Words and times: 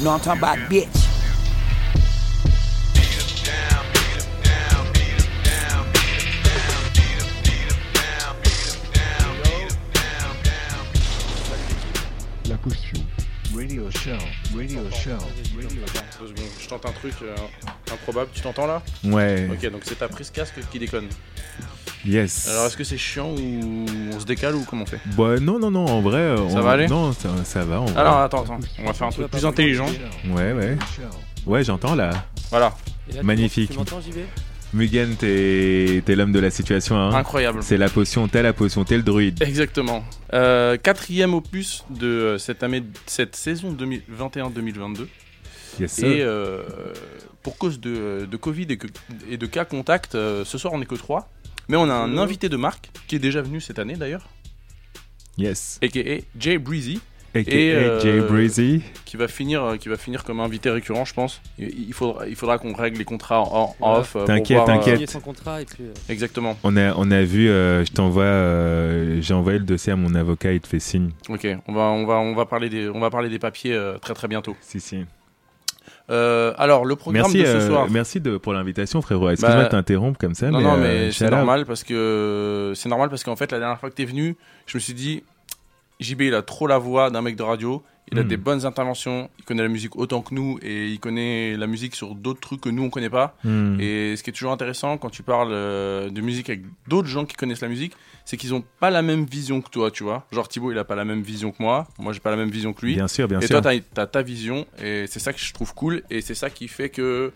You 0.00 0.04
know 0.06 0.12
what 0.12 0.26
I'm 0.28 0.38
talking 0.40 0.42
about, 0.42 0.70
bitch? 0.70 0.96
La 12.48 12.56
potion. 12.56 13.04
Radio 13.54 13.90
show. 13.90 14.16
Radio 14.56 14.90
show. 14.90 15.18
Secondes, 16.18 16.34
je 16.58 16.68
tente 16.68 16.86
un 16.86 16.92
truc 16.92 17.14
euh, 17.22 17.36
improbable. 17.92 18.30
Tu 18.32 18.40
t'entends 18.40 18.66
là? 18.66 18.82
Ouais, 19.04 19.48
Ok, 19.50 19.70
donc 19.70 19.82
c'est 19.84 19.98
ta 19.98 20.08
prise 20.08 20.30
casque 20.30 20.54
qui 20.72 20.78
déconne. 20.78 21.08
Yes. 22.06 22.48
Alors 22.48 22.66
est-ce 22.66 22.76
que 22.76 22.84
c'est 22.84 22.98
chiant 22.98 23.30
ou 23.30 23.86
on 24.14 24.20
se 24.20 24.24
décale 24.26 24.54
ou 24.56 24.64
comment 24.68 24.82
on 24.82 24.86
fait 24.86 25.00
Bah, 25.16 25.38
non, 25.40 25.58
non, 25.58 25.70
non, 25.70 25.86
en 25.86 26.00
vrai. 26.00 26.34
Ça 26.36 26.42
on- 26.58 26.60
va 26.62 26.70
aller 26.72 26.86
Non, 26.88 27.12
ça, 27.12 27.28
ça 27.44 27.64
va. 27.64 27.80
en 27.80 27.86
vrai. 27.86 28.00
Alors 28.00 28.18
attends, 28.18 28.42
attends, 28.42 28.58
on 28.78 28.84
va 28.86 28.92
faire 28.92 29.06
un 29.06 29.10
truc 29.10 29.28
plus 29.28 29.44
intelligent. 29.46 29.86
Ouais, 30.30 30.52
ouais. 30.52 30.76
Ouais, 31.46 31.64
j'entends 31.64 31.94
là. 31.94 32.10
Voilà, 32.50 32.74
là, 33.14 33.22
Magnifique. 33.22 33.70
Tu 33.70 33.76
m'entends, 33.78 34.00
j'y 34.00 34.10
vais 34.12 34.26
Mugen, 34.72 35.16
t'es 35.16 36.00
t'es 36.06 36.14
l'homme 36.14 36.30
de 36.30 36.38
la 36.38 36.50
situation. 36.50 36.94
Hein. 36.96 37.12
incroyable. 37.14 37.60
C'est 37.62 37.76
la 37.76 37.88
potion, 37.88 38.28
t'es 38.28 38.40
la 38.42 38.52
potion, 38.52 38.84
t'es 38.84 38.96
le 38.96 39.02
druide. 39.02 39.42
Exactement. 39.42 40.04
Euh, 40.32 40.76
quatrième 40.76 41.34
opus 41.34 41.84
de 41.90 42.06
euh, 42.06 42.38
cette, 42.38 42.62
année, 42.62 42.84
cette 43.06 43.34
saison 43.34 43.72
2021-2022. 43.72 45.06
Yes, 45.80 45.92
sir. 45.92 46.06
Et 46.08 46.22
euh, 46.22 46.62
pour 47.42 47.56
cause 47.58 47.80
de, 47.80 48.28
de 48.30 48.36
Covid 48.36 48.66
et, 48.70 48.76
que- 48.76 48.86
et 49.28 49.36
de 49.38 49.46
cas 49.46 49.64
contact, 49.64 50.14
euh, 50.14 50.44
ce 50.44 50.56
soir 50.58 50.72
on 50.72 50.78
n'est 50.78 50.86
que 50.86 50.94
trois. 50.94 51.28
Mais 51.70 51.76
on 51.76 51.88
a 51.88 51.94
un 51.94 52.18
invité 52.18 52.48
de 52.48 52.56
marque 52.56 52.90
qui 53.06 53.14
est 53.14 53.20
déjà 53.20 53.42
venu 53.42 53.60
cette 53.60 53.78
année 53.78 53.94
d'ailleurs, 53.94 54.28
Yes. 55.38 55.78
a.k.a. 55.84 56.18
Jay 56.36 56.58
Breezy, 56.58 57.00
A.K.A. 57.32 57.52
euh, 57.54 58.00
Jay 58.00 58.18
Breezy. 58.26 58.82
qui 59.04 59.16
va 59.16 59.28
finir, 59.28 59.62
euh, 59.62 59.76
qui 59.76 59.88
va 59.88 59.96
finir 59.96 60.24
comme 60.24 60.40
invité 60.40 60.68
récurrent, 60.68 61.04
je 61.04 61.14
pense. 61.14 61.40
Il 61.58 61.92
faudra, 61.94 62.26
il 62.26 62.34
faudra 62.34 62.58
qu'on 62.58 62.72
règle 62.74 62.98
les 62.98 63.04
contrats 63.04 63.40
en, 63.42 63.76
off. 63.80 64.16
euh, 64.16 64.24
T'inquiète, 64.26 64.64
t'inquiète. 64.66 65.00
Et 65.00 65.82
euh, 65.82 65.92
Exactement. 66.08 66.58
On 66.64 66.76
a, 66.76 66.92
on 66.96 67.08
a 67.12 67.22
vu, 67.22 67.48
euh, 67.48 67.84
je 67.84 67.92
t'envoie, 67.92 68.24
euh, 68.24 69.20
j'ai 69.22 69.32
envoyé 69.34 69.60
le 69.60 69.64
dossier 69.64 69.92
à 69.92 69.96
mon 69.96 70.12
avocat, 70.16 70.52
il 70.52 70.60
te 70.60 70.66
fait 70.66 70.80
signe. 70.80 71.10
Ok, 71.28 71.46
on 71.68 71.72
va, 71.72 71.82
on 71.82 72.04
va, 72.04 72.14
on 72.16 72.34
va 72.34 72.46
parler 72.46 72.68
des, 72.68 72.88
on 72.88 72.98
va 72.98 73.10
parler 73.10 73.28
des 73.28 73.38
papiers 73.38 73.74
euh, 73.74 73.96
très 73.98 74.14
très 74.14 74.26
bientôt. 74.26 74.56
Si, 74.60 74.80
si. 74.80 75.04
Euh, 76.10 76.52
alors 76.58 76.84
le 76.84 76.96
programme 76.96 77.22
Merci, 77.22 77.38
de 77.38 77.44
ce 77.44 77.50
euh, 77.50 77.68
soir. 77.68 77.86
merci 77.90 78.20
de, 78.20 78.36
pour 78.36 78.52
l'invitation, 78.52 79.00
frérot. 79.00 79.30
Excuse-moi 79.30 79.56
Bah, 79.56 79.64
de 79.64 79.68
t'interrompre 79.70 80.18
comme 80.18 80.34
ça. 80.34 80.50
Non, 80.50 80.58
mais, 80.58 80.64
non, 80.64 80.74
euh, 80.74 80.76
mais 81.06 81.12
c'est 81.12 81.30
normal 81.30 81.64
parce 81.66 81.84
que 81.84 82.72
c'est 82.74 82.88
normal 82.88 83.10
parce 83.10 83.22
qu'en 83.22 83.36
fait 83.36 83.52
la 83.52 83.58
dernière 83.58 83.78
fois 83.78 83.90
que 83.90 83.94
t'es 83.94 84.04
venu, 84.04 84.36
je 84.66 84.76
me 84.76 84.80
suis 84.80 84.94
dit 84.94 85.22
JB 86.00 86.22
il 86.22 86.34
a 86.34 86.42
trop 86.42 86.66
la 86.66 86.78
voix 86.78 87.10
d'un 87.10 87.22
mec 87.22 87.36
de 87.36 87.42
radio, 87.42 87.82
il 88.12 88.18
a 88.18 88.22
Hmm. 88.24 88.28
des 88.28 88.36
bonnes 88.36 88.66
interventions, 88.66 89.30
il 89.38 89.44
connaît 89.44 89.62
la 89.62 89.68
musique 89.68 89.94
autant 89.96 90.20
que 90.20 90.34
nous 90.34 90.58
et 90.62 90.88
il 90.88 90.98
connaît 90.98 91.56
la 91.56 91.66
musique 91.68 91.94
sur 91.94 92.14
d'autres 92.16 92.40
trucs 92.40 92.60
que 92.60 92.68
nous 92.68 92.82
on 92.82 92.90
connaît 92.90 93.10
pas. 93.10 93.36
Hmm. 93.44 93.78
Et 93.80 94.16
ce 94.16 94.22
qui 94.22 94.30
est 94.30 94.32
toujours 94.32 94.50
intéressant 94.52 94.98
quand 94.98 95.10
tu 95.10 95.22
parles 95.22 95.52
euh, 95.52 96.10
de 96.10 96.20
musique 96.20 96.50
avec 96.50 96.62
d'autres 96.88 97.06
gens 97.08 97.24
qui 97.24 97.36
connaissent 97.36 97.60
la 97.60 97.68
musique, 97.68 97.92
c'est 98.24 98.36
qu'ils 98.36 98.52
ont 98.52 98.64
pas 98.80 98.90
la 98.90 99.02
même 99.02 99.24
vision 99.24 99.60
que 99.60 99.70
toi, 99.70 99.90
tu 99.90 100.02
vois. 100.02 100.26
Genre 100.32 100.48
Thibaut 100.48 100.72
il 100.72 100.78
a 100.78 100.84
pas 100.84 100.96
la 100.96 101.04
même 101.04 101.22
vision 101.22 101.52
que 101.52 101.62
moi, 101.62 101.86
moi 101.98 102.12
j'ai 102.12 102.20
pas 102.20 102.30
la 102.30 102.36
même 102.36 102.50
vision 102.50 102.72
que 102.72 102.84
lui. 102.84 102.94
Bien 102.96 103.08
sûr, 103.08 103.28
bien 103.28 103.38
Et 103.40 103.46
sûr. 103.46 103.60
toi, 103.60 103.72
t'as 103.94 104.02
as 104.02 104.06
ta 104.06 104.22
vision, 104.22 104.66
et 104.82 105.06
c'est 105.08 105.20
ça 105.20 105.32
que 105.32 105.38
je 105.40 105.52
trouve 105.52 105.72
cool, 105.74 106.02
et 106.10 106.20
c'est 106.20 106.34
ça 106.34 106.50
qui 106.50 106.66
fait 106.68 106.88
que, 106.90 107.32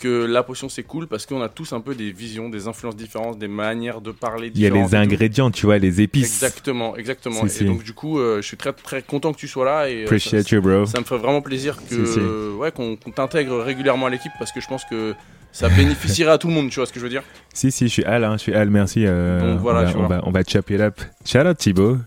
que 0.00 0.24
la 0.24 0.42
potion 0.42 0.68
c'est 0.68 0.82
cool, 0.82 1.06
parce 1.06 1.26
qu'on 1.26 1.42
a 1.42 1.48
tous 1.48 1.72
un 1.72 1.80
peu 1.80 1.94
des 1.94 2.10
visions, 2.10 2.48
des 2.48 2.66
influences 2.66 2.96
différentes, 2.96 3.38
des 3.38 3.46
manières 3.48 4.00
de 4.00 4.10
parler 4.10 4.50
Il 4.54 4.60
y 4.60 4.66
a 4.66 4.70
les 4.70 4.94
ingrédients, 4.94 5.50
tu 5.50 5.66
vois, 5.66 5.78
les 5.78 6.00
épices. 6.00 6.42
Exactement, 6.42 6.96
exactement. 6.96 7.40
Si, 7.42 7.46
et 7.46 7.48
si. 7.50 7.64
donc, 7.64 7.84
du 7.84 7.92
coup, 7.92 8.18
euh, 8.18 8.42
je 8.42 8.46
suis 8.46 8.56
très 8.56 8.72
très 8.72 9.02
content 9.02 9.32
que 9.32 9.38
tu 9.38 9.46
sois 9.46 9.64
là, 9.64 9.88
et 9.88 10.00
euh, 10.02 10.04
Appreciate 10.06 10.48
ça, 10.48 10.56
you, 10.56 10.62
bro. 10.62 10.86
ça 10.86 10.98
me 10.98 11.04
fait 11.04 11.16
vraiment 11.18 11.42
plaisir 11.42 11.76
que 11.88 12.04
Si, 12.06 12.12
si. 12.14 12.18
ouais, 12.58 12.72
qu'on 12.72 12.96
t'intègre 12.96 13.58
régulièrement 13.62 14.06
à 14.06 14.10
l'équipe, 14.10 14.32
parce 14.38 14.50
que 14.52 14.60
je 14.60 14.66
pense 14.66 14.84
que 14.84 15.14
ça 15.52 15.68
bénéficierait 15.68 16.32
à 16.32 16.38
tout 16.38 16.48
le 16.48 16.54
monde, 16.54 16.70
tu 16.70 16.76
vois 16.76 16.86
ce 16.86 16.92
que 16.92 16.98
je 17.00 17.04
veux 17.04 17.10
dire? 17.10 17.22
Si, 17.52 17.70
si, 17.70 17.86
je 17.88 17.92
suis 17.92 18.04
Al, 18.04 18.24
hein, 18.24 18.32
je 18.38 18.42
suis 18.42 18.54
Al, 18.54 18.70
merci. 18.70 19.04
euh, 19.06 19.52
Donc, 19.52 19.60
voilà, 19.60 19.80
on, 19.80 19.84
va, 19.84 19.90
tu 19.90 19.96
on, 19.96 20.00
vois. 20.06 20.16
va, 20.16 20.22
on 20.26 20.30
va 20.30 20.42
chop 20.44 20.70
it 20.70 20.80
up. 20.80 21.00
Shout 21.24 21.38
out 21.40 21.56
Thibaut. 21.58 21.98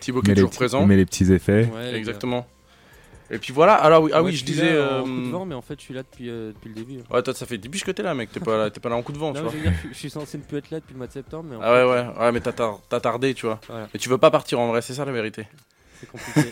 Thibaut 0.00 0.20
qui 0.20 0.30
est 0.30 0.34
les, 0.34 0.40
toujours 0.40 0.50
petits- 0.50 0.56
présent. 0.58 0.86
mets 0.86 0.96
les 0.96 1.06
petits 1.06 1.32
effets. 1.32 1.68
ouais, 1.74 1.94
Exactement. 1.96 2.46
Et 3.34 3.38
puis 3.38 3.52
voilà, 3.52 3.74
alors 3.74 4.02
oui, 4.02 4.10
ah 4.12 4.16
gars. 4.16 4.20
Moi, 4.20 4.26
oui, 4.30 4.32
je 4.32 4.44
suis 4.44 4.46
disais. 4.46 4.74
là 4.74 4.80
en 4.80 4.98
euh, 4.98 5.02
coup 5.02 5.08
de 5.26 5.30
vent, 5.30 5.44
mais 5.46 5.54
en 5.54 5.62
fait, 5.62 5.74
je 5.78 5.84
suis 5.84 5.94
là 5.94 6.02
depuis, 6.02 6.28
euh, 6.28 6.52
depuis 6.52 6.68
le 6.68 6.74
début. 6.74 6.98
Ouais, 7.10 7.22
toi, 7.22 7.32
ça 7.34 7.46
fait 7.46 7.56
10 7.58 7.68
piges 7.70 7.82
que 7.84 7.90
t'es 7.90 8.02
là, 8.02 8.14
mec. 8.14 8.30
T'es 8.30 8.40
pas, 8.40 8.56
là- 8.58 8.70
t'es 8.70 8.78
pas 8.78 8.90
là 8.90 8.96
en 8.96 9.02
coup 9.02 9.12
de 9.12 9.18
vent, 9.18 9.32
tu 9.32 9.40
vois. 9.40 9.50
je 9.50 9.56
veux 9.56 9.62
dire, 9.62 9.72
je- 9.82 9.88
je 9.88 9.94
suis 9.94 10.10
censé 10.10 10.36
ne 10.38 10.42
plus 10.42 10.58
être 10.58 10.70
là 10.70 10.80
depuis 10.80 10.92
le 10.92 10.98
mois 10.98 11.06
de 11.06 11.12
septembre, 11.12 11.46
mais 11.50 11.56
en 11.56 11.60
Ah 11.62 11.72
ouais, 11.72 11.80
fait, 12.02 12.06
ouais, 12.08 12.20
ouais, 12.24 12.32
mais 12.32 12.40
t'as 12.40 12.52
tar- 12.52 12.78
t'as 12.90 13.00
tardé, 13.00 13.32
tu 13.34 13.46
vois. 13.46 13.58
Voilà. 13.68 13.88
Mais 13.94 13.98
tu 13.98 14.08
veux 14.10 14.18
pas 14.18 14.30
partir 14.30 14.60
en 14.60 14.68
vrai, 14.68 14.82
c'est 14.82 14.92
ça 14.94 15.04
la 15.06 15.12
vérité. 15.12 15.46
c'est 15.98 16.08
compliqué. 16.10 16.50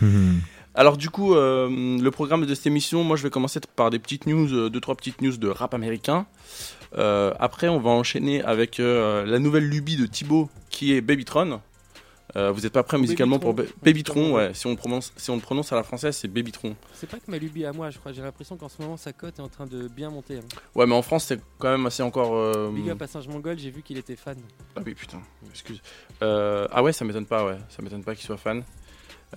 Alors, 0.74 0.96
du 0.96 1.10
coup, 1.10 1.34
euh, 1.34 1.68
le 2.00 2.10
programme 2.10 2.46
de 2.46 2.54
cette 2.54 2.66
émission, 2.66 3.04
moi 3.04 3.16
je 3.16 3.22
vais 3.24 3.30
commencer 3.30 3.60
par 3.76 3.90
des 3.90 3.98
petites 3.98 4.26
news, 4.26 4.50
euh, 4.54 4.70
deux, 4.70 4.80
trois 4.80 4.94
petites 4.94 5.20
news 5.20 5.36
de 5.36 5.48
rap 5.48 5.74
américain. 5.74 6.24
Euh, 6.96 7.32
après, 7.40 7.68
on 7.68 7.78
va 7.78 7.90
enchaîner 7.90 8.42
avec 8.42 8.80
euh, 8.80 9.26
la 9.26 9.38
nouvelle 9.38 9.68
lubie 9.68 9.96
de 9.96 10.06
Thibaut 10.06 10.48
qui 10.70 10.94
est 10.94 11.00
Babytron. 11.02 11.60
Euh, 12.36 12.50
vous 12.50 12.64
êtes 12.64 12.72
pas 12.72 12.82
prêts 12.82 12.96
musicalement 12.98 13.38
pour 13.38 13.52
Ba- 13.52 13.64
Babytron. 13.82 14.34
Ouais. 14.34 14.54
Si 14.54 14.66
on, 14.66 14.74
prononce, 14.74 15.12
si 15.16 15.30
on 15.30 15.34
le 15.36 15.42
prononce 15.42 15.70
à 15.72 15.76
la 15.76 15.82
française, 15.82 16.16
c'est 16.16 16.28
Babytron. 16.28 16.74
c'est 16.94 17.08
pas 17.08 17.18
que 17.18 17.30
ma 17.30 17.36
lubie 17.36 17.64
à 17.66 17.72
moi, 17.72 17.90
je 17.90 17.98
crois. 17.98 18.12
J'ai 18.12 18.22
l'impression 18.22 18.56
qu'en 18.56 18.68
ce 18.70 18.80
moment, 18.80 18.96
sa 18.96 19.12
cote 19.12 19.38
est 19.38 19.42
en 19.42 19.48
train 19.48 19.66
de 19.66 19.86
bien 19.88 20.08
monter. 20.08 20.38
hein. 20.38 20.58
Ouais, 20.74 20.86
mais 20.86 20.94
en 20.94 21.02
France, 21.02 21.24
c'est 21.24 21.40
quand 21.58 21.70
même 21.70 21.84
assez 21.86 22.02
encore. 22.02 22.34
euh, 22.34 22.70
Big 22.74 22.88
up 22.88 23.02
à 23.02 23.06
Saint-Mongol, 23.06 23.58
j'ai 23.58 23.70
vu 23.70 23.82
qu'il 23.82 23.98
était 23.98 24.16
fan. 24.16 24.38
Ah 24.76 24.80
oui, 24.86 24.94
putain, 24.94 25.20
excuse. 25.50 25.82
Euh, 26.22 26.66
ah 26.72 26.82
ouais, 26.82 26.92
ça 26.94 27.04
m'étonne 27.04 27.26
pas, 27.26 27.44
ouais. 27.44 27.58
Ça 27.68 27.82
m'étonne 27.82 28.02
pas 28.04 28.14
qu'il 28.14 28.24
soit 28.24 28.36
fan. 28.38 28.62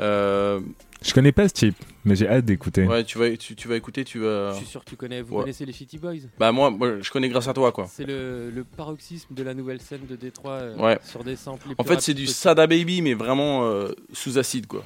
Euh, 0.02 0.60
Je 1.02 1.14
connais 1.14 1.32
pas 1.32 1.48
ce 1.48 1.54
type, 1.54 1.76
mais 2.04 2.16
j'ai 2.16 2.28
hâte 2.28 2.46
d'écouter. 2.46 2.86
ouais, 2.86 3.04
tu 3.04 3.18
vas, 3.18 3.36
tu, 3.38 3.56
tu 3.56 3.68
vas 3.68 3.76
écouter, 3.76 4.04
tu 4.04 4.20
vas. 4.20 4.52
Je 4.52 4.58
suis 4.58 4.66
sûr 4.66 4.84
que 4.84 4.90
tu 4.90 4.96
connais. 4.96 5.22
Vous 5.22 5.36
ouais. 5.36 5.42
connaissez 5.44 5.66
les 5.66 5.74
Shitty 5.74 5.98
Boys? 5.98 6.16
Bah, 6.40 6.52
moi, 6.52 6.70
moi, 6.72 7.00
je 7.02 7.10
connais 7.12 7.30
grâce 7.30 7.48
à 7.48 7.54
toi, 7.54 7.72
quoi. 7.72 7.88
C'est 7.90 8.06
le, 8.06 8.50
le 8.50 8.64
paroxysme 8.64 9.34
de 9.34 9.44
la 9.44 9.54
nouvelle 9.54 9.82
scène 9.82 10.06
de 10.10 10.16
Détroit 10.16 10.54
euh, 10.54 10.78
Ouais. 10.78 11.00
sur 11.04 11.24
des 11.24 11.36
samples. 11.36 11.70
les 11.70 11.76
En 11.78 11.84
fait, 11.84 12.02
c'est 12.02 12.14
du. 12.14 12.28
Sada 12.28 12.68
Baby, 12.68 13.02
mais 13.02 13.14
vraiment 13.14 13.66
euh, 13.66 13.92
sous 14.14 14.38
acide, 14.38 14.68
quoi. 14.68 14.84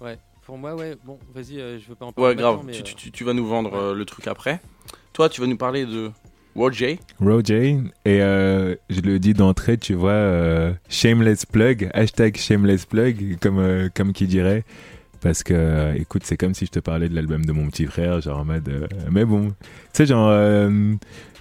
Ouais. 0.00 0.18
Pour 0.46 0.58
moi, 0.58 0.74
ouais. 0.74 0.96
Bon, 1.04 1.18
vas-y, 1.34 1.60
euh, 1.60 1.78
je 1.78 1.86
veux 1.88 1.94
pas 1.94 2.06
en 2.06 2.12
parler. 2.12 2.30
Ouais, 2.30 2.34
grave. 2.36 2.56
maintenant, 2.56 2.66
mais, 2.66 2.72
Tu, 2.72 2.80
euh, 2.80 2.84
tu- 2.84 2.94
tu- 2.96 3.10
tu 3.12 3.24
vas 3.24 3.34
nous 3.34 3.46
vendre 3.46 3.72
euh, 3.74 3.94
le 3.94 4.04
truc 4.04 4.26
après. 4.26 4.60
Toi, 5.12 5.28
tu 5.28 5.40
vas 5.40 5.46
nous 5.46 5.56
parler 5.56 5.86
de 5.86 6.10
Roger. 6.60 7.00
Roger, 7.20 7.78
et 8.04 8.20
euh, 8.20 8.74
je 8.90 9.00
le 9.00 9.18
dis 9.18 9.32
d'entrée, 9.32 9.78
tu 9.78 9.94
vois, 9.94 10.10
euh, 10.10 10.74
shameless 10.90 11.46
plug, 11.46 11.88
hashtag 11.94 12.36
shameless 12.36 12.84
plug, 12.84 13.38
comme, 13.40 13.58
euh, 13.58 13.88
comme 13.94 14.12
qui 14.12 14.26
dirait. 14.26 14.64
Parce 15.22 15.42
que, 15.42 15.94
écoute, 15.96 16.20
c'est 16.26 16.36
comme 16.36 16.52
si 16.52 16.66
je 16.66 16.70
te 16.70 16.78
parlais 16.78 17.08
de 17.08 17.14
l'album 17.14 17.46
de 17.46 17.52
mon 17.52 17.68
petit 17.68 17.86
frère, 17.86 18.20
genre 18.20 18.40
en 18.40 18.44
mode. 18.44 18.70
mais 19.10 19.24
bon, 19.24 19.48
tu 19.48 19.54
sais, 19.94 20.06
genre, 20.06 20.30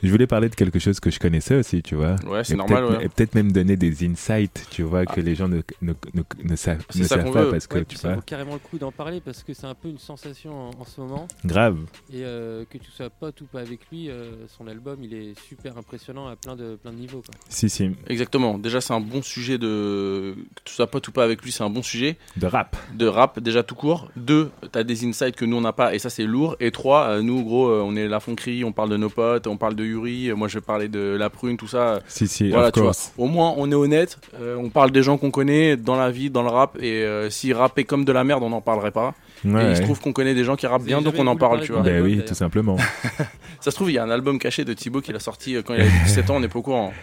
je 0.03 0.11
voulais 0.11 0.27
parler 0.27 0.49
de 0.49 0.55
quelque 0.55 0.79
chose 0.79 0.99
que 0.99 1.09
je 1.11 1.19
connaissais 1.19 1.55
aussi, 1.55 1.81
tu 1.81 1.95
vois. 1.95 2.15
Ouais, 2.27 2.43
c'est 2.43 2.55
normal, 2.55 2.85
ouais. 2.85 3.05
Et 3.05 3.09
peut-être 3.09 3.35
même 3.35 3.51
donner 3.51 3.75
des 3.75 4.05
insights, 4.07 4.65
tu 4.69 4.83
vois, 4.83 5.05
que 5.05 5.19
les 5.21 5.35
gens 5.35 5.47
ne, 5.47 5.61
ne, 5.81 5.93
ne, 6.13 6.21
ne 6.43 6.55
savent, 6.55 6.83
C'est 6.89 6.99
ne 6.99 7.03
ça 7.03 7.15
savent 7.15 7.25
qu'on 7.25 7.31
pas 7.31 7.43
veut. 7.45 7.51
parce 7.51 7.67
que, 7.67 7.79
ouais, 7.79 7.85
tu 7.85 7.95
ça 7.97 8.09
vois, 8.09 8.15
vaut 8.17 8.23
carrément 8.25 8.53
le 8.53 8.59
coup 8.59 8.77
d'en 8.77 8.91
parler 8.91 9.21
parce 9.23 9.43
que 9.43 9.53
c'est 9.53 9.67
un 9.67 9.75
peu 9.75 9.89
une 9.89 9.97
sensation 9.97 10.69
en, 10.69 10.71
en 10.79 10.85
ce 10.85 11.01
moment. 11.01 11.27
grave. 11.45 11.77
Et 12.13 12.23
euh, 12.23 12.63
que 12.69 12.77
tu 12.77 12.89
sois 12.91 13.09
pote 13.09 13.41
ou 13.41 13.45
pas 13.45 13.59
avec 13.61 13.81
lui, 13.91 14.09
euh, 14.09 14.31
son 14.47 14.67
album 14.67 14.97
il 15.03 15.13
est 15.13 15.39
super 15.47 15.77
impressionnant 15.77 16.27
à 16.27 16.35
plein 16.35 16.55
de, 16.55 16.75
plein 16.75 16.91
de 16.91 16.97
niveaux. 16.97 17.21
Quoi. 17.25 17.35
Si, 17.49 17.69
si, 17.69 17.91
Exactement. 18.07 18.57
Déjà, 18.57 18.81
c'est 18.81 18.93
un 18.93 18.99
bon 19.01 19.21
sujet 19.21 19.57
de. 19.57 20.35
Que 20.55 20.61
tu 20.66 20.73
sois 20.73 20.87
pote 20.87 21.07
ou 21.07 21.11
pas 21.11 21.23
avec 21.23 21.41
lui, 21.43 21.51
c'est 21.51 21.63
un 21.63 21.69
bon 21.69 21.83
sujet. 21.83 22.17
de 22.37 22.45
rap. 22.47 22.75
De 22.95 23.05
rap, 23.07 23.39
déjà 23.39 23.63
tout 23.63 23.75
court. 23.75 24.09
Deux, 24.16 24.49
t'as 24.71 24.83
des 24.83 25.05
insights 25.05 25.35
que 25.35 25.45
nous 25.45 25.57
on 25.57 25.61
n'a 25.61 25.73
pas, 25.73 25.93
et 25.93 25.99
ça 25.99 26.09
c'est 26.09 26.23
lourd. 26.25 26.55
Et 26.59 26.71
trois, 26.71 27.07
euh, 27.09 27.21
nous, 27.21 27.43
gros, 27.43 27.67
euh, 27.69 27.81
on 27.85 27.95
est 27.95 28.07
la 28.07 28.19
fonquerie, 28.19 28.63
on 28.63 28.71
parle 28.71 28.89
de 28.89 28.97
nos 28.97 29.09
potes, 29.09 29.47
on 29.47 29.57
parle 29.57 29.75
de 29.75 29.83
Moi, 29.97 30.47
je 30.47 30.55
vais 30.59 30.61
parler 30.66 30.88
de 30.88 31.16
la 31.19 31.29
prune, 31.29 31.57
tout 31.57 31.67
ça. 31.67 32.00
Si, 32.07 32.27
si, 32.27 32.50
Voilà, 32.50 32.67
of 32.67 32.73
tu 32.73 32.79
vois. 32.79 32.89
course. 32.89 33.13
Au 33.17 33.27
moins, 33.27 33.53
on 33.57 33.72
est 33.72 33.75
honnête. 33.75 34.17
euh, 34.39 34.55
on 34.57 34.69
parle 34.69 34.91
des 34.91 35.03
gens 35.03 35.17
qu'on 35.17 35.31
connaît 35.31 35.75
dans 35.77 35.95
la 35.95 36.11
vie, 36.11 36.29
dans 36.29 36.44
le 36.44 36.50
rap. 36.50 36.77
Et 36.81 37.03
euh, 37.03 37.29
s'ils 37.29 37.53
rappaient 37.53 37.83
comme 37.83 38.05
de 38.05 38.11
la 38.11 38.23
merde, 38.23 38.44
on 38.44 38.49
n'en 38.49 38.61
parlerait 38.61 38.91
pas. 38.91 39.13
Ouais, 39.45 39.67
et 39.67 39.69
il 39.72 39.78
se 39.78 39.81
trouve 39.83 39.99
qu'on 40.01 40.11
connaît 40.13 40.33
des 40.35 40.44
gens 40.44 40.55
qui 40.57 40.67
rappent 40.67 40.84
bien, 40.84 41.02
donc 41.02 41.16
on 41.17 41.25
en 41.28 41.35
parle, 41.37 41.61
tu 41.61 41.72
vois. 41.72 41.81
Ben 41.81 41.96
album, 41.96 42.11
oui, 42.11 42.25
tout 42.25 42.35
simplement. 42.35 42.75
Ça 43.61 43.72
se 43.72 43.75
trouve, 43.75 43.90
il 43.90 43.93
y 43.93 43.97
a 43.97 44.03
un 44.03 44.09
album 44.09 44.37
caché 44.40 44.66
de 44.66 44.73
Thibaut 44.73 44.99
qu'il 45.02 45.16
a 45.16 45.19
sorti 45.19 45.55
euh, 45.55 45.61
quand 45.61 45.73
il 45.75 45.81
avait 45.81 45.90
17 46.05 46.29
ans, 46.29 46.35
on 46.35 46.40
n'est 46.41 46.47
pas 46.49 46.59
au 46.59 46.61
courant. 46.61 46.93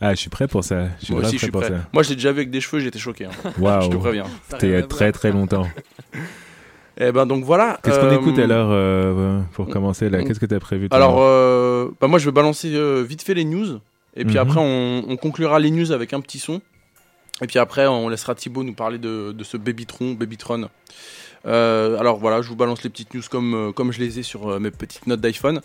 Ah, 0.00 0.10
je 0.12 0.18
suis 0.20 0.28
prêt 0.30 0.48
pour 0.48 0.64
ça. 0.64 0.88
Je 0.98 1.04
suis 1.06 1.14
Moi 1.14 1.22
aussi, 1.22 1.34
je 1.34 1.42
suis 1.42 1.50
pour 1.52 1.60
prêt. 1.60 1.70
ça. 1.70 1.76
Moi, 1.92 2.02
je 2.02 2.08
l'ai 2.10 2.14
déjà 2.16 2.32
vu 2.32 2.38
avec 2.38 2.50
des 2.50 2.60
cheveux, 2.60 2.80
j'étais 2.80 2.98
choqué. 2.98 3.26
hein. 3.26 3.30
Je 3.82 3.88
te 3.88 3.96
préviens. 3.96 4.24
C'était 4.50 4.66
il 4.66 4.70
y 4.70 4.72
rien 4.72 4.82
a 4.82 4.84
à 4.84 4.88
très 4.88 5.12
très 5.12 5.30
longtemps. 5.30 5.66
Eh 6.98 7.10
ben, 7.12 7.26
donc 7.26 7.44
voilà. 7.44 7.78
Qu'est-ce 7.82 7.98
qu'on 7.98 8.06
euh, 8.06 8.20
écoute 8.20 8.38
alors 8.38 8.68
euh, 8.70 9.40
pour 9.52 9.68
commencer 9.68 10.08
là? 10.10 10.22
Qu'est-ce 10.22 10.38
que 10.40 10.46
tu 10.46 10.54
as 10.54 10.60
prévu 10.60 10.88
Alors, 10.90 11.16
euh, 11.20 11.90
bah, 12.00 12.06
moi, 12.06 12.18
je 12.18 12.24
vais 12.26 12.32
balancer 12.32 12.70
euh, 12.74 13.02
vite 13.06 13.22
fait 13.22 13.34
les 13.34 13.44
news. 13.44 13.80
Et 14.16 14.24
puis 14.24 14.34
Mhm. 14.34 14.40
après, 14.40 14.60
on, 14.60 15.04
on 15.08 15.16
conclura 15.16 15.58
les 15.58 15.70
news 15.72 15.90
avec 15.90 16.12
un 16.12 16.20
petit 16.20 16.38
son. 16.38 16.60
Et 17.42 17.48
puis 17.48 17.58
après, 17.58 17.86
on 17.88 18.08
laissera 18.08 18.36
Thibaut 18.36 18.62
nous 18.62 18.74
parler 18.74 18.98
de, 18.98 19.32
de 19.32 19.44
ce 19.44 19.56
Babytron, 19.56 20.12
Babytron. 20.12 20.68
Euh, 21.46 21.98
alors 21.98 22.18
voilà, 22.18 22.40
je 22.42 22.48
vous 22.48 22.54
balance 22.56 22.84
les 22.84 22.90
petites 22.90 23.12
news 23.12 23.22
comme, 23.28 23.54
euh, 23.54 23.72
comme 23.72 23.92
je 23.92 23.98
les 23.98 24.20
ai 24.20 24.22
sur 24.22 24.48
euh, 24.48 24.58
mes 24.60 24.70
petites 24.70 25.06
notes 25.08 25.20
d'iPhone. 25.20 25.60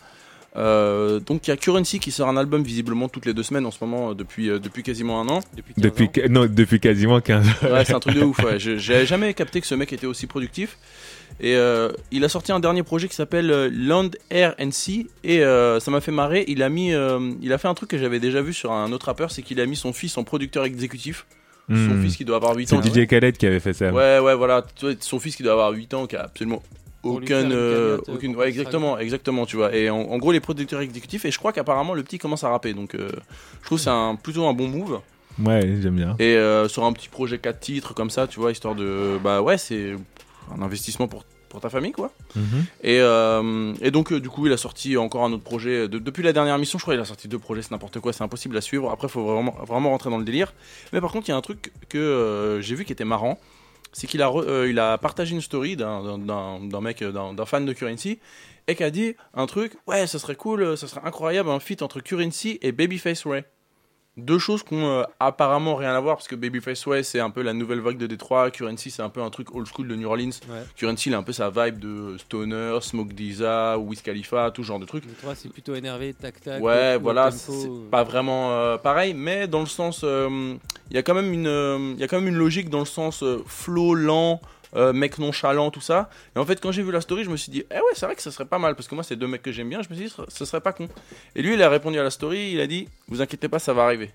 Euh, 0.58 1.20
donc 1.20 1.48
il 1.48 1.52
y 1.52 1.54
a 1.54 1.58
Currency 1.58 2.00
qui 2.00 2.12
sort 2.12 2.28
un 2.28 2.36
album 2.36 2.64
visiblement 2.64 3.08
toutes 3.08 3.28
les 3.28 3.36
deux 3.36 3.44
semaines 3.44 3.68
en 3.68 3.72
ce 3.72 3.78
moment 3.82 4.10
euh, 4.10 4.14
depuis, 4.16 4.50
euh, 4.50 4.58
depuis 4.58 4.82
quasiment 4.82 5.22
un 5.22 5.28
an. 5.30 5.40
Depuis 5.56 5.76
15 5.76 5.84
Depuis, 5.84 6.06
ans. 6.08 6.26
non, 6.32 6.48
depuis 6.50 6.80
quasiment 6.80 7.22
15 7.22 7.48
ans. 7.48 7.52
Ouais, 7.72 7.86
c'est 7.86 7.94
un 7.94 8.00
truc 8.00 8.16
de 8.16 8.24
ouf. 8.24 8.40
Ouais. 8.40 8.56
J'ai 8.58 9.06
jamais 9.06 9.34
capté 9.36 9.62
que 9.62 9.68
ce 9.68 9.76
mec 9.76 9.94
était 9.94 10.08
aussi 10.08 10.26
productif. 10.26 10.78
Et 11.42 11.56
euh, 11.56 11.90
il 12.12 12.24
a 12.26 12.30
sorti 12.30 12.52
un 12.52 12.60
dernier 12.60 12.84
projet 12.84 13.08
qui 13.08 13.16
s'appelle 13.16 13.50
euh, 13.52 13.70
Land, 13.72 14.10
Air 14.30 14.56
and 14.60 14.72
Sea. 14.72 15.08
Et 15.24 15.44
euh, 15.44 15.80
ça 15.80 15.90
m'a 15.92 16.02
fait 16.02 16.12
marrer. 16.12 16.44
Il 16.48 16.62
a, 16.64 16.70
mis, 16.70 16.94
euh, 16.94 17.32
il 17.42 17.54
a 17.54 17.58
fait 17.58 17.68
un 17.68 17.74
truc 17.74 17.90
que 17.90 17.98
j'avais 17.98 18.20
déjà 18.20 18.42
vu 18.42 18.54
sur 18.54 18.72
un 18.72 18.92
autre 18.92 19.06
rappeur 19.08 19.32
c'est 19.32 19.42
qu'il 19.42 19.60
a 19.62 19.66
mis 19.66 19.76
son 19.76 19.94
fils 19.94 20.18
en 20.18 20.24
producteur 20.24 20.66
exécutif. 20.66 21.26
Son 21.70 21.76
Hmm. 21.76 22.02
fils 22.02 22.18
qui 22.18 22.26
doit 22.26 22.38
avoir 22.38 22.56
8 22.56 22.68
C'est 22.68 22.76
ans. 22.78 22.82
DJ 22.82 23.06
Khaled 23.06 23.38
qui 23.38 23.46
avait 23.46 23.60
fait 23.60 23.74
ça. 23.74 23.92
Ouais, 23.92 24.18
ouais, 24.18 24.34
voilà. 24.34 24.66
Son 25.02 25.20
fils 25.20 25.36
qui 25.36 25.44
doit 25.44 25.54
avoir 25.54 25.72
8 25.72 25.94
ans, 25.94 26.08
qui 26.08 26.16
a 26.16 26.24
absolument 26.24 26.64
euh, 27.06 27.98
aucune, 28.08 28.34
pour 28.34 28.42
ouais, 28.42 28.50
exactement, 28.50 28.98
exactement, 28.98 29.46
tu 29.46 29.56
vois. 29.56 29.74
Et 29.76 29.90
en, 29.90 30.00
en 30.00 30.18
gros, 30.18 30.32
les 30.32 30.40
producteurs 30.40 30.82
exécutifs. 30.82 31.26
Et 31.26 31.32
je 31.32 31.38
crois 31.38 31.54
qu'apparemment 31.54 31.94
le 31.94 32.04
petit 32.04 32.18
commence 32.18 32.44
à 32.44 32.50
rapper, 32.50 32.74
donc 32.74 32.96
euh, 32.96 33.10
je 33.62 33.66
trouve 33.66 33.78
que 33.78 33.84
c'est 33.84 33.90
un, 33.92 34.16
plutôt 34.16 34.46
un 34.48 34.54
bon 34.54 34.68
move. 34.68 35.00
Ouais, 35.46 35.62
j'aime 35.82 35.96
bien. 35.96 36.16
Et 36.20 36.36
euh, 36.36 36.68
sur 36.68 36.84
un 36.84 36.92
petit 36.92 37.08
projet 37.08 37.38
4 37.38 37.60
titres 37.60 37.94
comme 37.94 38.10
ça, 38.10 38.28
tu 38.28 38.40
vois, 38.40 38.52
histoire 38.52 38.76
de, 38.76 39.18
bah 39.24 39.42
ouais, 39.42 39.58
c'est 39.58 39.94
un 40.58 40.62
investissement 40.62 41.08
pour 41.08 41.24
pour 41.50 41.62
ta 41.62 41.70
famille, 41.72 41.92
quoi. 41.94 42.12
Mhm. 42.36 42.66
Et, 42.84 43.00
euh, 43.02 43.74
et 43.82 43.90
donc, 43.90 44.12
euh, 44.12 44.20
du 44.20 44.30
coup, 44.30 44.46
il 44.46 44.54
a 44.54 44.58
sorti 44.58 44.98
encore 44.98 45.24
un 45.24 45.34
autre 45.34 45.44
projet. 45.44 45.88
De- 45.88 45.98
depuis 45.98 46.22
la 46.22 46.32
dernière 46.32 46.56
mission, 46.60 46.78
je 46.78 46.84
crois 46.84 46.94
qu'il 46.94 47.02
a 47.02 47.06
sorti 47.06 47.28
deux 47.28 47.40
projets, 47.40 47.64
c'est 47.64 47.72
n'importe 47.72 48.00
quoi, 48.00 48.14
c'est 48.14 48.22
impossible 48.24 48.56
à 48.56 48.62
suivre. 48.62 48.92
Après, 48.92 49.08
il 49.08 49.10
faut 49.10 49.24
vraiment, 49.26 49.56
vraiment 49.66 49.90
rentrer 49.90 50.12
dans 50.12 50.20
le 50.20 50.24
délire. 50.26 50.54
Mais 50.94 51.02
par 51.02 51.12
contre, 51.12 51.28
il 51.28 51.32
y 51.32 51.34
a 51.34 51.38
un 51.38 51.42
truc 51.42 51.74
que 51.90 51.98
euh, 51.98 52.62
j'ai 52.62 52.76
vu 52.76 52.86
qui 52.86 52.92
était 52.94 53.04
marrant. 53.04 53.40
C'est 53.94 54.06
qu'il 54.06 54.22
a, 54.22 54.30
euh, 54.32 54.68
il 54.70 54.78
a 54.78 55.00
partagé 55.00 55.34
une 55.34 55.42
story 55.42 55.76
d'un- 55.76 56.04
d'un 56.04 56.18
d'un- 56.20 56.60
d'un 56.68 56.82
mec, 56.82 57.02
euh, 57.02 57.12
d'un 57.34 57.46
fan 57.48 57.66
de 57.66 57.74
Currency, 57.74 58.20
et 58.68 58.76
qui 58.76 58.84
a 58.84 58.92
dit 58.92 59.16
un 59.34 59.48
truc 59.48 59.74
Ouais, 59.88 60.06
ça 60.06 60.20
serait 60.20 60.36
cool, 60.36 60.62
euh, 60.62 60.76
ça 60.76 60.88
serait 60.88 61.02
incroyable, 61.04 61.50
un 61.50 61.60
feat 61.60 61.82
entre 61.82 62.00
Currency 62.00 62.60
et 62.62 62.72
Babyface 62.72 63.26
Ray. 63.26 63.42
Deux 64.18 64.40
choses 64.40 64.64
qui 64.64 64.74
ont 64.74 65.00
euh, 65.00 65.04
apparemment 65.20 65.76
rien 65.76 65.96
à 65.96 66.00
voir, 66.00 66.18
parce 66.18 66.28
que 66.28 66.36
Babyface 66.36 66.86
Ray, 66.86 67.04
c'est 67.04 67.20
un 67.20 67.30
peu 67.30 67.42
la 67.42 67.54
nouvelle 67.54 67.80
vague 67.80 67.98
de 67.98 68.08
Détroit, 68.08 68.52
Currency, 68.52 68.92
c'est 68.92 69.02
un 69.02 69.10
peu 69.10 69.22
un 69.22 69.30
truc 69.30 69.56
old 69.56 69.68
school 69.68 69.88
de 69.88 69.96
New 69.96 70.08
Orleans. 70.08 70.32
Ouais. 70.50 70.64
Currency, 70.76 71.10
il 71.10 71.16
a 71.16 71.18
un 71.20 71.24
peu 71.24 71.32
sa 71.32 71.50
vibe 71.50 71.80
de 71.80 72.18
Stoner, 72.18 72.80
Smoke 72.82 73.14
Disa, 73.14 73.78
Wiz 73.78 74.02
Khalifa, 74.02 74.52
tout 74.52 74.64
ce 74.64 74.68
genre 74.68 74.80
de 74.80 74.86
trucs. 74.86 75.06
3, 75.20 75.36
c'est 75.36 75.50
plutôt 75.50 75.76
énervé, 75.76 76.14
tac 76.14 76.42
tac. 76.42 76.62
Ouais, 76.62 76.98
voilà, 76.98 77.32
c'est 77.32 77.70
pas 77.90 78.04
vraiment 78.04 78.52
euh, 78.52 78.78
pareil, 78.78 79.14
mais 79.14 79.48
dans 79.48 79.62
le 79.62 79.68
sens, 79.68 80.02
euh, 80.04 80.56
il 80.90 80.96
y 80.96 81.00
a 81.00 81.04
quand 81.04 81.16
même 81.16 81.32
une, 81.32 81.94
il 81.96 82.00
y 82.00 82.04
a 82.04 82.08
quand 82.08 82.20
même 82.20 82.28
une 82.28 82.38
logique 82.38 82.70
dans 82.70 82.80
le 82.80 82.86
sens 82.86 83.24
flow 83.46 83.94
lent, 83.94 84.42
euh, 84.76 84.94
mec 84.94 85.18
nonchalant, 85.18 85.72
tout 85.72 85.82
ça. 85.82 86.10
Et 86.36 86.40
en 86.40 86.46
fait, 86.46 86.60
quand 86.62 86.72
j'ai 86.72 86.84
vu 86.84 86.92
la 86.92 87.02
story, 87.02 87.24
je 87.24 87.30
me 87.30 87.38
suis 87.38 87.52
dit, 87.52 87.64
eh 87.72 87.76
ouais, 87.76 87.82
c'est 87.94 88.06
vrai 88.06 88.16
que 88.16 88.22
ça 88.22 88.32
serait 88.32 88.46
pas 88.46 88.60
mal, 88.60 88.76
parce 88.76 88.88
que 88.88 88.96
moi, 88.96 89.04
c'est 89.04 89.16
deux 89.16 89.28
mecs 89.28 89.42
que 89.42 89.52
j'aime 89.52 89.70
bien. 89.70 89.82
Je 89.82 89.90
me 89.90 89.96
suis 89.96 90.06
dit, 90.06 90.14
ce 90.28 90.46
serait 90.46 90.62
pas 90.62 90.74
con. 90.74 90.88
Et 91.36 91.42
lui, 91.42 91.54
il 91.56 91.64
a 91.64 91.70
répondu 91.70 92.00
à 92.00 92.04
la 92.04 92.10
story, 92.12 92.52
il 92.54 92.60
a 92.62 92.68
dit, 92.68 92.88
vous 93.08 93.22
inquiétez 93.22 93.48
pas, 93.50 93.60
ça 93.60 93.74
va 93.74 93.84
arriver. 93.84 94.12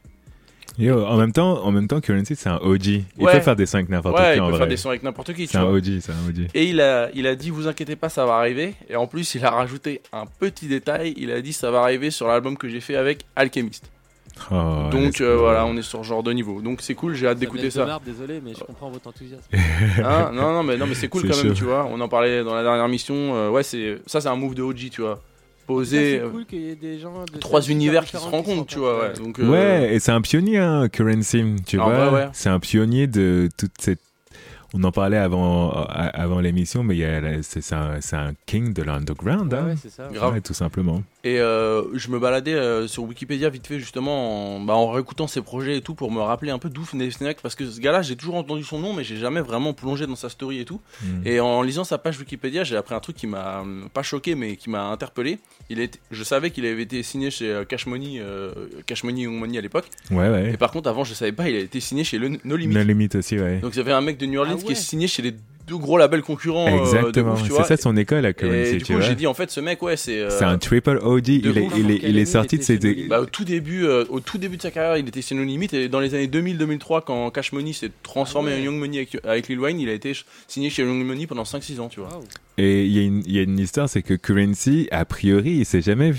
Yo, 0.77 1.05
en 1.05 1.17
même 1.17 1.33
temps, 1.33 1.63
en 1.65 1.71
même 1.71 1.87
temps, 1.87 2.01
Currency, 2.01 2.35
c'est 2.35 2.49
un 2.49 2.57
OG. 2.57 2.87
Il 2.87 3.05
Ouais. 3.19 3.33
peut 3.33 3.41
faire 3.41 3.55
des 3.55 3.65
sons 3.65 3.77
avec 3.77 3.89
n'importe 3.91 4.19
ouais, 4.19 4.33
qui 4.33 4.37
il 4.39 4.41
en 4.41 4.47
peut 4.47 4.51
vrai. 4.53 4.59
faire 4.59 4.67
des 4.67 4.77
sons 4.77 4.89
avec 4.89 5.05
n'importe 5.05 5.33
qui, 5.33 5.47
C'est 5.47 5.57
un. 5.59 5.65
OG, 5.67 6.01
c'est 6.01 6.11
un 6.11 6.29
OG. 6.29 6.49
Et 6.53 6.65
il 6.65 6.81
a, 6.81 7.11
il 7.15 7.29
a 7.29 7.37
dit, 7.37 7.51
vous 7.51 7.69
inquiétez 7.69 7.95
pas, 7.95 8.09
ça 8.09 8.27
va 8.27 8.35
arriver. 8.35 8.75
Et 8.89 8.97
en 8.97 9.07
plus, 9.07 9.37
il 9.37 9.45
a 9.45 9.51
rajouté 9.51 10.01
un 10.13 10.25
petit 10.27 10.67
détail. 10.67 11.15
Il 11.17 11.31
a 11.31 11.41
dit, 11.41 11.53
ça 11.53 11.71
va 11.71 11.81
arriver 11.83 12.11
sur 12.11 12.27
l'album 12.27 12.57
que 12.57 12.69
j'ai 12.69 12.81
fait 12.81 12.97
avec 12.97 13.25
Alchemist. 13.37 13.85
Oh, 14.51 14.89
Donc 14.91 15.21
euh, 15.21 15.37
voilà, 15.37 15.65
on 15.65 15.77
est 15.77 15.83
sur 15.83 16.01
ce 16.01 16.09
genre 16.09 16.23
de 16.23 16.33
niveau. 16.33 16.61
Donc 16.61 16.81
c'est 16.83 16.95
cool, 16.95 17.15
j'ai 17.15 17.27
hâte 17.29 17.39
d'écouter 17.39 17.71
ça. 17.71 18.01
désolé, 18.05 18.41
mais 18.45 18.53
je 18.55 18.65
comprends 18.65 18.91
votre 18.91 19.07
enthousiasme. 19.09 19.45
Hein 20.05 20.31
non, 20.35 20.53
non, 20.53 20.63
mais 20.63 20.77
non, 20.77 20.87
mais 20.87 20.95
c'est 20.95 21.09
cool 21.09 21.29
quand 21.29 21.37
même, 21.43 21.55
tu 21.55 21.65
vois. 21.65 21.87
On 21.91 22.01
en 22.01 22.09
parlait 22.09 22.43
dans 22.45 22.55
la 22.55 22.63
dernière 22.63 22.89
mission. 22.89 23.15
euh, 23.15 23.51
ouais, 23.51 23.63
c'est 23.63 23.99
ça, 24.07 24.21
c'est 24.21 24.29
un 24.29 24.37
move 24.37 24.55
de 24.55 24.63
OG, 24.63 24.91
tu 24.91 25.01
vois. 25.03 25.21
Poser 25.67 26.19
euh, 26.19 26.27
C'est 26.27 26.31
cool 26.33 26.45
qu'il 26.47 26.61
y 26.61 26.71
ait 26.71 26.75
des 26.75 26.99
gens 26.99 27.25
de 27.33 27.39
trois 27.39 27.63
univers 27.63 28.05
qui 28.05 28.11
se 28.13 28.17
rencontrent, 28.19 28.67
tu 28.67 28.79
vois. 28.81 28.97
Ouais. 28.99 29.07
rencontrent, 29.09 29.23
Donc 29.23 29.39
euh, 29.39 29.49
Ouais, 29.49 29.95
et 29.95 29.99
c'est 30.01 30.13
un 30.13 30.21
pionnier, 30.21 30.59
hein, 30.59 30.89
Currency, 30.91 31.43
tu 31.65 31.81
Ah, 31.81 31.85
vois. 31.85 32.13
ouais. 32.13 32.29
C'est 32.35 32.51
un 32.51 32.61
pionnier 32.61 33.07
de 33.07 33.49
toute 33.57 33.73
cette. 33.79 34.01
On 34.77 34.83
en 34.83 34.91
parlait 34.91 35.17
avant, 35.17 35.71
avant 35.71 36.41
l'émission, 36.41 36.83
mais 36.83 36.97
il 36.97 36.99
y 36.99 37.05
a 37.05 37.21
la- 37.21 37.43
c'est 37.45 37.73
un, 37.73 38.33
king 38.45 38.73
de 38.75 38.83
l'underground, 38.83 39.53
Ouais, 39.53 39.59
hein. 39.61 39.67
ouais, 39.67 39.75
c'est 39.81 39.91
ça. 39.91 40.09
Grave. 40.13 40.35
Ouais, 40.35 40.41
tout 40.41 40.53
simplement. 40.53 41.03
Et 41.25 41.41
euh, 41.41 41.83
je 41.95 42.11
me 42.11 42.19
baladais 42.19 42.53
euh, 42.53 42.87
sur 42.87 43.03
Wikipédia 43.05 43.49
vite 43.49 43.67
fait 43.67 43.79
justement 43.79 44.57
en, 44.57 44.61
bah, 44.61 44.75
en 44.75 44.91
réécoutant 44.91 45.27
ses 45.27 45.41
projets 45.41 45.79
et 45.79 45.81
tout 45.81 45.95
pour 45.95 46.13
me 46.13 46.21
rappeler 46.21 46.51
un 46.51 46.59
peu 46.59 46.69
d'où 46.69 46.83
venait 46.83 47.09
parce 47.43 47.55
que 47.55 47.65
ce 47.65 47.81
gars-là 47.81 48.03
j'ai 48.03 48.15
toujours 48.15 48.35
entendu 48.35 48.63
son 48.63 48.79
nom 48.79 48.93
mais 48.93 49.05
j'ai 49.05 49.17
jamais 49.17 49.41
vraiment 49.41 49.73
plongé 49.73 50.07
dans 50.07 50.17
sa 50.17 50.29
story 50.29 50.61
et 50.61 50.67
tout. 50.67 50.83
Mm. 51.03 51.27
Et 51.27 51.41
en 51.41 51.63
lisant 51.63 51.85
sa 51.85 51.97
page 51.97 52.19
Wikipédia 52.19 52.63
j'ai 52.63 52.77
appris 52.77 52.95
un 52.95 53.01
truc 53.01 53.17
qui 53.17 53.27
m'a 53.27 53.61
hum, 53.61 53.89
pas 53.93 54.03
choqué 54.03 54.35
mais 54.35 54.57
qui 54.57 54.69
m'a 54.69 54.85
interpellé. 54.85 55.39
Il 55.71 55.81
est, 55.81 55.99
je 56.11 56.23
savais 56.23 56.51
qu'il 56.51 56.67
avait 56.67 56.83
été 56.83 57.03
signé 57.03 57.31
chez 57.31 57.51
euh, 57.51 57.65
Cash 57.65 57.87
Money, 57.87 58.19
euh, 58.21 58.53
Cash 58.85 59.03
Money 59.03 59.23
Young 59.23 59.39
Money 59.39 59.57
à 59.57 59.63
l'époque. 59.63 59.89
Ouais, 60.11 60.29
ouais. 60.29 60.53
Et 60.53 60.57
par 60.59 60.73
contre 60.73 60.91
avant 60.91 61.05
je 61.05 61.15
savais 61.15 61.33
pas 61.33 61.49
il 61.49 61.57
a 61.57 61.61
été 61.61 61.81
signé 61.81 62.05
chez 62.05 62.19
le 62.19 62.39
No 62.45 62.57
Limit. 62.57 62.75
No 62.75 62.83
Limit 62.83 63.09
aussi, 63.15 63.39
ouais. 63.39 63.61
Donc 63.61 63.73
il 63.75 63.79
y 63.79 63.81
avait 63.81 63.93
un 63.93 64.03
mec 64.03 64.19
de 64.19 64.27
New 64.27 64.41
Orleans 64.41 64.59
Ah 64.61 64.67
qui 64.67 64.73
est 64.73 64.77
signé 64.77 65.07
chez 65.07 65.23
les 65.23 65.35
deux 65.67 65.77
gros 65.79 65.97
labels 65.99 66.23
concurrents. 66.23 66.67
euh, 66.69 66.79
Exactement. 66.81 67.37
c'est 67.37 67.65
ça 67.65 67.77
son 67.77 67.97
école 67.97 68.27
à 68.27 68.31
Et 68.31 68.35
Currency, 68.35 68.77
du 68.79 68.85
coup 68.85 69.01
j'ai 69.01 69.15
dit 69.15 69.27
en 69.27 69.35
fait 69.35 69.51
ce 69.51 69.61
mec 69.61 69.83
ouais 69.83 69.97
c'est. 69.97 70.19
euh, 70.21 70.31
C'est 70.31 70.45
un 70.45 70.59
triple 70.59 70.99
OG. 71.03 71.29
Il 71.29 71.47
est, 71.59 71.69
il 71.77 71.91
est, 71.91 71.99
Quelle 71.99 72.11
il 72.11 72.15
année 72.17 72.21
est 72.21 72.25
sorti 72.27 72.59
de 72.59 72.63
ses. 72.63 72.79
Bah, 73.09 73.21
au 73.21 73.27
tout 73.27 73.45
début, 73.45 73.85
euh, 73.87 74.05
au 74.09 74.21
tout 74.21 74.39
début 74.39 74.57
de 74.57 74.63
sa 74.63 74.71
carrière, 74.71 74.97
il 74.97 75.09
était 75.09 75.23
chez 75.23 75.35
No 75.35 75.43
Limit 75.45 75.69
et 75.73 75.89
dans 75.89 76.01
les 76.01 76.15
années 76.15 76.27
2000-2003, 76.27 77.03
quand 77.05 77.31
Cash 77.31 77.53
Money 77.53 77.73
s'est 77.73 77.91
transformé 78.03 78.51
Ah 78.53 78.57
ouais. 78.57 78.61
en 78.61 78.65
Young 78.65 78.79
Money 78.79 78.97
avec, 78.99 79.17
avec 79.25 79.49
Lil 79.49 79.61
Wayne, 79.61 79.81
il 79.81 79.89
a 79.89 79.93
été 79.93 80.13
signé 80.49 80.71
chez 80.71 80.83
Young 80.83 81.05
Money 81.05 81.27
pendant 81.27 81.45
5-6 81.45 81.81
ans, 81.81 81.89
tu 81.89 82.01
vois. 82.01 82.09
Et 82.57 82.85
il 82.87 82.93
y, 82.93 83.01
a 83.01 83.03
une- 83.03 83.23
il 83.27 83.33
y 83.33 83.39
a 83.41 83.43
une 83.43 83.59
histoire, 83.59 83.89
c'est 83.89 84.03
que 84.03 84.15
Currency, 84.15 84.87
a 84.93 85.05
priori, 85.05 85.51
il 85.57 85.65
s'est 85.67 85.81
jamais, 85.83 86.13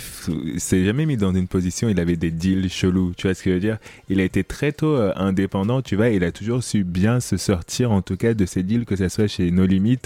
s'est 0.57 0.83
jamais 0.83 1.05
mis 1.05 1.15
dans 1.15 1.33
une 1.33 1.47
position, 1.47 1.87
il 1.87 1.97
avait 1.99 2.17
des 2.17 2.29
deals 2.31 2.69
chelous, 2.69 3.13
tu 3.15 3.27
vois 3.27 3.33
ce 3.33 3.41
que 3.43 3.51
je 3.51 3.55
veux 3.55 3.61
dire? 3.61 3.77
Il 4.09 4.19
a 4.19 4.23
été 4.25 4.43
très 4.43 4.73
tôt 4.73 4.95
euh, 4.95 5.13
indépendant, 5.15 5.81
tu 5.81 5.95
vois, 5.95 6.09
il 6.09 6.23
a 6.25 6.33
toujours 6.33 6.61
su 6.61 6.83
bien 6.83 7.21
se 7.21 7.37
sortir, 7.37 7.91
en 7.93 8.01
tout 8.01 8.17
cas, 8.17 8.33
de 8.33 8.45
ses 8.45 8.63
deals, 8.63 8.83
que 8.85 8.97
ce 8.97 9.07
soit 9.07 9.27
chez 9.27 9.49
No 9.49 9.65
Limit 9.65 9.99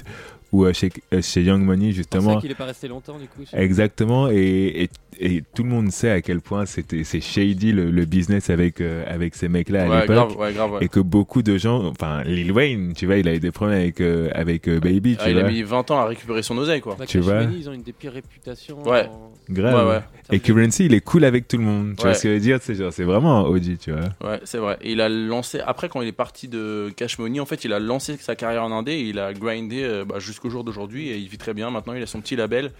ou 0.52 0.66
euh, 0.66 0.74
chez, 0.74 0.92
euh, 1.14 1.22
chez 1.24 1.42
Young 1.44 1.64
Money, 1.64 1.88
C'est 1.88 1.94
justement. 1.94 2.40
qu'il 2.40 2.52
est 2.52 2.56
pas 2.56 2.66
resté 2.66 2.88
longtemps 2.88 3.18
du 3.18 3.26
coup. 3.28 3.42
chez- 3.50 3.58
Exactement, 3.58 4.30
et, 4.30 4.84
et, 4.84 4.90
et 5.20 5.44
tout 5.56 5.64
le 5.64 5.70
monde 5.70 5.92
sait 5.92 6.10
à 6.12 6.22
quel 6.22 6.40
point 6.42 6.66
c'était 6.66 7.04
c'est 7.04 7.22
shady 7.22 7.72
le, 7.72 7.90
le 7.92 8.06
business 8.06 8.50
avec, 8.50 8.80
euh, 8.82 9.04
avec 9.08 9.36
ces 9.36 9.48
mecs-là 9.50 9.84
à 9.84 9.88
ouais, 9.90 10.02
l'époque. 10.02 10.16
grave, 10.16 10.38
ouais, 10.38 10.54
grave. 10.54 10.72
ouais. 10.74 10.86
Et 10.86 10.88
que 10.90 11.00
beaucoup 11.00 11.42
de 11.42 11.58
gens, 11.58 11.86
enfin 11.86 12.24
Lil 12.24 12.52
Wayne, 12.52 12.94
tu 12.96 13.06
vois, 13.06 13.18
il 13.18 13.28
a 13.28 13.34
eu 13.36 13.40
des 13.40 13.52
problèmes 13.52 13.80
avec, 13.80 14.02
euh, 14.02 14.30
avec 14.34 14.68
euh, 14.68 14.80
Baby, 14.80 15.18
Ah, 15.20 15.24
tu 15.26 15.32
il 15.32 15.38
a 15.38 15.42
vois. 15.42 15.50
mis 15.52 15.64
20 15.64 15.92
ans 15.92 16.00
à 16.00 16.06
récupérer 16.06 16.44
son 16.44 16.58
oseille, 16.58 16.82
quoi. 16.82 16.96
Bah, 16.98 17.06
tu 17.06 17.18
Cash 17.18 17.26
vois. 17.26 17.44
Money, 17.44 17.56
ils 17.60 17.70
ont 17.70 17.74
une 17.74 17.82
des 17.84 17.94
pires 17.94 18.14
réputations. 18.14 18.82
Ouais. 18.84 19.06
en- 19.08 19.32
Grave. 19.50 19.88
Ouais, 19.88 19.94
ouais. 19.96 20.02
Et 20.32 20.40
Currency, 20.40 20.86
il 20.86 20.94
est 20.94 21.02
cool 21.02 21.24
avec 21.26 21.48
tout 21.48 21.58
le 21.58 21.64
monde. 21.64 21.96
Tu 21.98 22.04
Ouais. 22.04 22.10
vois 22.10 22.14
ce 22.14 22.22
que 22.24 22.30
je 22.30 22.34
veux 22.36 22.40
dire? 22.40 22.60
C'est 22.62 22.76
genre, 22.76 22.94
c'est 22.94 23.04
vraiment 23.04 23.40
un 23.40 23.50
OG, 23.50 23.78
tu 23.80 23.92
vois. 23.92 24.02
Ouais, 24.24 24.40
c'est 24.44 24.60
vrai. 24.60 24.78
Et 24.82 24.92
il 24.92 25.02
a 25.02 25.10
lancé, 25.10 25.60
après, 25.60 25.90
quand 25.90 26.02
il 26.04 26.08
est 26.08 26.12
parti 26.12 26.48
de 26.48 26.92
Cash 26.96 27.18
Money, 27.18 27.40
en 27.40 27.46
fait, 27.48 27.66
il 27.66 27.74
a 27.74 27.80
lancé 27.80 28.16
sa 28.18 28.36
carrière 28.36 28.64
en 28.64 28.72
indé 28.72 28.92
et 28.92 29.02
il 29.10 29.18
a 29.18 29.34
grindé 29.34 29.82
euh, 29.84 30.06
bah, 30.06 30.20
jusqu'au 30.20 30.52
jour 30.52 30.64
d'aujourd'hui 30.64 31.10
et 31.10 31.18
il 31.18 31.28
vit 31.28 31.40
très 31.40 31.56
bien. 31.56 31.72
Maintenant, 31.72 31.94
il 31.94 32.04
a 32.04 32.06
son 32.06 32.22
petit 32.22 32.36
label. 32.36 32.72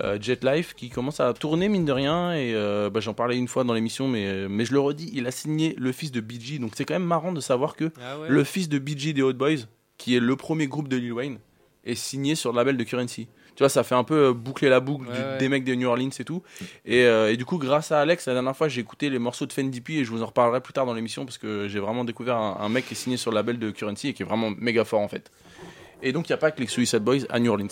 Euh, 0.00 0.18
Jet 0.20 0.44
Life 0.44 0.74
qui 0.74 0.90
commence 0.90 1.20
à 1.20 1.32
tourner 1.32 1.68
mine 1.68 1.84
de 1.84 1.92
rien 1.92 2.34
et 2.34 2.52
euh, 2.54 2.90
bah, 2.90 3.00
j'en 3.00 3.14
parlais 3.14 3.36
une 3.38 3.48
fois 3.48 3.64
dans 3.64 3.72
l'émission 3.74 4.08
mais, 4.08 4.48
mais 4.48 4.64
je 4.64 4.72
le 4.72 4.80
redis 4.80 5.10
il 5.14 5.26
a 5.26 5.30
signé 5.30 5.74
le 5.78 5.90
fils 5.92 6.12
de 6.12 6.20
BG 6.20 6.58
donc 6.58 6.72
c'est 6.74 6.84
quand 6.84 6.94
même 6.94 7.04
marrant 7.04 7.32
de 7.32 7.40
savoir 7.40 7.76
que 7.76 7.90
Ah 8.02 8.18
ouais. 8.18 8.28
le 8.28 8.44
fils 8.44 8.68
de 8.68 8.78
BG 8.78 9.12
des 9.14 9.22
Hot 9.22 9.32
Boys 9.34 9.64
qui 9.98 10.14
est 10.16 10.20
le 10.20 10.36
premier 10.36 10.66
groupe 10.66 10.88
de 10.88 10.96
Lil 10.96 11.12
Wayne 11.12 11.38
est 11.84 11.94
signé 11.94 12.34
sur 12.34 12.52
le 12.52 12.56
label 12.56 12.76
de 12.76 12.84
Currency 12.84 13.26
tu 13.54 13.62
vois 13.62 13.70
ça 13.70 13.84
fait 13.84 13.94
un 13.94 14.04
peu 14.04 14.26
euh, 14.26 14.32
boucler 14.34 14.68
la 14.68 14.80
boucle 14.80 15.08
Ouais, 15.08 15.14
du- 15.16 15.22
ouais. 15.22 15.38
des 15.38 15.48
mecs 15.48 15.64
de 15.64 15.74
New 15.74 15.88
Orleans 15.88 16.10
et 16.18 16.24
tout 16.24 16.42
et, 16.84 17.04
euh, 17.04 17.32
et 17.32 17.38
du 17.38 17.46
coup 17.46 17.56
grâce 17.56 17.90
à 17.90 18.00
Alex 18.00 18.26
la 18.26 18.34
dernière 18.34 18.54
fois 18.56 18.68
j'ai 18.68 18.82
écouté 18.82 19.08
les 19.08 19.18
morceaux 19.18 19.46
de 19.46 19.52
Fendi 19.54 19.80
P 19.80 19.94
et 19.94 20.04
je 20.04 20.10
vous 20.10 20.22
en 20.22 20.26
reparlerai 20.26 20.60
plus 20.60 20.74
tard 20.74 20.84
dans 20.84 20.92
l'émission 20.94 21.24
parce 21.24 21.38
que 21.38 21.68
j'ai 21.68 21.78
vraiment 21.80 22.04
découvert 22.04 22.36
un, 22.36 22.58
un 22.60 22.68
mec 22.68 22.86
qui 22.86 22.92
est 22.92 22.96
signé 22.96 23.16
sur 23.16 23.30
le 23.30 23.36
label 23.36 23.58
de 23.58 23.70
Currency 23.70 24.08
et 24.08 24.12
qui 24.12 24.22
est 24.22 24.26
vraiment 24.26 24.50
méga 24.58 24.84
fort 24.84 25.00
en 25.00 25.08
fait 25.08 25.30
et 26.02 26.12
donc 26.12 26.28
il 26.28 26.32
n'y 26.32 26.34
a 26.34 26.38
pas 26.38 26.50
que 26.50 26.60
les 26.60 26.66
Suicide 26.66 26.98
Boys 27.02 27.20
à 27.30 27.38
New 27.40 27.50
Orleans 27.50 27.68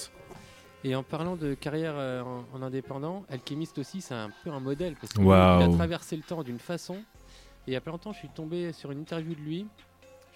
Et 0.85 0.95
en 0.95 1.03
parlant 1.03 1.37
de 1.37 1.55
carrière 1.55 1.95
euh, 1.97 2.21
en, 2.23 2.45
en 2.55 2.63
indépendant, 2.63 3.25
Alchemist 3.31 3.79
aussi, 3.79 4.01
c'est 4.03 4.15
un 4.15 4.31
peu 4.45 4.51
un 4.51 4.61
modèle 4.61 4.95
parce 5.01 5.13
qu'il 5.13 5.31
a 5.33 5.67
traversé 5.77 6.17
le 6.17 6.23
temps 6.23 6.43
d'une 6.43 6.59
façon. 6.59 6.97
Et 7.67 7.71
il 7.71 7.73
y 7.73 7.77
a 7.77 7.81
pas 7.81 7.91
longtemps, 7.91 8.13
je 8.13 8.19
suis 8.19 8.29
tombé 8.29 8.73
sur 8.73 8.91
une 8.91 9.01
interview 9.01 9.35
de 9.35 9.41
lui. 9.41 9.67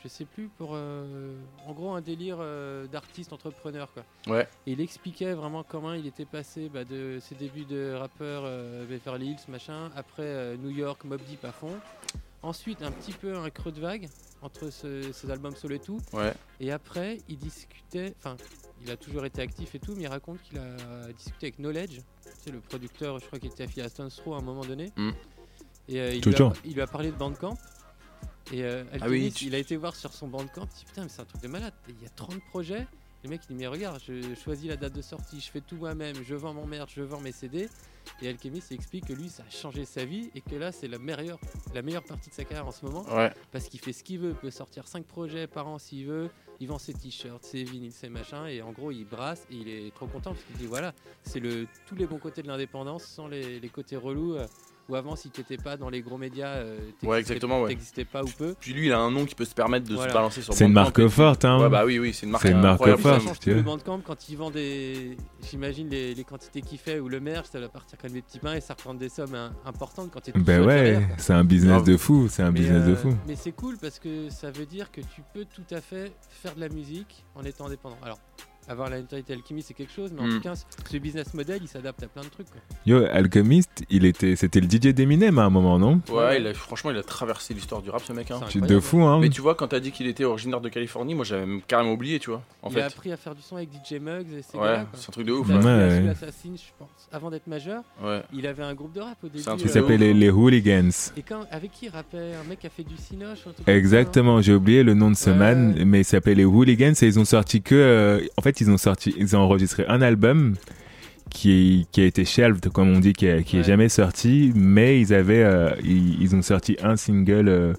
Je 0.02 0.08
sais 0.08 0.24
plus 0.24 0.48
pour, 0.56 0.70
euh, 0.74 1.34
en 1.66 1.72
gros, 1.72 1.90
un 1.92 2.00
délire 2.00 2.38
euh, 2.40 2.86
d'artiste 2.86 3.32
entrepreneur 3.32 3.92
quoi. 3.92 4.04
Ouais. 4.32 4.48
Et 4.66 4.72
il 4.72 4.80
expliquait 4.80 5.34
vraiment 5.34 5.64
comment 5.64 5.92
il 5.92 6.06
était 6.06 6.24
passé 6.24 6.70
bah, 6.72 6.84
de 6.84 7.18
ses 7.20 7.34
débuts 7.34 7.64
de 7.64 7.94
rappeur 7.98 8.42
Beverly 8.88 9.32
Hills 9.32 9.44
machin, 9.48 9.90
après 9.96 10.56
New 10.56 10.70
York, 10.70 11.04
Mob 11.04 11.20
Deep 11.28 11.44
à 11.44 11.52
fond. 11.52 11.74
Ensuite, 12.42 12.82
un 12.82 12.92
petit 12.92 13.12
peu 13.12 13.36
un 13.36 13.50
creux 13.50 13.72
de 13.72 13.80
vague 13.80 14.08
entre 14.40 14.70
ce- 14.70 15.10
ses 15.12 15.30
albums 15.32 15.56
solo 15.56 15.74
et 15.74 15.80
tout. 15.80 16.00
ouais 16.12 16.32
Et 16.60 16.70
après, 16.70 17.18
il 17.28 17.36
discutait, 17.36 18.14
enfin, 18.18 18.36
il 18.82 18.90
a 18.90 18.96
toujours 18.96 19.24
été 19.24 19.42
actif 19.42 19.74
et 19.74 19.78
tout, 19.78 19.94
mais 19.96 20.02
il 20.04 20.06
raconte 20.08 20.40
qu'il 20.42 20.58
a 20.58 21.12
discuté 21.12 21.46
avec 21.46 21.56
Knowledge, 21.56 22.00
c'est 22.42 22.50
le 22.50 22.60
producteur, 22.60 23.18
je 23.18 23.26
crois, 23.26 23.38
qui 23.38 23.46
était 23.48 23.64
affilié 23.64 23.82
à 23.82 23.88
Stones 23.88 24.10
Throw 24.10 24.34
à 24.34 24.38
un 24.38 24.42
moment 24.42 24.64
donné. 24.64 24.92
Mm. 24.96 25.10
Et 25.88 26.00
euh, 26.00 26.12
il, 26.14 26.22
lui 26.24 26.34
a, 26.42 26.52
il 26.64 26.74
lui 26.74 26.80
a 26.82 26.86
parlé 26.86 27.10
de 27.10 27.16
Bandcamp. 27.16 27.56
Et 28.52 28.62
euh, 28.64 28.84
Ah 28.92 29.06
oui, 29.08 29.16
Alchemist, 29.26 29.36
tu- 29.38 29.44
il 29.46 29.54
a 29.54 29.58
été 29.58 29.76
voir 29.76 29.94
sur 29.96 30.12
son 30.12 30.28
Bandcamp, 30.28 30.66
il 30.72 30.78
dit 30.78 30.84
putain, 30.86 31.02
mais 31.02 31.08
c'est 31.08 31.20
un 31.22 31.24
truc 31.26 31.42
de 31.42 31.48
malade. 31.48 31.74
Il 31.88 32.02
y 32.02 32.06
a 32.06 32.10
30 32.10 32.40
projets 32.50 32.86
Le 33.24 33.30
mec 33.30 33.40
il 33.44 33.48
dit 33.56 33.58
mais 33.58 33.66
regarde, 33.66 34.00
je 34.06 34.34
choisis 34.34 34.68
la 34.68 34.76
date 34.76 34.94
de 34.94 35.02
sortie, 35.02 35.40
je 35.40 35.50
fais 35.50 35.60
tout 35.60 35.76
moi-même, 35.76 36.16
je 36.22 36.34
vends 36.34 36.54
mon 36.54 36.66
merde, 36.66 36.88
je 36.94 37.02
vends 37.02 37.20
mes 37.20 37.32
CD. 37.32 37.68
Et 38.22 38.28
Alchemist 38.28 38.70
il 38.70 38.74
explique 38.74 39.06
que 39.06 39.12
lui 39.12 39.28
ça 39.28 39.42
a 39.46 39.50
changé 39.50 39.84
sa 39.84 40.04
vie 40.06 40.30
et 40.34 40.40
que 40.40 40.54
là 40.54 40.72
c'est 40.72 40.88
la 40.88 40.98
meilleure, 40.98 41.38
la 41.74 41.82
meilleure 41.82 42.04
partie 42.04 42.30
de 42.30 42.34
sa 42.34 42.44
carrière 42.44 42.66
en 42.66 42.72
ce 42.72 42.84
moment 42.86 43.04
Ouais. 43.14 43.30
parce 43.52 43.68
qu'il 43.68 43.80
fait 43.80 43.92
ce 43.92 44.02
qu'il 44.02 44.18
veut, 44.20 44.30
il 44.30 44.34
peut 44.36 44.50
sortir 44.50 44.86
5 44.88 45.04
projets 45.04 45.46
par 45.46 45.66
an 45.68 45.78
s'il 45.78 46.06
veut, 46.06 46.30
il 46.60 46.68
vend 46.68 46.78
ses 46.78 46.92
t-shirts, 46.94 47.44
ses 47.44 47.64
vinyles, 47.64 47.92
ses 47.92 48.08
machins 48.08 48.46
et 48.46 48.62
en 48.62 48.72
gros 48.72 48.90
il 48.90 49.04
brasse 49.04 49.46
et 49.50 49.56
il 49.56 49.68
est 49.68 49.94
trop 49.94 50.06
content 50.06 50.32
parce 50.32 50.44
qu'il 50.44 50.56
dit 50.56 50.66
voilà, 50.66 50.92
c'est 51.22 51.40
le 51.40 51.66
tous 51.86 51.94
les 51.94 52.06
bons 52.06 52.18
côtés 52.18 52.42
de 52.42 52.48
l'indépendance 52.48 53.04
sans 53.04 53.28
les, 53.28 53.60
les 53.60 53.68
côtés 53.68 53.96
relous 53.96 54.36
où 54.88 54.94
avant 54.96 55.16
si 55.16 55.28
t'étais 55.28 55.58
pas 55.58 55.76
dans 55.76 55.90
les 55.90 56.00
gros 56.00 56.16
médias, 56.16 56.48
euh, 56.56 56.78
t'existais- 56.78 57.06
Ouais, 57.06 57.18
exactement, 57.20 57.60
ouais. 57.62 57.68
t'existais 57.68 58.04
pas 58.06 58.22
ou 58.22 58.28
peu. 58.28 58.54
Puis 58.58 58.72
lui, 58.72 58.86
il 58.86 58.92
a 58.92 58.98
un 58.98 59.10
nom 59.10 59.26
qui 59.26 59.34
peut 59.34 59.44
se 59.44 59.54
permettre 59.54 59.86
de 59.88 59.94
Voilà. 59.94 60.10
se 60.10 60.14
balancer 60.14 60.40
sur 60.42 60.54
C'est 60.54 60.64
une 60.64 60.72
marque 60.72 61.06
forte, 61.08 61.44
hein. 61.44 61.60
Ouais, 61.60 61.68
bah 61.68 61.84
oui, 61.84 61.98
oui, 61.98 62.14
c'est 62.14 62.24
une 62.24 62.32
marque 62.32 62.42
C'est 62.44 62.52
une 62.52 62.60
marque 62.60 62.78
forte. 62.78 62.90
Ça 62.90 62.96
vraiment. 62.96 63.24
change 63.28 63.38
tu 63.38 63.50
tout 63.50 63.56
le 63.56 63.62
bandcamp 63.62 64.00
quand 64.00 64.28
il 64.30 64.36
vend 64.36 64.50
des. 64.50 65.16
J'imagine 65.50 65.88
les, 65.90 66.14
les 66.14 66.24
quantités 66.24 66.62
qu'il 66.62 66.78
fait 66.78 66.98
ou 67.00 67.08
le 67.08 67.20
merch, 67.20 67.46
ça 67.52 67.60
va 67.60 67.68
partir 67.68 67.98
comme 67.98 68.12
des 68.12 68.22
petits 68.22 68.38
pains 68.38 68.54
et 68.54 68.60
ça 68.60 68.72
représente 68.74 68.98
des 68.98 69.08
sommes 69.10 69.34
hein, 69.34 69.52
importantes 69.66 70.10
quand 70.12 70.20
tu 70.20 70.30
es 70.30 70.32
tout 70.32 70.42
Ben 70.42 70.64
ouais, 70.64 71.06
c'est 71.18 71.34
un 71.34 71.44
business 71.44 71.84
de 71.84 71.96
fou, 71.96 72.28
c'est 72.30 72.42
un 72.42 72.50
Mais, 72.50 72.60
business 72.60 72.86
de 72.86 72.92
euh, 72.92 72.96
fou. 72.96 73.14
mais 73.26 73.36
c'est 73.36 73.52
cool 73.52 73.76
parce 73.78 73.98
que 73.98 74.30
ça 74.30 74.50
veut 74.50 74.66
dire 74.66 74.90
que 74.90 75.00
tu 75.02 75.22
peux 75.34 75.44
tout 75.44 75.62
à 75.74 75.80
fait 75.82 76.12
faire 76.30 76.54
de 76.54 76.60
la 76.60 76.68
musique 76.70 77.24
en 77.34 77.42
étant 77.44 77.66
indépendant. 77.66 77.98
Alors, 78.02 78.18
avoir 78.68 78.90
la 78.90 78.98
notoriété 79.00 79.32
alchimie, 79.32 79.62
c'est 79.62 79.74
quelque 79.74 79.92
chose, 79.92 80.10
mais 80.14 80.20
en 80.22 80.26
Mm. 80.26 80.30
tout 80.36 80.40
cas, 80.40 80.54
ce 80.90 80.96
business 80.98 81.34
model, 81.34 81.58
il 81.62 81.68
s'adapte 81.68 82.02
à 82.02 82.06
plein 82.08 82.22
de 82.22 82.28
trucs. 82.28 82.46
quoi. 82.50 82.60
Yo, 82.86 83.04
Alchemist, 83.10 83.84
il 83.90 84.04
était, 84.04 84.36
c'était 84.36 84.60
le 84.60 84.66
DJ 84.68 84.92
d'Eminem 84.94 85.38
à 85.38 85.44
un 85.44 85.50
moment, 85.50 85.78
non? 85.78 86.00
Ouais, 86.10 86.40
il 86.40 86.46
a- 86.46 86.54
franchement, 86.54 86.90
il 86.90 86.96
a 86.96 87.02
traversé 87.02 87.54
l'histoire 87.54 87.82
du 87.82 87.90
rap, 87.90 88.02
ce 88.02 88.12
mec. 88.12 88.30
Hein. 88.30 88.40
C'est 88.46 88.60
Tu 88.60 88.66
de 88.66 88.80
fou, 88.80 89.02
hein 89.02 89.18
Mais 89.20 89.28
tu 89.30 89.40
vois, 89.40 89.54
quand 89.54 89.68
t'as 89.68 89.80
dit 89.80 89.90
qu'il 89.92 90.06
était 90.06 90.24
originaire 90.24 90.60
de 90.60 90.68
Californie, 90.68 91.14
moi 91.14 91.24
j'avais 91.24 91.46
même 91.46 91.62
carrément 91.66 91.92
oublié, 91.92 92.18
tu 92.18 92.30
vois. 92.30 92.42
En 92.62 92.68
il 92.68 92.74
fait, 92.74 92.82
a 92.82 92.86
appris 92.86 93.12
à 93.12 93.16
faire 93.16 93.34
du 93.34 93.42
son 93.42 93.56
avec 93.56 93.68
DJ 93.72 93.94
Muggs 94.00 94.26
et 94.38 94.42
ces 94.42 94.56
ouais, 94.58 94.80
c'est 94.94 95.08
un 95.08 95.12
truc 95.12 95.26
de 95.26 95.32
ouf. 95.32 95.46
Il 95.48 95.54
a 95.54 95.58
Ouais. 95.58 96.00
je 96.00 96.70
pense, 96.78 96.88
avant 97.12 97.30
d'être 97.30 97.46
majeur. 97.46 97.82
Ouais. 98.02 98.22
Il 98.32 98.46
avait 98.46 98.62
un 98.62 98.74
groupe 98.74 98.92
de 98.92 99.00
rap 99.00 99.16
au 99.22 99.28
début. 99.28 99.40
un 99.40 99.56
truc 99.56 99.58
Qui 99.58 99.64
de 99.64 99.70
euh, 99.70 99.72
s'appelait 99.72 99.96
les, 99.98 100.14
les 100.14 100.30
Hooligans. 100.30 100.90
Et 101.16 101.22
quand, 101.22 101.40
avec 101.50 101.72
qui 101.72 101.86
il 101.86 101.88
rappait? 101.90 102.18
Un 102.44 102.48
mec 102.48 102.60
qui 102.60 102.66
a 102.66 102.70
fait 102.70 102.82
du 102.84 102.96
Cinoche 102.96 103.38
ça, 103.44 103.72
Exactement, 103.72 104.40
j'ai 104.40 104.54
oublié 104.54 104.82
le 104.82 104.94
nom 104.94 105.10
de 105.10 105.16
ce 105.16 105.30
Ouais, 105.30 105.36
man, 105.36 105.84
mais 105.84 106.00
il 106.00 106.04
s'appelait 106.04 106.34
les 106.34 106.44
Hooligans 106.44 106.92
et 107.00 107.06
ils 107.06 107.18
ont 107.18 107.24
sorti 107.24 107.62
que, 107.62 107.74
euh, 107.74 108.20
en 108.36 108.42
fait, 108.42 108.57
ils 108.60 108.70
ont 108.70 108.78
sorti, 108.78 109.14
ils 109.18 109.36
ont 109.36 109.40
enregistré 109.40 109.84
un 109.88 110.00
album 110.02 110.54
qui, 111.30 111.86
qui 111.92 112.00
a 112.00 112.04
été 112.04 112.24
shelved, 112.24 112.70
comme 112.70 112.88
on 112.88 113.00
dit, 113.00 113.12
qui, 113.12 113.28
a- 113.28 113.42
qui 113.42 113.56
est 113.56 113.60
Ouais. 113.60 113.64
jamais 113.66 113.88
sorti, 113.88 114.52
mais 114.54 115.00
ils 115.00 115.12
avaient, 115.12 115.42
euh, 115.44 115.70
ils, 115.84 116.22
ils 116.22 116.34
ont 116.34 116.40
sorti 116.42 116.76
un 116.82 116.96
single 116.96 117.48
euh, 117.48 117.74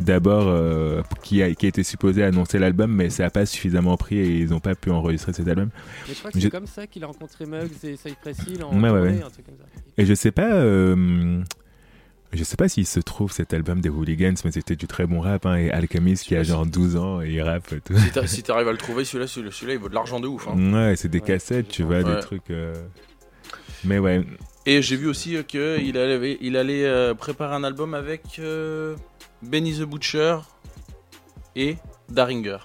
d'abord 0.00 0.48
euh, 0.48 1.02
qui 1.22 1.42
a, 1.42 1.54
qui 1.54 1.66
a 1.66 1.68
été 1.68 1.82
supposé 1.84 2.24
annoncer 2.24 2.58
l'album, 2.58 2.92
mais 2.92 3.08
ça 3.10 3.26
a 3.26 3.30
pas 3.30 3.46
suffisamment 3.46 3.96
pris 3.96 4.18
et 4.18 4.38
ils 4.40 4.48
n'ont 4.50 4.58
pas 4.60 4.74
pu 4.74 4.90
enregistrer 4.90 5.32
cet 5.32 5.46
album. 5.46 5.70
Mais 6.08 6.14
je 6.14 6.18
crois 6.18 6.30
que 6.32 6.38
Je- 6.38 6.44
c'est 6.44 6.50
comme 6.50 6.66
ça 6.66 6.86
qu'il 6.88 7.04
a 7.04 7.06
rencontré 7.06 7.46
Muggs 7.46 7.70
et 7.84 7.96
Cypress 7.96 8.38
Hill 8.48 8.64
en 8.64 8.72
Ouais, 8.80 8.90
ouais, 8.90 8.98
tournée, 9.10 9.22
un 9.22 9.30
truc 9.30 9.46
comme 9.46 9.56
ça. 9.58 9.64
Et 9.96 10.04
je 10.06 10.14
sais 10.14 10.32
pas, 10.32 10.50
je 12.32 12.44
sais 12.44 12.56
pas 12.56 12.68
s'il 12.68 12.86
se 12.86 13.00
trouve 13.00 13.32
cet 13.32 13.54
album 13.54 13.80
des 13.80 13.88
Hooligans, 13.88 14.34
mais 14.44 14.50
c'était 14.52 14.76
du 14.76 14.86
très 14.86 15.06
bon 15.06 15.20
rap, 15.20 15.46
hein, 15.46 15.56
et 15.56 15.70
Alchemist 15.70 16.24
qui 16.24 16.36
a 16.36 16.42
genre 16.42 16.66
12 16.66 16.96
ans 16.96 17.22
et 17.22 17.30
il 17.30 17.40
rappe 17.42 17.72
et 17.72 17.80
tout. 17.80 17.96
Si 17.98 18.10
t'a- 18.10 18.26
Si 18.26 18.42
t'arrives 18.42 18.68
à 18.68 18.72
le 18.72 18.78
trouver, 18.78 19.04
celui-là, 19.04 19.26
celui-là, 19.26 19.52
celui-là, 19.52 19.72
il 19.74 19.80
vaut 19.80 19.88
de 19.88 19.94
l'argent 19.94 20.20
de 20.20 20.26
ouf. 20.28 20.46
hein. 20.48 20.72
Ouais, 20.72 20.96
c'est 20.96 21.08
des 21.08 21.20
Ouais, 21.20 21.24
cassettes, 21.26 21.68
tu 21.68 21.82
vois, 21.84 22.00
Ouais. 22.02 22.14
des 22.14 22.20
trucs. 22.20 22.50
euh, 22.50 22.74
Mais 23.84 23.98
ouais, 23.98 24.24
Et 24.66 24.82
j'ai 24.82 24.96
vu 24.96 25.06
aussi 25.08 25.36
euh, 25.36 25.42
qu'il 25.42 25.96
allait, 25.96 26.36
il 26.40 26.56
allait 26.56 26.84
euh, 26.84 27.14
préparer 27.14 27.54
un 27.54 27.64
album 27.64 27.94
avec 27.94 28.38
euh, 28.38 28.96
Benny 29.42 29.72
the 29.78 29.82
Butcher 29.84 30.36
et 31.56 31.76
Daringer. 32.10 32.58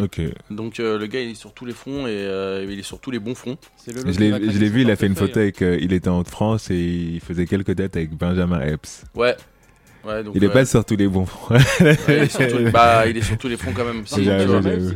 Ok. 0.00 0.20
Donc 0.50 0.78
euh, 0.80 0.98
le 0.98 1.06
gars 1.06 1.20
il 1.20 1.30
est 1.30 1.34
sur 1.34 1.52
tous 1.52 1.64
les 1.64 1.72
fronts 1.72 2.06
et 2.06 2.10
euh, 2.10 2.64
il 2.68 2.78
est 2.78 2.82
sur 2.84 2.98
tous 3.00 3.10
les 3.10 3.18
bons 3.18 3.34
fronts. 3.34 3.56
Le 3.86 4.12
Je 4.12 4.58
l'ai 4.58 4.68
vu, 4.68 4.82
il 4.82 4.90
a 4.90 4.96
fait 4.96 5.06
une 5.06 5.16
photo 5.16 5.40
avec. 5.40 5.60
euh, 5.62 5.76
il 5.80 5.92
était 5.92 6.08
en 6.08 6.22
France 6.24 6.70
et 6.70 6.76
il 6.78 7.20
faisait 7.20 7.46
quelques 7.46 7.72
dates 7.74 7.96
avec 7.96 8.10
Benjamin 8.16 8.60
Epps. 8.60 9.04
Ouais. 9.14 9.34
Ouais, 10.04 10.24
donc, 10.24 10.34
Il 10.34 10.42
est 10.42 10.48
ouais. 10.48 10.52
pas 10.52 10.64
sur 10.64 10.84
tous 10.84 10.96
les 10.96 11.06
bons 11.06 11.26
fronts. 11.26 11.54
Ouais, 11.54 11.94
il, 12.08 12.12
est 12.14 12.28
sur 12.28 12.48
tous- 12.48 12.70
bah, 12.72 13.06
il 13.06 13.16
est 13.16 13.22
sur 13.22 13.38
tous 13.38 13.46
les 13.46 13.56
fronts 13.56 13.70
quand 13.72 13.84
même. 13.84 14.04
Si, 14.04 14.20
il 14.22 14.28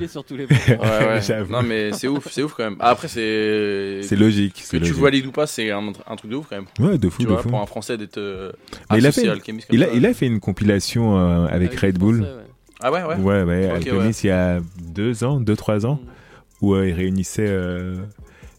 est 0.02 0.08
sur 0.08 0.24
tous 0.24 0.36
les 0.36 0.46
bons. 0.46 0.54
Ouais. 0.68 1.44
Non 1.48 1.62
mais 1.62 1.92
c'est 1.92 2.08
ouf, 2.08 2.26
c'est 2.30 2.42
ouf 2.42 2.54
quand 2.54 2.64
même. 2.64 2.76
Ah, 2.80 2.90
après 2.90 3.06
c'est 3.06 4.00
c'est 4.02 4.16
logique. 4.16 4.54
que 4.54 4.60
c'est 4.62 4.78
tu 4.78 4.88
logique. 4.88 4.96
valides 4.96 5.26
ou 5.26 5.30
pas, 5.32 5.46
c'est 5.46 5.70
un, 5.70 5.92
un 6.08 6.16
truc 6.16 6.30
de 6.32 6.36
ouf 6.36 6.46
quand 6.50 6.56
même. 6.56 6.66
Ouais, 6.80 6.98
de 6.98 7.08
fou, 7.08 7.18
tu 7.20 7.24
de 7.24 7.30
vois, 7.30 7.40
fou. 7.40 7.50
pour 7.50 7.60
un 7.60 7.66
Français 7.66 7.96
d'être 7.96 8.18
euh, 8.18 8.50
il 8.96 9.06
a 9.06 9.12
fait- 9.12 9.22
Il 9.70 9.82
a, 9.84 9.86
ça. 9.86 9.92
il 9.94 10.06
a 10.06 10.12
fait 10.14 10.26
une 10.26 10.40
compilation 10.40 11.16
avec, 11.46 11.78
Red 11.78 11.98
Bull. 11.98 12.26
Ouais. 12.82 12.88
Ah 12.88 12.92
ouais, 12.92 13.02
ouais? 13.04 13.16
Ouais, 13.16 13.42
ouais, 13.42 13.66
Ok, 13.70 13.86
Alchemist 13.86 14.24
il 14.24 14.26
y 14.28 14.30
a 14.30 14.60
deux 14.80 15.24
ans, 15.24 15.40
deux, 15.40 15.56
trois 15.56 15.86
ans, 15.86 15.98
Mm. 16.02 16.08
où 16.66 16.74
euh, 16.74 16.88
il 16.88 16.92
réunissait 16.94 17.46
euh, 17.48 17.96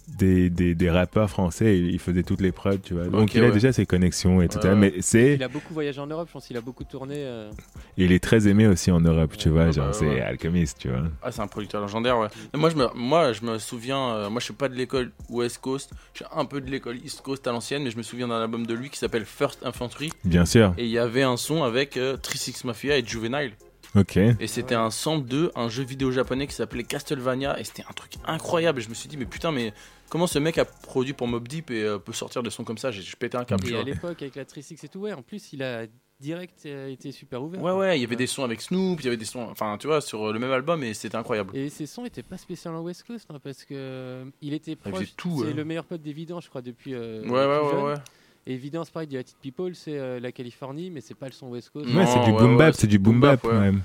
des, 0.08 0.50
des, 0.50 0.74
des 0.74 0.90
rappeurs 0.90 1.30
français 1.30 1.76
et 1.76 1.78
il 1.78 2.00
faisait 2.00 2.24
toutes 2.24 2.42
les 2.42 2.52
prods, 2.52 2.78
tu 2.78 2.96
vois. 2.96 3.06
Donc 3.06 3.36
il 3.36 3.44
a 3.44 3.48
ouais. 3.48 3.52
déjà 3.52 3.72
ses 3.72 3.86
connexions 3.86 4.42
et 4.42 4.48
tout 4.48 4.58
Ouais, 4.58 4.64
ça. 4.64 4.70
ouais. 4.70 4.76
Mais 4.76 4.94
c'est. 5.02 5.36
Il 5.36 5.44
a 5.44 5.48
beaucoup 5.48 5.74
voyagé 5.74 6.00
en 6.02 6.08
Europe, 6.08 6.28
je 6.30 6.34
pense 6.34 6.48
qu'il 6.48 6.58
a 6.58 6.62
beaucoup 6.62 6.84
tourné. 6.84 7.16
euh, 7.18 7.52
Il 7.98 8.12
est 8.12 8.24
très 8.24 8.48
aimé 8.48 8.66
aussi 8.68 8.90
en 8.90 9.00
Europe, 9.02 9.34
tu 9.38 9.50
Ouais, 9.50 9.54
vois. 9.56 9.66
bah, 9.66 9.72
genre, 9.72 9.88
ouais, 9.88 9.94
c'est 9.94 10.08
ouais. 10.08 10.22
Alchemist, 10.22 10.80
tu 10.80 10.88
vois. 10.90 11.04
Ah, 11.22 11.32
c'est 11.32 11.42
un 11.42 11.48
producteur 11.48 11.82
légendaire, 11.82 12.18
ouais. 12.18 12.28
Moi, 12.56 12.72
je 12.72 12.76
me, 12.76 12.88
moi, 12.96 13.34
je 13.34 13.44
me 13.46 13.60
souviens, 13.60 14.16
euh, 14.16 14.30
moi, 14.32 14.40
je 14.40 14.46
suis 14.46 14.54
pas 14.56 14.70
de 14.70 14.76
l'école 14.76 15.12
West 15.30 15.60
Coast, 15.60 15.92
je 16.14 16.24
suis 16.24 16.26
un 16.36 16.46
peu 16.46 16.62
de 16.62 16.72
l'école 16.72 16.98
East 17.06 17.22
Coast 17.22 17.46
à 17.48 17.52
l'ancienne, 17.52 17.84
mais 17.84 17.92
je 17.92 17.98
me 17.98 18.04
souviens 18.04 18.28
d'un 18.30 18.42
album 18.42 18.66
de 18.66 18.74
lui 18.74 18.90
qui 18.90 18.98
s'appelle 18.98 19.26
First 19.26 19.64
Infantry, 19.66 20.12
Bien 20.24 20.46
sûr. 20.46 20.74
et 20.80 20.86
il 20.86 20.90
y 20.92 20.98
avait 20.98 21.24
un 21.24 21.38
son 21.38 21.62
avec 21.64 21.98
euh, 21.98 22.18
36 22.18 22.64
Mafia 22.64 22.98
et 22.98 23.06
Juvenile, 23.06 23.52
Ok. 23.96 24.18
et 24.18 24.48
c'était 24.48 24.76
un 24.76 24.92
sample 24.92 25.28
de 25.28 25.52
un 25.56 25.70
jeu 25.70 25.84
vidéo 25.84 26.12
japonais 26.12 26.48
qui 26.48 26.54
s'appelait 26.54 26.84
Castlevania, 26.84 27.60
et 27.60 27.64
c'était 27.64 27.84
un 27.90 27.94
truc 27.94 28.14
incroyable, 28.26 28.80
et 28.80 28.84
je 28.84 28.90
me 28.90 28.94
suis 28.94 29.10
dit, 29.10 29.18
mais 29.18 29.26
putain, 29.26 29.52
mais 29.52 29.74
comment 30.10 30.28
ce 30.28 30.40
mec 30.40 30.58
a 30.58 30.66
produit 30.66 31.14
pour 31.14 31.28
Mob 31.28 31.48
Deep 31.48 31.72
et 31.72 31.84
euh, 31.84 31.98
peut 31.98 32.14
sortir 32.14 32.44
des 32.44 32.50
sons 32.50 32.64
comme 32.64 32.78
ça? 32.78 32.92
J'ai 32.92 33.04
pétais 33.18 33.38
un 33.38 33.46
câble. 33.46 33.68
Et 33.70 33.76
à 33.76 33.84
l'époque, 33.84 34.22
avec 34.22 34.36
la 34.36 34.46
36 34.46 34.84
et 34.84 34.88
tout, 34.88 35.00
ouais, 35.00 35.14
en 35.14 35.22
plus, 35.22 35.54
il 35.54 35.64
a 35.64 35.86
direct 36.20 36.66
euh, 36.66 36.90
été 36.90 37.12
super 37.12 37.44
ouvert. 37.44 37.62
Ouais, 37.62 37.72
quoi. 37.72 37.80
ouais, 37.80 37.98
il 38.00 38.02
y 38.02 38.06
avait 38.06 38.16
des 38.16 38.26
sons 38.28 38.44
avec 38.44 38.60
Snoop, 38.62 39.00
il 39.02 39.06
y 39.06 39.08
avait 39.08 39.18
des 39.18 39.26
sons, 39.26 39.48
enfin, 39.52 39.78
tu 39.80 39.86
vois, 39.88 40.02
sur 40.02 40.34
le 40.34 40.40
même 40.40 40.52
album, 40.52 40.84
et 40.84 40.94
c'était 40.96 41.16
incroyable. 41.16 41.56
Et 41.56 41.70
ses 41.70 41.86
sons 41.86 42.06
étaient 42.06 42.24
pas 42.24 42.38
spécialement 42.38 42.82
West 42.82 43.04
Coast, 43.06 43.28
hein, 43.30 43.40
parce 43.44 43.64
que 43.66 43.74
euh, 43.76 44.26
il 44.42 44.54
était 44.54 44.76
proche. 44.76 44.94
faisait 44.94 45.12
tout, 45.16 45.40
c'est 45.42 45.48
ouais. 45.50 45.54
le 45.54 45.64
meilleur 45.64 45.86
pote 45.86 46.02
d'Evidence, 46.02 46.46
je 46.46 46.50
crois, 46.50 46.62
depuis. 46.64 46.94
euh, 46.96 47.22
Ouais, 47.24 47.30
ouais, 47.30 47.46
ouais, 47.46 47.72
jeune. 47.72 47.84
ouais. 47.84 47.96
Et 48.50 48.54
Evidence, 48.54 48.90
pareil, 48.90 49.10
United 49.12 49.36
People, 49.42 49.76
c'est 49.76 49.98
euh, 49.98 50.22
la 50.22 50.32
Californie, 50.32 50.90
mais 50.90 51.02
c'est 51.02 51.16
pas 51.16 51.26
le 51.26 51.34
son 51.34 51.50
West 51.50 51.70
Coast. 51.70 51.86
Ouais, 51.94 52.06
c'est 52.06 52.24
du 52.24 52.32
ouais, 52.32 52.40
boom 52.40 52.58
bap, 52.58 52.74
c'est 52.76 52.88
du 52.88 52.98
du 52.98 53.00
boom 53.04 53.20
bap, 53.20 53.44
bap, 53.44 53.52
ouais. 53.52 53.60
même. 53.60 53.82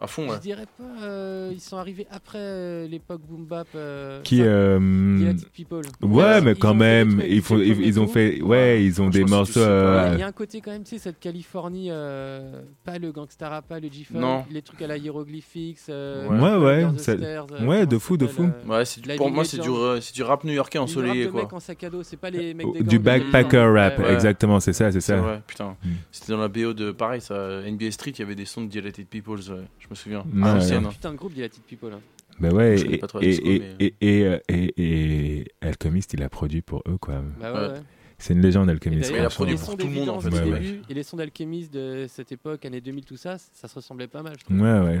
À 0.00 0.06
fond, 0.06 0.28
ouais. 0.28 0.36
Je 0.36 0.40
dirais 0.40 0.66
pas, 0.78 1.04
euh, 1.04 1.50
ils 1.52 1.60
sont 1.60 1.76
arrivés 1.76 2.06
après 2.10 2.38
euh, 2.40 2.86
l'époque 2.88 3.20
boom 3.28 3.44
bap. 3.44 3.66
euh, 3.74 4.22
Qui. 4.22 4.40
enfin, 4.40 4.48
euh, 4.48 5.32
People. 5.52 5.82
Ouais, 6.02 6.40
mais 6.40 6.54
quand 6.54 6.74
même, 6.74 7.22
ils, 7.28 7.42
font, 7.42 7.58
Phil 7.58 7.66
ils, 7.80 7.86
ils 7.86 8.00
ont 8.00 8.06
fait. 8.06 8.40
Ouais, 8.40 8.82
ils 8.84 9.02
ont 9.02 9.10
des 9.10 9.24
morceaux. 9.24 9.60
du 9.60 9.66
euh, 9.66 10.10
Il 10.14 10.20
y 10.20 10.22
a 10.22 10.26
un 10.26 10.32
côté 10.32 10.60
quand 10.60 10.70
même, 10.70 10.84
tu 10.84 10.90
sais, 10.90 10.98
cette 10.98 11.20
Californie, 11.20 11.88
euh, 11.90 12.62
pas 12.84 12.98
le 12.98 13.12
gangsta 13.12 13.48
rap, 13.48 13.68
pas 13.68 13.78
le 13.80 13.88
G-Funk, 13.90 14.18
Non. 14.20 14.44
les 14.50 14.62
trucs 14.62 14.80
à 14.82 14.86
la 14.86 14.96
hiéroglyphics. 14.96 15.78
euh, 15.90 16.28
Ouais, 16.28 16.64
ouais, 16.64 16.84
of 16.84 16.98
ça- 16.98 17.16
Stairs, 17.16 17.46
euh, 17.52 17.66
ouais, 17.66 17.86
de 17.86 17.98
fou, 17.98 18.16
de 18.16 18.26
s'appelle, 18.26 18.46
fou. 18.46 18.52
euh, 18.66 18.78
Ouais, 18.78 18.84
c'est 18.84 19.00
du- 19.02 19.08
La 19.08 19.16
pour 19.16 19.30
moi, 19.30 19.44
c'est 19.44 19.58
du, 19.58 19.68
Legends. 19.68 19.80
euh, 19.82 20.00
c'est 20.00 20.14
du 20.14 20.22
rap 20.22 20.44
new-yorkais 20.44 20.78
du 20.78 20.84
ensoleillé, 20.84 21.24
rap 21.24 21.26
de 21.26 21.30
quoi. 21.32 21.42
mecs 21.42 21.52
en 21.52 21.60
sac 21.60 21.84
à 21.84 21.90
dos, 21.90 22.02
c'est 22.02 22.16
pas 22.16 22.30
les 22.30 22.54
mecs 22.54 22.72
des 22.72 22.82
du 22.82 22.98
gangs, 22.98 23.04
backpacker 23.30 23.58
rap, 23.74 23.98
Ouais, 23.98 24.14
exactement, 24.14 24.60
c'est 24.60 24.72
ça, 24.72 24.90
c'est 24.92 25.00
C'est 25.00 25.14
ça. 25.14 25.20
vrai, 25.20 25.42
putain. 25.46 25.76
Mm. 25.84 25.88
C'était 26.10 26.32
dans 26.32 26.38
la 26.38 26.48
BO 26.48 26.72
de 26.72 26.90
pareil, 26.92 27.20
ça, 27.20 27.60
NBA 27.66 27.90
Street, 27.90 28.12
il 28.12 28.18
y 28.20 28.22
avait 28.22 28.34
des 28.34 28.44
sons 28.46 28.62
de 28.62 28.68
Dilated 28.68 29.06
Peoples, 29.08 29.63
je 29.78 29.86
me 29.90 29.94
souviens. 29.94 30.20
Ouais, 30.20 30.42
à 30.42 30.46
ouais. 30.46 30.54
l'ancienne. 30.54 30.86
hein. 30.86 30.90
Putain 30.90 31.12
de 31.12 31.16
groupe 31.16 31.32
Dilated 31.34 31.62
People. 31.64 31.92
hein. 31.92 32.00
Bah 32.40 32.48
ouais, 32.50 32.80
et, 32.80 32.98
pas 32.98 33.06
trop 33.06 33.20
et, 33.20 33.26
la 33.26 33.30
disco, 33.30 33.46
et, 33.48 33.58
mais- 33.60 33.86
et, 33.86 33.94
et, 34.20 34.24
euh, 34.26 34.38
et- 34.48 35.38
et 35.40 35.44
Alchemist, 35.60 36.12
il 36.14 36.22
a 36.22 36.28
produit 36.28 36.62
pour 36.62 36.82
eux, 36.88 36.98
quoi. 36.98 37.22
Bah 37.40 37.52
ouais, 37.52 37.58
Ouais. 37.60 37.68
ouais. 37.74 37.80
C'est 38.18 38.32
une 38.34 38.40
légende, 38.40 38.70
Alchemist. 38.70 39.10
il 39.14 39.18
a 39.20 39.28
produit 39.28 39.56
pour 39.56 39.76
tout 39.76 39.86
le 39.86 39.92
monde, 39.92 40.08
en 40.08 40.20
fait, 40.20 40.30
du 40.30 40.36
ouais, 40.50 40.58
début 40.60 40.82
et 40.88 40.94
les 40.94 41.02
sons 41.02 41.16
d'Alchemist 41.16 41.72
de 41.72 42.06
cette 42.08 42.32
époque, 42.32 42.64
années 42.64 42.80
2000, 42.80 43.04
tout 43.04 43.16
ça, 43.16 43.36
ça 43.38 43.68
se 43.68 43.74
ressemblait 43.74 44.06
pas 44.08 44.22
mal, 44.22 44.34
je 44.38 44.44
trouve. 44.44 44.60
Ouais, 44.60 44.80
ouais. 44.80 45.00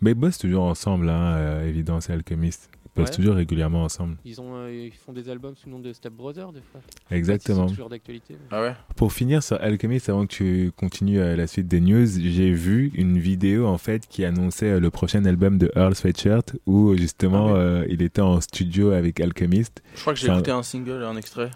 Mais 0.00 0.10
ils 0.10 0.14
bossent 0.14 0.38
toujours 0.38 0.64
ensemble, 0.64 1.08
hein, 1.08 1.36
euh, 1.36 1.66
Évidence 1.68 2.10
et 2.10 2.12
Alchemist. 2.12 2.68
Ils 2.96 3.00
bossent 3.00 3.10
Ouais. 3.10 3.16
toujours 3.16 3.34
régulièrement 3.34 3.82
ensemble. 3.82 4.16
Ils, 4.24 4.40
ont, 4.40 4.54
euh, 4.54 4.72
ils 4.72 4.92
font 4.92 5.12
des 5.12 5.28
albums 5.28 5.56
sous 5.56 5.66
le 5.66 5.72
nom 5.72 5.80
de 5.80 5.92
Step 5.92 6.12
Brother, 6.12 6.52
des 6.52 6.60
fois. 6.70 6.80
Exactement. 7.10 7.66
Toujours 7.66 7.88
d'actualité. 7.88 8.34
mais- 8.34 8.46
Ah 8.52 8.62
ouais? 8.62 8.74
Pour 8.94 9.12
finir 9.12 9.42
sur 9.42 9.60
Alchemist, 9.60 10.08
avant 10.08 10.26
que 10.26 10.32
tu 10.32 10.70
continues 10.76 11.18
euh, 11.18 11.34
la 11.34 11.48
suite 11.48 11.66
des 11.66 11.80
news, 11.80 12.06
j'ai 12.06 12.52
vu 12.52 12.92
une 12.94 13.18
vidéo 13.18 13.66
en 13.66 13.78
fait 13.78 14.06
qui 14.08 14.24
annonçait 14.24 14.70
euh, 14.70 14.80
le 14.80 14.90
prochain 14.90 15.24
album 15.24 15.58
de 15.58 15.72
Earl 15.74 15.94
Sweatshirt 15.96 16.54
où 16.66 16.94
justement 16.96 17.48
Ah 17.48 17.56
euh, 17.58 17.86
il 17.88 18.00
était 18.00 18.20
en 18.22 18.40
studio 18.40 18.92
avec 18.92 19.18
Alchemist. 19.18 19.82
Je 19.96 20.00
crois 20.00 20.14
que 20.14 20.20
j'ai 20.20 20.28
écouté 20.28 20.52
un 20.52 20.62
single 20.62 21.02
un 21.04 21.16
extrait, 21.16 21.50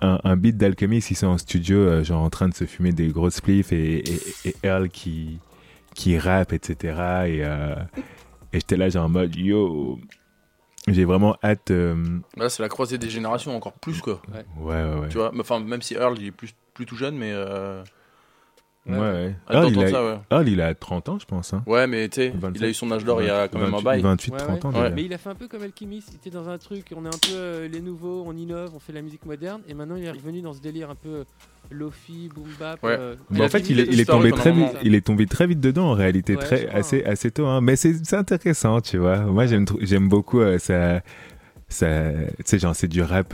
Un, 0.00 0.18
un 0.24 0.36
beat 0.36 0.56
d'Alchemist, 0.56 1.10
ils 1.10 1.14
sont 1.16 1.26
en 1.26 1.38
studio, 1.38 1.76
euh, 1.76 2.02
genre 2.04 2.22
en 2.22 2.30
train 2.30 2.48
de 2.48 2.54
se 2.54 2.64
fumer 2.64 2.92
des 2.92 3.08
grosses 3.08 3.34
spliffs 3.34 3.72
et, 3.72 3.98
et, 3.98 4.20
et 4.46 4.54
Earl 4.64 4.88
qui, 4.88 5.38
qui 5.94 6.16
rappe, 6.16 6.54
etc. 6.54 6.74
Et, 7.26 7.44
euh, 7.44 7.74
et 8.52 8.60
j'étais 8.60 8.76
là, 8.78 8.88
genre 8.88 9.04
en 9.04 9.08
mode 9.10 9.36
yo. 9.36 9.98
J'ai 10.88 11.04
vraiment 11.04 11.36
hâte. 11.44 11.70
euh, 11.70 12.18
Là, 12.36 12.48
c'est 12.48 12.62
la 12.62 12.68
croisée 12.68 12.98
des 12.98 13.10
générations, 13.10 13.54
encore 13.56 13.74
plus, 13.74 14.00
quoi. 14.00 14.20
Ouais, 14.32 14.44
ouais, 14.56 15.00
ouais. 15.00 15.08
Tu 15.08 15.18
vois, 15.18 15.30
enfin, 15.38 15.60
même 15.60 15.82
si 15.82 15.94
Earl, 15.94 16.16
il 16.18 16.26
est 16.26 16.30
plus, 16.32 16.54
plus 16.74 16.86
tout 16.86 16.96
jeune, 16.96 17.16
mais. 17.16 17.32
euh, 17.32 17.82
Ouais, 18.86 18.94
Ouais. 18.98 18.98
ouais. 18.98 19.34
Ah, 19.46 19.54
Earl, 19.54 19.72
il 19.72 19.84
a... 19.84 19.90
ça, 19.90 20.04
ouais. 20.04 20.18
Earl, 20.30 20.48
il 20.48 20.60
a 20.60 20.74
30 20.74 21.08
ans, 21.10 21.18
je 21.18 21.26
pense. 21.26 21.52
Hein. 21.52 21.62
Ouais, 21.66 21.86
mais 21.86 22.08
tu 22.08 22.16
sais, 22.16 22.32
il 22.34 22.40
27, 22.40 22.62
a 22.62 22.68
eu 22.68 22.74
son 22.74 22.90
âge 22.92 23.04
d'or 23.04 23.20
il 23.22 23.26
y 23.26 23.30
a 23.30 23.46
quand 23.46 23.58
même 23.58 23.68
un 23.74 23.80
28, 23.80 23.84
bail. 23.84 24.00
28, 24.00 24.32
Ouais, 24.32 24.38
30 24.38 24.64
ans. 24.64 24.68
ouais. 24.70 24.74
déjà. 24.84 24.90
Mais 24.90 25.04
il 25.04 25.12
a 25.14 25.18
fait 25.18 25.28
un 25.28 25.34
peu 25.34 25.48
comme 25.48 25.62
Alchemist, 25.62 26.08
il 26.12 26.16
était 26.16 26.30
dans 26.30 26.48
un 26.48 26.56
truc, 26.58 26.86
on 26.96 27.04
est 27.04 27.08
un 27.08 27.10
peu 27.10 27.34
euh, 27.34 27.68
les 27.68 27.80
nouveaux, 27.80 28.24
on 28.26 28.34
innove, 28.36 28.72
on 28.74 28.78
fait 28.78 28.92
la 28.94 29.02
musique 29.02 29.26
moderne, 29.26 29.60
et 29.68 29.74
maintenant 29.74 29.96
il 29.96 30.04
est 30.04 30.10
revenu 30.10 30.40
dans 30.40 30.54
ce 30.54 30.60
délire 30.62 30.88
un 30.90 30.94
peu 30.94 31.24
lofi, 31.70 32.30
boom 32.34 32.48
bap. 32.58 32.82
Ouais. 32.82 32.96
euh, 32.98 33.14
a 33.38 33.42
en 33.44 33.48
fait, 33.48 33.68
il 33.68 33.80
est, 33.80 33.86
il 33.92 34.06
tombé 34.06 34.32
très 34.32 34.50
vite. 34.50 34.68
Il 34.82 34.94
est 34.94 35.06
tombé 35.06 35.26
très 35.26 35.46
vite 35.46 35.60
dedans 35.60 35.90
en 35.90 35.94
réalité, 35.94 36.36
très 36.36 36.66
assez 36.70 37.04
assez 37.04 37.30
tôt. 37.30 37.46
hein. 37.46 37.60
Mais 37.60 37.76
c'est 37.76 37.94
c'est 38.04 38.16
intéressant, 38.16 38.80
tu 38.80 38.96
vois. 38.96 39.18
Moi, 39.18 39.44
j'aime 39.46 40.08
beaucoup 40.08 40.40
euh, 40.40 40.58
ça. 40.58 41.00
Ça, 41.68 41.86
tu 42.38 42.42
sais, 42.46 42.58
genre 42.58 42.74
c'est 42.74 42.88
du 42.88 43.00
rap. 43.02 43.32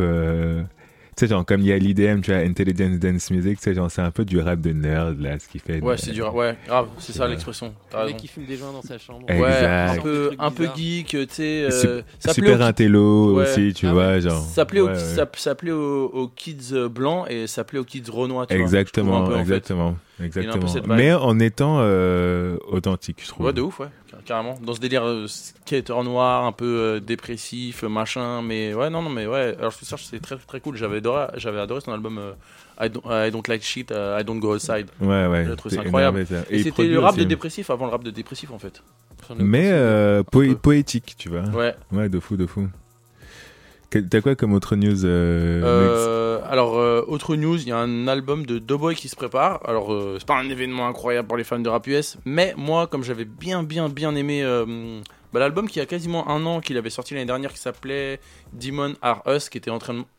Tu 1.17 1.25
sais, 1.25 1.31
genre 1.31 1.47
comme 1.47 1.63
il 1.63 1.69
y 1.69 1.73
a 1.73 1.79
l'IDM, 1.79 2.21
tu 2.21 2.31
vois, 2.31 2.41
Intelligence 2.41 2.99
Dance 2.99 3.31
Music, 3.31 3.57
tu 3.57 3.63
sais, 3.65 3.75
genre 3.75 3.91
c'est 3.91 4.03
un 4.03 4.11
peu 4.11 4.25
du 4.27 4.39
rap 4.39 4.61
de 4.61 4.71
nerd 4.73 5.19
là, 5.19 5.39
ce 5.39 5.49
qui 5.49 5.59
fait. 5.59 5.81
Ouais, 5.81 5.97
c'est 5.97 6.13
dur. 6.13 6.35
Ouais, 6.35 6.57
grave, 6.67 6.89
c'est 6.99 7.13
ça 7.15 7.27
l'expression. 7.27 7.75
Le 7.95 8.07
mec 8.07 8.19
qui 8.19 8.29
fume 8.29 8.45
des 8.45 8.57
joints 8.57 8.73
dans 8.73 8.83
sa 8.83 8.99
chambre. 8.99 9.25
Exact. 9.29 9.41
Ouais, 9.43 9.99
un 10.39 10.51
peu, 10.51 10.67
un 10.69 10.75
geek, 10.77 11.07
tu 11.09 11.27
sais. 11.31 11.69
euh, 11.71 12.03
Super 12.31 12.61
intello 12.61 13.35
Ouais. 13.35 13.45
aussi, 13.45 13.73
tu 13.73 13.87
Ah 13.87 13.93
vois, 13.95 14.21
genre. 14.21 14.43
Ça 14.43 14.67
plaît, 14.67 14.81
aux, 14.81 14.95
ça, 14.95 15.27
ça 15.37 15.55
plaît 15.55 15.71
aux, 15.73 16.05
aux 16.07 16.29
kids 16.29 16.59
euh, 16.73 16.89
blancs 16.91 17.27
et 17.31 17.47
ça 17.47 17.65
plaît 17.65 17.79
aux 17.79 17.85
kids 17.85 18.03
renois. 18.11 18.47
Tu 18.47 18.55
vois, 18.55 18.63
Exactement, 18.63 19.27
fait. 19.31 19.41
exactement, 19.41 19.97
exactement. 20.23 20.67
vibe. 20.67 20.85
Mais 20.89 21.15
en 21.15 21.39
étant 21.41 21.79
euh, 21.81 22.59
authentique, 22.69 23.21
je 23.23 23.29
trouve. 23.29 23.47
Ouais, 23.47 23.53
de 23.55 23.63
ouf, 23.63 23.81
ouais, 23.81 23.87
carrément. 24.25 24.59
Dans 24.63 24.75
ce 24.75 24.81
délire 24.81 25.05
euh, 25.05 25.27
skater 25.29 26.03
noir, 26.03 26.45
un 26.45 26.53
peu 26.53 26.65
euh, 26.65 27.01
dépressif, 27.01 27.85
euh, 27.85 27.89
machin, 27.89 28.43
mais 28.43 28.75
ouais, 28.75 28.91
non, 28.91 29.03
non, 29.03 29.11
mais 29.11 29.27
ouais. 29.27 29.55
Alors, 29.59 29.71
je 29.71 29.77
trouve 29.77 29.89
ça, 29.89 29.97
c'est 29.99 30.21
très, 30.21 30.37
très 30.37 30.61
cool. 30.61 30.77
J'avais 30.77 30.99
adoré, 30.99 31.27
j'avais 31.37 31.61
adoré 31.61 31.81
son 31.81 31.93
album 31.93 32.19
euh, 32.19 32.33
I, 32.81 32.91
don't, 32.91 33.03
I 33.07 33.31
Don't 33.31 33.43
Like 33.49 33.63
Shit, 33.63 33.91
I 33.91 34.25
Don't 34.25 34.39
Go 34.39 34.55
Outside. 34.55 34.89
Ouais, 35.01 35.27
ouais. 35.27 35.47
J'ai 35.49 35.57
trouvé 35.57 35.75
ça 35.75 35.83
c'est 35.83 35.87
incroyable. 35.89 36.27
ça. 36.27 36.43
Et, 36.51 36.63
c'était 36.63 36.85
le 36.85 36.99
rap 36.99 37.17
de 37.17 37.25
dépressif 37.25 37.71
avant 37.71 37.87
le 37.87 37.93
rap 37.93 38.05
de 38.05 38.11
dépressif, 38.11 38.51
en 38.51 38.59
fait. 38.59 38.83
Mais 39.39 39.73
poétique, 40.63 41.15
tu 41.19 41.29
vois. 41.29 41.43
Ouais. 41.51 41.75
Ouais, 41.93 42.09
de 42.09 42.21
fou, 42.21 42.37
de 42.37 42.47
fou. 42.47 42.69
T'as 44.03 44.21
quoi 44.21 44.35
comme 44.35 44.53
autre 44.53 44.77
news 44.77 45.05
euh, 45.05 46.17
Euh, 46.37 46.41
alors, 46.49 46.79
euh, 46.79 47.05
autre 47.07 47.37
news, 47.37 47.61
il 47.61 47.69
y 47.69 47.73
a 47.73 47.79
un 47.79 48.09
album 48.09 48.47
de 48.47 48.59
Doughboy 48.59 48.95
qui 48.95 49.09
se 49.09 49.17
prépare. 49.17 49.61
Alors, 49.69 49.93
euh, 49.93 50.17
c'est 50.19 50.27
pas 50.27 50.37
un 50.37 50.49
événement 50.49 50.87
incroyable 50.87 51.29
pour 51.29 51.37
les 51.37 51.45
fans 51.45 51.59
de 51.59 51.69
rap 51.69 51.87
US, 51.87 52.17
mais 52.25 52.55
moi, 52.57 52.87
comme 52.87 53.03
j'avais 53.03 53.25
bien, 53.25 53.63
bien, 53.63 53.89
bien 53.89 54.15
aimé 54.15 54.43
bah, 55.33 55.41
l'album 55.41 55.69
qui 55.69 55.81
a 55.81 55.87
quasiment 55.87 56.29
un 56.29 56.45
an, 56.47 56.61
qu'il 56.61 56.77
avait 56.77 56.91
sorti 56.91 57.15
l'année 57.15 57.27
dernière, 57.27 57.53
qui 57.53 57.59
s'appelait 57.59 58.21
Demon 58.53 58.95
Are 59.03 59.23
Us, 59.27 59.49
qui 59.49 59.59
était 59.59 59.73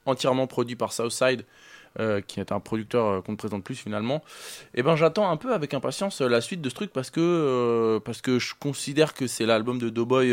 entièrement 0.06 0.48
produit 0.48 0.76
par 0.76 0.92
Southside. 0.94 1.46
qui 2.28 2.40
est 2.40 2.52
un 2.52 2.60
producteur 2.60 3.24
qu'on 3.24 3.32
ne 3.32 3.38
présente 3.38 3.64
plus 3.64 3.76
finalement, 3.76 4.24
et 4.76 4.84
ben 4.84 4.96
j'attends 4.96 5.32
un 5.32 5.38
peu 5.38 5.54
avec 5.54 5.74
impatience 5.74 6.22
la 6.22 6.42
suite 6.42 6.62
de 6.62 6.70
ce 6.70 6.76
truc 6.76 6.94
parce 6.94 7.10
que 7.10 8.00
parce 8.06 8.22
que 8.22 8.38
je 8.38 8.54
considère 8.60 9.16
que 9.16 9.26
c'est 9.26 9.48
l'album 9.48 9.80
de 9.80 9.90
Doughboy 9.90 10.32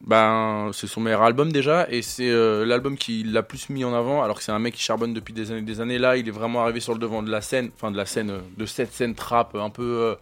ben, 0.00 0.70
c'est 0.72 0.86
son 0.86 1.00
meilleur 1.00 1.22
album 1.22 1.50
déjà, 1.50 1.86
et 1.90 2.02
c'est 2.02 2.28
euh, 2.28 2.66
l'album 2.66 2.96
qui 2.98 3.24
l'a 3.24 3.42
plus 3.42 3.70
mis 3.70 3.84
en 3.84 3.94
avant, 3.94 4.22
alors 4.22 4.36
que 4.36 4.42
c'est 4.42 4.52
un 4.52 4.58
mec 4.58 4.74
qui 4.74 4.82
charbonne 4.82 5.14
depuis 5.14 5.32
des 5.32 5.50
années 5.50 5.62
des 5.62 5.80
années. 5.80 5.98
Là, 5.98 6.16
il 6.16 6.28
est 6.28 6.32
vraiment 6.32 6.62
arrivé 6.62 6.80
sur 6.80 6.92
le 6.92 6.98
devant 6.98 7.22
de 7.22 7.30
la 7.30 7.40
scène, 7.40 7.70
enfin 7.74 7.90
de 7.90 7.96
la 7.96 8.04
scène, 8.04 8.30
euh, 8.30 8.40
de 8.58 8.66
cette 8.66 8.92
scène 8.92 9.14
trap, 9.14 9.54
un 9.54 9.70
peu 9.70 9.82
euh, 9.82 10.14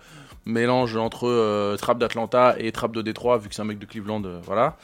mélange 0.45 0.97
entre 0.97 1.29
euh, 1.29 1.77
trap 1.77 1.99
d'Atlanta 1.99 2.57
et 2.59 2.73
trap 2.73 2.93
de 2.93 3.03
Détroit, 3.03 3.39
vu 3.39 3.49
que 3.49 3.55
c'est 3.55 3.63
un 3.63 3.67
mec 3.67 3.79
de 3.79 3.87
Cleveland, 3.87 4.25
euh, 4.25 4.41
voilà. 4.43 4.77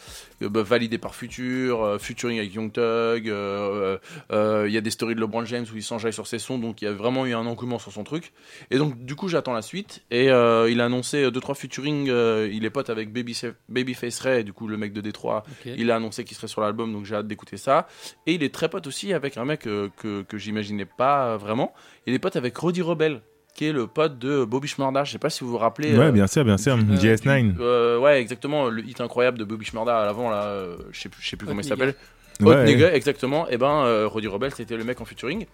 Euh, 0.42 0.48
bah, 0.48 0.62
validé 0.62 0.98
par 0.98 1.14
Future, 1.14 1.96
featuring 2.00 2.38
avec 2.38 2.54
Young 2.54 2.72
Thug, 2.72 3.26
il 3.26 4.72
y 4.72 4.76
a 4.76 4.80
des 4.80 4.90
stories 4.90 5.14
de 5.14 5.20
LeBron 5.20 5.44
James 5.44 5.66
où 5.72 5.76
il 5.76 5.82
s'enjaille 5.82 6.12
sur 6.12 6.26
ses 6.26 6.38
sons, 6.38 6.58
donc 6.58 6.82
il 6.82 6.84
y 6.84 6.88
a 6.88 6.92
vraiment 6.92 7.26
eu 7.26 7.34
un 7.34 7.46
engouement 7.46 7.78
sur 7.78 7.92
son 7.92 8.04
truc. 8.04 8.32
Et 8.70 8.78
donc, 8.78 9.04
du 9.04 9.14
coup, 9.14 9.28
j'attends 9.28 9.52
la 9.52 9.62
suite. 9.62 10.02
Et 10.10 10.26
il 10.26 10.80
a 10.80 10.84
annoncé 10.84 11.28
2-3 11.28 11.54
featuring, 11.54 12.06
il 12.06 12.64
est 12.64 12.70
pote 12.70 12.90
avec 12.90 13.12
Babyface 13.12 13.52
Babyface 13.68 14.20
Ray, 14.20 14.44
du 14.44 14.52
coup, 14.52 14.68
le 14.68 14.76
mec 14.76 14.92
de 14.92 15.00
Détroit. 15.00 15.44
Il 15.64 15.90
a 15.90 15.96
annoncé 15.96 16.24
qu'il 16.24 16.36
serait 16.36 16.48
sur 16.48 16.60
l'album, 16.60 16.92
donc 16.92 17.04
j'ai 17.04 17.16
hâte 17.16 17.26
d'écouter 17.26 17.56
ça. 17.56 17.88
Et 18.26 18.34
il 18.34 18.42
est 18.42 18.54
très 18.54 18.68
pote 18.68 18.86
aussi 18.86 19.12
avec 19.12 19.36
un 19.36 19.44
mec 19.44 19.60
que, 19.60 19.90
que 20.22 20.38
j'imaginais 20.38 20.86
pas 20.86 21.36
vraiment. 21.36 21.74
Il 22.06 22.14
est 22.14 22.18
pote 22.18 22.36
avec 22.36 22.56
Roddy 22.56 22.82
Rebel, 22.82 23.22
qui 23.58 23.66
est 23.66 23.72
le 23.72 23.88
pote 23.88 24.20
de 24.20 24.44
Bobby 24.44 24.68
Shmurda. 24.68 25.02
Je 25.02 25.10
sais 25.10 25.18
pas 25.18 25.30
si 25.30 25.42
vous 25.42 25.50
vous 25.50 25.58
rappelez. 25.58 25.98
Ouais, 25.98 26.04
euh, 26.06 26.12
bien 26.12 26.28
sûr, 26.28 26.44
bien 26.44 26.56
sûr. 26.56 26.78
du- 26.78 26.94
GS9. 26.94 27.54
euh, 27.58 27.98
ouais, 27.98 28.20
exactement. 28.20 28.68
Le 28.68 28.84
hit 28.84 29.00
incroyable 29.00 29.36
de 29.36 29.42
Bobby 29.42 29.64
Shmurda 29.66 29.98
à 29.98 30.06
l'avant, 30.06 30.30
là, 30.30 30.44
euh, 30.44 30.76
je 30.92 31.00
sais 31.00 31.08
plus, 31.08 31.20
je 31.20 31.28
sais 31.30 31.36
plus 31.36 31.48
comment 31.48 31.60
il 31.60 31.64
s'appelle. 31.64 31.94
Ouais, 32.40 32.54
Hot 32.54 32.64
Nigga, 32.66 32.94
exactement. 32.94 33.48
Et 33.48 33.56
ben, 33.56 33.82
euh, 33.84 34.06
Roddy 34.06 34.28
Rebel, 34.28 34.52
c'était 34.54 34.76
le 34.76 34.84
mec 34.84 35.00
en 35.00 35.04
featuring. 35.04 35.46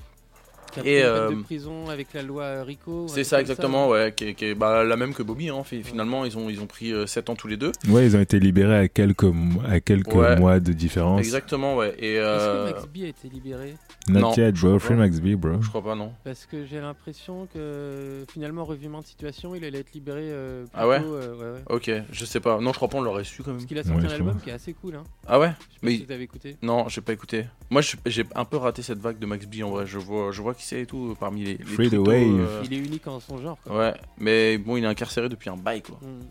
Qui 0.75 0.81
a 0.81 0.83
Et, 0.83 1.03
peine 1.03 1.07
euh, 1.07 1.31
de 1.31 1.43
prison 1.43 1.89
avec 1.89 2.13
la 2.15 2.23
loi 2.23 2.43
euh, 2.45 2.63
Rico. 2.65 3.07
C'est 3.09 3.25
ça, 3.25 3.41
exactement, 3.41 3.89
ouais. 3.89 4.13
Qui 4.17 4.25
est, 4.29 4.35
qui 4.35 4.45
est, 4.47 4.55
bah, 4.55 4.85
la 4.85 4.97
même 4.97 5.15
que 5.15 5.23
Bobby, 5.23 5.49
hein. 5.49 5.63
Fi- 5.65 5.83
Finalement, 5.83 6.25
ils 6.25 6.37
ont, 6.37 6.51
ils 6.51 6.61
ont 6.61 6.67
pris 6.67 6.93
7 7.07 7.31
ans 7.31 7.35
tous 7.37 7.49
les 7.49 7.57
deux. 7.57 7.73
Ouais, 7.89 8.05
ils 8.07 8.17
ont 8.17 8.21
été 8.21 8.39
libérés 8.41 8.77
à 8.79 8.89
quelques, 8.89 9.25
à 9.69 9.81
quelques 9.81 10.15
Ouais. 10.15 10.37
mois 10.39 10.61
de 10.61 10.73
différence. 10.73 11.21
Exactement, 11.21 11.77
ouais. 11.77 11.95
Et 11.99 12.15
Est-ce 12.15 12.23
euh, 12.25 12.69
que 12.71 12.75
Max 12.75 12.87
B 12.87 12.97
a 13.05 13.07
été 13.09 13.29
libéré? 13.29 13.75
Not 14.09 14.21
Non, 14.21 14.35
yet, 14.35 14.55
je 14.55 14.61
bro. 14.61 14.69
crois 14.77 14.79
Free 14.81 14.95
pas. 14.95 15.01
Max 15.01 15.21
B, 15.21 15.29
bro. 15.35 15.63
je 15.63 15.69
crois 15.69 15.83
pas, 15.83 15.95
non. 15.95 16.13
Parce 16.25 16.45
que 16.47 16.67
j'ai 16.67 16.81
l'impression 16.81 17.47
que 17.53 18.25
finalement, 18.33 18.65
revirement 18.65 19.01
de 19.01 19.07
situation, 19.07 19.55
il 19.55 19.65
allait 19.65 19.79
être 19.81 19.93
libéré. 19.95 20.21
euh, 20.25 20.63
plus 20.65 20.71
Ah 20.75 20.87
ouais 20.89 21.01
tôt, 21.01 21.15
euh, 21.15 21.35
ouais, 21.37 21.59
ouais. 21.59 21.63
Ok, 21.71 21.91
je 22.13 22.25
sais 22.25 22.41
pas. 22.41 22.59
Non, 22.61 22.71
je 22.73 22.77
crois 22.77 22.89
pas, 22.89 22.99
on 22.99 23.03
l'aurait 23.03 23.25
su 23.25 23.43
quand 23.43 23.49
même. 23.51 23.57
Parce 23.59 23.67
qu'il 23.67 23.79
a 23.79 23.83
sorti 23.85 24.05
Ouais, 24.07 24.11
un 24.13 24.15
album 24.15 24.39
qui 24.43 24.51
est 24.51 24.55
assez 24.55 24.73
cool. 24.75 24.97
Hein. 24.97 25.05
Ah 25.27 25.39
ouais 25.39 25.49
Je 25.49 25.53
sais 25.53 25.81
pas 25.81 25.87
Mais- 25.87 25.97
si 25.97 26.05
vous 26.05 26.13
avez 26.13 26.23
écouté. 26.25 26.57
Non, 26.63 26.89
j'ai 26.89 27.01
pas 27.01 27.13
écouté. 27.13 27.47
Moi, 27.71 27.81
j'ai 28.07 28.25
un 28.35 28.45
peu 28.45 28.57
raté 28.59 28.83
cette 28.83 28.99
vague 28.99 29.19
de 29.19 29.27
Max 29.27 29.47
B 29.47 29.63
en 29.65 29.71
vrai. 29.71 29.87
Je 29.87 29.99
vois, 29.99 30.31
je 30.33 30.43
vois 30.43 30.55
qui 30.65 30.69
c'est 30.69 30.81
et 30.83 30.87
tout 30.87 31.17
parmi 31.19 31.45
les. 31.45 31.57
les 31.59 31.65
Free 31.65 31.91
the 31.91 31.95
wave. 31.95 32.41
euh, 32.41 32.63
Il 32.65 32.73
est 32.73 32.79
unique 32.79 33.07
en 33.07 33.21
son 33.21 33.39
genre. 33.41 33.59
Quoi. 33.65 33.77
Ouais, 33.79 33.95
mais 34.19 34.59
bon, 34.59 34.77
il 34.77 34.85
est 34.85 34.87
incarcéré 34.89 35.29
depuis 35.29 35.51
un 35.51 35.57
bail 35.57 35.83
quoi. 35.83 35.99
Mm. 36.03 36.23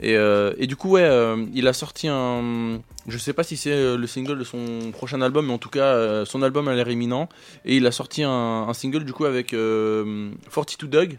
Et, 0.00 0.16
euh, 0.16 0.52
et 0.58 0.66
du 0.66 0.76
coup, 0.76 0.90
ouais, 0.90 1.02
euh, 1.02 1.44
il 1.52 1.66
a 1.68 1.72
sorti 1.72 2.08
un. 2.08 2.80
Je 3.06 3.18
sais 3.18 3.32
pas 3.32 3.42
si 3.42 3.56
c'est 3.56 3.96
le 3.96 4.06
single 4.06 4.38
de 4.38 4.44
son 4.44 4.90
prochain 4.92 5.20
album, 5.22 5.46
mais 5.46 5.52
en 5.52 5.58
tout 5.58 5.70
cas, 5.70 5.84
euh, 5.94 6.24
son 6.24 6.42
album 6.42 6.68
a 6.68 6.74
l'air 6.74 6.88
imminent. 6.88 7.28
Et 7.64 7.76
il 7.76 7.86
a 7.86 7.92
sorti 7.92 8.22
un, 8.22 8.30
un 8.30 8.72
single 8.74 9.04
du 9.04 9.12
coup 9.12 9.24
avec 9.24 9.52
euh, 9.54 10.30
42 10.54 10.86
Doug, 10.86 11.12
euh, 11.14 11.16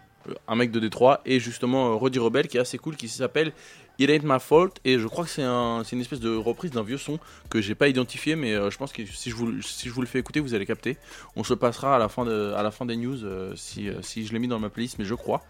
un 0.47 0.55
mec 0.55 0.71
de 0.71 0.79
Détroit, 0.79 1.21
et 1.25 1.39
justement 1.39 1.91
euh, 1.91 1.95
Roddy 1.95 2.19
Rebel 2.19 2.47
qui 2.47 2.57
est 2.57 2.61
assez 2.61 2.77
cool, 2.77 2.95
qui 2.95 3.07
s'appelle 3.07 3.53
It 3.99 4.09
Ain't 4.09 4.23
My 4.23 4.39
Fault. 4.39 4.79
Et 4.85 4.97
je 4.97 5.07
crois 5.07 5.25
que 5.25 5.29
c'est 5.29 5.43
un, 5.43 5.83
c'est 5.83 5.95
une 5.95 6.01
espèce 6.01 6.21
de 6.21 6.33
reprise 6.33 6.71
d'un 6.71 6.83
vieux 6.83 6.97
son 6.97 7.19
que 7.49 7.61
j'ai 7.61 7.75
pas 7.75 7.89
identifié, 7.89 8.35
mais 8.35 8.53
euh, 8.53 8.71
je 8.71 8.77
pense 8.77 8.93
que 8.93 9.05
si 9.05 9.29
je, 9.29 9.35
vous, 9.35 9.45
le 10.01 10.07
fais 10.07 10.19
écouter, 10.19 10.39
vous 10.39 10.53
allez 10.53 10.65
capter. 10.65 10.97
On 11.35 11.43
se 11.43 11.53
passera 11.53 11.95
à 11.95 11.99
la 11.99 12.07
fin, 12.07 12.85
des 12.85 12.95
news 12.95 13.23
euh, 13.23 13.53
si, 13.55 13.91
je 14.25 14.33
l'ai 14.33 14.39
mis 14.39 14.47
dans 14.47 14.59
ma 14.59 14.69
playlist, 14.69 14.97
mais 14.97 15.05
je 15.05 15.15
crois. 15.15 15.43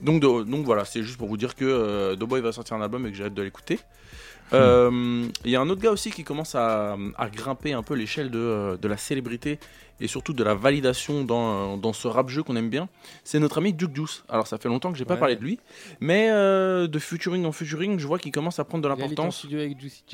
Donc, 0.00 0.22
voilà, 0.64 0.84
c'est 0.84 1.02
juste 1.02 1.16
pour 1.16 1.28
vous 1.28 1.38
dire 1.38 1.54
que 1.54 1.64
euh, 1.64 2.40
va 2.40 2.52
sortir 2.52 2.76
un 2.76 2.82
album 2.82 3.06
et 3.06 3.10
que 3.10 3.16
j'ai 3.16 3.24
hâte 3.24 3.34
de 3.34 3.42
l'écouter. 3.42 3.78
Euh, 4.52 5.26
Il 5.44 5.50
y 5.50 5.56
a 5.56 5.60
un 5.60 5.68
autre 5.68 5.80
gars 5.82 5.90
aussi 5.90 6.10
qui 6.10 6.24
commence 6.24 6.54
à, 6.54 6.96
à 7.18 7.28
grimper 7.28 7.72
un 7.72 7.82
peu 7.82 7.94
l'échelle 7.94 8.30
de, 8.30 8.38
euh, 8.38 8.76
de 8.76 8.88
la 8.88 8.96
célébrité 8.96 9.58
et 9.98 10.08
surtout 10.08 10.34
de 10.34 10.44
la 10.44 10.54
validation 10.54 11.24
dans, 11.24 11.76
dans 11.78 11.92
ce 11.94 12.06
rap 12.06 12.28
jeu 12.28 12.42
qu'on 12.42 12.54
aime 12.56 12.68
bien. 12.68 12.88
C'est 13.24 13.38
notre 13.38 13.58
ami 13.58 13.72
Duke 13.72 13.96
Juice. 13.96 14.24
Alors 14.28 14.46
ça 14.46 14.58
fait 14.58 14.68
longtemps 14.68 14.92
que 14.92 14.98
j'ai 14.98 15.04
pas 15.06 15.16
parlé 15.16 15.36
de 15.36 15.42
lui, 15.42 15.58
mais 16.00 16.28
euh, 16.30 16.86
de 16.86 16.98
featuring 16.98 17.44
en 17.46 17.52
featuring, 17.52 17.98
je 17.98 18.06
vois 18.06 18.18
qu'il 18.18 18.30
commence 18.32 18.58
à 18.58 18.64
prendre 18.64 18.84
de 18.84 18.88
l'importance. 18.88 19.38
studio 19.38 19.58
avec 19.58 19.80
Juicy. 19.80 20.04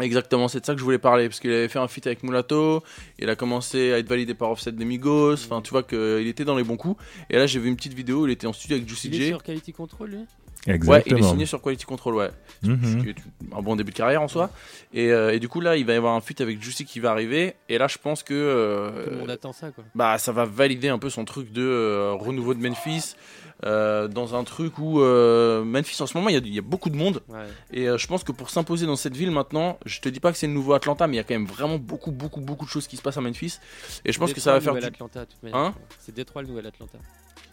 Exactement, 0.00 0.48
c'est 0.48 0.60
de 0.60 0.66
ça 0.66 0.74
que 0.74 0.78
je 0.78 0.84
voulais 0.84 0.98
parler, 0.98 1.28
parce 1.28 1.40
qu'il 1.40 1.50
avait 1.50 1.68
fait 1.68 1.78
un 1.78 1.88
feat 1.88 2.06
avec 2.06 2.22
Mulatto, 2.22 2.82
il 3.18 3.28
a 3.28 3.34
commencé 3.36 3.92
à 3.92 3.98
être 3.98 4.08
validé 4.08 4.34
par 4.34 4.50
Offset 4.50 4.72
des 4.72 4.84
Migos, 4.84 5.34
enfin 5.34 5.60
tu 5.60 5.70
vois 5.70 5.82
qu'il 5.82 6.26
était 6.26 6.44
dans 6.44 6.56
les 6.56 6.62
bons 6.64 6.76
coups. 6.76 7.02
Et 7.30 7.36
là 7.36 7.46
j'ai 7.46 7.58
vu 7.58 7.68
une 7.68 7.76
petite 7.76 7.94
vidéo 7.94 8.22
où 8.22 8.26
il 8.26 8.32
était 8.32 8.46
en 8.46 8.52
studio 8.52 8.76
avec 8.76 8.88
Juicy 8.88 9.08
Il 9.08 9.14
est 9.14 9.18
J. 9.24 9.28
sur 9.28 9.42
Quality 9.42 9.72
Control, 9.72 10.08
lui? 10.10 10.16
Ouais, 10.16 10.24
il 10.66 10.72
est 10.72 10.74
Exactement. 10.74 11.30
signé 11.30 11.46
sur 11.46 11.62
Quality 11.62 11.84
Control, 11.86 12.14
ouais. 12.16 12.30
Est 12.64 13.14
un 13.56 13.62
bon 13.62 13.76
début 13.76 13.92
de 13.92 13.96
carrière 13.96 14.20
en 14.22 14.28
soi. 14.28 14.50
Et, 14.92 15.10
euh, 15.12 15.32
et 15.32 15.38
du 15.38 15.48
coup 15.48 15.60
là, 15.60 15.76
il 15.76 15.86
va 15.86 15.94
y 15.94 15.96
avoir 15.96 16.14
un 16.14 16.20
feat 16.20 16.40
avec 16.40 16.60
Juicy 16.62 16.84
qui 16.84 17.00
va 17.00 17.10
arriver. 17.10 17.54
Et 17.68 17.78
là, 17.78 17.86
je 17.88 17.96
pense 17.96 18.22
que 18.22 18.34
euh, 18.34 19.04
Tout 19.04 19.10
le 19.10 19.16
monde 19.18 19.30
attend 19.30 19.52
ça, 19.52 19.70
quoi. 19.70 19.84
bah 19.94 20.18
ça 20.18 20.32
va 20.32 20.44
valider 20.44 20.88
un 20.88 20.98
peu 20.98 21.10
son 21.10 21.24
truc 21.24 21.52
de 21.52 21.62
euh, 21.62 22.12
renouveau 22.12 22.54
de 22.54 22.60
Memphis 22.60 23.14
euh, 23.64 24.06
dans 24.08 24.34
un 24.36 24.44
truc 24.44 24.78
où 24.78 25.00
euh, 25.00 25.64
Memphis 25.64 26.00
en 26.00 26.06
ce 26.06 26.16
moment 26.16 26.28
il 26.28 26.34
y 26.34 26.36
a, 26.36 26.40
il 26.44 26.54
y 26.54 26.58
a 26.58 26.62
beaucoup 26.62 26.90
de 26.90 26.96
monde. 26.96 27.22
Ouais. 27.28 27.38
Et 27.72 27.88
euh, 27.88 27.98
je 27.98 28.06
pense 28.06 28.22
que 28.24 28.32
pour 28.32 28.50
s'imposer 28.50 28.86
dans 28.86 28.96
cette 28.96 29.16
ville 29.16 29.30
maintenant, 29.30 29.78
je 29.84 30.00
te 30.00 30.08
dis 30.08 30.20
pas 30.20 30.30
que 30.32 30.38
c'est 30.38 30.46
le 30.46 30.52
nouveau 30.52 30.74
Atlanta, 30.74 31.06
mais 31.06 31.14
il 31.14 31.16
y 31.16 31.20
a 31.20 31.24
quand 31.24 31.34
même 31.34 31.46
vraiment 31.46 31.78
beaucoup, 31.78 32.12
beaucoup, 32.12 32.40
beaucoup 32.40 32.64
de 32.64 32.70
choses 32.70 32.86
qui 32.86 32.96
se 32.96 33.02
passent 33.02 33.16
à 33.16 33.20
Memphis. 33.20 33.58
Et 34.04 34.12
je 34.12 34.18
pense 34.18 34.32
que 34.32 34.40
ça 34.40 34.52
va 34.52 34.60
faire 34.60 34.74
du. 34.74 34.84
Atlanta. 34.84 35.26
Hein 35.52 35.74
C'est 35.98 36.14
Détroit 36.14 36.42
le 36.42 36.48
nouvel 36.48 36.66
Atlanta. 36.66 36.98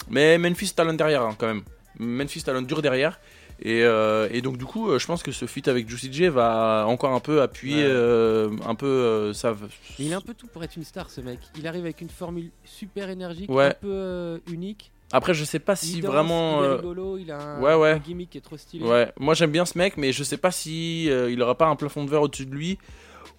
Mais 0.09 0.37
Memphis 0.37 0.71
talent 0.75 0.93
derrière 0.93 1.23
hein, 1.23 1.35
quand 1.37 1.47
même. 1.47 1.63
Memphis 1.97 2.43
talent 2.43 2.61
dur 2.61 2.81
derrière. 2.81 3.19
Et, 3.61 3.83
euh, 3.83 4.27
et 4.31 4.41
donc 4.41 4.57
du 4.57 4.65
coup, 4.65 4.89
euh, 4.89 4.99
je 4.99 5.07
pense 5.07 5.23
que 5.23 5.31
ce 5.31 5.45
feat 5.45 5.69
avec 5.69 5.87
Juicy 5.89 6.11
J 6.11 6.27
va 6.27 6.83
encore 6.87 7.13
un 7.13 7.21
peu 7.21 7.41
appuyer 7.41 7.85
Ouais. 7.85 7.89
euh, 7.89 8.49
un 8.67 8.75
peu 8.75 9.31
ça. 9.33 9.55
Il 9.97 10.13
a 10.13 10.17
un 10.17 10.21
peu 10.21 10.33
tout 10.33 10.47
pour 10.47 10.61
être 10.63 10.75
une 10.75 10.83
star, 10.83 11.09
ce 11.09 11.21
mec. 11.21 11.39
Il 11.57 11.65
arrive 11.65 11.85
avec 11.85 12.01
une 12.01 12.09
formule 12.09 12.51
super 12.65 13.09
énergique, 13.09 13.49
Ouais. 13.49 13.67
un 13.67 13.73
peu 13.81 14.41
unique. 14.51 14.91
Après, 15.15 15.33
je 15.33 15.43
sais 15.45 15.59
pas 15.59 15.73
Il 15.73 15.77
si 15.87 16.01
danse, 16.01 16.11
vraiment. 16.11 16.59
il 16.61 16.65
est 16.65 16.67
euh, 16.67 16.75
rigolo, 16.75 17.17
il 17.17 17.31
a 17.31 17.37
un, 17.41 17.61
ouais, 17.61 17.73
ouais. 17.75 17.91
un 17.91 17.97
gimmick 17.99 18.29
qui 18.31 18.37
est 18.37 18.41
trop 18.41 18.57
stylé. 18.57 18.85
Ouais, 18.85 19.11
moi 19.19 19.33
j'aime 19.33 19.51
bien 19.51 19.65
ce 19.65 19.77
mec, 19.77 19.95
mais 19.97 20.11
je 20.11 20.23
sais 20.23 20.37
pas 20.37 20.51
si 20.51 21.09
euh, 21.09 21.31
il 21.31 21.41
aura 21.41 21.55
pas 21.55 21.67
un 21.67 21.75
plafond 21.75 22.03
de 22.03 22.09
verre 22.09 22.23
au-dessus 22.23 22.45
de 22.45 22.53
lui 22.53 22.77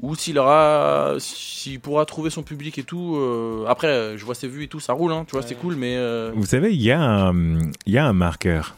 ou 0.01 0.15
s'il 0.15 0.39
aura, 0.39 1.15
s'il 1.19 1.81
pourra 1.81 2.05
trouver 2.07 2.31
son 2.31 2.43
public 2.43 2.79
et 2.79 2.83
tout. 2.83 3.17
euh, 3.17 3.65
Après, 3.67 3.89
euh, 3.89 4.17
je 4.19 4.25
vois 4.25 4.35
ses 4.35 4.49
vues 4.49 4.65
et 4.65 4.69
tout, 4.69 4.81
ça 4.81 4.93
roule, 4.93 5.12
hein, 5.12 5.25
tu 5.27 5.33
vois, 5.33 5.41
Ouais. 5.41 5.47
c'est 5.47 5.55
cool, 5.55 5.75
mais 5.77 5.97
euh, 5.97 6.33
Vous 6.35 6.47
savez, 6.47 6.73
il 6.75 6.83
y, 6.83 6.91
a 6.93 7.01
un- 7.01 7.59
il 7.87 7.93
y 7.93 7.99
a 7.99 8.07
un 8.07 8.12
marqueur. 8.12 8.77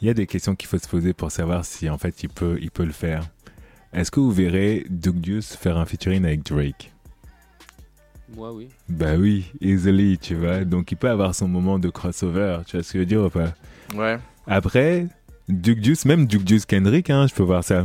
Il 0.00 0.06
y 0.06 0.10
a 0.10 0.14
des 0.14 0.26
questions 0.26 0.54
qu'il 0.54 0.68
faut 0.68 0.78
se 0.78 0.88
poser 0.88 1.12
pour 1.14 1.30
savoir 1.30 1.64
si 1.64 1.88
en 1.88 1.98
fait 1.98 2.22
il 2.22 2.28
peut, 2.28 2.58
il 2.60 2.70
peut 2.70 2.84
le 2.84 2.92
faire. 2.92 3.22
Est-ce 3.92 4.10
que 4.10 4.20
vous 4.20 4.30
verrez 4.32 4.84
Duke 4.90 5.20
Deuce 5.20 5.54
faire 5.56 5.76
un 5.78 5.86
featuring 5.86 6.24
avec 6.24 6.42
Drake? 6.44 6.92
Moi, 8.36 8.52
oui. 8.52 8.68
Bah 8.88 9.14
oui, 9.18 9.44
easily, 9.60 10.18
tu 10.18 10.34
vois. 10.34 10.64
Donc 10.64 10.90
il 10.92 10.96
peut 10.96 11.08
avoir 11.10 11.34
son 11.34 11.48
moment 11.48 11.78
de 11.78 11.88
crossover, 11.88 12.58
tu 12.66 12.76
vois 12.76 12.82
ce 12.82 12.92
que 12.92 12.98
je 12.98 13.00
veux 13.00 13.06
dire 13.06 13.22
ou 13.22 13.30
pas? 13.30 13.54
Ouais. 13.94 14.18
Après, 14.46 15.06
Duke 15.48 15.80
Deuce, 15.80 16.04
même 16.04 16.26
Duke 16.26 16.44
Deuce 16.44 16.66
Kendrick, 16.66 17.10
hein, 17.10 17.26
je 17.28 17.34
peux 17.34 17.42
voir 17.42 17.62
ça. 17.64 17.84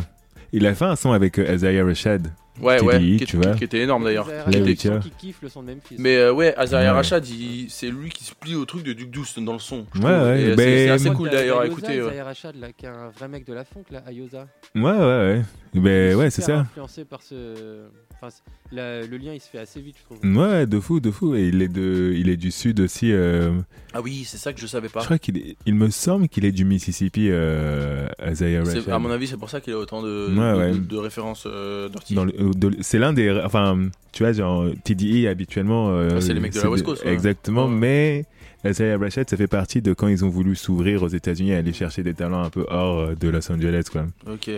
Il 0.51 0.65
a 0.65 0.73
fait 0.73 0.85
un 0.85 0.95
son 0.95 1.12
avec 1.12 1.38
euh, 1.38 1.53
Isaiah 1.53 1.83
Rashad. 1.85 2.31
Ouais, 2.62 2.77
TDI, 2.77 2.85
ouais, 2.88 2.99
qui, 2.99 3.17
tu 3.19 3.25
qui- 3.25 3.35
vois. 3.38 3.53
qui 3.55 3.63
était 3.63 3.79
énorme 3.79 4.03
d'ailleurs. 4.03 4.27
Isaiah 4.49 4.97
Qui 4.99 5.09
qui 5.12 5.27
kiffe 5.27 5.38
le 5.41 5.47
son 5.47 5.63
de 5.63 5.67
Memphis. 5.71 5.95
Mais 5.97 6.17
euh, 6.17 6.33
ouais, 6.33 6.53
Azaria 6.57 6.89
Ouais. 6.91 6.97
Rashad, 6.97 7.23
c'est 7.69 7.89
lui 7.89 8.09
qui 8.09 8.25
se 8.25 8.33
plie 8.35 8.55
au 8.55 8.65
truc 8.65 8.83
de 8.83 8.91
Duke 8.91 9.12
Douce 9.12 9.39
dans 9.39 9.53
le 9.53 9.59
son. 9.59 9.85
Ouais, 9.95 10.03
ouais, 10.03 10.41
Et 10.41 10.45
c'est- 10.49 10.55
ben- 10.57 10.65
c'est 10.65 10.89
assez 10.89 11.09
cool 11.12 11.29
d'ailleurs 11.29 11.62
à 11.62 11.67
écouter. 11.67 12.01
ouais. 12.01 12.09
Isaiah 12.09 12.23
Rashad, 12.25 12.55
là, 12.59 12.67
qui 12.75 12.85
est 12.85 12.89
un 12.89 13.09
vrai 13.17 13.29
mec 13.29 13.45
de 13.45 13.53
la 13.53 13.63
funk, 13.63 13.83
là, 13.91 14.01
Ayoza. 14.05 14.47
Ouais, 14.75 14.81
ouais, 14.81 14.91
ouais. 14.91 15.41
Ben 15.75 16.15
ouais, 16.15 16.29
c'est 16.31 16.41
ça. 16.41 16.59
influencé 16.59 17.05
par 17.05 17.21
ce. 17.21 17.85
Enfin, 18.21 18.29
c'est- 18.36 18.75
la- 18.75 19.05
le 19.05 19.17
lien, 19.17 19.34
il 19.34 19.39
se 19.39 19.47
fait 19.47 19.60
assez 19.60 19.79
vite, 19.79 19.95
je 19.97 20.03
trouve. 20.03 20.36
Ouais, 20.38 20.65
de 20.67 20.79
fou, 20.82 20.99
de 20.99 21.10
fou. 21.10 21.36
Et 21.36 21.47
il 21.47 21.62
est, 21.62 21.69
de, 21.69 22.13
il 22.15 22.27
est 22.29 22.36
du 22.36 22.51
sud 22.51 22.82
aussi. 22.82 23.12
euh, 23.13 23.51
Ah 23.93 24.01
oui, 24.01 24.23
c'est 24.25 24.38
ça 24.38 24.51
que 24.51 24.60
je 24.60 24.67
savais 24.67 24.89
pas. 24.89 24.99
Je 24.99 25.05
crois 25.05 25.17
qu'il 25.17 25.38
est- 25.38 25.55
il 25.65 25.73
me 25.73 25.89
semble 25.89 26.27
qu'il 26.27 26.43
est 26.43 26.51
du 26.51 26.65
Mississippi, 26.65 27.27
euh, 27.29 28.08
Isaiah 28.21 28.63
C'est- 28.65 28.79
Rashad. 28.79 28.89
À 28.93 28.99
mon 28.99 29.10
avis, 29.10 29.27
c'est 29.27 29.38
pour 29.38 29.49
ça 29.49 29.62
qu'il 29.62 29.71
a 29.73 29.77
autant 29.77 30.01
de, 30.01 30.27
Ouais, 30.29 30.36
de, 30.53 30.58
ouais. 30.58 30.71
de- 30.73 30.77
de 30.79 30.97
références 30.97 31.45
euh, 31.47 31.88
euh, 32.12 32.71
c'est 32.82 32.99
l'un 32.99 33.13
des. 33.13 33.32
Enfin, 33.43 33.88
tu 34.12 34.23
vois, 34.23 34.34
genre, 34.34 34.65
TDE 34.84 35.27
habituellement. 35.27 35.89
euh, 35.91 36.10
Ah, 36.17 36.21
c'est 36.21 36.34
les 36.34 36.39
mecs 36.41 36.53
de 36.53 36.60
la 36.62 36.69
West 36.69 36.84
Coast, 36.84 37.05
ouais. 37.05 37.13
Exactement, 37.13 37.65
Ouais. 37.67 37.71
mais 37.73 38.25
Isaiah 38.65 38.97
Rashad, 38.97 39.29
ça 39.29 39.38
fait 39.38 39.47
partie 39.47 39.82
de 39.82 39.93
quand 39.93 40.10
ils 40.10 40.25
ont 40.25 40.29
voulu 40.29 40.55
s'ouvrir 40.58 41.03
aux 41.03 41.08
États-Unis 41.08 41.51
et 41.51 41.55
aller 41.55 41.71
chercher 41.71 42.03
des 42.03 42.13
talents 42.13 42.43
un 42.43 42.49
peu 42.49 42.65
hors 42.69 42.99
euh, 42.99 43.15
de 43.15 43.29
Los 43.29 43.49
Angeles, 43.49 43.86
quoi. 43.89 44.05
Ok. 44.29 44.49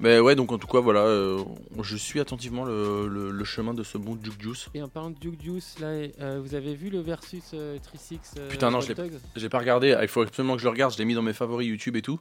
Mais 0.00 0.18
ouais, 0.18 0.34
donc 0.34 0.50
en 0.52 0.58
tout 0.58 0.66
cas, 0.66 0.80
voilà, 0.80 1.00
euh, 1.00 1.42
je 1.82 1.96
suis 1.96 2.20
attentivement 2.20 2.64
le, 2.64 3.06
le- 3.08 3.30
le 3.30 3.44
chemin 3.44 3.74
de 3.74 3.82
ce 3.82 3.96
bon 3.98 4.16
Duke 4.16 4.40
Juice. 4.42 4.68
Et 4.74 4.82
en 4.82 4.88
parlant 4.88 5.10
de 5.10 5.18
Duke 5.18 5.40
Juice, 5.42 5.76
là, 5.80 5.86
euh, 6.20 6.40
vous 6.42 6.54
avez 6.54 6.74
vu 6.74 6.90
le 6.90 7.00
versus 7.00 7.42
euh, 7.54 7.78
3-6 7.78 8.18
euh, 8.38 8.48
Putain, 8.50 8.70
non, 8.70 8.80
je 8.80 8.92
J'ai 9.36 9.48
pas 9.48 9.58
regardé, 9.58 9.92
ah, 9.92 10.02
il 10.02 10.08
faut 10.08 10.22
absolument 10.22 10.54
que 10.54 10.60
je 10.60 10.64
le 10.66 10.70
regarde, 10.70 10.92
je 10.92 10.98
l'ai 10.98 11.04
mis 11.04 11.14
dans 11.14 11.22
mes 11.22 11.32
favoris 11.32 11.68
YouTube 11.68 11.96
et 11.96 12.02
tout. 12.02 12.18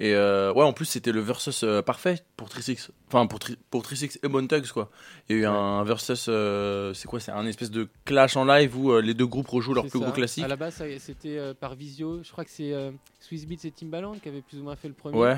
Et 0.00 0.14
euh, 0.14 0.52
ouais, 0.52 0.62
en 0.62 0.72
plus, 0.72 0.84
c'était 0.84 1.10
le 1.10 1.20
versus 1.20 1.64
euh, 1.64 1.82
parfait 1.82 2.22
pour 2.36 2.48
Trisix. 2.48 2.92
Enfin, 3.08 3.26
pour, 3.26 3.40
Tri- 3.40 3.58
pour 3.70 3.82
Trisix 3.82 4.16
et 4.22 4.28
Bone 4.28 4.46
Thugs, 4.46 4.68
quoi. 4.68 4.90
Il 5.28 5.34
y 5.34 5.38
a 5.40 5.42
eu 5.42 5.46
un 5.46 5.82
versus, 5.82 6.26
euh, 6.28 6.94
c'est 6.94 7.08
quoi? 7.08 7.18
C'est 7.18 7.32
un 7.32 7.44
espèce 7.46 7.72
de 7.72 7.88
clash 8.04 8.36
en 8.36 8.44
live 8.44 8.78
où 8.78 8.92
euh, 8.92 9.00
les 9.00 9.14
deux 9.14 9.26
groupes 9.26 9.48
rejouent 9.48 9.74
C'est 9.74 9.80
plus 9.90 9.98
ça. 9.98 10.04
gros 10.04 10.12
classiques. 10.12 10.44
À 10.44 10.48
la 10.48 10.54
base, 10.54 10.80
c'était 11.00 11.36
euh, 11.38 11.52
par 11.52 11.74
visio. 11.74 12.20
Je 12.22 12.30
crois 12.30 12.44
que 12.44 12.50
c'est 12.50 12.72
euh, 12.72 12.92
Swiss 13.18 13.44
Beats 13.46 13.64
et 13.66 13.72
Timbaland 13.72 14.14
qui 14.22 14.28
avaient 14.28 14.42
plus 14.42 14.58
ou 14.60 14.62
moins 14.62 14.76
fait 14.76 14.86
le 14.86 14.94
premier. 14.94 15.18
Ouais, 15.18 15.36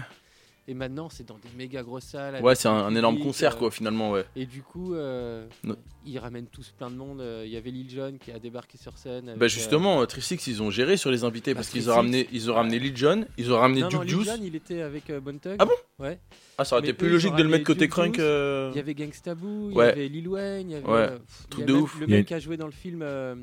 Et 0.70 0.74
maintenant, 0.74 1.08
c'est 1.08 1.26
dans 1.26 1.34
des 1.34 1.48
méga 1.58 1.82
grosses 1.82 2.04
salles. 2.04 2.40
ouais, 2.44 2.54
c'est 2.54 2.68
un, 2.68 2.94
énorme 2.94 3.16
public, 3.16 3.26
concert, 3.26 3.54
euh, 3.54 3.58
quoi, 3.58 3.70
finalement, 3.72 4.12
ouais. 4.12 4.24
Et 4.36 4.46
du 4.46 4.62
coup, 4.62 4.94
euh, 4.94 5.44
No- 5.64 5.74
ils 6.06 6.16
ramènent 6.20 6.46
tous 6.46 6.72
plein 6.78 6.88
de 6.90 6.94
monde. 6.94 7.20
Euh, 7.20 7.42
Il 7.44 7.50
y 7.50 7.56
avait 7.56 7.72
Lil 7.72 7.90
Jon 7.90 8.14
qui 8.24 8.30
a 8.30 8.38
débarqué 8.38 8.78
sur 8.78 8.96
scène. 8.96 9.30
avec, 9.30 9.38
Bah 9.40 9.46
euh, 9.46 9.48
justement, 9.48 10.00
euh, 10.00 10.06
Trisix, 10.06 10.46
ils 10.46 10.62
ont 10.62 10.70
géré 10.70 10.96
sur 10.96 11.10
les 11.10 11.24
invités 11.24 11.54
Bah, 11.54 11.58
parce 11.58 11.70
qu'ils 11.70 11.82
3-6, 11.82 11.90
ont 11.90 11.94
ramené, 11.96 12.28
ils 12.30 12.48
ont 12.52 12.54
ramené 12.54 12.78
Lil 12.78 12.96
Jon, 12.96 13.24
ils 13.36 13.52
ont 13.52 13.58
ramené 13.58 13.80
non, 13.80 13.88
non, 13.90 13.98
Duke 13.98 14.04
Lil 14.04 14.14
Juice. 14.14 14.26
Jon, 14.28 14.38
il 14.44 14.54
était 14.54 14.82
avec 14.82 15.10
euh, 15.10 15.18
Bone 15.18 15.40
Thugs. 15.40 15.56
Ah 15.58 15.64
bon? 15.64 15.72
Ouais. 15.98 16.20
Ah, 16.56 16.64
ça 16.64 16.76
aurait 16.76 16.82
Mais 16.82 16.88
été 16.90 16.98
plus 16.98 17.08
logique 17.10 17.34
de 17.34 17.42
le 17.42 17.48
mettre 17.48 17.64
côté 17.64 17.80
Duke 17.86 17.90
crunk. 17.90 18.18
Euh, 18.20 18.70
Il 18.72 18.76
y 18.76 18.80
avait 18.80 18.94
Gangsta 18.94 19.34
Boo, 19.34 19.70
il 19.72 19.76
Ouais. 19.76 19.86
y 19.88 19.90
avait 19.90 20.08
Lil 20.08 20.28
Wayne, 20.28 20.70
il 20.70 20.72
y 20.74 20.76
avait. 20.76 20.86
Ouais. 20.86 20.92
euh, 20.92 21.18
pff, 21.18 21.24
il 21.40 21.44
y 21.44 21.48
Truc 21.50 21.64
de 21.66 21.72
ouf. 21.72 21.98
Le 22.00 22.06
Il 22.06 22.10
mec 22.14 22.26
qui 22.26 22.34
a 22.34 22.38
joué 22.38 22.56
dans 22.56 22.66
le 22.66 22.72
film. 22.72 23.00
euh, 23.02 23.34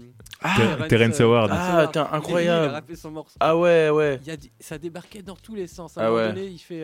Ah, 0.41 0.77
Terrence 0.87 1.19
Howard. 1.19 1.49
Ah, 1.51 1.91
Il 1.93 1.99
incroyable. 2.15 2.67
a 2.69 2.71
rappelé 2.71 2.95
son 2.95 3.11
morceau. 3.11 3.35
Ah 3.41 3.57
ouais, 3.57 3.89
ouais. 3.89 4.19
Il 4.25 4.37
ça 4.61 4.77
débarquait 4.77 5.21
dans 5.23 5.35
tous 5.35 5.55
les 5.55 5.67
sens. 5.67 5.97
À 5.97 6.01
Ah 6.03 6.07
un 6.07 6.11
moment 6.11 6.27
donné, 6.29 6.45
il 6.47 6.57
fait. 6.59 6.83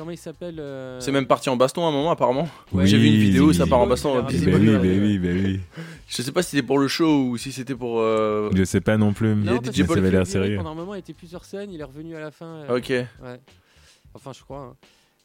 Comment 0.00 0.10
il 0.10 0.16
s'appelle 0.16 0.56
euh, 0.58 0.98
C'est 1.00 1.12
même 1.12 1.26
parti 1.26 1.48
en 1.50 1.56
baston 1.56 1.84
à 1.84 1.88
un 1.88 1.92
moment, 1.92 2.10
apparemment. 2.10 2.48
Ouais, 2.72 2.86
J'ai 2.86 2.96
vu 2.98 3.06
une 3.06 3.12
Oui. 3.14 3.18
vidéo 3.20 3.44
où 3.48 3.52
ça 3.52 3.66
part 3.66 3.78
en 3.80 3.86
baston. 3.86 4.20
Bah 4.22 4.26
oui, 4.30 4.46
bah 4.46 4.58
oui, 4.82 5.18
bah 5.18 5.28
oui. 5.32 5.60
Je 6.08 6.22
sais 6.22 6.32
pas 6.32 6.42
si 6.42 6.50
c'était 6.50 6.66
pour 6.66 6.78
le 6.78 6.88
show 6.88 7.24
ou 7.28 7.36
si 7.36 7.52
c'était 7.52 7.74
pour. 7.74 8.00
euh, 8.00 8.50
Je 8.54 8.64
sais 8.64 8.80
pas 8.80 8.96
non 8.96 9.12
plus. 9.12 9.32
Il 9.32 9.44
y 9.44 9.48
a 9.48 9.52
Non, 9.52 9.58
DJ 9.58 9.62
parce 9.62 9.76
Paul 9.76 9.86
que 9.86 9.92
ça 9.94 9.98
avait 10.00 10.10
l'air 10.10 10.26
sérieux. 10.26 10.56
Pendant 10.56 10.70
un 10.72 10.74
moment, 10.74 10.94
il 10.94 10.98
était 11.00 11.12
plus 11.12 11.28
sur 11.28 11.44
scène, 11.44 11.70
il 11.70 11.80
est 11.80 11.84
revenu 11.84 12.16
à 12.16 12.20
la 12.20 12.30
fin. 12.30 12.46
euh, 12.46 12.76
Ok. 12.78 12.88
Ouais. 12.88 13.08
Enfin, 14.14 14.32
je 14.36 14.42
crois. 14.42 14.60
hein. 14.72 14.76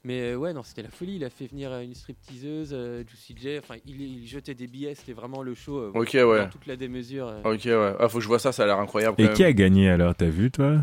Mais 0.04 0.22
euh, 0.22 0.36
ouais, 0.36 0.54
non, 0.54 0.62
c'était 0.62 0.84
la 0.84 0.90
folie. 0.90 1.16
Il 1.16 1.24
a 1.26 1.30
fait 1.32 1.48
venir 1.48 1.72
une 1.80 1.96
stripteaseuse, 1.96 2.70
euh, 2.74 3.04
Juicy 3.10 3.36
J. 3.42 3.58
Enfin, 3.58 3.76
il, 3.88 4.00
il 4.02 4.28
jetait 4.28 4.54
des 4.54 4.68
billets. 4.68 4.94
C'était 4.94 5.14
vraiment 5.14 5.42
le 5.42 5.56
show. 5.56 5.78
euh, 5.80 5.92
Ok, 5.96 6.12
ouais. 6.14 6.48
Toute 6.50 6.68
la 6.68 6.76
démesure. 6.76 7.28
euh. 7.28 7.54
Ok, 7.54 7.62
ouais. 7.66 7.96
Ah, 8.00 8.08
faut 8.08 8.18
que 8.20 8.24
je 8.24 8.28
vois 8.28 8.38
ça, 8.40 8.52
ça 8.52 8.64
a 8.64 8.66
l'air 8.68 8.78
incroyable. 8.80 9.16
Et 9.20 9.26
quand 9.28 9.34
qui 9.34 9.42
même. 9.42 9.50
a 9.50 9.54
gagné 9.54 9.90
alors? 9.90 10.14
T'as 10.14 10.28
vu 10.30 10.52
toi? 10.52 10.78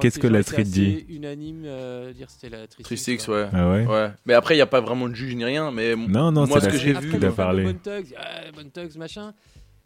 Qu'est-ce 0.00 0.18
que 0.18 0.26
la 0.26 0.42
street 0.42 0.64
dit 0.64 1.04
unanime 1.08 1.62
euh, 1.66 2.12
dire 2.12 2.28
c'était 2.30 2.48
la 2.48 2.66
Trisix. 2.66 3.22
3-6, 3.22 3.26
quoi. 3.26 3.42
ouais. 3.42 3.48
Ah 3.52 3.70
ouais 3.70 3.86
Ouais. 3.86 4.10
Mais 4.26 4.34
après, 4.34 4.54
il 4.54 4.58
n'y 4.58 4.62
a 4.62 4.66
pas 4.66 4.80
vraiment 4.80 5.08
de 5.08 5.14
juge 5.14 5.34
ni 5.34 5.44
rien. 5.44 5.70
Mais 5.70 5.94
Non, 5.96 6.30
non, 6.32 6.46
Moi, 6.46 6.60
c'est 6.60 6.66
ce 6.66 6.72
que 6.72 6.78
j'ai 6.78 6.92
vu, 6.94 7.10
qui 7.10 7.16
Après, 7.16 7.18
a 7.18 7.20
fans 7.20 7.26
de 7.30 7.36
parlé. 7.36 7.64
Bone 7.64 7.78
Thugs, 7.78 8.14
ah, 8.18 8.50
Bone 8.54 8.70
Thugs, 8.70 8.96
machin. 8.96 9.32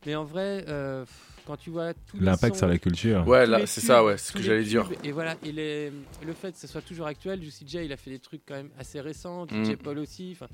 Mais 0.07 0.15
en 0.15 0.25
vrai, 0.25 0.65
euh, 0.69 1.05
quand 1.47 1.57
tu 1.57 1.71
vois 1.71 1.93
L'impact 2.21 2.57
sur 2.57 2.69
la 2.69 2.79
culture. 2.79 3.27
ouais, 3.27 3.47
là, 3.47 3.67
c'est 3.67 3.81
ça, 3.81 4.05
ouais. 4.05 4.17
C'est 4.17 4.29
ce 4.29 4.33
que 4.33 4.43
j'allais 4.43 4.63
dire. 4.65 4.89
Et 5.05 5.13
voilà, 5.13 5.35
et 5.45 5.51
les- 5.53 5.91
le 6.27 6.33
fait 6.33 6.53
que 6.53 6.59
ce 6.59 6.67
soit 6.67 6.83
toujours 6.83 7.07
actuel, 7.07 7.43
Juicy 7.43 7.65
J, 7.67 7.79
il 7.85 7.93
a 7.93 7.97
fait 7.97 8.11
des 8.11 8.19
trucs 8.21 8.43
quand 8.47 8.55
même 8.55 8.71
assez 8.79 9.01
récents, 9.01 9.47
Mm. 9.51 9.65
DJ 9.65 9.77
Paul 9.77 9.99
aussi. 9.99 10.31
enfin, 10.37 10.47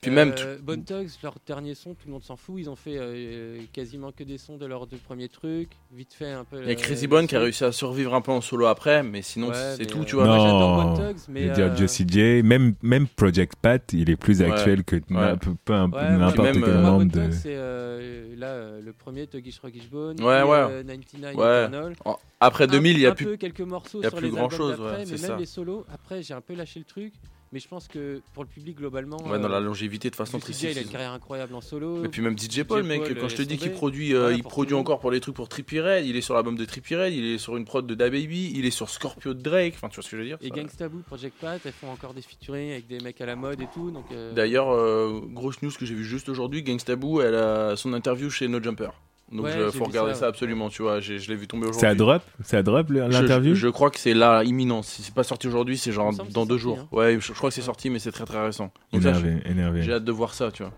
Puis 0.00 0.12
même 0.12 0.32
euh, 0.38 0.58
Bone 0.62 0.84
Thugs, 0.84 1.08
leur 1.24 1.34
dernier 1.44 1.74
son, 1.74 1.90
tout 1.94 2.06
le 2.06 2.12
monde 2.12 2.22
s'en 2.22 2.36
fout. 2.36 2.54
Ils 2.58 2.70
ont 2.70 2.76
fait 2.76 2.96
euh, 2.98 3.58
quasiment 3.72 4.12
que 4.12 4.22
des 4.22 4.38
sons 4.38 4.56
de 4.56 4.64
leurs 4.64 4.86
deux 4.86 4.96
premiers 4.96 5.28
trucs. 5.28 5.70
Vite 5.92 6.14
fait 6.14 6.30
un 6.30 6.44
peu. 6.44 6.58
Il 6.62 6.66
y 6.66 6.68
a 6.68 6.72
euh, 6.72 6.74
Crazy 6.76 7.08
Bone 7.08 7.26
qui 7.26 7.34
a 7.34 7.40
réussi 7.40 7.64
à 7.64 7.72
survivre 7.72 8.14
un 8.14 8.20
peu 8.20 8.30
en 8.30 8.40
solo 8.40 8.66
après, 8.66 9.02
mais 9.02 9.22
sinon, 9.22 9.48
Ouais, 9.48 9.74
c'est 9.76 9.86
tout, 9.86 10.00
euh, 10.02 10.04
tu 10.04 10.14
vois. 10.14 10.26
moi, 10.26 10.36
Non. 10.36 10.42
j'adore 10.44 10.84
Bone 10.84 10.96
Thugs, 11.14 11.22
mais. 11.28 11.42
Je 11.42 11.48
veux 11.48 11.54
dire, 11.54 11.64
euh, 11.72 11.76
Jussie 11.76 12.06
J, 12.08 12.42
même, 12.44 12.74
même 12.82 13.08
Project 13.08 13.56
Pat, 13.60 13.82
il 13.92 14.08
est 14.08 14.16
plus 14.16 14.40
Ouais. 14.40 14.52
actuel 14.52 14.84
que 14.84 14.96
na- 15.10 15.32
Ouais. 15.32 15.36
peu, 15.36 15.50
peu 15.64 15.72
un- 15.72 15.90
Ouais, 15.90 16.10
n'importe 16.16 16.52
quel 16.52 16.62
euh, 16.64 16.80
membre 16.82 17.04
de. 17.06 17.30
C'est 17.32 17.54
euh, 17.56 18.36
là 18.36 18.46
euh, 18.50 18.80
le 18.80 18.92
premier 18.92 19.26
Tuggish 19.26 19.58
Ruggish 19.58 19.90
Bone. 19.90 20.20
Ouais, 20.20 20.42
ouais. 20.42 20.56
euh, 20.58 20.82
99 20.84 21.34
Ouais. 21.34 21.64
Eternal. 21.64 21.96
En- 22.04 22.18
Après 22.38 22.68
2000, 22.68 22.96
il 22.96 23.00
y 23.00 23.06
a 23.06 23.10
un 23.10 23.14
plus. 23.14 23.24
peu 23.24 23.36
quelques 23.36 23.60
morceaux 23.62 23.98
il 24.00 24.04
y 24.04 24.06
a 24.06 24.10
sur 24.10 24.18
plus 24.18 24.26
les 24.28 24.32
grand 24.32 24.46
albums 24.52 24.70
d'après, 24.70 25.04
mais 25.06 25.28
même 25.28 25.38
les 25.40 25.46
solos. 25.46 25.84
Après, 25.92 26.22
j'ai 26.22 26.34
un 26.34 26.40
peu 26.40 26.54
lâché 26.54 26.78
le 26.78 26.84
truc, 26.84 27.12
mais 27.52 27.60
je 27.60 27.68
pense 27.68 27.88
que 27.88 28.20
pour 28.34 28.42
le 28.42 28.48
public 28.48 28.76
globalement, 28.76 29.16
Ouais, 29.26 29.38
dans 29.38 29.46
euh, 29.46 29.48
la 29.48 29.60
longévité, 29.60 30.10
de 30.10 30.16
façon, 30.16 30.38
J, 30.38 30.44
il 30.62 30.66
a 30.66 30.72
3-6. 30.72 30.82
une 30.82 30.88
carrière 30.88 31.12
incroyable 31.12 31.54
en 31.54 31.60
solo. 31.60 32.04
Et 32.04 32.08
puis 32.08 32.20
même 32.22 32.38
DJ 32.38 32.62
Paul, 32.64 32.82
mec, 32.82 33.02
Paul, 33.02 33.18
quand 33.18 33.28
je 33.28 33.36
te 33.36 33.42
dis 33.42 33.56
qu'il 33.58 33.72
produit, 33.72 34.14
euh, 34.14 34.32
il 34.34 34.42
produit 34.42 34.74
encore 34.74 35.00
pour 35.00 35.10
les 35.10 35.20
trucs 35.20 35.34
pour 35.34 35.48
Trippie 35.48 35.80
Red, 35.80 36.04
il 36.06 36.16
est 36.16 36.20
sur 36.20 36.34
l'album 36.34 36.56
de 36.56 36.64
Trippie 36.64 36.96
Red, 36.96 37.12
il 37.12 37.24
est 37.24 37.38
sur 37.38 37.56
une 37.56 37.64
prod 37.64 37.86
de 37.86 37.94
DaBaby, 37.94 38.52
il 38.54 38.66
est 38.66 38.70
sur 38.70 38.88
Scorpio 38.90 39.34
de 39.34 39.40
Drake, 39.42 39.74
enfin 39.76 39.88
tu 39.88 39.96
vois 39.96 40.04
ce 40.04 40.10
que 40.10 40.16
je 40.16 40.22
veux 40.22 40.28
dire 40.28 40.38
Et 40.40 40.48
ça- 40.48 40.54
Gangsta 40.54 40.88
Boo, 40.88 41.00
Project 41.06 41.36
Pat, 41.40 41.60
elles 41.64 41.72
font 41.72 41.90
encore 41.90 42.14
des 42.14 42.22
featuring 42.22 42.70
avec 42.72 42.86
des 42.86 43.00
mecs 43.00 43.20
à 43.20 43.26
la 43.26 43.36
mode 43.36 43.60
et 43.60 43.68
tout. 43.72 43.92
Euh, 44.12 44.32
D'ailleurs, 44.34 44.70
euh, 44.70 45.20
grosse 45.32 45.62
news 45.62 45.70
que 45.78 45.86
j'ai 45.86 45.94
vu 45.94 46.04
juste 46.04 46.28
aujourd'hui, 46.28 46.62
Gangsta 46.62 46.96
Boo, 46.96 47.20
elle 47.20 47.34
a 47.34 47.76
son 47.76 47.92
interview 47.94 48.30
chez 48.30 48.48
No 48.48 48.62
Jumper. 48.62 48.90
Donc 49.30 49.44
Ouais, 49.44 49.52
je- 49.52 49.70
j'ai 49.70 49.78
faut 49.78 49.84
regarder 49.84 50.14
ça, 50.14 50.20
ça, 50.20 50.24
ouais. 50.26 50.28
absolument, 50.30 50.70
tu 50.70 50.80
vois, 50.82 51.00
j'ai- 51.00 51.18
je 51.18 51.28
l'ai 51.28 51.36
vu 51.36 51.46
tomber 51.46 51.64
aujourd'hui. 51.66 51.80
C'est 51.80 51.86
à 51.86 51.94
drop? 51.94 52.22
C'est 52.42 52.56
à 52.56 52.62
drop 52.62 52.86
Je- 52.88 52.94
l'interview? 52.94 53.54
je, 53.54 53.60
je 53.60 53.68
crois 53.68 53.90
que 53.90 53.98
c'est 53.98 54.14
là, 54.14 54.42
imminent. 54.44 54.82
Si 54.82 55.02
c'est 55.02 55.12
pas 55.14 55.22
sorti 55.22 55.46
aujourd'hui, 55.48 55.76
c'est 55.76 55.92
genre 55.92 56.10
Il 56.12 56.32
dans 56.32 56.46
deux 56.46 56.58
sorti, 56.58 56.62
jours. 56.62 56.78
hein. 56.80 56.88
Ouais, 56.96 57.14
je, 57.20 57.26
je 57.26 57.32
crois 57.34 57.50
que 57.50 57.54
c'est 57.54 57.60
sorti, 57.60 57.90
mais 57.90 57.98
c'est 57.98 58.12
très 58.12 58.24
très 58.24 58.42
récent. 58.42 58.72
Donc 58.92 59.02
ça, 59.02 59.10
Énervé, 59.10 59.36
énervé. 59.44 59.82
J'ai 59.82 59.92
hâte 59.92 60.04
de 60.04 60.12
voir 60.12 60.32
ça, 60.32 60.50
tu 60.50 60.62
vois. 60.62 60.72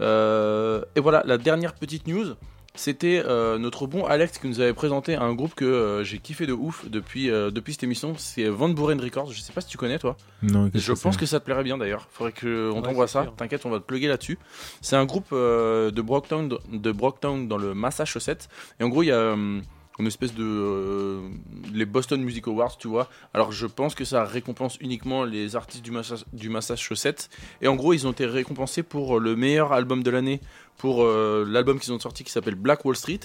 Euh, 0.00 0.82
et 0.96 1.00
voilà, 1.00 1.22
la 1.26 1.38
dernière 1.38 1.74
petite 1.74 2.06
news, 2.08 2.34
c'était 2.80 3.22
euh, 3.26 3.58
notre 3.58 3.86
bon 3.86 4.06
Alex 4.06 4.38
qui 4.38 4.48
nous 4.48 4.60
avait 4.60 4.72
présenté 4.72 5.14
un 5.14 5.34
groupe 5.34 5.54
que 5.54 5.66
euh, 5.66 6.02
j'ai 6.02 6.18
kiffé 6.18 6.46
de 6.46 6.54
ouf 6.54 6.88
depuis, 6.88 7.30
euh, 7.30 7.50
depuis 7.50 7.74
cette 7.74 7.82
émission. 7.82 8.14
C'est 8.16 8.44
Van 8.48 8.70
Buren 8.70 8.98
Records. 8.98 9.32
Je 9.32 9.40
sais 9.42 9.52
pas 9.52 9.60
si 9.60 9.68
tu 9.68 9.76
connais, 9.76 9.98
toi. 9.98 10.16
Non, 10.42 10.70
Je 10.74 10.92
pense 10.94 11.18
que 11.18 11.26
ça 11.26 11.40
te 11.40 11.44
plairait 11.44 11.62
bien 11.62 11.76
d'ailleurs. 11.76 12.08
Faudrait 12.10 12.32
qu'on 12.32 12.70
Ouais, 12.72 12.82
t'envoie 12.82 13.06
ça. 13.06 13.26
T'inquiète, 13.36 13.66
on 13.66 13.70
va 13.70 13.80
te 13.80 13.84
plugger 13.84 14.08
là-dessus. 14.08 14.38
C'est 14.80 14.96
un 14.96 15.04
groupe 15.04 15.26
euh, 15.32 15.90
de 15.90 16.00
Brocktown, 16.00 16.48
de 16.72 16.92
Brocktown 16.92 17.48
dans 17.48 17.58
le 17.58 17.74
Massachusetts. 17.74 18.48
Et 18.80 18.84
en 18.84 18.88
gros, 18.88 19.02
il 19.02 19.06
y 19.08 19.12
a 19.12 19.16
euh, 19.16 19.60
une 20.00 20.06
espèce 20.06 20.34
de 20.34 20.44
euh, 20.44 21.28
les 21.72 21.84
Boston 21.84 22.22
Music 22.22 22.46
Awards, 22.48 22.76
tu 22.76 22.88
vois. 22.88 23.08
Alors 23.34 23.52
je 23.52 23.66
pense 23.66 23.94
que 23.94 24.04
ça 24.04 24.24
récompense 24.24 24.76
uniquement 24.80 25.24
les 25.24 25.56
artistes 25.56 25.84
du, 25.84 25.92
du 26.32 26.48
Massachusetts. 26.48 27.28
Et 27.62 27.68
en 27.68 27.76
gros, 27.76 27.92
ils 27.92 28.06
ont 28.06 28.12
été 28.12 28.26
récompensés 28.26 28.82
pour 28.82 29.20
le 29.20 29.36
meilleur 29.36 29.72
album 29.72 30.02
de 30.02 30.10
l'année, 30.10 30.40
pour 30.78 31.02
euh, 31.02 31.44
l'album 31.46 31.78
qu'ils 31.78 31.92
ont 31.92 31.98
sorti 31.98 32.24
qui 32.24 32.32
s'appelle 32.32 32.54
Black 32.54 32.84
Wall 32.84 32.96
Street, 32.96 33.20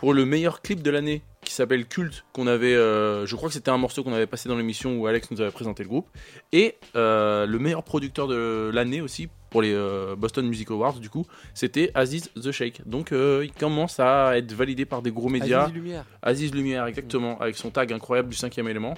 pour 0.00 0.14
le 0.14 0.24
meilleur 0.24 0.62
clip 0.62 0.82
de 0.82 0.90
l'année 0.90 1.22
qui 1.42 1.52
s'appelle 1.52 1.86
Culte, 1.86 2.24
qu'on 2.32 2.46
avait, 2.46 2.74
euh, 2.74 3.26
je 3.26 3.36
crois 3.36 3.50
que 3.50 3.54
c'était 3.54 3.70
un 3.70 3.76
morceau 3.76 4.02
qu'on 4.02 4.14
avait 4.14 4.26
passé 4.26 4.48
dans 4.48 4.56
l'émission 4.56 4.98
où 4.98 5.06
Alex 5.06 5.30
nous 5.30 5.42
avait 5.42 5.50
présenté 5.50 5.82
le 5.82 5.90
groupe, 5.90 6.08
et 6.52 6.76
euh, 6.96 7.44
le 7.44 7.58
meilleur 7.58 7.82
producteur 7.82 8.26
de 8.26 8.70
l'année 8.72 9.02
aussi 9.02 9.28
pour 9.50 9.60
les 9.60 9.74
euh, 9.74 10.16
Boston 10.16 10.46
Music 10.46 10.70
Awards, 10.70 11.00
du 11.00 11.10
coup, 11.10 11.26
c'était 11.52 11.90
Aziz 11.94 12.30
The 12.34 12.50
Shake. 12.50 12.80
Donc 12.86 13.10
il 13.12 13.52
commence 13.52 14.00
à 14.00 14.38
être 14.38 14.52
validé 14.52 14.86
par 14.86 15.02
des 15.02 15.10
gros 15.10 15.28
médias. 15.28 15.64
Aziz 15.64 15.74
Lumière. 15.74 16.04
Aziz 16.22 16.54
Lumière, 16.54 16.86
exactement, 16.86 17.38
avec 17.38 17.56
son 17.56 17.70
tag 17.70 17.92
incroyable 17.92 18.30
du 18.30 18.36
cinquième 18.36 18.68
élément. 18.68 18.94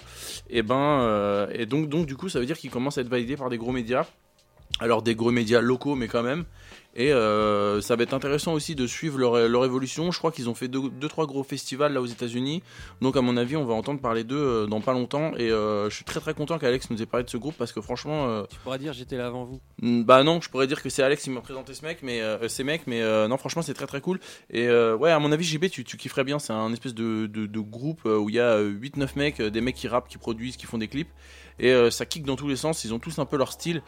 Et 0.51 0.62
ben, 0.62 1.49
et 1.53 1.67
donc, 1.67 1.88
donc 1.88 2.07
du 2.07 2.17
coup, 2.17 2.29
ça 2.29 2.38
veut 2.38 2.47
dire 2.47 2.59
qu'il 2.59 2.71
commence 2.71 2.99
à 2.99 3.01
être 3.01 3.09
validé 3.09 3.37
par 3.37 3.51
des 3.51 3.59
gros 3.59 3.73
médias. 3.73 4.07
Alors 4.79 5.03
des 5.03 5.15
gros 5.15 5.33
médias 5.33 5.61
locaux, 5.61 5.97
mais 5.97 6.07
quand 6.07 6.23
même. 6.23 6.45
Et 6.94 7.12
euh, 7.12 7.81
ça 7.81 7.96
va 7.96 8.02
être 8.02 8.12
intéressant 8.12 8.52
aussi 8.52 8.74
de 8.74 8.87
suivre 8.87 9.18
leur, 9.18 9.48
leur 9.48 9.64
évolution. 9.64 10.11
Je 10.11 10.18
crois 10.18 10.31
qu'ils 10.31 10.50
ont 10.50 10.55
fait 10.55 10.68
deux, 10.68 10.90
deux, 10.90 11.09
trois 11.09 11.26
gros 11.26 11.42
festivals 11.42 11.92
là 11.92 12.02
aux 12.02 12.07
États-Unis. 12.07 12.62
Donc 13.00 13.16
à 13.16 13.22
mon 13.22 13.37
avis, 13.37 13.57
on 13.57 13.64
va 13.64 13.72
entendre 13.74 14.00
parler 14.00 14.24
d'eux 14.24 14.37
euh, 14.37 14.66
dans 14.66 14.81
pas 14.81 14.92
longtemps. 14.92 15.33
Et 15.37 15.50
euh, 15.50 15.88
je 15.88 15.94
suis 15.94 16.05
très 16.05 16.20
très 16.20 16.35
content 16.35 16.59
qu'Alex 16.59 16.90
nous 16.90 17.00
ait 17.02 17.07
parlé 17.07 17.24
de 17.24 17.31
ce 17.31 17.38
groupe 17.38 17.55
parce 17.57 17.72
que 17.72 17.81
franchement, 17.81 18.26
euh, 18.28 18.42
Tu 18.50 18.59
pourras 18.59 18.78
dire 18.78 18.92
j'étais 18.92 19.16
là 19.16 19.26
avant 19.26 19.44
vous. 19.44 19.61
Mm, 19.81 20.02
Bah 20.02 20.22
non, 20.22 20.40
je 20.42 20.50
pourrais 20.50 20.66
dire 20.66 20.83
que 20.83 20.90
c'est 20.90 21.02
Alex 21.02 21.22
qui 21.22 21.31
m'a 21.31 21.40
présenté 21.40 21.72
ce 21.72 21.85
mec, 21.85 22.00
mais 22.02 22.20
ces 22.48 22.64
mecs, 22.64 22.87
mais 22.87 23.00
non, 23.28 23.37
franchement, 23.38 23.62
c'est 23.62 23.74
très 23.74 23.87
très 23.87 24.00
cool. 24.00 24.20
Et 24.50 24.68
ouais, 24.68 25.11
à 25.11 25.18
mon 25.18 25.33
avis, 25.33 25.44
JB, 25.44 25.70
tu, 25.70 25.85
tu 25.85 25.96
kifferais 25.96 26.24
bien. 26.24 26.38
C'est 26.38 26.52
un 26.52 26.72
espèce 26.72 26.94
de, 26.94 27.26
de, 27.26 27.46
de 27.46 27.61
groupe 27.61 28.05
où 28.05 28.28
il 28.28 28.35
y 28.35 28.40
a 28.40 28.61
8-9 28.61 29.09
mecs, 29.16 29.40
des 29.42 29.61
mecs 29.61 29.76
qui 29.76 29.88
rappent, 29.88 30.09
qui 30.09 30.18
produisent, 30.18 30.57
qui 30.57 30.66
font 30.66 30.78
des 30.78 30.88
clips. 30.88 31.09
Et 31.59 31.71
euh, 31.73 31.91
ça 31.91 32.07
kick 32.07 32.25
dans 32.25 32.37
tous 32.37 32.49
les 32.49 32.57
sens. 32.57 32.85
Ils 32.85 32.93
ont 32.95 32.99
tous 32.99 33.19
un 33.19 33.25
peu 33.25 33.37
leur 33.37 33.53
style. 33.53 33.83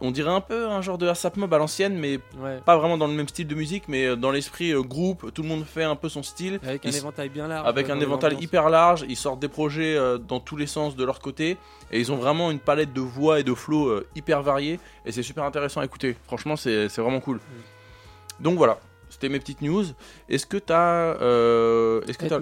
On 0.00 0.10
dirait 0.10 0.30
un 0.32 0.40
peu 0.40 0.66
un 0.66 0.82
genre 0.82 0.98
de 0.98 1.06
ASAP 1.06 1.36
Mob 1.36 1.54
à 1.54 1.58
l'ancienne, 1.58 1.96
mais 1.96 2.18
Ouais. 2.40 2.58
pas 2.64 2.76
vraiment 2.76 2.98
dans 2.98 3.06
le 3.06 3.12
même 3.12 3.28
style 3.28 3.46
de 3.46 3.54
musique, 3.54 3.84
mais 3.86 4.04
euh, 4.04 4.16
dans 4.16 4.32
l'esprit 4.32 4.72
euh, 4.72 4.82
groupe. 4.82 5.32
Tout 5.32 5.42
le 5.42 5.48
monde 5.48 5.64
fait 5.64 5.84
un 5.84 5.94
peu 5.96 6.08
son 6.08 6.22
style. 6.22 6.58
Avec 6.64 6.84
un 6.86 6.90
éventail 6.90 7.28
bien 7.28 7.46
large. 7.46 7.68
Avec 7.68 7.88
un 7.88 8.00
éventail 8.00 8.36
hyper 8.40 8.68
large, 8.68 9.04
ils 9.08 9.16
sortent 9.16 9.40
des 9.40 9.48
projets 9.48 9.96
euh, 9.96 10.18
dans 10.18 10.40
tous 10.40 10.56
les 10.56 10.66
sens 10.66 10.96
de 10.96 11.04
leur 11.04 11.20
côté 11.20 11.56
et 11.92 12.00
ils 12.00 12.10
ont 12.10 12.16
vraiment 12.16 12.50
une 12.50 12.58
palette 12.58 12.92
de 12.92 13.00
voix 13.00 13.40
et 13.40 13.44
de 13.44 13.54
flow 13.54 14.02
hyper 14.16 14.42
variée 14.42 14.80
et 15.06 15.12
c'est 15.12 15.22
super 15.22 15.44
intéressant 15.44 15.80
à 15.80 15.84
écouter. 15.84 16.16
Franchement, 16.26 16.56
c'est 16.56 16.86
vraiment 16.96 17.20
cool. 17.20 17.36
Mm. 17.36 18.42
Donc 18.42 18.56
voilà, 18.56 18.78
c'était 19.10 19.28
mes 19.28 19.38
petites 19.38 19.60
news. 19.60 19.84
Est-ce 20.28 20.46
que 20.46 20.56
t'as. 20.56 21.14
Euh, 21.20 22.00
Est-ce 22.08 22.16
que 22.18 22.26
t'as. 22.26 22.38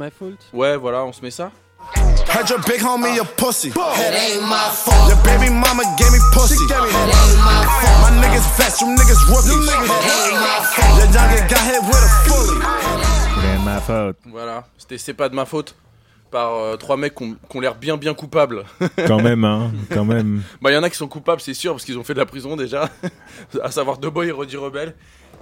Ouais, 0.52 0.76
voilà, 0.76 1.04
on 1.04 1.12
se 1.12 1.22
met 1.22 1.30
ça. 1.30 1.50
Heard 2.28 2.50
your 2.50 2.60
big 2.62 2.80
homie 2.80 3.18
a 3.18 3.24
pussy. 3.24 3.68
It 3.68 3.76
ain't 3.76 4.42
my 4.42 4.68
fault. 4.70 5.08
Your 5.08 5.16
baby 5.24 5.50
mama 5.50 5.84
gave 5.96 6.12
me 6.12 6.18
pussy. 6.32 6.54
It 6.54 6.70
ain't 6.70 7.38
my 7.40 7.64
fault. 7.80 7.98
My 8.04 8.10
niggas 8.20 8.46
vets, 8.58 8.80
you 8.80 8.88
niggas 8.88 9.22
rookies. 9.28 9.66
It 9.66 9.72
ain't 9.72 10.36
my 10.36 10.60
fault. 10.74 10.98
Your 10.98 11.08
youngin 11.08 11.48
got 11.48 11.64
hit 11.64 11.82
with 11.88 12.04
a 12.04 12.10
fully. 12.28 12.58
C'est 13.40 13.64
ma 13.64 13.80
faute. 13.80 14.16
Voilà, 14.26 14.64
c'était 14.76 14.98
C'est 14.98 15.14
pas 15.14 15.28
de 15.28 15.34
ma 15.34 15.46
faute. 15.46 15.74
Par 16.30 16.52
euh, 16.54 16.76
trois 16.76 16.98
mecs 16.98 17.14
qui 17.14 17.24
ont, 17.24 17.36
qui 17.48 17.56
ont 17.56 17.60
l'air 17.60 17.74
bien 17.74 17.96
bien 17.96 18.12
coupables. 18.12 18.64
Quand 19.06 19.22
même, 19.22 19.44
hein. 19.44 19.72
Quand 19.90 20.04
même. 20.04 20.42
Bah, 20.60 20.70
il 20.70 20.74
y 20.74 20.76
en 20.76 20.82
a 20.82 20.90
qui 20.90 20.96
sont 20.96 21.08
coupables, 21.08 21.40
c'est 21.40 21.54
sûr, 21.54 21.72
parce 21.72 21.86
qu'ils 21.86 21.96
ont 21.96 22.04
fait 22.04 22.12
de 22.12 22.18
la 22.18 22.26
prison 22.26 22.54
déjà. 22.54 22.90
à 23.62 23.70
savoir 23.70 23.96
Boy 23.96 24.28
et 24.28 24.32
Roddy 24.32 24.58
Rebel. 24.58 24.94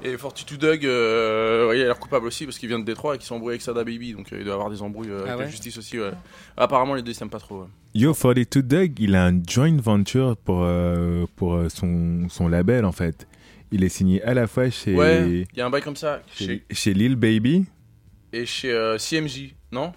Et 0.03 0.17
Fortitude 0.19 0.61
Doug, 0.61 0.85
euh, 0.85 1.69
ouais, 1.69 1.79
il 1.79 1.83
a 1.83 1.87
l'air 1.87 1.99
coupable 1.99 2.27
aussi, 2.27 2.45
parce 2.45 2.59
qu'il 2.59 2.69
vient 2.69 2.79
de 2.79 2.85
Détroit 2.85 3.15
et 3.15 3.19
qu'il 3.19 3.27
s'est 3.27 3.33
embrouillé 3.35 3.55
avec 3.55 3.63
Sada 3.63 3.83
Baby. 3.83 4.13
Donc 4.13 4.33
euh, 4.33 4.37
il 4.39 4.45
doit 4.45 4.55
avoir 4.55 4.71
des 4.71 4.83
embrouilles 4.83 5.11
euh, 5.11 5.25
Ah 5.27 5.33
avec 5.33 5.47
la 5.47 5.51
justice 5.51 5.79
aussi. 5.79 5.99
Ouais. 5.99 6.11
Apparemment, 6.57 6.95
les 6.95 7.03
deux 7.03 7.13
s'aiment 7.13 7.31
pas 7.31 7.41
trop. 7.41 7.63
ouais. 7.63 7.67
Yo, 7.95 8.13
42 8.15 8.63
Doug, 8.63 8.93
il 9.01 9.17
a 9.17 9.25
un 9.27 9.43
joint 9.49 9.77
venture 9.81 10.37
pour, 10.37 10.61
euh, 10.63 11.25
pour 11.35 11.55
euh, 11.55 11.69
son, 11.69 12.29
son 12.29 12.47
label, 12.47 12.85
en 12.85 12.93
fait. 12.93 13.27
Il 13.73 13.83
est 13.83 13.89
signé 13.89 14.23
à 14.23 14.35
la 14.35 14.47
fois 14.47 14.71
chez, 14.71 14.95
Ouais, 14.95 15.47
il 15.53 15.59
y 15.59 15.61
a 15.61 15.67
un 15.67 15.71
bail 15.71 15.83
comme 15.83 15.97
ça. 15.97 16.23
Chez, 16.31 16.95
Lil 16.95 17.17
Baby. 17.17 17.65
et 18.33 18.47
chez 18.47 18.71
euh, 18.73 18.99
CMJ, 18.99 19.55
non? 19.73 19.93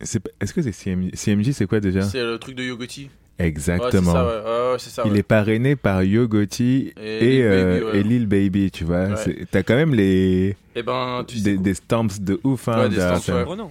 Est-ce 0.00 0.52
que 0.52 0.60
c'est 0.62 0.72
CMJ 0.72 1.10
CMJ, 1.14 1.50
c'est 1.52 1.66
quoi 1.66 1.78
déjà? 1.80 2.02
C'est 2.02 2.22
le 2.22 2.38
truc 2.38 2.56
de 2.56 2.64
Yogoti. 2.64 3.10
Exactement. 3.38 4.12
Ouais, 4.12 4.18
c'est 4.22 4.22
ça, 4.22 4.24
ouais. 4.24 4.30
Ouais, 4.30 4.72
ouais, 4.72 4.76
c'est 4.78 4.90
ça, 4.90 5.02
Il 5.06 5.12
ouais. 5.12 5.18
est 5.18 5.22
parrainé 5.22 5.76
par 5.76 6.02
Yo 6.02 6.26
Gotti 6.26 6.92
Et 7.00 7.16
et, 7.18 7.20
Lil 7.30 7.42
euh, 7.42 7.92
et 7.94 8.02
Lil 8.02 8.26
Baby, 8.26 8.70
tu 8.70 8.84
vois. 8.84 9.04
Ouais. 9.08 9.16
C'est- 9.16 9.46
T'as 9.50 9.62
quand 9.62 9.74
même 9.76 9.94
les, 9.94 10.56
Et 10.74 10.82
ben, 10.82 11.22
tu 11.26 11.36
sais. 11.38 11.42
des, 11.44 11.54
quoi. 11.56 11.62
des 11.64 11.74
stamps 11.74 12.06
de 12.20 12.40
ouf. 12.44 12.68
Hein, 12.68 12.78
Ouais, 12.84 12.88
des 12.88 12.96
derrière 12.96 13.18
stamps, 13.18 13.32
ça. 13.32 13.38
ouais. 13.38 13.44
Prenant. 13.44 13.70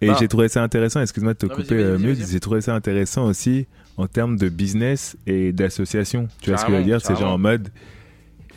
Et 0.00 0.06
Bah. 0.08 0.16
j'ai 0.18 0.28
trouvé 0.28 0.48
ça 0.48 0.62
intéressant, 0.62 1.00
excuse-moi 1.02 1.34
de 1.34 1.38
te 1.38 1.46
Non, 1.46 1.54
couper, 1.56 1.74
vas-y, 1.74 1.84
euh, 1.84 1.96
vas-y, 1.96 2.06
Muse, 2.06 2.18
vas-y. 2.20 2.30
j'ai 2.32 2.40
trouvé 2.40 2.60
ça 2.60 2.74
intéressant 2.74 3.26
aussi 3.26 3.66
en 3.96 4.06
termes 4.06 4.36
de 4.36 4.48
business 4.48 5.16
et 5.26 5.52
d'association. 5.52 6.28
Tu 6.40 6.50
vois 6.50 6.58
ce 6.58 6.64
que 6.64 6.72
je 6.72 6.76
veux 6.78 6.84
dire? 6.84 7.00
C'est 7.00 7.16
genre 7.16 7.32
en 7.32 7.38
mode 7.38 7.68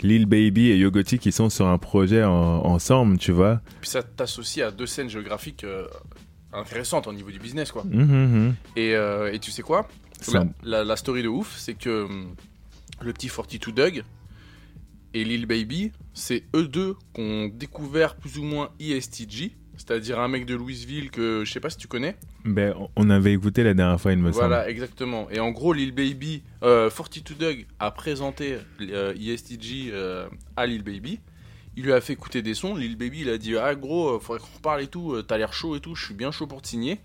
Lil 0.04 0.28
Baby 0.28 0.70
et 0.70 0.78
Yo 0.78 0.92
Gotti 0.92 1.20
qui 1.20 1.32
sont 1.32 1.50
sur 1.50 1.68
un 1.68 1.78
projet 1.78 2.24
en- 2.24 2.32
ensemble, 2.66 3.18
tu 3.18 3.32
vois. 3.32 3.60
Puis 3.82 3.90
ça 3.90 4.02
t'associe 4.04 4.66
à 4.66 4.72
deux 4.72 4.86
scènes 4.86 5.10
géographiques 5.10 5.64
euh, 5.64 5.88
intéressantes 6.54 7.08
au 7.08 7.14
niveau 7.14 7.32
du 7.32 7.40
business, 7.40 7.72
quoi. 7.72 7.84
Mhm, 7.90 8.04
mhm. 8.06 8.54
Et, 8.76 8.96
euh, 8.96 9.32
et 9.34 9.40
tu 9.40 9.50
sais 9.52 9.62
quoi? 9.64 9.88
La, 10.34 10.40
un- 10.42 10.54
la- 10.64 10.84
la 10.84 10.96
story 10.96 11.24
de 11.24 11.28
ouf, 11.28 11.56
c'est 11.58 11.74
que 11.76 12.04
hum, 12.04 12.36
le 13.02 13.14
petit 13.14 13.28
42 13.30 13.72
Doug 13.72 14.04
et 15.14 15.24
Lil 15.24 15.46
Baby, 15.46 15.92
c'est 16.14 16.44
eux 16.56 16.68
deux 16.68 16.96
qui 17.14 17.22
ont 17.22 17.48
découvert 17.48 18.16
plus 18.16 18.38
ou 18.38 18.44
moins 18.44 18.70
E 18.80 18.96
ESTG, 18.98 19.52
c'est-à-dire 19.76 20.20
un 20.20 20.28
mec 20.28 20.46
de 20.46 20.56
Louisville 20.56 21.10
que 21.12 21.44
je 21.46 21.52
sais 21.52 21.60
pas 21.60 21.70
si 21.70 21.78
tu 21.78 21.88
connais. 21.88 22.16
Ben, 22.46 22.74
on 22.96 23.10
avait 23.10 23.34
écouté 23.34 23.64
la 23.64 23.74
dernière 23.74 24.00
fois, 24.00 24.14
il 24.14 24.20
me 24.20 24.32
Voilà, 24.32 24.70
exactement. 24.70 25.30
Et 25.32 25.40
en 25.40 25.52
gros, 25.52 25.74
Lil 25.74 25.92
Baby, 25.92 26.44
euh, 26.64 26.90
42 26.90 27.36
Doug 27.36 27.66
a 27.80 27.92
présenté 27.92 28.58
euh, 28.82 29.14
ESTG 29.16 29.90
euh, 29.92 30.28
à 30.56 30.66
Lil 30.66 30.84
Baby. 30.84 31.20
Il 31.78 31.84
lui 31.86 31.94
a 31.94 32.02
fait 32.02 32.14
écouter 32.14 32.42
des 32.42 32.54
sons. 32.54 32.76
Lil 32.76 32.96
Baby, 32.98 33.22
il 33.22 33.30
a 33.30 33.38
dit 33.38 33.58
Ah, 33.58 33.76
gros, 33.76 34.16
euh, 34.16 34.20
faudrait 34.20 34.42
qu'on 34.42 34.56
reparle 34.58 34.82
et 34.84 34.88
tout. 34.88 35.14
euh, 35.14 35.24
T'as 35.24 35.38
l'air 35.38 35.54
chaud 35.54 35.76
et 35.76 35.80
tout. 35.80 35.96
Je 35.96 36.06
suis 36.06 36.14
bien 36.14 36.32
chaud 36.32 36.46
pour 36.48 36.62
te 36.62 36.68
signer. 36.68 37.00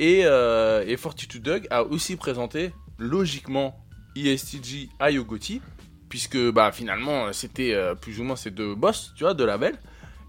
Et, 0.00 0.22
euh, 0.24 0.82
et 0.88 0.96
42 0.96 1.38
Doug 1.38 1.66
a 1.70 1.84
aussi 1.84 2.16
présenté, 2.16 2.72
logiquement, 2.98 3.76
E 4.16 4.26
ESTG 4.26 4.88
à 4.98 5.12
Yogoti. 5.12 5.60
Puisque 6.08 6.50
bah, 6.50 6.72
finalement, 6.72 7.32
c'était 7.32 7.72
euh, 7.72 7.94
plus 7.94 8.18
ou 8.18 8.24
moins 8.24 8.34
ces 8.34 8.50
deux 8.50 8.74
boss, 8.74 9.12
tu 9.14 9.22
vois, 9.22 9.34
de 9.34 9.44
label. 9.44 9.78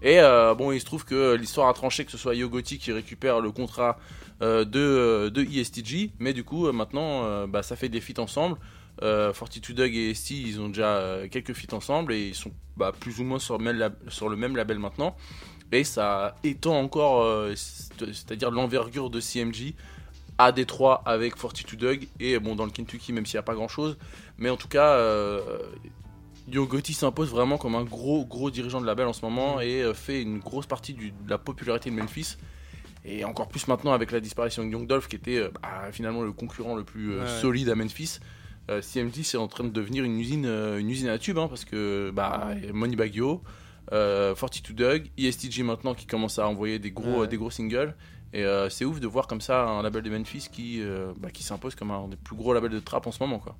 Et 0.02 0.18
euh, 0.18 0.54
bon, 0.54 0.72
il 0.72 0.80
se 0.80 0.84
trouve 0.84 1.04
que 1.04 1.34
l'histoire 1.34 1.68
a 1.68 1.74
tranché 1.74 2.04
que 2.04 2.10
ce 2.10 2.18
soit 2.18 2.34
Yogoti 2.34 2.78
qui 2.78 2.92
récupère 2.92 3.40
le 3.40 3.50
contrat 3.52 3.98
euh, 4.42 4.64
de, 4.64 5.28
de 5.28 5.42
ESTG, 5.42 6.10
mais 6.18 6.32
du 6.32 6.42
coup 6.42 6.70
maintenant 6.72 7.46
bah, 7.46 7.62
ça 7.62 7.76
fait 7.76 7.88
des 7.88 8.00
feats 8.00 8.20
ensemble. 8.20 8.58
Euh, 9.02 9.32
42 9.32 9.74
Doug 9.74 9.94
et 9.94 10.12
ST 10.12 10.32
ils 10.32 10.60
ont 10.60 10.68
déjà 10.68 11.22
quelques 11.30 11.54
feats 11.54 11.74
ensemble 11.74 12.12
et 12.12 12.28
ils 12.28 12.34
sont 12.34 12.52
bah, 12.76 12.92
plus 12.98 13.20
ou 13.20 13.24
moins 13.24 13.38
sur 13.38 13.58
le 13.58 14.36
même 14.36 14.56
label 14.56 14.78
maintenant. 14.80 15.16
Et 15.72 15.84
ça 15.84 16.36
étend 16.44 16.78
encore, 16.78 17.22
euh, 17.22 17.54
c'est- 17.56 17.92
c'est-à-dire 18.12 18.50
l'envergure 18.50 19.08
de 19.10 19.20
CMG 19.20 19.74
à 20.38 20.52
Détroit 20.52 21.02
avec 21.06 21.34
42 21.34 21.76
Doug 21.76 22.08
et 22.20 22.38
bon 22.38 22.54
dans 22.54 22.64
le 22.64 22.70
Kentucky 22.70 23.12
même 23.12 23.24
s'il 23.26 23.36
n'y 23.36 23.40
a 23.40 23.42
pas 23.44 23.54
grand 23.54 23.68
chose. 23.68 23.96
Mais 24.38 24.50
en 24.50 24.56
tout 24.56 24.68
cas, 24.68 24.90
euh, 24.96 25.40
Yo 26.50 26.66
Gotti 26.66 26.92
s'impose 26.92 27.30
vraiment 27.30 27.56
comme 27.56 27.74
un 27.74 27.84
gros 27.84 28.24
gros 28.26 28.50
dirigeant 28.50 28.80
de 28.80 28.86
label 28.86 29.06
en 29.06 29.12
ce 29.12 29.22
moment 29.24 29.60
et 29.60 29.82
euh, 29.82 29.94
fait 29.94 30.20
une 30.22 30.38
grosse 30.40 30.66
partie 30.66 30.92
du- 30.92 31.10
de 31.12 31.30
la 31.30 31.38
popularité 31.38 31.90
de 31.90 31.94
Memphis. 31.94 32.36
Et 33.04 33.24
encore 33.24 33.48
plus 33.48 33.66
maintenant 33.68 33.92
avec 33.92 34.12
la 34.12 34.20
disparition 34.20 34.64
de 34.64 34.68
Young 34.70 34.86
Dolph 34.86 35.08
qui 35.08 35.16
était 35.16 35.38
euh, 35.38 35.50
bah, 35.62 35.88
finalement 35.92 36.22
le 36.22 36.32
concurrent 36.32 36.74
le 36.76 36.84
plus 36.84 37.12
euh, 37.14 37.22
Ouais. 37.22 37.40
solide 37.40 37.68
à 37.68 37.74
Memphis. 37.74 38.18
Euh, 38.70 38.80
CMG 38.82 39.22
c'est 39.24 39.36
en 39.38 39.48
train 39.48 39.64
de 39.64 39.70
devenir 39.70 40.04
une 40.04 40.18
usine, 40.20 40.44
euh, 40.46 40.78
une 40.78 40.90
usine 40.90 41.08
à 41.08 41.18
tube 41.18 41.38
hein, 41.38 41.46
parce 41.48 41.64
que 41.64 42.10
bah, 42.14 42.50
Money 42.72 42.96
Bagio, 42.96 43.42
euh, 43.92 44.34
42 44.34 44.74
Doug, 44.74 45.10
ESTG 45.18 45.62
maintenant 45.64 45.94
qui 45.94 46.06
commence 46.06 46.38
à 46.38 46.46
envoyer 46.48 46.78
des 46.78 46.90
gros, 46.92 47.20
Ouais. 47.22 47.28
des 47.28 47.36
gros 47.36 47.50
singles. 47.50 47.94
Et 48.34 48.44
euh, 48.44 48.70
c'est 48.70 48.84
ouf 48.86 48.98
de 49.00 49.06
voir 49.06 49.26
comme 49.26 49.40
ça 49.42 49.64
un 49.68 49.82
label 49.82 50.02
de 50.02 50.10
Memphis 50.10 50.48
qui, 50.50 50.80
euh, 50.80 51.12
bah, 51.18 51.30
qui 51.30 51.42
s'impose 51.42 51.74
comme 51.74 51.90
un 51.90 52.08
des 52.08 52.16
plus 52.16 52.34
gros 52.36 52.54
labels 52.54 52.70
de 52.70 52.78
trap 52.80 53.06
en 53.06 53.12
ce 53.12 53.22
moment. 53.22 53.38
Quoi. 53.38 53.56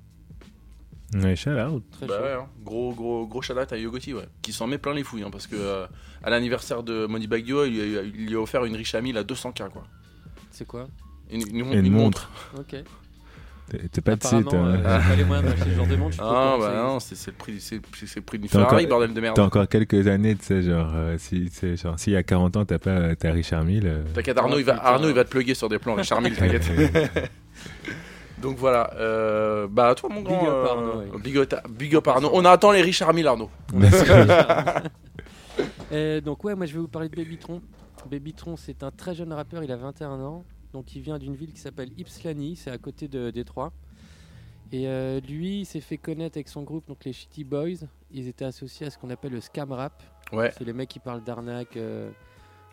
Ouais, 1.15 1.35
shout 1.35 1.51
out. 1.51 1.83
Très 1.91 2.07
Bah 2.07 2.21
ouais, 2.23 2.31
hein. 2.31 2.47
gros 2.63 2.91
gros 2.93 3.27
gros 3.27 3.41
shout 3.43 3.53
à 3.53 3.77
Yogoti 3.77 4.15
ouais, 4.15 4.27
qui 4.41 4.51
s'en 4.51 4.65
met 4.65 4.79
plein 4.79 4.95
les 4.95 5.03
fouilles 5.03 5.21
hein, 5.21 5.29
parce 5.31 5.45
que 5.45 5.55
euh, 5.55 5.85
à 6.23 6.31
l'anniversaire 6.31 6.81
de 6.81 7.05
Money 7.05 7.27
Bagio, 7.27 7.65
il, 7.65 7.73
lui 7.73 7.97
a- 7.97 8.01
il 8.01 8.25
lui 8.29 8.35
a 8.35 8.39
offert 8.39 8.65
une 8.65 8.75
riche 8.75 8.95
amie 8.95 9.15
à 9.15 9.23
200k 9.23 9.69
quoi. 9.69 9.83
C'est 10.49 10.65
quoi? 10.65 10.87
Une, 11.29 11.41
une- 11.49 11.71
Et 11.71 11.77
une 11.77 11.85
une 11.85 11.93
montre. 11.93 12.31
Ok. 12.57 12.75
T'es 13.91 14.01
pas 14.01 14.15
de 14.15 14.23
site. 14.23 14.53
hein. 14.53 14.65
euh, 14.65 14.77
j'ai 15.01 15.09
pas 15.09 15.15
les 15.15 15.23
moyens 15.23 15.49
d'acheter 15.49 15.69
ce 15.71 15.75
genre 15.75 15.87
de 15.87 16.11
suis 16.11 16.21
Ah 16.21 16.55
bah 16.59 16.73
non, 16.75 16.99
c'est 16.99 17.27
le 17.27 17.33
prix 17.33 17.59
c'est 17.59 17.81
c'est 17.95 18.15
le 18.17 18.21
prix 18.21 18.39
d'une 18.39 18.49
Ferrari 18.49 18.85
encore- 18.85 18.89
bordel 18.99 19.13
de 19.13 19.21
merde. 19.21 19.35
T'as 19.35 19.43
encore 19.43 19.67
quelques 19.67 20.07
années, 20.07 20.35
tu 20.35 20.45
sais, 20.45 20.61
genre, 20.63 20.91
euh, 20.93 21.17
si, 21.17 21.49
genre, 21.75 21.97
s'il 21.99 22.13
y 22.13 22.15
a 22.15 22.23
40 22.23 22.57
ans, 22.57 22.65
t'as 22.65 22.79
pas 22.79 23.13
Richard 23.23 23.63
Mille. 23.63 23.87
euh, 23.87 24.03
T'inquiète 24.13 24.37
Arnaud, 24.37 24.55
Oh, 24.55 24.59
il 24.59 24.65
va 24.65 24.73
putain. 24.73 24.85
Arnaud 24.85 25.09
il 25.09 25.15
va 25.15 25.23
te 25.23 25.29
plugger 25.29 25.53
sur 25.55 25.69
des 25.69 25.79
plans 25.79 25.95
Richard 25.95 26.21
Mille, 26.21 26.35
t'inquiète. 26.35 26.63
Donc 28.41 28.57
voilà, 28.57 28.91
euh, 28.97 29.67
bah 29.69 29.89
à 29.89 29.95
toi 29.95 30.09
mon 30.09 30.21
Big 30.21 30.25
grand. 30.27 30.45
up, 30.47 30.53
euh, 30.53 30.65
Arnaud, 30.67 30.99
ouais. 30.99 31.21
Big 31.23 31.37
up, 31.37 31.53
big 31.69 31.95
up 31.95 32.07
Arnaud. 32.07 32.29
On 32.33 32.43
attend 32.43 32.71
les 32.71 32.81
Richard 32.81 33.13
Mille 33.13 33.27
Arnaud. 33.27 33.49
Euh, 35.91 36.21
donc 36.21 36.43
ouais, 36.43 36.55
moi 36.55 36.65
je 36.65 36.73
vais 36.73 36.79
vous 36.79 36.87
parler 36.87 37.09
de 37.09 37.15
Babytron. 37.15 37.61
Babytron, 38.09 38.55
c'est 38.57 38.81
un 38.83 38.89
très 38.89 39.13
jeune 39.13 39.31
rappeur, 39.31 39.63
il 39.63 39.71
a 39.71 39.75
21 39.75 40.09
ans. 40.21 40.43
Donc 40.73 40.95
il 40.95 41.01
vient 41.01 41.19
d'une 41.19 41.35
ville 41.35 41.53
qui 41.53 41.59
s'appelle 41.61 41.89
Ypsilanti, 41.97 42.55
c'est 42.55 42.71
à 42.71 42.77
côté 42.77 43.07
de 43.07 43.29
Détroit. 43.29 43.71
Et 44.71 44.87
euh, 44.87 45.19
lui, 45.21 45.59
il 45.61 45.65
s'est 45.65 45.81
fait 45.81 45.97
connaître 45.99 46.37
avec 46.37 46.49
son 46.49 46.63
groupe, 46.63 46.87
donc 46.87 47.05
les 47.05 47.13
Shitty 47.13 47.43
Boys. 47.43 47.85
Ils 48.11 48.27
étaient 48.27 48.45
associés 48.45 48.87
à 48.87 48.89
ce 48.89 48.97
qu'on 48.97 49.11
appelle 49.11 49.31
le 49.31 49.39
scam 49.41 49.71
rap. 49.71 50.01
Ouais. 50.31 50.51
C'est 50.57 50.65
les 50.65 50.73
mecs 50.73 50.89
qui 50.89 50.97
parlent 50.99 51.23
d'arnaque, 51.23 51.77
euh, 51.77 52.09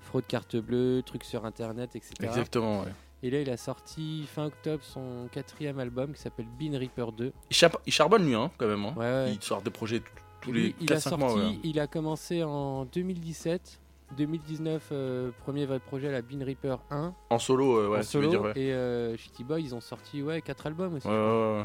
fraude 0.01 0.27
carte 0.27 0.57
bleue, 0.57 1.03
trucs 1.05 1.25
sur 1.25 1.45
internet, 1.45 1.95
etc. 1.95 2.15
Exactement, 2.23 2.81
ouais. 2.81 2.93
Et 3.23 3.29
là, 3.29 3.43
il 3.43 3.51
a 3.51 3.59
sorti 3.59 4.25
fin 4.27 4.47
octobre 4.47 4.83
son 4.83 5.29
quatrième 5.31 5.79
album 5.79 6.15
qui 6.15 6.23
s'appelle 6.23 6.47
Bean 6.59 6.79
Reaper 6.79 7.13
2. 7.13 7.33
Il, 7.87 7.93
charbonne 7.93 8.25
lui, 8.25 8.35
hein, 8.35 8.51
quand 8.57 8.67
même. 8.67 8.83
hein. 8.83 8.95
Ouais, 8.97 9.05
ouais. 9.05 9.35
Il 9.35 9.43
sort 9.43 9.61
des 9.61 9.71
projets 9.71 10.01
tous 10.41 10.53
les 10.53 10.75
il 10.81 10.91
a 10.91 10.97
4-5 10.97 11.01
sorti, 11.01 11.19
mois. 11.19 11.35
ouais. 11.35 11.59
il 11.65 11.79
a 11.81 11.87
commencé 11.87 12.43
en 12.43 12.87
2017. 12.87 13.80
2019, 14.17 14.89
euh, 14.93 15.31
premier 15.41 15.67
vrai 15.67 15.79
projet, 15.81 16.11
la 16.11 16.23
Bean 16.23 16.45
Reaper 16.45 16.79
1 16.91 17.15
En 17.31 17.39
solo, 17.39 17.77
euh, 17.79 17.89
ouais, 17.89 17.99
en 17.99 18.03
tu 18.03 18.19
veux 18.19 18.29
dire, 18.29 18.43
ouais. 18.43 18.53
Et 18.57 18.73
euh, 18.73 19.17
Shitty 19.17 19.45
Boy, 19.45 19.63
ils 19.63 19.75
ont 19.75 19.81
sorti 19.81 20.23
ouais, 20.23 20.41
4 20.43 20.67
albums 20.67 20.95
aussi. 20.95 21.07
Ouais, 21.07 21.13
ouais, 21.15 21.59
ouais. 21.59 21.65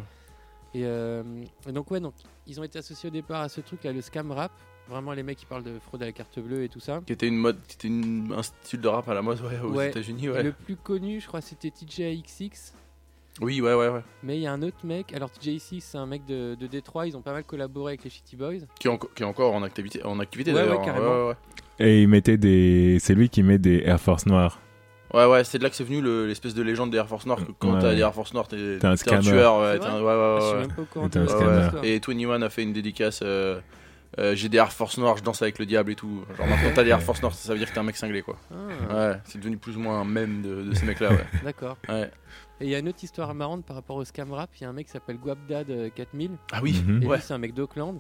Et, 0.74 0.86
euh, 0.86 1.24
et 1.68 1.72
donc, 1.72 1.90
ouais, 1.92 2.00
donc, 2.00 2.14
ils 2.48 2.60
ont 2.60 2.64
été 2.64 2.80
associés 2.80 3.08
au 3.08 3.12
départ 3.12 3.42
à 3.42 3.50
ce 3.50 3.62
truc 3.62 3.84
là, 3.84 3.92
le 3.94 4.02
scam 4.02 4.32
rap. 4.32 4.52
Vraiment, 4.88 5.14
les 5.14 5.24
mecs 5.24 5.38
qui 5.40 5.48
parlent 5.48 5.64
de 5.64 5.80
fraude 5.80 6.04
à 6.04 6.06
la 6.06 6.12
carte 6.12 6.38
bleue 6.40 6.64
et 6.64 6.70
tout 6.70 6.80
ça. 6.80 7.02
Qui 7.08 7.14
était 7.14 7.28
une 7.28 7.38
mode, 7.38 7.58
qui 7.68 7.76
était 7.76 7.88
une- 7.88 8.32
un 8.38 8.44
style 8.44 8.82
de 8.82 8.88
rap 8.88 9.10
à 9.10 9.16
la 9.16 9.24
mode 9.24 9.42
ouais, 9.42 9.60
aux. 9.60 9.82
États-Unis, 9.82 10.26
Et 10.26 10.30
ouais. 10.30 10.44
Le 10.44 10.52
plus 10.52 10.76
connu, 10.76 11.20
je 11.20 11.28
crois, 11.28 11.42
c'était 11.42 11.72
TJXX. 11.72 12.74
Oui, 13.42 13.60
ouais, 13.62 13.74
ouais, 13.74 13.90
ouais. 13.90 14.02
Mais 14.24 14.38
il 14.38 14.42
y 14.42 14.48
a 14.48 14.54
un 14.54 14.62
autre 14.62 14.78
mec. 14.86 15.14
Alors, 15.14 15.30
TJXX, 15.30 15.80
c'est 15.82 15.98
un 15.98 16.06
mec 16.06 16.26
de, 16.26 16.56
de 16.56 16.68
Détroit. 16.68 17.06
Ils 17.08 17.18
ont 17.18 17.22
pas 17.22 17.34
mal 17.34 17.44
collaboré 17.44 17.92
avec 17.92 18.04
les 18.06 18.10
Shitty 18.10 18.36
Boys. 18.38 18.60
Qui 18.80 18.88
est, 18.88 18.92
enco- 18.92 19.10
qui 19.14 19.24
est 19.24 19.26
encore 19.26 19.54
en 19.54 19.62
activité, 19.64 20.04
en 20.06 20.20
activité 20.20 20.52
Ouais, 20.54 20.60
d'ailleurs. 20.62 20.76
ouais, 20.80 20.82
hein. 20.82 20.86
carrément. 20.86 21.24
ouais, 21.28 21.28
ouais. 21.30 21.36
Et 21.80 22.02
il 22.04 22.08
mettait 22.08 22.38
des. 22.38 22.98
C'est 23.02 23.14
lui 23.14 23.28
qui 23.30 23.44
met 23.44 23.58
des 23.58 23.82
Air 23.86 24.00
Force 24.00 24.26
noirs. 24.26 24.62
Ouais, 25.14 25.26
ouais, 25.26 25.44
c'est 25.44 25.58
de 25.60 25.64
là 25.64 25.70
que 25.70 25.76
c'est 25.76 25.84
venu 25.84 26.02
le- 26.02 26.26
l'espèce 26.28 26.54
de 26.54 26.62
légende 26.64 26.90
des 26.92 26.98
Air 26.98 27.08
Force 27.08 27.26
Noirs. 27.26 27.40
Quand 27.60 27.74
Ouais, 27.74 27.80
t'as 27.82 27.90
ouais. 27.90 27.96
des 27.96 28.02
Air 28.02 28.14
Force 28.14 28.34
Noirs, 28.34 28.48
t'es 28.48 28.56
un 28.82 28.96
t'es 28.96 29.14
un 29.14 29.20
tueur. 29.20 29.60
Ouais, 29.60 29.80
t'es 29.80 29.86
un- 29.86 30.00
ouais, 30.00 30.04
ouais, 30.04 30.12
Ah, 30.12 30.38
je 30.40 30.44
ouais, 30.44 30.48
suis 30.50 30.54
ouais. 30.56 30.60
même 30.68 30.76
pas 30.76 30.82
au 30.82 30.86
courant 30.86 31.10
T'es 31.10 31.20
un 31.20 31.24
de-. 31.26 31.86
Et 31.86 32.00
21 32.00 32.42
a 32.42 32.50
fait 32.50 32.64
une 32.64 32.74
dédicace. 32.74 33.20
euh, 33.24 33.60
euh, 34.20 34.36
J'ai 34.36 34.50
des 34.50 34.58
Air 34.58 34.72
Force 34.72 34.98
Noirs, 34.98 35.18
je 35.18 35.24
danse 35.24 35.42
avec 35.42 35.60
le 35.60 35.66
diable 35.66 35.92
et 35.92 35.96
tout. 35.96 36.24
Genre 36.38 36.48
maintenant 36.48 36.70
t'as 36.74 36.84
des 36.84 36.90
Air 36.90 37.02
Force 37.02 37.22
Noirs, 37.22 37.34
ça 37.34 37.54
veut 37.54 37.60
dire 37.60 37.68
que 37.70 37.74
t'es 37.74 37.80
un 37.80 37.84
mec 37.84 37.96
cinglé 37.98 38.22
quoi. 38.22 38.38
Ah, 38.52 38.96
Ouais, 39.12 39.18
c'est 39.26 39.38
devenu 39.40 39.58
plus 39.58 39.76
ou 39.78 39.80
moins 39.80 40.00
un 40.02 40.06
mème 40.06 40.42
de, 40.42 40.64
de 40.64 40.74
ces 40.74 40.86
mecs 40.86 41.00
là, 41.00 41.12
ouais. 41.12 41.26
D'accord. 41.44 41.78
ouais. 41.90 42.10
Et 42.62 42.66
il 42.66 42.70
y 42.70 42.76
a 42.76 42.80
une 42.80 42.88
autre 42.90 43.04
histoire 43.04 43.34
marrante 43.34 43.66
par 43.66 43.76
rapport 43.76 43.98
au 43.98 44.06
scam 44.06 44.32
rap. 44.32 44.50
Il 44.60 44.64
y 44.64 44.66
a 44.66 44.70
un 44.70 44.74
mec 44.74 44.86
qui 44.86 44.92
s'appelle 44.94 45.18
Guapdad 45.18 45.70
euh, 45.70 45.90
4000. 45.94 46.32
Ah 46.54 46.60
oui, 46.64 46.82
Mhm. 46.86 47.04
Et 47.04 47.06
Ouais. 47.08 47.18
lui, 47.18 47.24
c'est 47.24 47.34
un 47.34 47.38
mec 47.38 47.54
d'Auckland. 47.54 48.00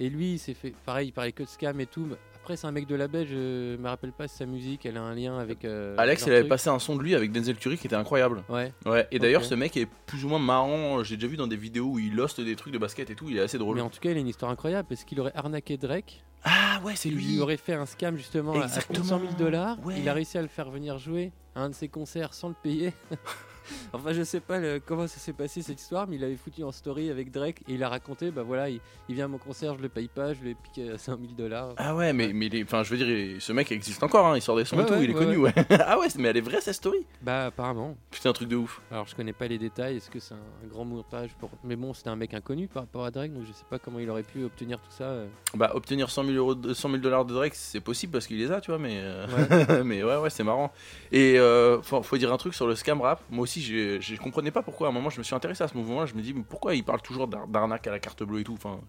Et 0.00 0.08
lui, 0.08 0.34
il 0.34 0.38
s'est 0.38 0.54
fait. 0.54 0.72
Pareil, 0.86 1.08
il 1.08 1.12
parlait 1.12 1.32
que 1.32 1.42
de 1.42 1.48
scam 1.48 1.78
et 1.80 1.86
tout. 1.86 2.08
Après, 2.42 2.56
c'est 2.56 2.66
un 2.66 2.72
mec 2.72 2.88
de 2.88 2.96
la 2.96 3.06
baie. 3.06 3.24
Je 3.24 3.76
me 3.76 3.88
rappelle 3.88 4.10
pas 4.12 4.26
si 4.26 4.36
sa 4.36 4.46
musique, 4.46 4.84
elle 4.84 4.96
a 4.96 5.02
un 5.02 5.14
lien 5.14 5.38
avec. 5.38 5.64
euh, 5.64 5.94
Alex, 5.96 6.24
il 6.26 6.32
avait 6.32 6.48
passé 6.48 6.70
un 6.70 6.80
son 6.80 6.96
de 6.96 7.02
lui 7.02 7.14
avec 7.14 7.30
Denzel 7.30 7.56
Curry 7.56 7.78
qui 7.78 7.86
était 7.86 7.94
incroyable. 7.94 8.42
Ouais. 8.48 8.72
Ouais, 8.84 9.06
et 9.12 9.20
d'ailleurs, 9.20 9.44
ce 9.44 9.54
mec 9.54 9.76
est 9.76 9.86
plus 10.06 10.24
ou 10.24 10.28
moins 10.28 10.40
marrant. 10.40 11.04
J'ai 11.04 11.14
déjà 11.16 11.28
vu 11.28 11.36
dans 11.36 11.46
des 11.46 11.56
vidéos 11.56 11.86
où 11.86 11.98
il 12.00 12.18
hoste 12.20 12.40
des 12.40 12.56
trucs 12.56 12.72
de 12.74 12.78
basket 12.78 13.10
et 13.10 13.14
tout, 13.14 13.26
il 13.30 13.36
est 13.36 13.42
assez 13.42 13.58
drôle. 13.58 13.76
Mais 13.76 13.82
en 13.82 13.90
tout 13.90 14.00
cas, 14.00 14.10
il 14.10 14.16
a 14.16 14.20
une 14.20 14.26
histoire 14.26 14.50
incroyable 14.50 14.88
parce 14.88 15.04
qu'il 15.04 15.20
aurait 15.20 15.30
arnaqué 15.36 15.76
Drake. 15.76 16.24
Ah 16.42 16.80
ouais, 16.84 16.94
c'est 16.96 17.08
Il 17.10 17.14
lui. 17.14 17.24
lui 17.34 17.40
aurait 17.40 17.56
fait 17.56 17.74
un 17.74 17.86
scam 17.86 18.16
justement 18.16 18.54
à- 18.54 18.62
à 18.62 18.64
Exactement. 18.64 19.04
100 19.04 19.20
000 19.20 19.32
dollars. 19.38 19.76
Ouais. 19.86 19.94
Il 20.00 20.08
a 20.08 20.12
réussi 20.12 20.36
à 20.36 20.42
le 20.42 20.48
faire 20.48 20.68
venir 20.68 20.98
jouer 20.98 21.30
à 21.54 21.60
un 21.62 21.68
de 21.70 21.74
ses 21.76 21.86
concerts 21.86 22.34
sans 22.34 22.48
le 22.48 22.56
payer. 22.60 22.92
enfin, 23.92 24.12
je 24.12 24.22
sais 24.22 24.40
pas 24.40 24.58
le- 24.58 24.80
comment 24.84 25.06
ça 25.06 25.18
s'est 25.18 25.32
passé 25.32 25.62
cette 25.62 25.80
histoire, 25.80 26.06
mais 26.08 26.16
il 26.16 26.24
avait 26.24 26.36
foutu 26.36 26.62
en 26.62 26.72
story 26.72 27.10
avec 27.10 27.30
Drake 27.30 27.60
et 27.68 27.74
il 27.74 27.82
a 27.84 27.88
raconté 27.88 28.30
bah 28.30 28.42
voilà, 28.42 28.68
il, 28.70 28.80
il 29.08 29.14
vient 29.14 29.26
à 29.26 29.28
mon 29.28 29.38
concert, 29.38 29.76
je 29.76 29.82
le 29.82 29.88
paye 29.88 30.08
pas, 30.08 30.32
je 30.34 30.40
lui 30.40 30.50
ai 30.50 30.54
piqué 30.54 30.90
à 30.90 30.98
5 30.98 31.18
000 31.20 31.32
dollars. 31.36 31.74
Ah 31.76 31.94
ouais, 31.94 32.12
mais, 32.12 32.32
mais 32.32 32.48
enfin, 32.62 32.82
je 32.82 32.94
veux 32.94 33.04
dire, 33.04 33.40
ce 33.40 33.52
mec 33.52 33.70
existe 33.72 34.02
encore, 34.02 34.26
hein, 34.26 34.36
il 34.36 34.42
sort 34.42 34.56
des 34.56 34.64
sons 34.64 34.76
Ouais, 34.76 34.82
et 34.84 34.86
tout, 34.86 34.92
ouais, 34.94 35.04
il 35.04 35.10
est 35.10 35.14
ouais, 35.14 35.24
connu, 35.24 35.36
ouais. 35.38 35.52
ah 35.86 35.98
ouais, 35.98 36.06
mais 36.18 36.28
elle 36.28 36.36
est 36.36 36.40
vraie 36.40 36.60
cette 36.60 36.74
story? 36.74 37.04
Bah, 37.22 37.46
apparemment. 37.46 37.96
Putain, 38.10 38.30
un 38.30 38.32
truc 38.32 38.48
de 38.48 38.56
ouf. 38.56 38.80
Alors, 38.90 39.06
je 39.06 39.14
connais 39.14 39.32
pas 39.32 39.46
les 39.46 39.58
détails, 39.58 39.96
est-ce 39.96 40.10
que 40.10 40.20
c'est 40.20 40.34
un, 40.34 40.38
un 40.64 40.66
grand 40.68 40.84
montage 40.84 41.30
pour. 41.38 41.50
Mais 41.64 41.76
bon, 41.76 41.92
c'était 41.94 42.08
un 42.10 42.16
mec 42.16 42.34
inconnu 42.34 42.68
par 42.68 42.82
rapport 42.84 43.04
à 43.04 43.10
Drake, 43.10 43.32
donc 43.32 43.44
je 43.46 43.52
sais 43.52 43.64
pas 43.68 43.78
comment 43.78 43.98
il 43.98 44.08
aurait 44.10 44.22
pu 44.22 44.44
obtenir 44.44 44.78
tout 44.80 44.90
ça. 44.90 45.04
euh. 45.04 45.26
Bah, 45.54 45.72
obtenir 45.74 46.10
100 46.10 46.24
000 46.24 46.36
euros, 46.36 46.54
de- 46.54 46.74
100 46.74 46.88
000 46.90 47.02
dollars 47.02 47.24
de 47.24 47.34
Drake, 47.34 47.54
c'est 47.54 47.80
possible 47.80 48.12
parce 48.12 48.26
qu'il 48.26 48.38
les 48.38 48.50
a, 48.50 48.60
tu 48.60 48.70
vois, 48.70 48.78
mais. 48.78 48.98
euh, 49.02 49.82
mais 49.84 50.02
ouais, 50.02 50.16
ouais, 50.16 50.30
c'est 50.30 50.44
marrant. 50.44 50.72
Et 51.10 51.38
euh, 51.38 51.80
faut, 51.82 52.02
faut 52.02 52.16
dire 52.16 52.32
un 52.32 52.36
truc 52.38 52.54
sur 52.54 52.66
le 52.66 52.74
scam 52.74 53.00
rap. 53.00 53.20
Moi 53.30 53.42
aussi, 53.42 53.51
je 53.60 54.16
comprenais 54.16 54.50
pas 54.50 54.62
pourquoi. 54.62 54.86
À 54.86 54.90
un 54.90 54.92
moment, 54.92 55.10
je 55.10 55.18
me 55.18 55.22
suis 55.22 55.34
intéressé 55.34 55.62
à 55.62 55.68
ce 55.68 55.76
mouvement-là. 55.76 56.06
Je 56.06 56.14
me 56.14 56.22
dis, 56.22 56.32
pourquoi 56.32 56.74
il 56.74 56.84
parle 56.84 57.02
toujours 57.02 57.28
d'ar- 57.28 57.46
d'arnaque 57.46 57.86
à 57.86 57.90
la 57.90 57.98
carte 57.98 58.22
bleue 58.22 58.40
et 58.40 58.44
tout? 58.44 58.54
Enfin, 58.54 58.80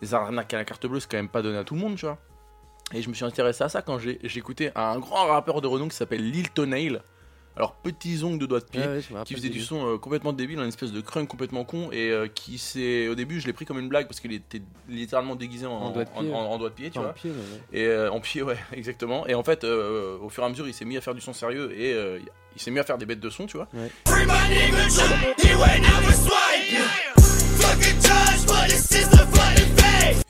les 0.00 0.14
arnaques 0.14 0.54
à 0.54 0.56
la 0.56 0.64
carte 0.64 0.86
bleue, 0.86 1.00
c'est 1.00 1.10
quand 1.10 1.18
même 1.18 1.28
pas 1.28 1.42
donné 1.42 1.58
à 1.58 1.64
tout 1.64 1.74
le 1.74 1.80
monde, 1.80 1.96
tu 1.96 2.06
vois. 2.06 2.18
Et 2.94 3.02
je 3.02 3.08
me 3.10 3.14
suis 3.14 3.24
intéressé 3.24 3.64
à 3.64 3.68
ça 3.68 3.82
quand 3.82 3.98
j'ai 3.98 4.18
j'ai 4.22 4.38
écouté 4.38 4.70
un 4.74 4.98
grand 4.98 5.26
rappeur 5.26 5.60
de 5.60 5.66
renom 5.66 5.88
qui 5.88 5.96
s'appelle 5.96 6.30
Lil 6.30 6.50
Tonail. 6.50 7.00
Alors, 7.58 7.74
petits 7.74 8.22
ongles 8.24 8.38
de 8.38 8.46
doigts 8.46 8.60
de 8.60 8.64
pied. 8.64 8.80
Ouais, 8.80 9.00
qui 9.24 9.34
faisait 9.34 9.48
du 9.48 9.60
son 9.66 9.86
euh, 9.94 9.98
complètement 9.98 10.32
débile, 10.32 10.58
un 10.60 10.66
espèce 10.68 10.92
de 10.92 11.00
crunk 11.00 11.28
complètement 11.28 11.64
con, 11.64 11.90
et 11.92 12.10
euh, 12.10 12.28
qui 12.28 12.56
s'est. 12.56 13.08
Au 13.08 13.14
début, 13.16 13.40
je 13.40 13.46
l'ai 13.46 13.52
pris 13.52 13.64
comme 13.66 13.78
une 13.80 13.88
blague 13.88 14.06
parce 14.06 14.20
qu'il 14.20 14.32
était 14.32 14.62
littéralement 14.88 15.34
déguisé 15.34 15.66
en, 15.66 15.72
En 15.72 15.90
doigt 15.90 16.04
de 16.04 16.10
pied, 16.10 16.32
en- 16.32 16.38
en 16.38 16.56
doigt 16.58 16.68
de 16.70 16.74
pied, 16.74 16.90
tu 16.90 16.98
vois. 17.00 17.10
en 17.10 17.12
pied, 17.12 17.30
mais 17.34 17.78
ouais. 17.78 17.82
Et 17.84 17.86
euh, 17.86 18.10
en 18.12 18.20
pied, 18.20 18.42
ouais, 18.44 18.56
exactement. 18.72 19.26
Et 19.26 19.34
en 19.34 19.42
fait, 19.42 19.64
euh, 19.64 20.16
au 20.22 20.28
fur 20.28 20.42
et 20.44 20.46
à 20.46 20.48
mesure, 20.48 20.68
il 20.68 20.72
s'est 20.74 20.84
mis 20.84 20.96
à 20.96 21.00
faire 21.00 21.14
du 21.14 21.20
son 21.20 21.32
sérieux 21.32 21.72
et 21.76 21.92
euh, 21.94 22.18
il 22.56 22.62
s'est 22.62 22.70
mis 22.70 22.78
à 22.78 22.84
faire 22.84 22.96
des 22.96 23.06
bêtes 23.06 23.20
de 23.20 23.28
son, 23.30 23.46
tu 23.46 23.56
vois. 23.56 23.68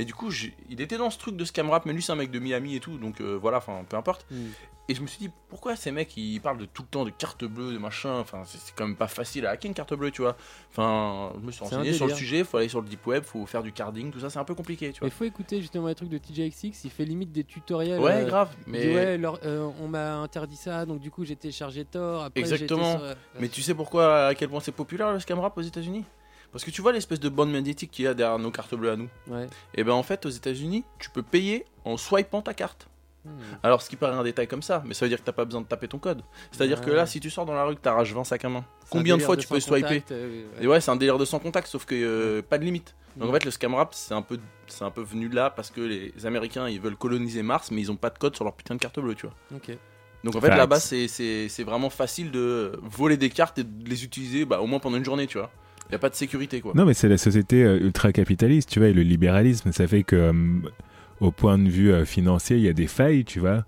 Et 0.01 0.05
du 0.05 0.15
coup, 0.15 0.31
il 0.71 0.81
était 0.81 0.97
dans 0.97 1.11
ce 1.11 1.19
truc 1.19 1.37
de 1.37 1.45
scam 1.45 1.71
rap, 1.71 1.85
mais 1.87 1.93
lui, 1.93 2.03
c'est 2.03 2.13
un 2.13 2.17
mec 2.17 2.31
de 2.31 2.39
Miami 2.39 2.77
et 2.77 2.81
tout, 2.81 2.99
donc 2.99 3.21
euh, 3.21 3.37
voilà, 3.41 3.59
enfin, 3.59 3.85
peu 3.89 3.97
importe. 3.97 4.25
Hmm. 4.31 4.47
Et 4.91 4.95
je 4.95 5.03
me 5.03 5.07
suis 5.07 5.19
dit, 5.19 5.31
pourquoi 5.51 5.77
ces 5.77 5.91
mecs, 5.91 6.17
ils 6.17 6.41
parlent 6.41 6.57
de 6.57 6.65
tout 6.65 6.81
le 6.83 6.89
temps 6.89 7.05
de 7.05 7.11
carte 7.11 7.45
bleue, 7.45 7.73
de 7.75 7.79
machin, 7.79 8.15
enfin, 8.21 8.43
c'est 8.47 8.75
quand 8.75 8.87
même 8.87 8.97
pas 8.97 9.09
facile 9.09 9.45
à 9.47 9.51
hacker 9.51 9.69
une 9.69 9.75
carte 9.75 9.93
bleue, 9.93 10.11
tu 10.11 10.23
vois. 10.23 10.35
Enfin, 10.71 11.33
je 11.39 11.45
me 11.47 11.51
suis 11.53 11.63
renseigné 11.63 11.93
sur 11.93 12.07
le 12.07 12.15
sujet, 12.15 12.43
faut 12.45 12.57
aller 12.57 12.69
sur 12.69 12.81
le 12.81 12.89
deep 12.89 13.07
web, 13.07 13.23
faut 13.25 13.45
faire 13.45 13.63
du 13.63 13.73
carding, 13.73 14.11
tout 14.11 14.21
ça, 14.21 14.31
c'est 14.31 14.39
un 14.39 14.45
peu 14.45 14.55
compliqué, 14.55 14.93
tu 14.93 15.01
vois. 15.01 15.09
Mais 15.09 15.11
faut 15.11 15.25
écouter 15.25 15.61
justement 15.61 15.89
les 15.89 15.95
trucs 15.95 16.09
de 16.09 16.17
TJXX, 16.19 16.85
il 16.85 16.91
fait 16.91 17.05
limite 17.05 17.33
des 17.33 17.45
tutoriels. 17.45 18.01
Ouais, 18.01 18.23
euh, 18.23 18.25
grave, 18.25 18.51
il 18.61 18.65
dit, 18.65 18.71
mais. 18.71 18.95
ouais, 18.95 19.19
leur- 19.19 19.41
euh, 19.45 19.69
on 19.81 19.89
m'a 19.89 20.15
interdit 20.17 20.57
ça, 20.57 20.87
donc 20.87 21.01
du 21.01 21.11
coup 21.11 21.25
j'ai 21.25 21.37
téléchargé 21.37 21.85
Tor. 21.85 22.23
Après, 22.25 22.41
Exactement. 22.41 22.99
sur, 22.99 23.15
Mais 23.41 23.49
tu 23.49 23.61
sais 23.61 23.75
pourquoi, 23.75 24.29
à 24.29 24.35
quel 24.35 24.49
point 24.49 24.61
c'est 24.61 24.73
populaire 24.73 25.13
le 25.13 25.19
scam 25.21 25.39
rap 25.41 25.59
aux 25.59 25.63
États-Unis? 25.63 26.05
Parce 26.53 26.65
que 26.65 26.71
tu 26.71 26.81
vois 26.81 26.93
l'espèce 26.93 27.21
de 27.21 27.29
bande 27.29 27.51
médiatique 27.51 27.91
qu'il 27.91 28.05
y 28.05 28.09
a 28.09 28.15
derrière 28.15 28.39
nos 28.39 28.51
cartes 28.51 28.75
bleues 28.75 28.91
à 28.91 28.97
nous. 28.97 29.09
Ouais. 29.27 29.47
Et 29.75 29.85
ben 29.85 29.93
en 29.93 30.03
fait, 30.03 30.25
aux 30.27 30.31
États-Unis, 30.31 30.85
tu 30.99 31.11
peux 31.11 31.23
payer 31.23 31.67
en 31.85 31.97
swipant 31.97 32.43
ta 32.43 32.55
carte. 32.55 32.89
Hmm. 33.25 33.31
Alors, 33.63 33.83
ce 33.83 33.91
qui 33.91 33.97
paraît 33.97 34.17
un 34.17 34.23
détail 34.23 34.47
comme 34.47 34.63
ça, 34.63 34.83
mais 34.87 34.95
ça 34.95 35.05
veut 35.05 35.09
dire 35.11 35.19
que 35.19 35.25
t'as 35.25 35.33
pas 35.33 35.45
besoin 35.45 35.61
de 35.61 35.67
taper 35.67 35.89
ton 35.89 35.99
code. 35.99 36.23
C'est-à-dire 36.53 36.81
que 36.81 36.91
là, 36.91 37.05
si 37.05 37.21
tu 37.21 37.31
sors 37.31 37.45
dans 37.45 37.55
la 37.55 37.65
rue, 37.65 37.75
que 37.75 37.81
t'arraches 37.81 38.13
20 38.13 38.25
sacs 38.25 38.45
à 38.45 38.49
main, 38.49 38.65
combien 38.89 39.17
de 39.17 39.23
fois 39.23 39.37
tu 39.37 39.47
peux 39.47 39.61
swiper 39.61 39.83
contact, 39.83 40.13
euh, 40.13 40.45
Et 40.61 40.67
ouais, 40.67 40.81
c'est 40.81 40.91
un 40.91 40.97
délire 40.97 41.19
de 41.19 41.25
sans 41.25 41.39
contact, 41.39 41.67
sauf 41.67 41.85
que 41.85 41.95
euh, 41.95 42.43
pas 42.43 42.59
de 42.59 42.65
limite. 42.65 42.95
Donc 43.17 43.31
en 43.31 43.33
fait, 43.33 43.45
le 43.45 43.51
scam 43.51 43.75
rap, 43.75 43.95
c'est 43.95 44.15
un 44.15 44.23
peu, 44.23 44.39
c'est 44.69 44.85
un 44.85 44.91
peu 44.91 45.03
venu 45.03 45.29
de 45.29 45.35
là 45.35 45.51
parce 45.51 45.71
que 45.71 45.81
les 45.81 46.25
Américains, 46.25 46.69
ils 46.69 46.81
veulent 46.81 46.97
coloniser 46.97 47.43
Mars, 47.43 47.71
mais 47.73 47.81
ils 47.81 47.91
ont 47.91 47.97
pas 47.97 48.11
de 48.11 48.19
code 48.19 48.37
sur 48.37 48.45
leur 48.45 48.55
putain 48.55 48.77
de 48.77 48.81
carte 48.81 49.01
bleue, 49.01 49.17
tu 49.17 49.27
vois. 49.27 49.35
Ok. 49.57 49.77
Donc 50.25 50.37
en 50.37 50.41
fait, 50.41 50.49
Facts. 50.49 50.59
là-bas, 50.59 50.81
c'est, 50.81 51.09
c'est, 51.09 51.49
c'est 51.49 51.65
vraiment 51.65 51.91
facile 51.91 52.31
de 52.31 52.79
voler 52.83 53.17
des 53.17 53.31
cartes 53.31 53.59
et 53.59 53.65
de 53.65 53.89
les 53.89 54.05
utiliser, 54.05 54.45
bah, 54.45 54.61
au 54.61 54.67
moins 54.67 54.79
pendant 54.79 54.97
une 54.97 55.05
journée, 55.05 55.27
tu 55.27 55.39
vois. 55.39 55.51
Y 55.91 55.95
a 55.95 55.99
pas 55.99 56.11
de 56.11 56.15
sécurité, 56.15 56.61
quoi. 56.61 56.73
Non, 56.75 56.85
mais 56.85 56.95
c'est 56.95 57.09
la 57.09 57.19
société 57.19 57.65
euh, 57.65 57.79
ultra-capitaliste, 57.81 58.69
tu 58.71 58.79
vois, 58.79 58.89
et 58.89 58.93
le 58.93 59.03
libéralisme, 59.03 59.73
ça 59.73 59.87
fait 59.87 60.03
que, 60.03 60.17
euh, 60.17 60.33
au 61.21 61.31
point 61.31 61.59
de 61.59 61.69
vue 61.69 61.93
euh, 61.93 62.05
financier, 62.05 62.57
il 62.57 62.63
y 62.63 62.69
a 62.69 62.73
des 62.73 62.87
failles, 62.87 63.25
tu 63.25 63.41
vois. 63.41 63.65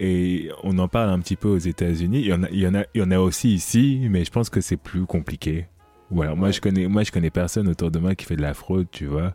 Et 0.00 0.50
on 0.62 0.78
en 0.78 0.88
parle 0.88 1.10
un 1.10 1.18
petit 1.20 1.36
peu 1.36 1.48
aux 1.48 1.58
États-Unis. 1.58 2.20
Il 2.20 2.26
y 2.26 2.32
en 2.32 2.44
a, 2.44 2.48
il 2.50 2.58
y 2.60 2.66
en 2.66 2.74
a, 2.74 2.84
il 2.94 3.00
y 3.00 3.04
en 3.04 3.10
a 3.10 3.18
aussi 3.18 3.52
ici, 3.52 4.06
mais 4.08 4.24
je 4.24 4.30
pense 4.30 4.48
que 4.48 4.60
c'est 4.60 4.76
plus 4.76 5.04
compliqué. 5.06 5.66
Voilà, 6.10 6.34
moi 6.34 6.46
Ouais. 6.48 6.52
je 6.52 6.60
connais, 6.60 6.86
moi 6.86 7.02
je 7.02 7.10
connais 7.12 7.30
personne 7.30 7.68
autour 7.68 7.90
de 7.90 7.98
moi 7.98 8.14
qui 8.14 8.24
fait 8.24 8.36
de 8.36 8.42
la 8.42 8.54
fraude, 8.54 8.86
tu 8.90 9.06
vois. 9.06 9.34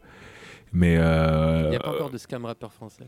Mais 0.72 0.96
euh, 0.98 1.64
Il 1.66 1.70
n'y 1.72 1.76
a 1.76 1.80
pas 1.80 1.92
encore 1.94 2.10
de 2.10 2.18
scam 2.18 2.46
rappeur 2.46 2.74
français. 2.74 3.04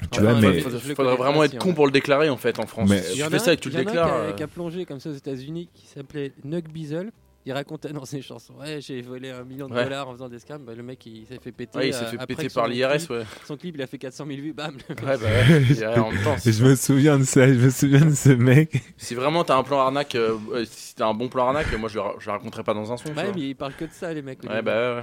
tu 0.00 0.06
Enfin, 0.10 0.22
vois, 0.22 0.40
mais 0.40 0.60
faudrait, 0.60 0.94
faudrait 0.94 1.16
vraiment 1.16 1.44
être 1.44 1.58
con 1.58 1.72
pour 1.72 1.86
le 1.86 1.92
déclarer 1.92 2.28
en 2.30 2.36
fait 2.36 2.58
en 2.58 2.66
France. 2.66 2.88
Mais- 2.90 3.00
si 3.02 3.12
Il 3.12 3.14
y 3.16 3.18
tu 3.18 3.24
en 3.24 3.28
fais 3.30 3.36
a 3.36 3.38
ça 3.38 3.50
un- 3.50 3.54
et 3.54 3.56
que 3.58 3.62
tu 3.62 3.68
il 3.68 3.74
le 3.76 3.82
y 3.82 3.84
en 3.84 3.86
a 3.86 3.90
un 3.90 3.92
déclares. 3.92 4.06
qui 4.08 4.12
a, 4.12 4.18
euh, 4.24 4.32
qui 4.32 4.42
a 4.42 4.46
plongé 4.48 4.84
comme 4.86 4.98
ça 4.98 5.10
aux 5.10 5.14
États-Unis 5.14 5.68
qui 5.74 5.86
s'appelait 5.86 6.32
Nug 6.44 6.64
Beazle. 6.72 7.12
Il 7.48 7.52
racontait 7.52 7.92
dans 7.92 8.04
ses 8.04 8.22
chansons 8.22 8.54
Ouais, 8.60 8.80
j'ai 8.80 9.00
volé 9.02 9.30
un 9.30 9.44
million 9.44 9.68
de 9.68 9.72
Ouais. 9.74 9.84
dollars 9.84 10.08
en 10.08 10.12
faisant 10.14 10.28
des 10.28 10.40
scams. 10.40 10.64
Bah, 10.64 10.72
le 10.76 10.82
mec 10.82 11.06
il 11.06 11.26
s'est 11.26 11.38
fait 11.40 11.52
péter. 11.52 11.78
Ouais, 11.78 11.88
il 11.90 11.94
s'est 11.94 12.04
euh, 12.04 12.18
fait 12.18 12.26
péter 12.26 12.48
par 12.48 12.64
son 12.64 12.70
l'IRS, 12.72 12.88
clip- 12.96 13.10
ouais. 13.10 13.22
Son 13.44 13.56
clip 13.56 13.74
il 13.76 13.82
a 13.82 13.86
fait 13.86 13.98
400 13.98 14.26
000 14.26 14.40
vues, 14.40 14.52
bam. 14.52 14.74
Ouais, 14.88 14.94
bah 15.16 15.16
ouais. 15.20 15.86
En 15.98 16.10
temps, 16.24 16.36
je 16.44 16.64
me 16.64 16.74
souviens 16.74 17.18
de 17.20 17.24
ça, 17.24 17.46
je 17.46 17.52
me 17.58 17.70
souviens 17.70 18.04
de 18.04 18.14
ce 18.14 18.30
mec. 18.30 18.82
si 18.96 19.14
vraiment 19.14 19.44
t'as 19.44 19.56
un 19.58 19.62
plan 19.62 19.78
arnaque, 19.78 20.16
euh, 20.16 20.36
euh, 20.52 20.64
si 20.68 20.96
t'as 20.96 21.06
un 21.06 21.14
bon 21.14 21.28
plan 21.28 21.46
arnaque, 21.46 21.72
moi 21.78 21.88
je 21.88 21.98
le, 22.00 22.04
je 22.18 22.26
le 22.26 22.32
raconterai 22.32 22.64
pas 22.64 22.74
dans 22.74 22.92
un 22.92 22.96
son. 22.96 23.10
Ouais, 23.14 23.30
mais 23.32 23.42
il 23.50 23.54
parle 23.54 23.74
que 23.74 23.84
de 23.84 23.92
ça, 23.92 24.12
les 24.12 24.22
mecs. 24.22 24.42
Ouais, 24.42 24.60
bah 24.62 24.96
ouais. 24.96 25.02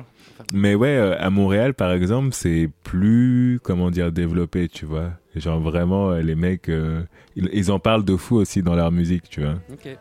Mais 0.51 0.75
ouais, 0.75 0.97
euh, 0.97 1.15
à 1.17 1.29
Montréal, 1.29 1.73
par 1.73 1.93
exemple, 1.93 2.33
c'est 2.33 2.69
plus, 2.83 3.61
comment 3.63 3.89
dire, 3.89 4.11
développé, 4.11 4.67
tu 4.67 4.85
vois. 4.85 5.11
Genre 5.35 5.61
vraiment, 5.61 6.11
les 6.15 6.35
mecs, 6.35 6.67
euh, 6.67 7.03
ils, 7.37 7.49
ils 7.53 7.71
en 7.71 7.79
parlent 7.79 8.03
de 8.03 8.17
fou 8.17 8.35
aussi 8.35 8.61
dans 8.61 8.75
leur 8.75 8.91
musique, 8.91 9.29
tu 9.29 9.39
vois. 9.41 9.55
Ok. 9.71 9.97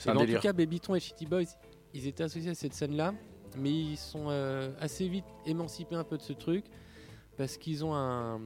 Et 0.00 0.02
C'est 0.04 0.10
un 0.10 0.16
en 0.16 0.20
délire. 0.20 0.40
tout 0.40 0.46
cas, 0.46 0.52
Babytron 0.52 0.94
et 0.94 1.00
Shitty 1.00 1.26
Boys, 1.26 1.42
ils 1.94 2.06
étaient 2.06 2.22
associés 2.24 2.50
à 2.50 2.54
cette 2.54 2.74
scène-là, 2.74 3.14
mais 3.58 3.70
ils 3.70 3.96
sont 3.96 4.26
euh, 4.28 4.70
assez 4.80 5.08
vite 5.08 5.24
émancipés 5.46 5.96
un 5.96 6.04
peu 6.04 6.16
de 6.16 6.22
ce 6.22 6.32
truc 6.32 6.64
parce 7.36 7.56
qu'ils 7.56 7.84
ont 7.84 7.94
un- 7.94 8.40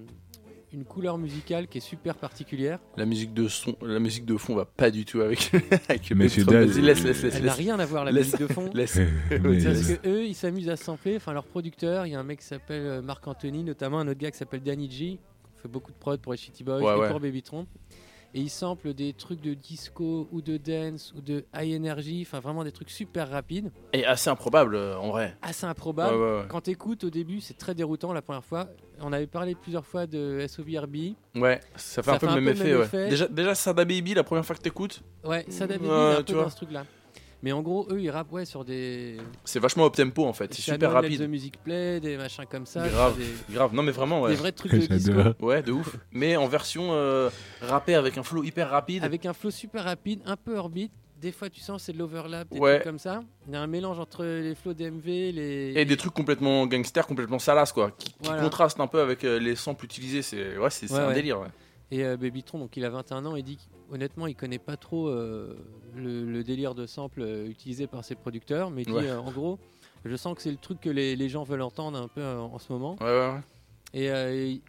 une 0.72 0.84
couleur 0.84 1.18
musicale 1.18 1.68
qui 1.68 1.78
est 1.78 1.80
super 1.80 2.16
particulière. 2.16 2.80
La 2.96 3.06
musique 3.06 3.32
de 3.32 3.46
son, 3.46 3.76
la 3.80 4.00
musique 4.00 4.24
de 4.24 4.36
fond 4.36 4.56
va 4.56 4.64
pas 4.64 4.90
du 4.90 5.04
tout 5.04 5.20
avec. 5.20 5.52
avec 5.88 6.10
le 6.10 6.16
Vas-y, 6.16 6.80
laisse, 6.80 7.04
laisse, 7.04 7.22
laisse, 7.22 7.34
Elle 7.36 7.44
n'a 7.44 7.52
rien 7.52 7.78
à 7.78 7.86
voir 7.86 8.04
la 8.04 8.10
laisse- 8.10 8.32
musique 8.32 8.40
de 8.48 8.52
fond. 8.52 8.70
laisse. 8.74 8.96
Mais- 9.30 9.62
Parce 9.62 9.82
que 9.92 10.08
eux, 10.08 10.24
ils 10.24 10.34
s'amusent 10.34 10.68
à 10.68 10.76
sampler. 10.76 11.14
Enfin, 11.16 11.32
leur 11.32 11.44
producteur, 11.44 12.06
il 12.06 12.12
y 12.12 12.14
a 12.16 12.18
un 12.20 12.24
mec 12.24 12.40
qui 12.40 12.46
s'appelle 12.46 12.82
euh, 12.86 13.02
Marc 13.02 13.24
Anthony, 13.28 13.62
notamment 13.62 14.00
un 14.00 14.08
autre 14.08 14.18
gars 14.18 14.32
qui 14.32 14.38
s'appelle 14.38 14.62
Danny 14.64 14.90
G. 14.90 15.20
fait 15.62 15.68
beaucoup 15.68 15.92
de 15.92 15.96
prod 15.96 16.20
pour 16.20 16.32
les 16.32 16.38
Shitty 16.38 16.64
Boys 16.64 16.80
Ouais, 16.82 16.96
et 16.96 17.00
ouais. 17.02 17.08
pour 17.10 17.20
Babytron. 17.20 17.68
Et 18.36 18.40
il 18.40 18.50
sample 18.50 18.94
des 18.94 19.12
trucs 19.12 19.40
de 19.40 19.54
disco 19.54 20.28
ou 20.32 20.42
de 20.42 20.56
dance 20.56 21.14
ou 21.16 21.20
de 21.20 21.44
high 21.56 21.76
energy, 21.76 22.24
enfin 22.26 22.40
vraiment 22.40 22.64
des 22.64 22.72
trucs 22.72 22.90
super 22.90 23.30
rapides, 23.30 23.70
Et 23.92 24.04
assez 24.04 24.28
improbable 24.28 24.74
euh, 24.74 24.96
en 24.98 25.10
vrai. 25.10 25.36
assez 25.40 25.64
Ouais, 25.64 25.70
improbables. 25.70 26.16
ouais, 26.16 26.38
ouais. 26.40 26.44
Quand 26.48 26.62
t'écoutes 26.62 27.04
au 27.04 27.10
début, 27.10 27.40
c'est 27.40 27.56
très 27.56 27.76
déroutant 27.76 28.12
la 28.12 28.22
première 28.22 28.44
fois. 28.44 28.66
On 29.00 29.12
avait 29.12 29.28
parlé 29.28 29.54
plusieurs 29.54 29.86
fois 29.86 30.06
de 30.08 30.44
SOBRB. 30.48 30.96
Ouais, 31.36 31.60
ça 31.76 32.02
fait 32.02 32.10
Ça 32.10 32.16
un 32.16 32.18
peu 32.18 32.26
le 32.26 32.40
même 32.40 32.48
effet. 32.48 32.74
ouais. 32.74 32.84
effet. 32.84 33.08
Déjà, 33.08 33.28
déjà, 33.28 33.54
Sada 33.54 33.84
Baby, 33.84 34.14
la 34.14 34.24
première 34.24 34.44
fois 34.44 34.56
que 34.56 34.62
t'écoutes, 34.62 35.00
Ouais, 35.24 35.44
Baby, 35.44 35.86
Ouais, 35.86 36.10
il 36.10 36.14
est 36.14 36.16
un 36.16 36.16
tu 36.18 36.24
peu 36.24 36.32
vois. 36.34 36.42
dans 36.44 36.50
ce 36.50 36.56
truc-là. 36.56 36.84
Mais 37.44 37.52
en 37.52 37.60
gros, 37.60 37.86
eux, 37.90 38.00
ils 38.00 38.08
rappent 38.08 38.32
ouais, 38.32 38.46
sur 38.46 38.64
des. 38.64 39.18
c'est 39.44 39.58
vachement 39.60 39.84
up 39.84 39.94
tempo 39.94 40.24
en 40.24 40.32
fait. 40.32 40.54
C'est 40.54 40.62
super 40.62 40.92
rapide. 40.92 41.20
The 41.20 41.28
Music 41.28 41.58
Play, 41.62 42.00
des 42.00 42.16
machins 42.16 42.46
comme 42.50 42.64
ça. 42.64 42.88
Grave. 42.88 43.18
Des, 43.18 43.52
Grave. 43.54 43.74
Non, 43.74 43.82
mais 43.82 43.92
vraiment, 43.92 44.22
ouais. 44.22 44.30
des 44.30 44.36
vrais 44.36 44.50
trucs 44.52 44.72
de 44.72 44.78
disco. 44.86 45.12
Ouais, 45.40 45.62
de 45.62 45.70
ouf. 45.70 45.94
Mais 46.10 46.36
en 46.36 46.46
version 46.46 46.88
euh, 46.92 47.28
rappée 47.60 47.96
avec 47.96 48.16
un 48.16 48.22
flow 48.22 48.44
hyper 48.44 48.70
rapide. 48.70 49.04
Avec 49.04 49.26
un 49.26 49.34
flow 49.34 49.50
super 49.50 49.84
rapide, 49.84 50.20
un 50.24 50.36
peu 50.38 50.56
orbite. 50.56 50.90
Des 51.20 51.32
fois, 51.32 51.50
tu 51.50 51.60
sens 51.60 51.82
c'est 51.82 51.92
de 51.92 51.98
l'overlap, 51.98 52.48
des 52.50 52.58
Ouais. 52.58 52.76
trucs 52.76 52.84
comme 52.84 52.98
ça. 52.98 53.20
Il 53.46 53.52
y 53.52 53.56
a 53.56 53.60
un 53.60 53.66
mélange 53.66 53.98
entre 53.98 54.24
les 54.24 54.54
flows 54.54 54.72
DMV, 54.72 55.04
les. 55.32 55.72
Et 55.76 55.84
des 55.84 55.98
trucs 55.98 56.14
complètement 56.14 56.66
gangster, 56.66 57.06
complètement 57.06 57.38
salaces 57.38 57.72
quoi, 57.72 57.90
qui, 57.98 58.08
qui 58.08 58.14
Voilà. 58.22 58.40
contrastent 58.42 58.80
un 58.80 58.86
peu 58.86 59.00
avec 59.02 59.22
euh, 59.24 59.38
les 59.38 59.54
samples 59.54 59.84
utilisés. 59.84 60.22
C'est 60.22 60.56
ouais, 60.56 60.70
c'est 60.70 60.90
Ouais, 60.90 60.98
un 60.98 61.08
ouais. 61.08 61.14
délire. 61.14 61.40
Ouais. 61.40 61.48
Et 61.94 62.04
euh, 62.04 62.16
Babytron, 62.16 62.58
donc 62.58 62.76
il 62.76 62.84
a 62.84 62.90
21 62.90 63.24
ans, 63.24 63.36
il 63.36 63.44
dit 63.44 63.58
honnêtement, 63.90 64.26
il 64.26 64.34
connaît 64.34 64.58
pas 64.58 64.76
trop 64.76 65.08
euh, 65.08 65.56
le, 65.94 66.24
le 66.24 66.42
délire 66.42 66.74
de 66.74 66.86
sample 66.86 67.20
euh, 67.22 67.46
utilisé 67.46 67.86
par 67.86 68.04
ses 68.04 68.16
producteurs, 68.16 68.70
mais 68.70 68.82
il 68.82 68.86
dit 68.86 68.92
Ouais. 68.92 69.06
euh, 69.08 69.20
en 69.20 69.30
gros, 69.30 69.58
je 70.04 70.16
sens 70.16 70.34
que 70.34 70.42
c'est 70.42 70.50
le 70.50 70.56
truc 70.56 70.80
que 70.80 70.90
les, 70.90 71.14
les 71.14 71.28
gens 71.28 71.44
veulent 71.44 71.62
entendre 71.62 71.96
un 71.98 72.08
peu 72.08 72.20
euh, 72.20 72.40
en 72.40 72.58
ce 72.58 72.72
moment. 72.72 72.96
Ouais, 73.00 73.06
ouais, 73.06 73.32
ouais. 73.34 73.40
Et 73.92 74.60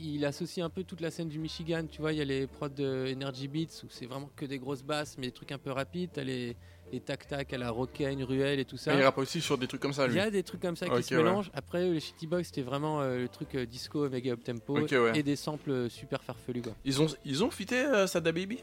il, 0.00 0.14
il 0.14 0.24
associe 0.24 0.64
un 0.64 0.70
peu 0.70 0.82
toute 0.82 1.02
la 1.02 1.10
scène 1.10 1.28
du 1.28 1.38
Michigan, 1.38 1.84
tu 1.90 2.00
vois, 2.00 2.12
il 2.14 2.18
y 2.18 2.22
a 2.22 2.24
les 2.24 2.46
prods 2.46 2.70
de 2.70 3.12
Energy 3.14 3.48
Beats 3.48 3.82
où 3.84 3.88
c'est 3.90 4.06
vraiment 4.06 4.30
que 4.34 4.46
des 4.46 4.58
grosses 4.58 4.82
basses, 4.82 5.16
mais 5.18 5.26
des 5.26 5.32
trucs 5.32 5.52
un 5.52 5.58
peu 5.58 5.70
rapides, 5.72 6.08
t'as 6.14 6.24
les, 6.24 6.56
les 6.92 7.00
tac-tac 7.00 7.52
à 7.52 7.58
la 7.58 7.70
Rockane, 7.70 8.22
Ruelle 8.22 8.60
et 8.60 8.64
tout 8.64 8.76
ça. 8.76 8.94
Et 8.94 8.98
il 8.98 9.02
rappe 9.02 9.18
aussi 9.18 9.40
sur 9.40 9.56
des 9.58 9.66
trucs 9.66 9.80
comme 9.80 9.92
ça 9.94 10.04
Il 10.04 10.10
lui. 10.12 10.16
y 10.18 10.20
a 10.20 10.30
des 10.30 10.42
trucs 10.42 10.60
comme 10.60 10.76
ça 10.76 10.86
qui 10.88 11.02
se 11.02 11.14
ouais. 11.14 11.22
mélangent. 11.22 11.50
Après, 11.54 11.88
les 11.88 12.00
Shitty 12.00 12.26
Boys, 12.26 12.44
c'était 12.44 12.62
vraiment 12.62 13.00
euh, 13.00 13.18
le 13.22 13.28
truc 13.28 13.54
euh, 13.54 13.64
disco, 13.66 14.08
méga 14.08 14.32
up 14.32 14.44
tempo 14.44 14.78
ouais. 14.78 15.18
et 15.18 15.22
des 15.22 15.36
samples 15.36 15.70
euh, 15.70 15.88
super 15.88 16.22
farfelus. 16.22 16.62
Quoi. 16.62 16.74
Ils 16.84 17.00
ont 17.00 17.06
ils 17.24 17.42
ont 17.42 17.50
fité 17.50 17.76
euh, 17.76 18.06
Sada 18.06 18.30
Baby? 18.32 18.58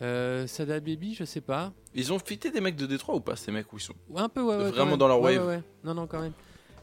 Sada 0.00 0.80
Baby, 0.80 1.14
je 1.14 1.24
sais 1.24 1.40
pas. 1.40 1.72
Ils 1.94 2.12
ont 2.12 2.18
fité 2.18 2.50
des 2.50 2.60
mecs 2.60 2.74
de 2.74 2.86
Détroit 2.86 3.14
ou 3.14 3.20
pas 3.20 3.36
ces 3.36 3.52
mecs 3.52 3.72
où 3.72 3.76
ils 3.76 3.82
sont 3.82 3.94
Ouais, 4.08 4.22
un 4.22 4.28
peu, 4.28 4.42
ouais. 4.42 4.56
ouais, 4.56 4.70
Vraiment 4.70 4.96
dans 4.96 5.06
leur 5.06 5.20
wave. 5.20 5.62
Non, 5.84 5.94
non, 5.94 6.06
quand 6.08 6.20
même. 6.20 6.32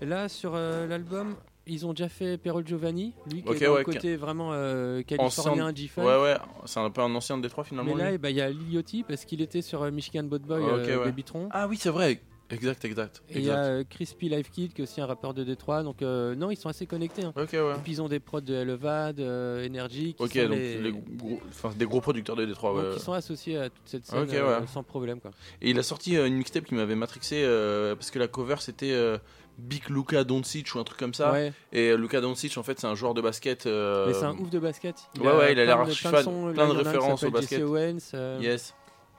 Là, 0.02 0.30
sur 0.30 0.54
l'album, 0.54 1.36
ils 1.74 1.86
ont 1.86 1.94
déjà 1.94 2.10
fait 2.10 2.38
Perol 2.38 2.66
Giovanni, 2.68 3.14
lui 3.32 3.42
qui 3.44 3.50
Ok, 3.50 3.62
est 3.62 3.66
dans 3.66 3.72
ouais, 3.74 3.80
le 3.80 3.84
côté 3.86 4.16
vraiment 4.16 4.50
euh, 4.54 5.02
californien, 5.04 5.74
G-Funk. 5.74 6.04
Ouais 6.06 6.22
ouais, 6.22 6.36
c'est 6.66 6.80
un 6.80 6.90
peu 6.90 7.02
un 7.02 7.14
ancien 7.16 7.38
de 7.38 7.42
Détroit 7.44 7.64
finalement. 7.64 7.96
Mais 7.96 8.04
là, 8.04 8.12
eh 8.14 8.18
ben, 8.18 8.30
il 8.30 8.36
y 8.38 8.42
a 8.42 8.50
Liliotti 8.50 9.04
parce 9.04 9.26
qu'il 9.26 9.42
était 9.42 9.62
sur 9.62 9.84
euh, 9.84 9.92
Michigan 9.92 10.24
Boat 10.24 10.40
Boy, 10.40 10.62
Ok, 10.62 10.70
euh, 10.70 10.98
ouais. 11.00 11.06
Babytron. 11.06 11.50
Ah 11.52 11.68
oui, 11.68 11.78
c'est 11.80 11.90
vrai. 11.90 12.22
Exact, 12.52 12.84
exact. 12.84 13.22
Et 13.30 13.38
il 13.38 13.46
y 13.46 13.52
a 13.52 13.60
euh, 13.64 13.84
Crispy 13.88 14.28
Life 14.28 14.50
Kid 14.50 14.74
qui 14.74 14.82
est 14.82 14.84
aussi 14.84 15.00
un 15.00 15.06
rappeur 15.06 15.36
de 15.36 15.44
Détroit. 15.44 15.84
Donc, 15.84 16.02
euh, 16.02 16.34
non, 16.34 16.50
ils 16.50 16.56
sont 16.58 16.68
assez 16.68 16.88
connectés. 16.88 17.24
hein. 17.24 17.32
Ouais. 17.36 17.44
Et 17.44 17.80
puis, 17.84 17.92
ils 17.92 18.02
ont 18.02 18.08
des 18.10 18.20
prods 18.20 18.42
de 18.42 18.56
Elevad, 18.56 19.20
euh, 19.20 19.68
Energy, 19.68 20.16
qui 20.16 20.24
Ok, 20.24 20.32
sont 20.34 20.42
donc 20.48 20.52
les- 20.58 20.82
les 20.82 20.92
gros, 20.92 21.40
enfin, 21.48 21.72
des 21.78 21.86
gros 21.86 22.02
producteurs 22.02 22.36
de 22.36 22.46
Détroit. 22.48 22.72
donc, 22.74 22.82
ouais. 22.82 22.90
ils 22.96 23.00
sont 23.02 23.14
associés 23.14 23.56
à 23.60 23.70
toute 23.70 23.86
cette 23.88 24.08
scène 24.08 24.28
euh, 24.34 24.62
ouais. 24.62 24.66
sans 24.66 24.82
problème. 24.82 25.20
Quoi. 25.20 25.30
Et 25.62 25.70
il 25.70 25.78
a 25.78 25.84
sorti 25.84 26.18
euh, 26.18 26.26
une 26.26 26.38
mixtape 26.38 26.66
qui 26.66 26.74
m'avait 26.74 26.96
matrixé 26.96 27.44
euh, 27.44 27.94
parce 27.96 28.10
que 28.10 28.18
la 28.18 28.28
cover 28.28 28.56
c'était 28.62 28.94
euh, 28.94 29.20
Big 29.60 29.88
Luka 29.90 30.24
Doncic 30.24 30.74
ou 30.76 30.80
un 30.80 30.84
truc 30.84 30.98
comme 31.00 31.14
ça. 31.14 31.32
Ouais, 31.32 31.54
Et 31.72 31.90
euh, 31.90 31.96
Luka 31.98 32.22
Doncic 32.22 32.58
en 32.58 32.64
fait 32.64 32.80
c'est 32.80 32.88
un 32.88 32.96
joueur 32.96 33.14
de 33.14 33.22
basket. 33.22 33.66
euh, 33.68 34.08
mais 34.08 34.14
c'est 34.14 34.26
un 34.26 34.36
ouf 34.38 34.50
de 34.50 34.60
basket. 34.60 34.96
ouais, 35.20 35.26
ouais, 35.28 35.52
il 35.54 35.60
a 35.60 35.64
plein 35.64 35.66
l'air 35.66 35.78
de- 35.78 35.82
archi 35.90 36.02
plein 36.08 36.12
de 36.12 36.16
fan, 36.18 36.24
plein 36.24 36.44
de 36.44 36.54
il 36.54 36.58
y 36.58 36.62
en 36.62 36.64
a 36.64 36.66
un 36.66 36.82
qui 36.82 36.88
références 36.88 37.24
au 37.24 37.32
basket. 37.32 37.60
Jesse 37.60 37.68
Owens. 37.70 38.00
euh, 38.14 38.40
Yes, 38.42 38.76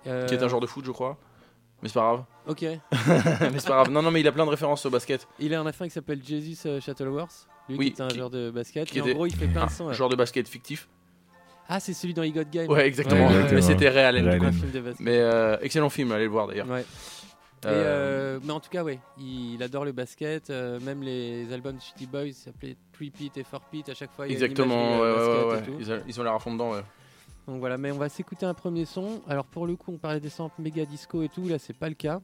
euh, 0.07 0.27
qui 0.27 0.35
est 0.35 0.43
un 0.43 0.49
joueur 0.49 0.61
de 0.61 0.67
foot 0.67 0.85
je 0.85 0.91
crois. 0.91 1.17
Mais 1.83 1.89
c'est 1.89 1.95
pas 1.95 2.01
grave. 2.01 2.25
Ok. 2.47 2.61
mais 2.93 3.59
c'est 3.59 3.69
pas 3.69 3.75
grave. 3.75 3.91
Non 3.91 4.03
non 4.03 4.11
mais 4.11 4.21
il 4.21 4.29
a 4.29 4.33
plein 4.33 4.45
de 4.45 4.51
références 4.51 4.85
au 4.87 4.91
basket. 4.91 5.27
Il 5.39 5.55
a 5.55 5.61
un 5.61 5.67
affaire 5.67 5.87
qui 5.87 5.93
s'appelle 5.93 6.21
Jesus 6.25 6.67
euh, 6.67 6.81
Shuttleworth. 6.81 7.49
Lui 7.69 7.77
Oui, 7.79 7.93
qui 7.93 8.01
est 8.01 8.05
un 8.05 8.09
qui- 8.09 8.17
joueur 8.17 8.31
de 8.31 8.51
basket. 8.51 8.89
qui 8.91 8.99
Et 8.99 9.01
en 9.01 9.05
était 9.05 9.15
gros, 9.15 9.27
il 9.27 9.35
fait 9.37 9.47
plein 9.47 9.63
Un 9.63 9.67
de 9.67 9.71
sons. 9.71 9.87
ouais. 9.87 9.95
joueur 9.95 10.09
de 10.09 10.17
basket 10.17 10.49
fictif. 10.49 10.89
Ah, 11.73 11.79
c'est 11.79 11.93
celui 11.95 12.15
dans 12.15 12.25
He 12.25 12.33
Got 12.33 12.43
Game. 12.51 12.69
Ouais 12.69 12.85
exactement. 12.87 13.29
Ouais, 13.29 13.35
ouais, 13.45 13.53
mais 13.53 13.63
c'était 13.63 13.89
réel. 13.89 14.17
Un 14.29 14.37
de. 14.51 14.95
Mais 14.99 15.19
euh, 15.19 15.57
excellent 15.63 15.89
film, 15.89 16.11
allez 16.13 16.25
le 16.25 16.31
voir 16.31 16.49
d'ailleurs. 16.49 16.69
Ouais. 16.69 16.85
Euh, 17.67 18.37
euh, 18.37 18.41
mais 18.43 18.53
en 18.53 18.61
tout 18.61 18.71
cas, 18.71 18.83
ouais, 18.83 18.99
il 19.19 19.63
adore 19.63 19.85
le 19.85 19.93
basket. 19.93 20.49
euh, 20.51 20.81
même 20.81 21.03
les 21.03 21.53
albums 21.53 21.77
de 21.77 21.81
Shitty 21.81 22.07
Boys 22.07 22.33
s'appelaient 22.33 22.77
3 22.93 23.09
Pit 23.11 23.37
et 23.37 23.45
4 23.45 23.61
Pit. 23.71 23.89
À 23.89 23.95
chaque 23.95 24.13
fois, 24.13 24.27
il 24.27 24.33
y 24.33 24.35
a 24.35 24.39
une 24.39 24.45
Exactement, 24.45 25.01
ouais, 25.01 25.13
ouais. 25.13 26.03
Ils, 26.07 26.21
ont 26.21 26.25
l'air 26.25 26.35
à 26.35 26.39
fond 26.39 26.53
dedans, 26.53 26.73
ouais. 26.73 26.83
Donc 27.47 27.59
voilà, 27.59 27.79
mais 27.79 27.91
on 27.91 27.99
va 27.99 28.09
s'écouter 28.09 28.47
un 28.47 28.55
premier 28.55 28.85
son. 28.85 29.21
Alors 29.29 29.45
pour 29.45 29.67
le 29.67 29.77
coup, 29.77 29.93
on 29.93 29.99
parlait 29.99 30.21
des 30.21 30.31
samples 30.31 30.63
méga 30.63 30.85
disco 30.85 31.23
et 31.23 31.29
tout. 31.29 31.49
Là, 31.49 31.59
c'est 31.59 31.77
pas 31.77 31.89
le 31.89 31.95
cas. 31.95 32.21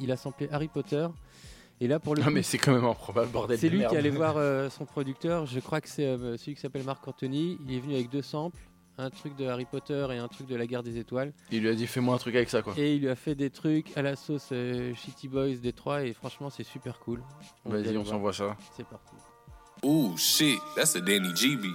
Il 0.00 0.10
a 0.10 0.16
samplé 0.16 0.48
Harry 0.50 0.68
Potter. 0.68 1.06
Et 1.80 1.88
là, 1.88 1.98
pour 1.98 2.14
le 2.14 2.20
Non 2.20 2.28
coup, 2.28 2.34
mais 2.34 2.42
c'est 2.42 2.58
quand 2.58 2.72
même 2.72 2.84
improbable, 2.84 3.30
bordel. 3.30 3.58
c'est 3.58 3.68
lui 3.68 3.80
merde. 3.80 3.90
qui 3.90 3.98
allait 3.98 4.10
voir 4.10 4.36
euh, 4.36 4.70
son 4.70 4.86
producteur. 4.86 5.46
Je 5.46 5.60
crois 5.60 5.80
que 5.80 5.88
c'est 5.88 6.06
euh, 6.06 6.36
celui 6.38 6.54
qui 6.54 6.60
s'appelle 6.60 6.84
Marc 6.84 7.06
Anthony. 7.06 7.58
Il 7.66 7.74
est 7.74 7.80
venu 7.80 7.94
avec 7.94 8.08
deux 8.08 8.22
samples. 8.22 8.60
Un 8.98 9.10
truc 9.10 9.36
de 9.36 9.46
Harry 9.46 9.66
Potter 9.66 10.06
et 10.10 10.16
un 10.16 10.28
truc 10.28 10.46
de 10.46 10.56
la 10.56 10.66
guerre 10.66 10.82
des 10.82 10.98
étoiles. 10.98 11.32
Il 11.52 11.62
lui 11.62 11.68
a 11.68 11.74
dit 11.74 11.86
fais-moi 11.86 12.14
un 12.14 12.18
truc 12.18 12.34
avec 12.34 12.48
ça 12.48 12.62
quoi. 12.62 12.74
Et 12.76 12.94
il 12.94 13.02
lui 13.02 13.08
a 13.10 13.14
fait 13.14 13.34
des 13.34 13.50
trucs 13.50 13.96
à 13.96 14.02
la 14.02 14.16
sauce 14.16 14.48
euh, 14.52 14.94
Shitty 14.94 15.28
Boys 15.28 15.56
Détroit. 15.56 16.04
Et 16.04 16.12
franchement, 16.14 16.48
c'est 16.50 16.64
super 16.64 16.98
cool. 17.00 17.22
Vas-y, 17.64 17.88
on 17.90 18.02
voir. 18.02 18.06
s'envoie 18.06 18.32
ça. 18.32 18.56
C'est 18.76 18.86
parti. 18.86 19.14
Ooh, 19.84 20.16
shit, 20.16 20.58
that's 20.74 20.96
a 20.96 21.00
Danny 21.00 21.34
G 21.36 21.56
beat. 21.56 21.72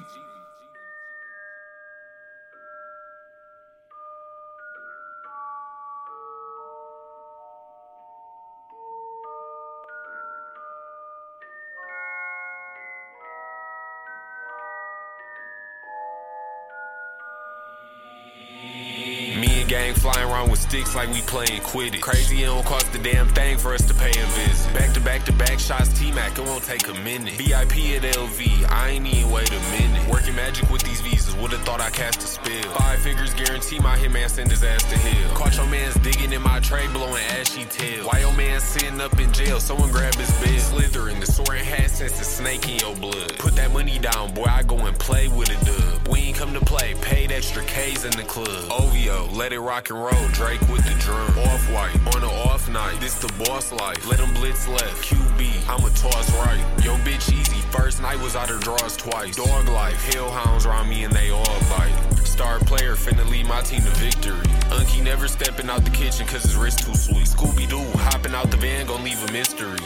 Flying 19.96 20.30
around 20.30 20.50
with 20.50 20.60
sticks 20.60 20.96
like 20.96 21.10
we 21.10 21.22
playing 21.22 21.62
Quidditch. 21.62 22.02
Crazy, 22.02 22.44
it 22.44 22.46
don't 22.48 22.66
cost 22.66 22.94
a 22.96 22.98
damn 22.98 23.28
thing 23.30 23.58
for 23.58 23.74
us 23.74 23.86
to 23.86 23.94
pay 23.94 24.10
a 24.10 24.26
visit. 24.26 24.74
Back 24.74 24.94
to 24.94 25.00
back 25.00 25.26
to 25.26 25.34
back 25.34 25.60
shots, 25.60 25.90
T 26.00 26.12
Mac, 26.12 26.38
it 26.38 26.44
won't 26.44 26.64
take 26.64 26.88
a 26.88 26.94
minute. 26.96 27.34
VIP 27.34 27.96
at 27.96 28.04
LV, 28.16 28.70
I 28.72 28.90
ain't 28.90 29.06
even 29.06 29.32
wait 29.32 29.52
a 29.52 29.60
minute. 29.72 30.08
Working 30.10 30.36
magic 30.36 30.70
with 30.70 30.82
these 30.84 31.02
visas, 31.02 31.36
would've 31.36 31.62
thought 31.62 31.82
I 31.82 31.90
cast 31.90 32.24
a 32.24 32.28
spill. 32.28 32.64
Five 32.72 33.00
figures 33.00 33.34
guarantee 33.34 33.80
my 33.80 33.98
hitman 33.98 34.30
send 34.30 34.50
his 34.50 34.64
ass 34.64 34.84
to 34.84 34.98
hell. 34.98 35.36
Caught 35.36 35.58
your 35.58 35.68
man's 35.68 35.96
digging 35.96 36.32
in 36.34 36.42
my 36.42 36.60
tray, 36.60 36.88
blowing 36.88 37.24
ashy 37.40 37.66
tail. 37.66 38.08
Why 38.08 38.20
your 38.20 38.34
man 38.34 38.60
sitting 38.60 39.02
up 39.02 39.20
in 39.20 39.32
jail? 39.32 39.60
Someone 39.60 39.92
grab 39.92 40.16
his 40.16 40.32
bed. 40.40 40.60
Slithering, 40.62 41.20
the 41.20 41.26
sorting 41.26 41.66
hat 41.66 41.90
sense 41.92 42.18
the 42.18 42.26
snake 42.26 42.68
in 42.68 42.80
your 42.80 42.96
blood. 42.96 43.38
Put 43.38 43.56
that 43.56 43.72
money 43.72 44.00
down, 44.00 44.34
boy, 44.34 44.46
I 44.46 44.64
go 44.64 44.78
and 44.78 44.98
play 44.98 45.28
with 45.28 45.50
a 45.50 45.66
dub. 45.66 46.01
We 46.12 46.20
ain't 46.20 46.36
come 46.36 46.54
to 46.54 46.60
play, 46.60 46.94
paid 47.02 47.32
extra 47.32 47.64
K's 47.64 48.04
in 48.04 48.12
the 48.12 48.24
club. 48.24 48.70
OVO, 48.70 49.30
let 49.32 49.54
it 49.54 49.62
rock 49.62 49.90
and 49.90 49.98
roll, 49.98 50.28
Drake 50.34 50.60
with 50.68 50.84
the 50.84 50.94
drum. 51.00 51.40
Off 51.40 51.72
white, 51.72 51.96
on 52.14 52.22
an 52.22 52.30
off 52.50 52.68
night, 52.70 53.00
this 53.00 53.16
the 53.16 53.32
boss 53.46 53.72
life. 53.72 54.06
Let 54.06 54.20
him 54.20 54.34
blitz 54.34 54.68
left, 54.68 55.06
QB, 55.06 55.70
I'ma 55.70 55.88
toss 55.96 56.30
right. 56.46 56.60
Yo, 56.84 56.96
bitch, 56.98 57.32
easy, 57.32 57.62
first 57.72 58.02
night 58.02 58.20
was 58.20 58.36
out 58.36 58.50
her 58.50 58.60
draws 58.60 58.98
twice. 58.98 59.38
Dog 59.38 59.70
life, 59.70 60.14
hellhounds 60.14 60.66
around 60.66 60.90
me 60.90 61.06
and 61.06 61.14
they 61.14 61.30
all 61.30 61.60
bite. 61.70 61.96
Star 62.26 62.60
player 62.60 62.96
finna 62.96 63.26
lead 63.30 63.46
my 63.46 63.62
team 63.62 63.82
to 63.82 63.92
victory. 63.92 64.46
Unky 64.76 65.02
never 65.02 65.30
stepping 65.30 65.70
out 65.70 65.86
the 65.86 65.92
kitchen 65.92 66.28
cause 66.28 66.44
his 66.44 66.58
wrist 66.58 66.80
too 66.80 66.94
sweet. 66.94 67.28
Scooby 67.28 67.70
Doo 67.70 67.86
hopping 68.00 68.36
out 68.36 68.52
the 68.52 68.58
van 68.58 68.86
gon' 68.86 69.04
leave 69.04 69.24
a 69.30 69.32
mystery. 69.32 69.80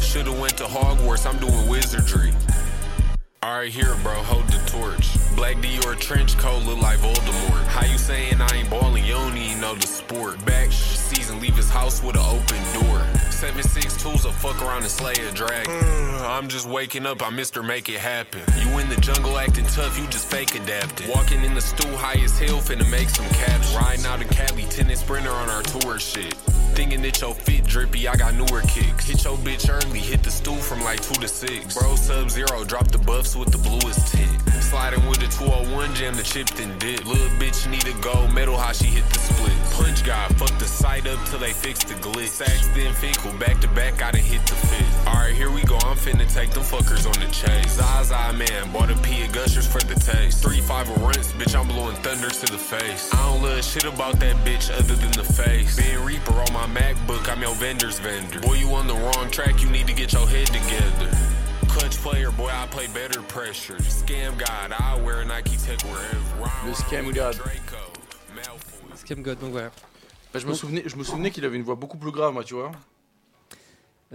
Shoulda 0.00 0.32
went 0.32 0.56
to 0.58 0.64
Hogwarts, 0.64 1.26
I'm 1.26 1.38
doing 1.38 1.68
wizardry. 1.68 2.32
Alright, 3.44 3.72
here, 3.72 3.96
bro, 4.04 4.12
hold 4.22 4.46
the 4.46 4.62
torch. 4.70 5.16
Black 5.34 5.56
Dior 5.56 5.98
trench 5.98 6.38
coat 6.38 6.62
look 6.62 6.80
like 6.80 7.00
Voldemort. 7.00 7.66
How 7.66 7.84
you 7.84 7.98
saying 7.98 8.40
I 8.40 8.46
ain't 8.54 8.70
ballin'? 8.70 9.04
You 9.04 9.14
don't 9.14 9.36
even 9.36 9.60
know 9.60 9.74
the 9.74 9.84
sport. 9.84 10.44
Back 10.46 10.70
season, 10.70 11.40
leave 11.40 11.56
his 11.56 11.68
house 11.68 12.04
with 12.04 12.14
an 12.14 12.22
open 12.22 12.62
door. 12.72 13.04
Seven 13.32 13.64
six 13.64 14.00
tools 14.00 14.24
will 14.24 14.30
fuck 14.30 14.62
around 14.62 14.82
and 14.82 14.90
slay 14.92 15.14
a 15.14 15.32
dragon. 15.32 15.72
Mm, 15.72 16.20
I'm 16.20 16.46
just 16.46 16.68
waking 16.68 17.04
up, 17.04 17.20
I'm 17.20 17.36
Mr. 17.36 17.66
Make 17.66 17.88
It 17.88 17.98
Happen. 17.98 18.42
You 18.60 18.78
in 18.78 18.88
the 18.88 19.00
jungle 19.00 19.36
acting 19.36 19.66
tough, 19.66 19.98
you 19.98 20.06
just 20.06 20.30
fake 20.30 20.54
adapting. 20.54 21.10
Walking 21.10 21.42
in 21.42 21.54
the 21.54 21.60
stool 21.60 21.96
high 21.96 22.22
as 22.22 22.38
hell, 22.38 22.60
finna 22.60 22.88
make 22.92 23.08
some 23.08 23.28
caps. 23.30 23.74
Riding 23.74 24.06
out 24.06 24.22
in 24.22 24.28
Cali, 24.28 24.62
tennis 24.66 25.00
sprinter 25.00 25.30
on 25.30 25.50
our 25.50 25.62
tour 25.62 25.98
shit. 25.98 26.36
Thinking 26.82 27.02
that 27.02 27.20
your 27.20 27.32
fit 27.32 27.64
drippy, 27.64 28.08
I 28.08 28.16
got 28.16 28.34
newer 28.34 28.60
kicks. 28.62 29.06
Hit 29.06 29.22
your 29.22 29.36
bitch 29.36 29.70
early, 29.70 30.00
hit 30.00 30.24
the 30.24 30.32
stool 30.32 30.56
from 30.56 30.82
like 30.82 31.00
2 31.00 31.20
to 31.20 31.28
6. 31.28 31.78
Bro, 31.78 31.94
sub 31.94 32.28
zero, 32.28 32.64
drop 32.64 32.88
the 32.88 32.98
buffs 32.98 33.36
with 33.36 33.52
the 33.52 33.58
bluest 33.58 34.12
tint. 34.12 34.42
Sliding 34.60 35.06
with 35.06 35.20
the 35.20 35.28
201, 35.28 35.94
jam 35.94 36.16
the 36.16 36.24
chipped 36.24 36.56
then 36.56 36.76
dip. 36.80 37.06
Little 37.06 37.28
bitch 37.38 37.70
need 37.70 37.82
to 37.82 37.94
go, 38.00 38.26
metal 38.26 38.58
how 38.58 38.72
she 38.72 38.86
hit 38.86 39.04
the 39.10 39.18
split. 39.20 39.61
Punch 39.72 40.04
guy, 40.04 40.28
fuck 40.36 40.56
the 40.58 40.66
site 40.66 41.06
up 41.06 41.18
till 41.28 41.38
they 41.38 41.52
fix 41.52 41.82
the 41.84 41.94
glitch. 41.94 42.28
Saxton 42.28 42.92
Finkel, 42.94 43.32
back 43.38 43.60
to 43.60 43.68
back, 43.68 43.98
done 43.98 44.14
hit 44.14 44.44
the 44.46 44.54
fit. 44.54 45.06
Alright, 45.06 45.34
here 45.34 45.50
we 45.50 45.62
go, 45.62 45.76
I'm 45.76 45.96
finna 45.96 46.32
take 46.32 46.50
them 46.50 46.62
fuckers 46.62 47.06
on 47.06 47.18
the 47.24 47.30
chase. 47.32 47.72
Zaza 47.72 48.32
man, 48.34 48.72
bought 48.72 48.90
a 48.90 48.96
P 48.98 49.24
of 49.24 49.32
gushers 49.32 49.66
for 49.66 49.80
the 49.80 49.94
taste. 49.94 50.42
Three 50.42 50.60
five 50.60 50.88
of 50.90 51.02
rents, 51.02 51.32
bitch, 51.32 51.58
I'm 51.58 51.66
blowing 51.68 51.96
thunder 51.96 52.28
to 52.28 52.46
the 52.52 52.58
face. 52.58 53.12
I 53.12 53.16
don't 53.28 53.42
love 53.42 53.64
shit 53.64 53.84
about 53.84 54.20
that 54.20 54.36
bitch 54.44 54.70
other 54.76 54.94
than 54.94 55.12
the 55.12 55.24
face. 55.24 55.76
Ben 55.76 56.04
Reaper 56.04 56.32
on 56.32 56.52
my 56.52 56.66
MacBook, 56.66 57.30
I'm 57.30 57.42
your 57.42 57.54
vendor's 57.54 57.98
vendor. 57.98 58.40
Boy, 58.40 58.54
you 58.54 58.68
on 58.74 58.86
the 58.86 58.94
wrong 58.94 59.30
track, 59.30 59.62
you 59.62 59.70
need 59.70 59.86
to 59.86 59.94
get 59.94 60.12
your 60.12 60.28
head 60.28 60.48
together. 60.48 61.16
Clutch 61.68 61.96
player, 61.96 62.30
boy, 62.30 62.50
I 62.52 62.66
play 62.66 62.86
better 62.88 63.22
pressure. 63.22 63.76
Scam 63.76 64.36
God, 64.38 64.72
I 64.78 65.00
wear 65.02 65.24
Nike 65.24 65.56
Tech 65.56 65.80
wherever. 65.82 66.68
Le 66.68 66.74
Scam 66.74 67.14
God. 67.14 67.34
Draco. 67.36 67.91
Scam 69.02 69.22
God, 69.22 69.38
donc 69.40 69.50
voilà. 69.52 69.70
Bah, 70.32 70.38
je 70.38 70.46
me 70.46 70.54
souvenais, 70.54 70.82
je 70.86 70.96
me 70.96 71.02
souvenais 71.04 71.30
qu'il 71.30 71.44
avait 71.44 71.56
une 71.56 71.62
voix 71.64 71.74
beaucoup 71.74 71.98
plus 71.98 72.12
grave, 72.12 72.32
moi, 72.32 72.44
tu 72.44 72.54
vois. 72.54 72.70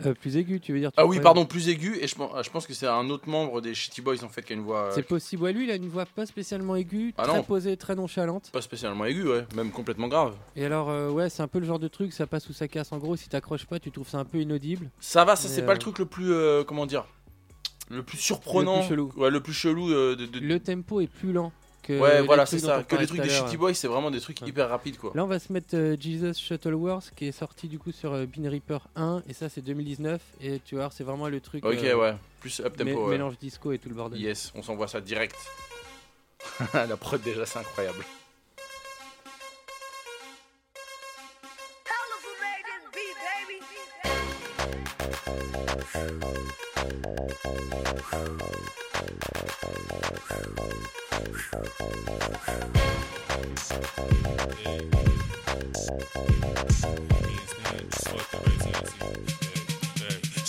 Euh, 0.05 0.13
plus 0.13 0.37
aigu, 0.37 0.59
tu 0.59 0.73
veux 0.73 0.79
dire 0.79 0.91
tu 0.91 0.99
Ah 0.99 1.07
oui, 1.07 1.19
pardon, 1.19 1.45
plus 1.47 1.69
aigu. 1.69 1.97
Et 1.99 2.07
je, 2.07 2.13
pense- 2.15 2.31
je 2.45 2.49
pense 2.51 2.67
que 2.67 2.73
c'est 2.75 2.85
un 2.85 3.09
autre 3.09 3.27
membre 3.27 3.61
des 3.61 3.73
Shitty 3.73 4.01
Boys 4.01 4.23
en 4.23 4.29
fait 4.29 4.43
qui 4.43 4.53
a 4.53 4.55
une 4.55 4.61
voix 4.61 4.85
euh, 4.85 4.91
C'est 4.93 5.01
possible. 5.01 5.41
Ouais, 5.41 5.51
lui, 5.53 5.63
il 5.63 5.71
a 5.71 5.75
une 5.75 5.89
voix 5.89 6.05
pas 6.05 6.27
spécialement 6.27 6.75
aiguë, 6.75 7.15
Ah 7.17 7.23
très 7.23 7.37
non. 7.37 7.43
posée, 7.43 7.75
très 7.77 7.95
nonchalante. 7.95 8.51
pas 8.53 8.61
spécialement 8.61 9.05
aiguë, 9.05 9.27
ouais, 9.27 9.47
même 9.55 9.71
complètement 9.71 10.07
grave. 10.07 10.35
Et 10.55 10.63
alors, 10.65 10.89
euh, 10.91 11.09
ouais, 11.09 11.29
c'est 11.29 11.41
un 11.41 11.47
peu 11.47 11.57
le 11.57 11.65
genre 11.65 11.79
de 11.79 11.87
truc, 11.87 12.13
ça 12.13 12.27
passe 12.27 12.47
ou 12.47 12.53
ça 12.53 12.67
casse. 12.67 12.91
En 12.91 12.99
gros, 12.99 13.15
si 13.15 13.27
t'accroches 13.27 13.65
pas, 13.65 13.79
tu 13.79 13.89
trouves 13.91 14.07
ça 14.07 14.19
un 14.19 14.25
peu 14.25 14.39
inaudible. 14.39 14.91
Ça 14.99 15.25
va, 15.25 15.35
ça 15.35 15.47
c'est 15.47 15.65
pas 15.65 15.73
le 15.73 15.79
truc 15.79 15.97
le 15.97 16.05
plus, 16.05 16.31
comment 16.67 16.85
dire, 16.85 17.05
le 17.89 18.03
plus 18.03 18.17
surprenant, 18.19 18.75
Le 18.75 18.79
plus 18.81 18.89
chelou. 18.89 19.11
ouais, 19.17 19.31
le 19.31 19.39
plus 19.41 19.53
chelou 19.53 19.89
de. 19.89 20.13
de- 20.13 20.39
Le 20.39 20.59
tempo 20.59 21.01
est 21.01 21.07
plus 21.07 21.33
lent 21.33 21.51
que. 21.87 21.99
ouais, 21.99 22.21
voilà, 22.21 22.45
c'est 22.45 22.59
ça. 22.59 22.83
Que 22.83 22.95
les 22.95 23.07
trucs 23.07 23.21
des. 23.21 23.29
Shitty 23.29 23.57
Boys, 23.57 23.73
c'est 23.73 23.87
vraiment 23.87 24.11
des 24.11 24.19
trucs 24.21 24.41
Ouais. 24.41 24.47
hyper 24.49 24.69
rapides 24.69 24.97
quoi. 24.97 25.11
Là, 25.15 25.23
on 25.23 25.27
va 25.27 25.39
se 25.39 25.51
mettre 25.51 25.75
euh, 25.75 25.95
Jesus 25.99 26.33
Shuttleworth 26.35 27.11
qui 27.15 27.25
est 27.27 27.31
sorti 27.31 27.67
du 27.67 27.79
coup 27.79 27.91
sur 27.91 28.13
euh, 28.13 28.25
Bean 28.25 28.49
Reaper 28.49 28.87
1 28.95 29.23
et 29.27 29.33
ça 29.33 29.49
c'est 29.49 29.61
2019 29.61 30.21
et 30.41 30.59
tu 30.63 30.75
vois, 30.75 30.89
c'est 30.91 31.03
vraiment 31.03 31.27
le 31.29 31.39
truc. 31.39 31.65
Ok, 31.65 31.75
euh, 31.83 31.95
ouais, 31.95 32.15
plus 32.39 32.59
up 32.59 32.75
tempo. 32.77 33.05
ouais. 33.05 33.11
Mélange 33.11 33.37
disco 33.39 33.71
et 33.71 33.79
tout 33.79 33.89
le 33.89 33.95
bordel. 33.95 34.19
Yes, 34.19 34.51
on 34.55 34.61
s'envoie 34.61 34.87
ça 34.87 35.01
direct. 35.01 35.35
La 36.73 36.97
prod 36.97 37.21
déjà, 37.21 37.45
c'est 37.45 37.59
incroyable. 37.59 38.03
Yeah. 45.27 45.67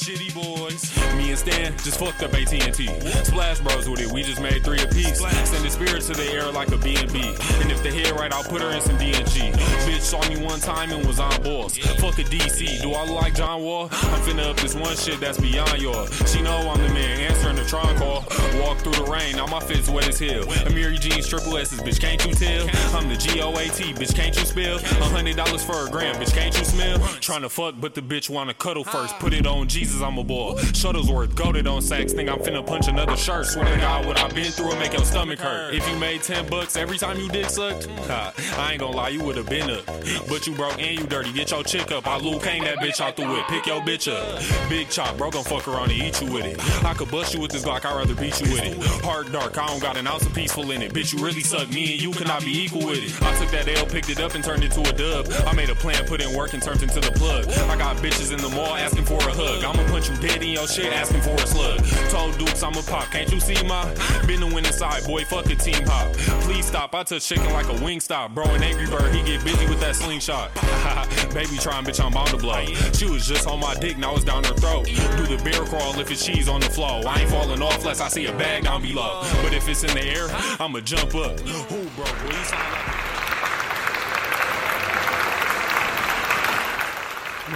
Shitty 0.09 0.33
boys. 0.33 0.97
Me 1.19 1.29
and 1.29 1.39
Stan 1.39 1.77
just 1.85 1.99
fucked 1.99 2.23
up 2.23 2.33
AT&T. 2.33 2.87
Splash 3.25 3.61
Bros 3.61 3.91
with 3.91 4.01
it, 4.01 4.11
we 4.11 4.23
just 4.23 4.41
made 4.41 4.65
three 4.65 4.81
apiece. 4.81 5.19
Send 5.21 5.63
the 5.63 5.69
spirits 5.69 6.07
to 6.07 6.15
the 6.15 6.25
air 6.33 6.51
like 6.51 6.69
a 6.69 6.79
B&B. 6.79 7.21
And 7.61 7.71
if 7.71 7.83
the 7.83 7.91
head 7.91 8.13
right, 8.19 8.33
I'll 8.33 8.43
put 8.43 8.63
her 8.63 8.71
in 8.71 8.81
some 8.81 8.97
D&G. 8.97 9.51
Bitch 9.85 10.01
saw 10.01 10.27
me 10.27 10.43
one 10.43 10.61
time 10.61 10.93
and 10.93 11.05
was 11.07 11.21
on 11.21 11.43
boss. 11.43 11.77
Fuck 12.01 12.19
a 12.21 12.25
DC, 12.25 12.81
do 12.81 12.93
I 12.93 13.05
look 13.05 13.21
like 13.21 13.35
John 13.35 13.63
Wall? 13.63 13.91
I'm 13.93 14.23
finna 14.23 14.49
up 14.49 14.57
this 14.57 14.75
one 14.75 14.97
shit 14.97 15.21
that's 15.21 15.39
beyond 15.39 15.83
yours. 15.83 16.09
She 16.33 16.41
know 16.41 16.57
I'm 16.57 16.81
the 16.81 16.89
man, 16.95 17.21
answering 17.21 17.57
the 17.57 17.65
Tron 17.65 17.95
call. 17.99 18.25
Walk 18.63 18.79
through 18.79 19.05
the 19.05 19.11
rain, 19.11 19.37
now 19.37 19.47
my 19.47 19.61
fit's 19.61 19.91
wet 19.91 20.09
as 20.09 20.19
hell. 20.19 20.51
Amir 20.69 20.93
Jeans, 20.93 21.29
triple 21.29 21.59
S's, 21.59 21.81
bitch, 21.81 22.01
can't 22.01 22.25
you 22.25 22.33
tell? 22.33 22.67
I'm 22.97 23.11
the 23.11 23.17
G-O-A-T, 23.19 23.93
bitch, 23.93 24.15
can't 24.15 24.35
you 24.35 24.47
spell? 24.47 24.77
A 24.77 25.05
hundred 25.13 25.37
dollars 25.37 25.63
for 25.63 25.87
a 25.87 25.91
gram, 25.91 26.15
bitch, 26.15 26.33
can't 26.33 26.57
you 26.59 26.65
smell? 26.65 26.99
Tryna 27.21 27.51
fuck, 27.51 27.75
but 27.79 27.95
the 27.95 28.01
bitch 28.01 28.31
wanna 28.31 28.55
cuddle 28.55 28.85
first. 28.85 29.15
Put 29.19 29.35
it 29.35 29.47
on 29.47 29.69
Jesus, 29.69 29.98
I'm 30.03 30.19
a 30.19 30.25
boy. 30.25 30.55
Shuttlesworth, 30.73 31.35
goaded 31.35 31.67
on 31.67 31.83
sacks, 31.83 32.13
think 32.13 32.29
I'm 32.29 32.39
finna 32.39 32.67
punch 32.67 32.89
another 32.89 33.17
shirt. 33.17 33.47
Swear 33.47 33.65
to 33.65 33.81
God, 33.81 34.07
what 34.07 34.19
I've 34.19 34.35
been 34.35 34.51
through 34.53 34.69
will 34.69 34.77
make 34.77 34.93
your 34.93 35.05
stomach 35.05 35.39
hurt. 35.39 35.75
If 35.75 35.89
you 35.89 35.97
made 35.97 36.23
10 36.23 36.49
bucks 36.49 36.77
every 36.77 36.99
time 36.99 37.19
you 37.19 37.29
dick 37.29 37.47
sucked, 37.47 37.89
I 38.11 38.71
ain't 38.71 38.81
gonna 38.81 38.97
lie, 38.97 39.09
you 39.09 39.23
would've 39.23 39.49
been 39.49 39.71
up. 39.71 39.85
But 40.29 40.47
you 40.47 40.55
broke 40.55 40.81
and 40.81 40.99
you 40.99 41.07
dirty, 41.07 41.33
get 41.33 41.51
your 41.51 41.63
chick 41.65 41.91
up. 41.93 42.07
I 42.07 42.19
Luke 42.19 42.43
Kane 42.43 42.65
that 42.65 42.79
bitch 42.79 43.01
out 43.01 43.17
the 43.17 43.27
whip, 43.27 43.47
pick 43.49 43.67
your 43.67 43.81
bitch 43.81 44.11
up. 44.11 44.69
Big 44.69 44.89
chop, 44.89 45.17
bro, 45.17 45.31
gon' 45.31 45.45
fuck 45.45 45.69
around 45.69 45.91
and 45.91 46.01
eat 46.01 46.21
you 46.21 46.33
with 46.33 46.45
it. 46.45 46.85
I 46.85 46.95
could 46.95 47.11
bust 47.11 47.35
you 47.35 47.41
with 47.41 47.51
this 47.51 47.65
Glock, 47.65 47.85
I'd 47.85 47.97
rather 47.97 48.15
beat 48.15 48.41
you 48.41 48.53
with 48.53 48.65
it. 48.65 48.77
Hard 49.05 49.33
dark, 49.33 49.59
I 49.59 49.67
don't 49.67 49.81
got 49.81 49.97
an 49.97 50.07
ounce 50.07 50.25
of 50.27 50.35
peaceful 50.35 50.71
in 50.71 50.83
it. 50.83 50.93
Bitch, 50.93 51.13
you 51.13 51.25
really 51.25 51.41
suck, 51.41 51.69
me 51.71 51.93
and 51.93 52.03
you 52.03 52.13
cannot 52.13 52.45
be 52.45 52.57
equal 52.65 52.87
with 52.87 53.03
it. 53.03 53.23
I 53.23 53.37
took 53.39 53.51
that 53.51 53.69
L, 53.69 53.87
picked 53.87 54.11
it 54.11 54.21
up 54.21 54.35
and 54.35 54.45
turned 54.45 54.65
it 54.65 54.73
to 54.73 54.81
a 54.81 54.93
dub. 54.93 55.27
I 55.47 55.55
made 55.55 55.71
a 55.71 55.75
plan, 55.75 56.05
put 56.07 56.21
in 56.21 56.37
work 56.37 56.55
and 56.55 56.63
turned 56.63 56.83
into 56.83 57.01
the 57.01 57.13
plug. 57.13 57.49
I 57.49 57.77
got 57.77 57.97
bitches 57.97 58.33
in 58.33 58.39
the 58.41 58.49
mall 58.51 58.77
asking 58.77 59.05
for 59.05 59.19
a 59.19 59.33
hug. 59.33 59.65
I'ma 59.79 59.91
punch 59.91 60.11
you 60.11 60.17
dead 60.17 60.43
in 60.43 60.51
your 60.51 60.67
shit, 60.67 60.93
asking 60.93 61.21
for 61.21 61.35
a 61.35 61.47
slug. 61.47 61.85
Told 62.11 62.37
Dukes 62.39 62.63
I'm 62.63 62.75
a 62.75 62.83
pop, 62.83 63.11
can't 63.11 63.31
you 63.33 63.41
see 63.41 63.63
my? 63.67 63.85
Been 64.27 64.41
the 64.41 64.47
winning 64.47 64.73
side, 64.73 65.05
boy, 65.05 65.25
fuck 65.25 65.47
a 65.47 65.55
team 65.55 65.87
hop. 65.87 66.13
Please 66.43 66.67
stop, 66.67 66.95
I 66.95 67.03
touch 67.05 67.27
chicken 67.29 67.53
like 67.53 67.69
a 67.69 67.85
wing 67.85 68.01
stop. 68.01 68.35
Bro, 68.35 68.45
an 68.47 68.63
angry 68.63 68.87
bird, 68.87 69.15
he 69.15 69.23
get 69.23 69.45
busy 69.45 69.67
with 69.67 69.81
that 69.81 69.95
slingshot. 69.95 70.55
Baby 71.35 71.59
trying, 71.59 71.85
bitch, 71.85 72.05
I'm 72.05 72.13
bound 72.13 72.31
to 72.31 72.37
blow. 72.37 72.65
She 72.93 73.07
was 73.07 73.27
just 73.27 73.47
on 73.47 73.61
my 73.61 73.75
dick, 73.77 73.99
now 73.99 74.15
it's 74.15 74.25
down 74.25 74.45
her 74.45 74.55
throat. 74.55 74.87
Do 74.87 75.37
the 75.37 75.41
bear 75.45 75.65
crawl 75.67 75.99
if 76.01 76.11
it's 76.11 76.25
cheese 76.25 76.49
on 76.49 76.61
the 76.61 76.71
floor. 76.71 77.07
I 77.07 77.21
ain't 77.21 77.31
falling 77.31 77.63
off 77.63 77.81
unless 77.81 78.01
I 78.01 78.09
see 78.09 78.27
a 78.27 78.33
bag 78.33 78.65
down 78.65 78.83
below. 78.83 79.21
But 79.43 79.53
if 79.53 79.69
it's 79.69 79.85
in 79.85 79.95
the 79.95 80.05
air, 80.05 80.27
I'ma 80.61 80.81
jump 80.81 81.15
up. 81.15 81.39
Who, 81.41 81.85
bro, 81.91 82.05
boy, 82.05 82.37
you 82.37 82.45
sound 82.45 82.73
like 82.73 83.08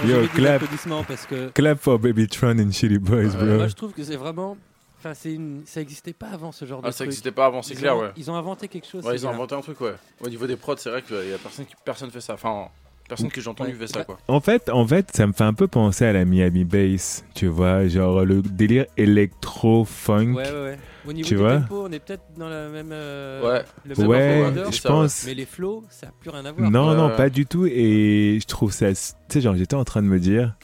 Moi, 0.03 0.11
Yo, 0.21 0.27
clap. 0.29 0.61
parce 1.07 1.25
que 1.25 1.49
Clap 1.49 1.79
for 1.79 1.99
Babytron 1.99 2.57
and 2.59 2.71
Shitty 2.71 2.97
Boys, 2.99 3.29
bro. 3.35 3.45
moi 3.45 3.67
je 3.67 3.73
trouve 3.75 3.93
que 3.93 4.03
c'est 4.03 4.15
vraiment. 4.15 4.57
Enfin, 4.99 5.13
c'est 5.13 5.33
une... 5.33 5.63
ça 5.65 5.81
existait 5.81 6.13
pas 6.13 6.27
avant 6.29 6.51
ce 6.53 6.63
genre 6.63 6.81
de 6.81 6.87
Ah, 6.87 6.91
ça 6.91 6.99
truc. 6.99 7.07
existait 7.07 7.31
pas 7.31 7.45
avant, 7.47 7.61
c'est 7.61 7.75
clair, 7.75 7.97
ont- 7.97 8.01
ouais. 8.03 8.11
Ils 8.15 8.31
ont 8.31 8.35
inventé 8.35 8.69
quelque 8.69 8.87
chose. 8.87 9.05
Ouais, 9.05 9.15
ils 9.15 9.27
ont 9.27 9.31
inventé 9.31 9.53
un 9.53 9.59
truc, 9.61 9.81
ouais. 9.81 9.95
Au 10.21 10.29
niveau 10.29 10.47
des 10.47 10.55
prods, 10.55 10.77
c'est 10.77 10.89
vrai 10.89 11.01
qu'il 11.01 11.17
y 11.29 11.33
a 11.33 11.37
personne 11.37 11.65
qui 11.65 11.73
personne 11.83 12.09
fait 12.09 12.21
ça. 12.21 12.35
Enfin, 12.35 12.69
personne 13.07 13.29
que 13.29 13.41
j'ai 13.41 13.49
entendu 13.49 13.73
fait 13.73 13.87
ça, 13.87 14.03
quoi. 14.03 14.17
En 14.27 14.39
fait, 14.39 14.69
en 14.69 14.87
fait, 14.87 15.09
ça 15.15 15.27
me 15.27 15.33
fait 15.33 15.43
un 15.43 15.53
peu 15.53 15.67
penser 15.67 16.05
à 16.05 16.13
la 16.13 16.25
Miami 16.25 16.63
Bass, 16.65 17.23
tu 17.35 17.47
vois, 17.47 17.87
genre 17.87 18.25
le 18.25 18.41
délire 18.41 18.85
électro-funk. 18.97 20.33
Ouais, 20.33 20.43
ouais, 20.43 20.51
ouais. 20.51 20.77
Au 21.05 21.11
niveau 21.11 21.27
Tu 21.27 21.33
du 21.35 21.39
vois 21.41 21.57
tempo, 21.59 21.83
on 21.87 21.91
est 21.91 21.99
peut-être 21.99 22.23
dans 22.37 22.47
la 22.49 22.69
même. 22.69 22.91
euh, 22.93 23.41
Ouais. 23.43 23.63
le 23.85 23.95
même 23.95 24.07
Ouais, 24.07 24.53
je 24.71 24.77
ça, 24.79 24.89
pense. 24.89 25.23
Mais 25.25 25.33
les 25.33 25.45
flows, 25.45 25.83
ça 25.89 26.07
n'a 26.07 26.13
plus 26.19 26.29
rien 26.29 26.45
à 26.45 26.51
voir. 26.51 26.71
Non, 26.71 26.93
non, 26.95 27.09
pas 27.15 27.29
du 27.29 27.45
tout. 27.45 27.65
Et 27.65 28.39
je 28.41 28.47
trouve 28.47 28.71
ça. 28.71 28.89
Tu 28.93 28.95
sais, 29.29 29.41
genre, 29.41 29.55
j'étais 29.55 29.75
en 29.75 29.83
train 29.83 30.01
de 30.01 30.07
me 30.07 30.17
dire, 30.19 30.55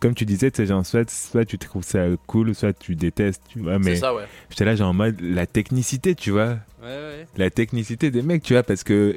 comme 0.00 0.14
tu 0.14 0.24
disais, 0.24 0.50
tu 0.50 0.56
sais, 0.62 0.66
genre, 0.66 0.84
soit, 0.86 1.08
soit 1.10 1.44
tu 1.44 1.58
trouves 1.58 1.84
ça 1.84 2.06
cool, 2.26 2.54
soit 2.54 2.72
tu 2.72 2.96
détestes, 2.96 3.42
tu 3.50 3.58
vois. 3.60 3.78
Mais 3.78 3.94
C'est 3.96 4.00
ça, 4.00 4.14
ouais. 4.14 4.24
j'étais 4.48 4.64
là, 4.64 4.74
genre, 4.76 4.88
en 4.88 4.94
mode 4.94 5.20
la 5.20 5.46
technicité, 5.46 6.14
tu 6.14 6.30
vois. 6.30 6.56
Ouais, 6.82 6.88
ouais. 6.88 7.26
La 7.36 7.50
technicité 7.50 8.10
des 8.10 8.22
mecs, 8.22 8.42
tu 8.42 8.54
vois, 8.54 8.62
parce 8.62 8.84
que, 8.84 9.16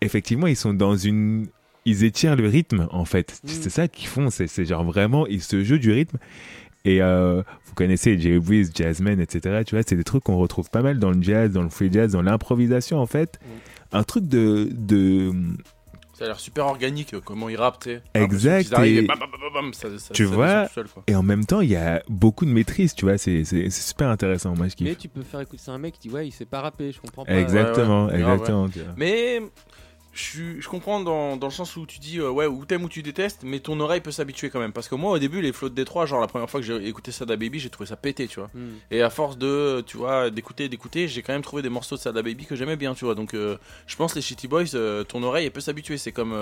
effectivement, 0.00 0.46
ils 0.46 0.56
sont 0.56 0.74
dans 0.74 0.96
une. 0.96 1.48
Ils 1.88 2.04
étirent 2.04 2.36
le 2.36 2.46
rythme, 2.48 2.86
en 2.90 3.04
fait. 3.04 3.40
Mm. 3.44 3.48
C'est 3.48 3.70
ça 3.70 3.88
qu'ils 3.88 4.08
font. 4.08 4.30
C'est 4.30 4.46
c'est 4.46 4.64
genre 4.64 4.84
vraiment, 4.84 5.26
ils 5.26 5.42
se 5.42 5.64
jouent 5.64 5.78
du 5.78 5.90
rythme. 5.92 6.18
Et 6.84 7.02
euh, 7.02 7.42
vous 7.66 7.74
connaissez 7.74 8.18
Jay 8.18 8.38
Breeze, 8.38 8.70
Jazzman, 8.74 9.20
etc. 9.20 9.62
Tu 9.66 9.74
vois, 9.74 9.82
c'est 9.86 9.96
des 9.96 10.04
trucs 10.04 10.24
qu'on 10.24 10.36
retrouve 10.38 10.70
pas 10.70 10.82
mal 10.82 10.98
dans 10.98 11.10
le 11.10 11.20
jazz, 11.22 11.50
dans 11.52 11.62
le 11.62 11.68
free 11.70 11.90
jazz, 11.92 12.12
dans 12.12 12.22
l'improvisation, 12.22 12.98
en 12.98 13.06
fait. 13.06 13.38
Mm. 13.42 13.96
Un 13.96 14.02
truc 14.04 14.26
de. 14.28 14.68
de 14.72 15.32
Ça 16.14 16.24
a 16.24 16.28
l'air 16.28 16.40
super 16.40 16.66
organique, 16.66 17.14
comment 17.24 17.48
ils 17.48 17.56
rappent, 17.56 17.82
tu 17.84 17.90
sais. 17.90 18.02
Exact, 18.14 18.66
Ils 18.68 18.74
arrivent 18.74 18.96
et- 18.98 19.04
et 19.04 19.06
bam, 19.06 19.18
bam, 19.18 19.28
bam, 19.30 19.52
bam, 19.54 19.72
ça, 19.72 19.88
ça- 19.98 20.12
Tu 20.14 20.26
ça 20.26 20.34
vois, 20.34 20.68
seul. 20.68 20.86
Et 21.06 21.14
en 21.14 21.22
même 21.22 21.44
temps, 21.44 21.60
il 21.60 21.70
y 21.70 21.76
a 21.76 22.02
beaucoup 22.08 22.44
de 22.44 22.50
maîtrise, 22.50 22.94
tu 22.94 23.04
vois, 23.04 23.18
c'est 23.18 23.44
c'est- 23.44 23.70
c'est 23.70 23.82
super 23.88 24.08
intéressant, 24.08 24.54
moi 24.56 24.66
je 24.68 24.74
Mais 24.84 24.90
kiffe. 24.90 24.98
tu 24.98 25.08
peux 25.08 25.22
faire 25.22 25.40
écouter 25.40 25.62
ça 25.62 25.70
à 25.72 25.74
un 25.76 25.78
mec 25.78 25.94
qui 25.94 26.08
dit 26.08 26.14
Ouais, 26.14 26.26
il 26.26 26.32
sait 26.32 26.44
pas 26.44 26.60
rapper, 26.60 26.90
je 26.92 27.00
comprends 27.00 27.24
pas. 27.24 27.32
Exactement, 27.38 28.06
ouais, 28.06 28.12
ouais, 28.14 28.18
grave, 28.20 28.40
exactement. 28.40 28.68
Mais 28.96 29.40
je, 30.18 30.68
comprends 30.68 31.00
dans, 31.00 31.36
dans 31.36 31.46
le 31.46 31.52
sens 31.52 31.76
où 31.76 31.86
tu 31.86 31.98
dis 31.98 32.18
euh, 32.18 32.30
ouais 32.30 32.46
ou 32.46 32.64
t'aimes 32.64 32.84
ou 32.84 32.88
tu 32.88 33.02
détestes, 33.02 33.42
mais 33.44 33.60
ton 33.60 33.78
oreille 33.78 34.00
peut 34.00 34.10
s'habituer 34.10 34.50
quand 34.50 34.58
même. 34.58 34.72
Parce 34.72 34.88
que 34.88 34.94
moi 34.94 35.12
au 35.12 35.18
début 35.18 35.40
les 35.40 35.52
flots 35.52 35.68
de 35.68 35.74
Détroit, 35.74 36.06
genre 36.06 36.20
la 36.20 36.26
première 36.26 36.50
fois 36.50 36.60
que 36.60 36.66
j'ai 36.66 36.88
écouté 36.88 37.12
Sada 37.12 37.36
Baby, 37.36 37.60
j'ai 37.60 37.70
trouvé 37.70 37.88
ça 37.88 37.96
pété, 37.96 38.26
tu 38.26 38.40
vois. 38.40 38.50
Hmm. 38.54 38.76
Et 38.90 39.02
à 39.02 39.10
force 39.10 39.38
de 39.38 39.82
tu 39.86 39.96
vois 39.96 40.30
d'écouter 40.30 40.68
d'écouter, 40.68 41.08
j'ai 41.08 41.22
quand 41.22 41.32
même 41.32 41.42
trouvé 41.42 41.62
des 41.62 41.68
morceaux 41.68 41.96
de 41.96 42.00
Sada 42.00 42.22
Baby 42.22 42.46
que 42.46 42.56
j'aimais 42.56 42.76
bien, 42.76 42.94
tu 42.94 43.04
vois. 43.04 43.14
Donc 43.14 43.34
euh, 43.34 43.58
je 43.86 43.96
pense 43.96 44.14
les 44.14 44.22
Shitty 44.22 44.48
Boys, 44.48 44.74
euh, 44.74 45.04
ton 45.04 45.22
oreille 45.22 45.46
elle 45.46 45.52
peut 45.52 45.60
s'habituer. 45.60 45.98
C'est 45.98 46.12
comme 46.12 46.36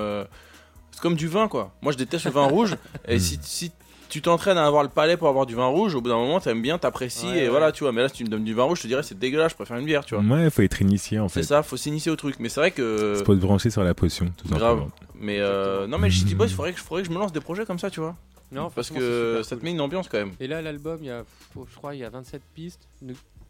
c'est 0.92 1.00
comme 1.00 1.16
du 1.16 1.28
vin 1.28 1.48
quoi. 1.48 1.74
Moi 1.82 1.92
je 1.92 1.98
déteste 1.98 2.24
le 2.24 2.30
vin 2.30 2.46
rouge 2.46 2.76
et 3.08 3.18
si, 3.18 3.38
si 3.42 3.72
tu 4.08 4.22
t'entraînes 4.22 4.58
à 4.58 4.66
avoir 4.66 4.82
le 4.82 4.88
palais 4.88 5.16
pour 5.16 5.28
avoir 5.28 5.46
du 5.46 5.54
vin 5.54 5.66
rouge, 5.66 5.94
au 5.94 6.00
bout 6.00 6.08
d'un 6.08 6.16
moment 6.16 6.40
t'aimes 6.40 6.62
bien, 6.62 6.78
t'apprécies 6.78 7.26
Ouais, 7.26 7.38
et 7.38 7.42
ouais. 7.42 7.48
voilà 7.48 7.72
tu 7.72 7.84
vois. 7.84 7.92
Mais 7.92 8.02
là 8.02 8.08
si 8.08 8.14
tu 8.14 8.24
me 8.24 8.28
donnes 8.28 8.44
du 8.44 8.54
vin 8.54 8.64
rouge, 8.64 8.78
je 8.78 8.82
te 8.82 8.88
dirais 8.88 9.02
c'est 9.02 9.18
dégueulasse, 9.18 9.52
je 9.52 9.56
préfère 9.56 9.76
une 9.76 9.84
bière, 9.86 10.04
tu 10.04 10.14
vois. 10.16 10.24
Ouais, 10.24 10.50
faut 10.50 10.62
être 10.62 10.80
initié 10.82 11.18
en 11.18 11.28
C'est 11.28 11.40
fait. 11.40 11.46
ça, 11.46 11.62
faut 11.62 11.76
s'initier 11.76 12.10
au 12.10 12.16
truc. 12.16 12.36
Mais 12.38 12.48
c'est 12.48 12.60
vrai 12.60 12.70
que 12.70 13.22
Faut 13.24 13.34
se 13.34 13.40
brancher 13.40 13.70
sur 13.70 13.82
la 13.84 13.94
potion, 13.94 14.32
tout 14.36 14.48
Grave. 14.48 14.60
simplement. 14.78 14.90
Mais 15.18 15.38
euh, 15.40 15.86
non 15.86 15.98
mais 15.98 16.10
Shitty 16.10 16.34
Boys, 16.34 16.48
faudrait 16.48 16.72
que, 16.72 16.80
faudrait 16.80 17.02
que 17.02 17.08
je 17.08 17.12
me 17.14 17.18
lance 17.18 17.32
des 17.32 17.40
projets 17.40 17.64
comme 17.66 17.78
ça, 17.78 17.90
tu 17.90 18.00
vois. 18.00 18.16
Non, 18.52 18.70
Parce 18.70 18.90
que 18.90 19.38
c'est 19.42 19.48
ça 19.48 19.56
te 19.56 19.60
cool. 19.60 19.64
met 19.64 19.70
une 19.72 19.80
ambiance 19.80 20.08
quand 20.08 20.18
même. 20.18 20.30
Et 20.38 20.46
là, 20.46 20.62
l'album, 20.62 20.98
il 21.00 21.06
y 21.06 21.10
a, 21.10 21.24
je 21.56 21.76
crois, 21.76 21.96
il 21.96 21.98
y 22.00 22.04
a 22.04 22.10
27 22.10 22.40
pistes. 22.54 22.86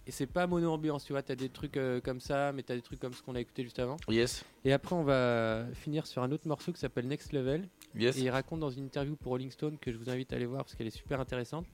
Et 0.09 0.11
c'est 0.13 0.25
pas 0.27 0.47
mono 0.47 0.71
ambiance, 0.73 1.05
tu 1.05 1.13
vois. 1.13 1.21
T'as 1.23 1.35
des 1.35 1.49
trucs 1.51 1.77
euh, 1.77 2.01
comme 2.01 2.21
ça, 2.21 2.53
mais 2.55 2.63
t'as 2.63 2.75
des 2.77 2.81
trucs 2.81 2.99
comme 3.01 3.13
ce 3.13 3.21
qu'on 3.23 3.35
a 3.35 3.41
écouté 3.41 3.63
juste 3.65 3.79
avant. 3.79 3.97
Yes. 4.09 4.45
Et 4.65 4.73
après, 4.73 4.95
on 4.95 5.03
va 5.03 5.65
finir 5.75 6.07
sur 6.07 6.23
un 6.23 6.31
autre 6.33 6.47
morceau 6.49 6.73
qui 6.73 6.79
s'appelle 6.81 7.09
Next 7.09 7.33
Level. 7.33 7.65
Yes. 7.97 8.17
Et 8.19 8.23
il 8.23 8.31
raconte 8.31 8.61
dans 8.61 8.71
une 8.71 8.85
interview 8.85 9.17
pour 9.17 9.31
Rolling 9.33 9.51
Stone 9.51 9.79
que 9.81 9.91
je 9.93 9.97
vous 9.97 10.11
invite 10.11 10.33
à 10.33 10.37
aller 10.37 10.47
voir 10.47 10.65
parce 10.65 10.75
qu'elle 10.75 10.87
est 10.87 10.91
super 10.97 11.21
intéressante. 11.21 11.67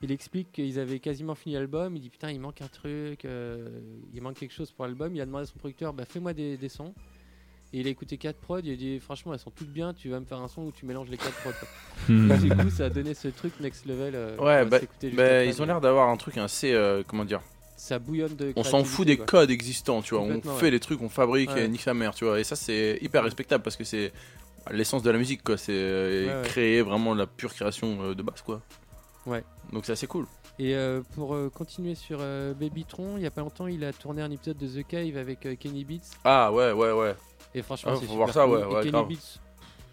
Il 0.00 0.12
explique 0.12 0.52
qu'ils 0.52 0.78
avaient 0.78 1.00
quasiment 1.00 1.34
fini 1.34 1.54
l'album. 1.56 1.96
Il 1.96 2.00
dit 2.00 2.08
putain, 2.10 2.30
il 2.30 2.38
manque 2.40 2.62
un 2.62 2.68
truc, 2.68 3.24
euh, 3.24 3.80
il 4.14 4.22
manque 4.22 4.36
quelque 4.36 4.54
chose 4.54 4.70
pour 4.70 4.84
l'album. 4.86 5.14
Il 5.14 5.20
a 5.20 5.26
demandé 5.26 5.42
à 5.42 5.46
son 5.46 5.58
producteur, 5.58 5.92
bah 5.92 6.04
fais-moi 6.08 6.32
des, 6.32 6.56
des 6.56 6.68
sons. 6.68 6.94
Et 7.72 7.80
il 7.80 7.86
a 7.86 7.90
écouté 7.90 8.16
quatre 8.16 8.38
prods. 8.38 8.60
Il 8.62 8.72
a 8.72 8.76
dit 8.76 9.00
franchement, 9.00 9.32
elles 9.34 9.40
sont 9.40 9.50
toutes 9.50 9.72
bien. 9.72 9.92
Tu 9.92 10.08
vas 10.08 10.20
me 10.20 10.24
faire 10.24 10.38
un 10.38 10.46
son 10.48 10.62
où 10.62 10.72
tu 10.72 10.86
mélanges 10.86 11.08
les 11.10 11.16
quatre 11.16 11.34
prods. 11.40 11.50
quoi. 11.58 11.68
Hmm. 12.14 12.38
du 12.38 12.48
coup, 12.48 12.70
ça 12.70 12.84
a 12.86 12.90
donné 12.90 13.12
ce 13.12 13.28
truc 13.28 13.58
next 13.60 13.86
level. 13.86 14.14
euh, 14.14 14.36
Ouais, 14.38 14.64
bah, 14.64 14.78
bah, 14.80 14.86
après. 15.08 15.48
ils 15.48 15.60
ont 15.60 15.66
l'air 15.66 15.80
d'avoir 15.80 16.08
un 16.08 16.16
truc 16.16 16.38
assez. 16.38 16.72
euh, 16.72 17.02
comment 17.06 17.24
dire 17.24 17.42
Ça 17.76 17.98
bouillonne 17.98 18.36
de. 18.36 18.52
On 18.54 18.62
s'en 18.62 18.84
fout 18.84 19.04
des 19.06 19.16
quoi. 19.16 19.26
codes 19.26 19.50
existants, 19.50 20.00
tu 20.00 20.14
vois. 20.14 20.22
On 20.22 20.40
fait 20.40 20.66
ouais. 20.66 20.70
les 20.70 20.80
trucs, 20.80 21.02
on 21.02 21.08
fabrique 21.08 21.50
Ouais. 21.50 21.64
et 21.64 21.68
nique 21.68 21.82
sa 21.82 21.92
mère, 21.92 22.14
tu 22.14 22.24
vois. 22.24 22.38
Et 22.38 22.44
ça, 22.44 22.54
c'est 22.56 22.98
hyper 23.02 23.24
respectable 23.24 23.64
parce 23.64 23.76
que 23.76 23.84
c'est 23.84 24.12
l'essence 24.72 25.02
de 25.02 25.10
la 25.10 25.18
musique, 25.18 25.42
quoi. 25.42 25.56
C'est 25.56 25.72
euh, 25.74 26.42
Ouais, 26.42 26.48
créer 26.48 26.82
vraiment 26.82 27.14
la 27.14 27.26
pure 27.26 27.52
création 27.54 27.98
euh, 28.02 28.14
de 28.14 28.22
base, 28.22 28.42
quoi. 28.42 28.60
Ouais. 29.26 29.44
Donc 29.72 29.84
c'est 29.86 29.92
assez 29.92 30.06
cool. 30.06 30.26
Et 30.58 30.74
euh, 30.74 31.02
pour 31.14 31.34
euh, 31.34 31.50
continuer 31.50 31.94
sur 31.94 32.18
euh, 32.20 32.52
Babytron, 32.54 33.16
il 33.16 33.22
y 33.22 33.26
a 33.26 33.30
pas 33.30 33.42
longtemps, 33.42 33.66
il 33.66 33.84
a 33.84 33.92
tourné 33.92 34.22
un 34.22 34.30
épisode 34.30 34.56
de 34.58 34.66
The 34.66 34.86
Cave 34.86 35.16
avec 35.16 35.40
Kenny 35.58 35.84
Beats. 35.84 36.16
Ah 36.24 36.50
ouais, 36.52 36.72
ouais, 36.72 36.92
ouais. 36.92 37.14
Et 37.54 37.62
franchement, 37.62 37.92
Ah, 37.94 37.96
c'est 38.00 38.06
faut 38.06 38.12
super 38.12 38.16
voir 38.26 38.32
ça, 38.32 38.44
cool. 38.44 38.52
ouais, 38.56 38.62
Et 38.62 38.66
ouais, 38.66 38.80
Kenny 38.80 38.90
grave. 38.92 39.08
Beats, 39.08 39.38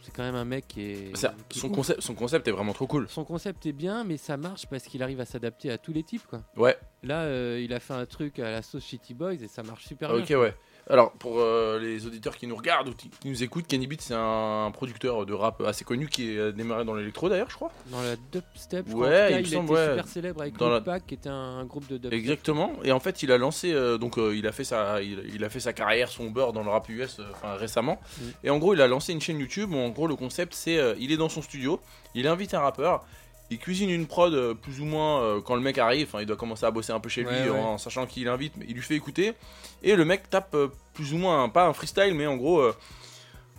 c'est 0.02 0.12
quand 0.16 0.24
même 0.24 0.36
un 0.36 0.46
mec 0.46 0.68
qui 0.68 0.82
est. 0.82 1.16
Ça- 1.16 1.34
qui 1.50 1.60
est 1.60 1.62
son, 1.62 1.70
concept, 1.70 2.02
son 2.02 2.16
concept 2.16 2.48
est 2.48 2.52
vraiment 2.52 2.74
trop 2.74 2.88
cool. 2.88 3.08
Son 3.10 3.24
concept 3.26 3.66
est 3.68 3.74
bien, 3.74 4.04
mais 4.04 4.18
ça 4.18 4.38
marche 4.38 4.66
parce 4.68 4.84
qu'il 4.86 5.04
arrive 5.04 5.20
à 5.20 5.26
s'adapter 5.26 5.70
à 5.72 5.78
tous 5.78 5.94
les 5.94 6.04
types, 6.04 6.26
quoi. 6.28 6.42
Ouais, 6.58 6.78
Là, 7.04 7.58
il 7.60 7.72
a 7.74 7.80
fait 7.80 7.94
un 7.94 8.06
truc 8.08 8.40
à 8.40 8.50
la 8.50 8.62
sauce 8.64 8.84
Shitty 8.86 9.14
Boys 9.14 9.34
et 9.44 9.48
ça 9.48 9.62
marche 9.62 9.86
super 9.86 10.12
ok, 10.14 10.26
bien. 10.26 10.40
ouais. 10.40 10.56
Alors, 10.88 11.14
pour 11.14 11.40
euh, 11.40 11.80
les 11.80 12.06
auditeurs 12.06 12.38
qui 12.38 12.46
nous 12.46 12.56
regardent 12.56 12.90
ou 12.90 12.94
qui 12.94 13.10
nous 13.26 13.42
écoutent, 13.44 13.66
Kenny 13.66 13.88
Beat, 13.88 14.02
c'est 14.04 14.14
un 14.16 14.70
producteur 14.72 15.26
de 15.26 15.34
rap 15.34 15.62
assez 15.62 15.84
connu 15.84 16.08
qui 16.08 16.40
a 16.40 16.52
démarré 16.52 16.86
dans 16.86 16.94
l'électro 16.94 17.28
d'ailleurs, 17.28 17.50
je 17.50 17.56
crois. 17.56 17.72
Dans 17.88 18.02
la 18.04 18.16
dubstep, 18.32 18.86
je 18.88 18.94
Ouais, 18.94 19.08
crois, 19.08 19.08
en 19.08 19.10
tout 19.10 19.18
cas, 19.18 19.30
il 19.40 19.48
il, 19.48 19.48
été 19.48 19.58
ouais. 19.58 19.88
super 19.90 20.08
célèbre 20.08 20.42
avec 20.42 20.58
Dans 20.58 20.70
la- 20.70 20.82
Pack, 20.82 21.08
qui 21.08 21.16
était 21.16 21.30
un 21.30 21.66
groupe 21.66 21.88
de 21.88 21.98
dubstep. 21.98 22.14
Exactement. 22.14 22.74
Et 22.84 22.92
en 22.92 23.00
fait, 23.00 23.24
il 23.24 23.32
a 23.32 23.38
lancé, 23.40 23.74
euh, 23.74 23.98
donc 23.98 24.20
euh, 24.20 24.36
il 24.36 24.46
a 24.46 24.52
fait 24.52 24.64
sa, 24.64 25.02
il, 25.02 25.24
il 25.34 25.44
a 25.44 25.50
fait 25.50 25.60
sa 25.60 25.74
carrière, 25.74 26.08
son 26.10 26.30
beurre 26.30 26.54
dans 26.54 26.62
le 26.64 26.70
rap 26.70 26.88
US, 26.90 27.20
récemment. 27.44 28.00
Mm. 28.20 28.24
Et 28.44 28.50
en 28.52 28.60
gros, 28.60 28.76
il 28.76 28.82
a 28.82 28.88
lancé 28.88 29.12
une 29.12 29.22
chaîne 29.22 29.40
YouTube 29.40 29.72
où 29.74 29.78
en 29.78 29.90
gros 29.90 30.06
le 30.06 30.16
concept 30.16 30.54
c'est, 30.54 30.78
il 31.00 31.12
est 31.12 31.18
dans 31.18 31.30
son 31.30 31.42
studio, 31.42 31.80
il 32.14 32.28
invite 32.28 32.54
un 32.54 32.60
rappeur. 32.60 33.04
Il 33.52 33.60
cuisine 33.60 33.90
une 33.92 34.08
prod 34.08 34.34
euh, 34.34 34.54
plus 34.56 34.82
ou 34.82 34.86
moins 34.86 35.22
euh, 35.22 35.40
quand 35.42 35.56
le 35.56 35.62
mec 35.62 35.78
arrive, 35.78 36.08
enfin 36.08 36.22
il 36.22 36.26
doit 36.26 36.36
commencer 36.36 36.66
à 36.66 36.72
bosser 36.72 36.92
un 36.94 37.00
peu 37.00 37.10
chez 37.10 37.22
lui 37.22 37.30
Ouais, 37.30 37.50
ouais. 37.50 37.60
en 37.60 37.78
sachant 37.78 38.06
qu'il 38.08 38.28
invite, 38.28 38.54
mais 38.58 38.66
il 38.68 38.74
lui 38.76 38.82
fait 38.82 38.96
écouter 38.96 39.34
et 39.84 39.96
le 39.96 40.04
mec 40.06 40.30
tape 40.30 40.56
euh, 40.56 40.68
plus 40.94 41.14
ou 41.14 41.18
moins, 41.18 41.48
pas 41.50 41.66
un 41.68 41.74
freestyle, 41.74 42.16
mais 42.16 42.26
en 42.26 42.38
gros, 42.38 42.64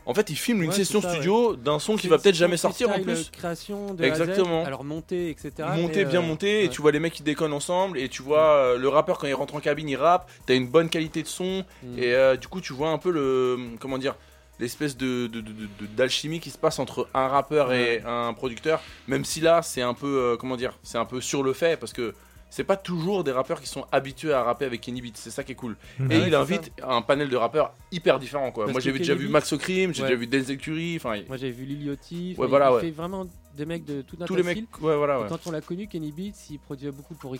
en 0.07 0.14
fait 0.14 0.28
il 0.30 0.37
filme 0.37 0.62
une 0.62 0.70
Ouais, 0.70 0.74
session 0.76 1.01
ça, 1.01 1.12
studio 1.12 1.55
d'un 1.55 1.78
son 1.78 1.97
qui 1.97 2.09
va 2.09 2.18
peut-être 2.18 2.34
jamais 2.34 2.57
sortir 2.57 2.91
en 2.91 3.01
plus. 3.01 3.30
Création 3.30 3.93
de 3.95 4.03
A 4.03 4.07
à 4.07 4.14
Z, 4.14 4.20
Exactement. 4.22 4.64
alors 4.64 4.82
monté, 4.84 5.30
etc. 5.30 5.53
monté 5.76 6.05
bien 6.05 6.20
euh, 6.20 6.26
monté 6.26 6.64
et 6.64 6.68
tu 6.68 6.80
vois 6.82 6.91
les 6.93 6.99
mecs 7.01 7.12
qui 7.12 7.22
déconnent 7.22 7.53
ensemble 7.53 7.99
et 7.99 8.09
tu 8.09 8.22
vois 8.22 8.76
le 8.76 8.89
rappeur 8.89 9.18
quand 9.18 9.26
il 9.26 9.34
rentre 9.34 9.55
en 9.55 9.61
cabine 9.61 9.89
il 9.89 9.97
rappe 9.97 10.30
t'as 10.47 10.55
une 10.55 10.66
bonne 10.68 10.89
qualité 10.89 11.22
de 11.22 11.28
son 11.28 11.64
Mm. 11.82 11.99
et 11.99 12.14
euh, 12.14 12.37
du 12.37 12.49
coup 12.49 12.61
tu 12.61 12.72
vois 12.72 12.89
un 12.91 12.99
peu 12.99 13.11
le 13.11 13.57
comment 13.80 13.99
dire 13.99 14.14
l'espèce 14.59 14.97
de 14.97 15.27
de- 15.27 15.41
de- 15.41 15.53
de- 15.53 15.87
d'alchimie 15.97 16.41
qui 16.41 16.51
se 16.51 16.59
passe 16.59 16.79
entre 16.79 17.09
un 17.15 17.29
rappeur 17.29 17.73
et 17.73 18.03
un 18.07 18.33
producteur 18.35 18.81
même 19.07 19.25
si 19.25 19.41
là 19.41 19.63
c'est 19.63 19.83
un 19.83 19.95
peu 19.95 20.07
euh, 20.33 20.37
comment 20.37 20.57
dire 20.57 20.79
c'est 20.83 20.99
un 20.99 21.05
peu 21.05 21.21
sur 21.21 21.43
le 21.43 21.53
fait 21.53 21.79
parce 21.79 21.93
que 21.93 22.15
c'est 22.49 22.65
pas 22.65 22.77
toujours 22.77 23.25
des 23.25 23.33
rappeurs 23.33 23.61
qui 23.61 23.67
sont 23.67 23.85
habitués 23.91 24.33
à 24.33 24.43
rapper 24.45 24.65
avec 24.67 24.81
Kenny 24.81 25.03
Beats, 25.03 25.11
c'est 25.17 25.31
ça 25.31 25.43
qui 25.43 25.51
est 25.53 25.57
cool. 25.57 25.77
Et 25.99 26.03
Ouais, 26.05 26.29
il 26.29 26.35
invite 26.35 26.71
un 26.83 27.03
panel 27.03 27.29
de 27.29 27.37
rappeurs 27.37 27.75
hyper 27.91 28.21
différents 28.21 28.53
quoi. 28.53 28.65
Parce 28.67 28.73
Moi 28.73 28.81
j'ai 28.81 28.93
déjà 28.93 29.15
vu 29.17 29.29
Max 29.29 29.53
O'Crim, 29.53 29.93
j'ai 29.93 30.03
Ouais. 30.03 30.09
déjà 30.09 30.19
vu 30.21 30.27
Denzel 30.29 30.57
Curry, 30.57 30.95
enfin 30.97 31.21
Moi 31.27 31.37
j'avais 31.39 31.51
vu 31.51 31.65
Liliotti. 31.65 32.37
Ouais, 32.39 32.47
voilà, 32.47 32.71
il 32.71 32.75
ouais. 32.75 32.81
fait 32.83 32.91
vraiment 32.93 33.27
des 33.57 33.67
mecs 33.67 33.85
de 33.85 34.01
tout 34.03 34.17
un 34.21 34.27
tous 34.27 34.35
tas 34.35 34.43
les 34.43 34.55
de 34.55 34.61
mecs 34.61 34.65
voilà 34.97 35.27
quand 35.29 35.41
on 35.47 35.51
l'a 35.51 35.61
connu, 35.61 35.89
Kenny 35.89 36.13
Beats, 36.13 36.39
il 36.51 36.59
produisait 36.61 36.93
beaucoup 36.93 37.15
pour 37.15 37.35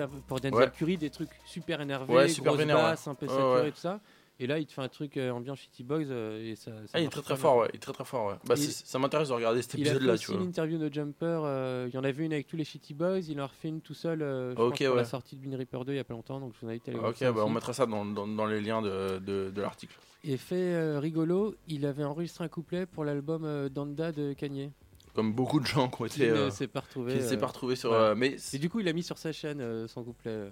euh, 0.00 0.06
pour 0.26 0.40
Denzel 0.40 0.54
Ouais. 0.54 0.70
Curry, 0.76 0.96
des 0.96 1.10
trucs 1.10 1.30
super 1.44 1.80
énervés, 1.82 2.12
Ouais, 2.14 2.28
super 2.28 2.52
grosses 2.52 2.60
vénère, 2.60 2.76
ouais. 2.76 2.82
basses, 2.82 3.06
un 3.06 3.14
peu 3.14 3.26
Ouais, 3.26 3.32
saturées 3.32 3.60
ouais. 3.62 3.68
et 3.68 3.72
tout 3.72 3.80
ça. 3.80 4.00
Et 4.42 4.46
là, 4.48 4.58
il 4.58 4.66
te 4.66 4.72
fait 4.72 4.80
un 4.82 4.88
truc 4.88 5.16
euh, 5.18 5.30
ambiance 5.30 5.60
Shitty 5.60 5.84
Boys 5.84 6.06
euh, 6.10 6.50
et 6.50 6.56
ça. 6.56 6.72
ça 6.86 6.90
Ah, 6.94 7.00
il 7.00 7.04
est 7.06 7.08
très 7.10 7.22
très 7.22 7.36
fort 7.36 7.58
ouais, 7.58 7.68
il 7.72 7.76
est 7.76 7.78
très 7.78 7.92
très 7.92 8.04
fort 8.04 8.26
ouais. 8.26 8.34
Bah, 8.44 8.54
Il- 8.56 8.72
ça 8.72 8.98
m'intéresse 8.98 9.28
de 9.28 9.34
regarder 9.34 9.62
cet 9.62 9.74
Il 9.74 9.82
a 9.82 9.84
fait 9.84 9.90
épisode 9.90 10.02
là 10.08 10.14
aussi 10.14 10.24
tu 10.24 10.32
vois. 10.32 10.40
une 10.40 10.48
interview 10.48 10.78
de 10.78 10.92
Jumper. 10.92 11.40
euh, 11.44 11.86
il 11.88 11.94
y 11.94 11.98
en 11.98 12.02
avait 12.02 12.24
une 12.24 12.32
avec 12.32 12.48
tous 12.48 12.56
les 12.56 12.64
Shitty 12.64 12.92
Boys. 12.94 13.20
Il 13.28 13.40
en 13.40 13.44
a 13.44 13.46
refait 13.46 13.68
une 13.68 13.80
tout 13.80 13.94
seul. 13.94 14.20
euh, 14.22 14.54
je 14.56 14.60
Ok, 14.60 14.70
pense, 14.70 14.78
pour 14.78 14.88
ouais. 14.88 14.96
la 14.96 15.04
sortie 15.04 15.36
de 15.36 15.46
Bin 15.48 15.56
Reaper 15.56 15.84
2 15.84 15.92
il 15.92 15.96
y 15.96 15.98
a 16.00 16.04
pas 16.04 16.14
longtemps. 16.14 16.40
Donc 16.40 16.54
je 16.54 16.60
vous 16.60 16.68
invite 16.70 16.88
à 16.88 16.90
aller 16.90 16.98
voir 16.98 17.10
Ok, 17.12 17.20
bah 17.20 17.44
on 17.46 17.50
mettra 17.50 17.72
ça 17.72 17.86
dans, 17.86 18.04
dans, 18.04 18.26
dans 18.26 18.46
les 18.46 18.60
liens 18.60 18.82
de, 18.82 19.18
de, 19.20 19.50
de 19.54 19.62
l'article. 19.62 19.96
Et 20.24 20.36
fait 20.36 20.98
rigolo, 20.98 21.54
il 21.68 21.86
avait 21.86 22.04
enregistré 22.04 22.42
un 22.44 22.48
couplet 22.48 22.86
pour 22.86 23.04
l'album 23.04 23.68
Danda 23.68 24.10
de 24.10 24.32
Kanye. 24.32 24.72
Comme 25.14 25.32
beaucoup 25.34 25.60
de 25.60 25.66
gens 25.66 25.88
qui 25.88 26.02
ont 26.02 26.06
Qui 26.06 26.22
été. 26.22 26.32
ne 26.32 26.36
euh, 26.36 26.50
s'est 26.50 26.66
pas 26.68 26.80
retrouvé. 26.80 27.14
qui 27.18 27.22
s'est 27.22 27.36
pas 27.36 27.46
retrouvé 27.46 27.76
sur. 27.76 27.92
euh, 27.92 28.14
mais 28.16 28.36
Et 28.54 28.58
du 28.58 28.68
coup, 28.70 28.80
il 28.80 28.88
a 28.88 28.92
mis 28.92 29.02
sur 29.04 29.18
sa 29.18 29.30
chaîne 29.30 29.86
son 29.86 30.02
couplet. 30.02 30.48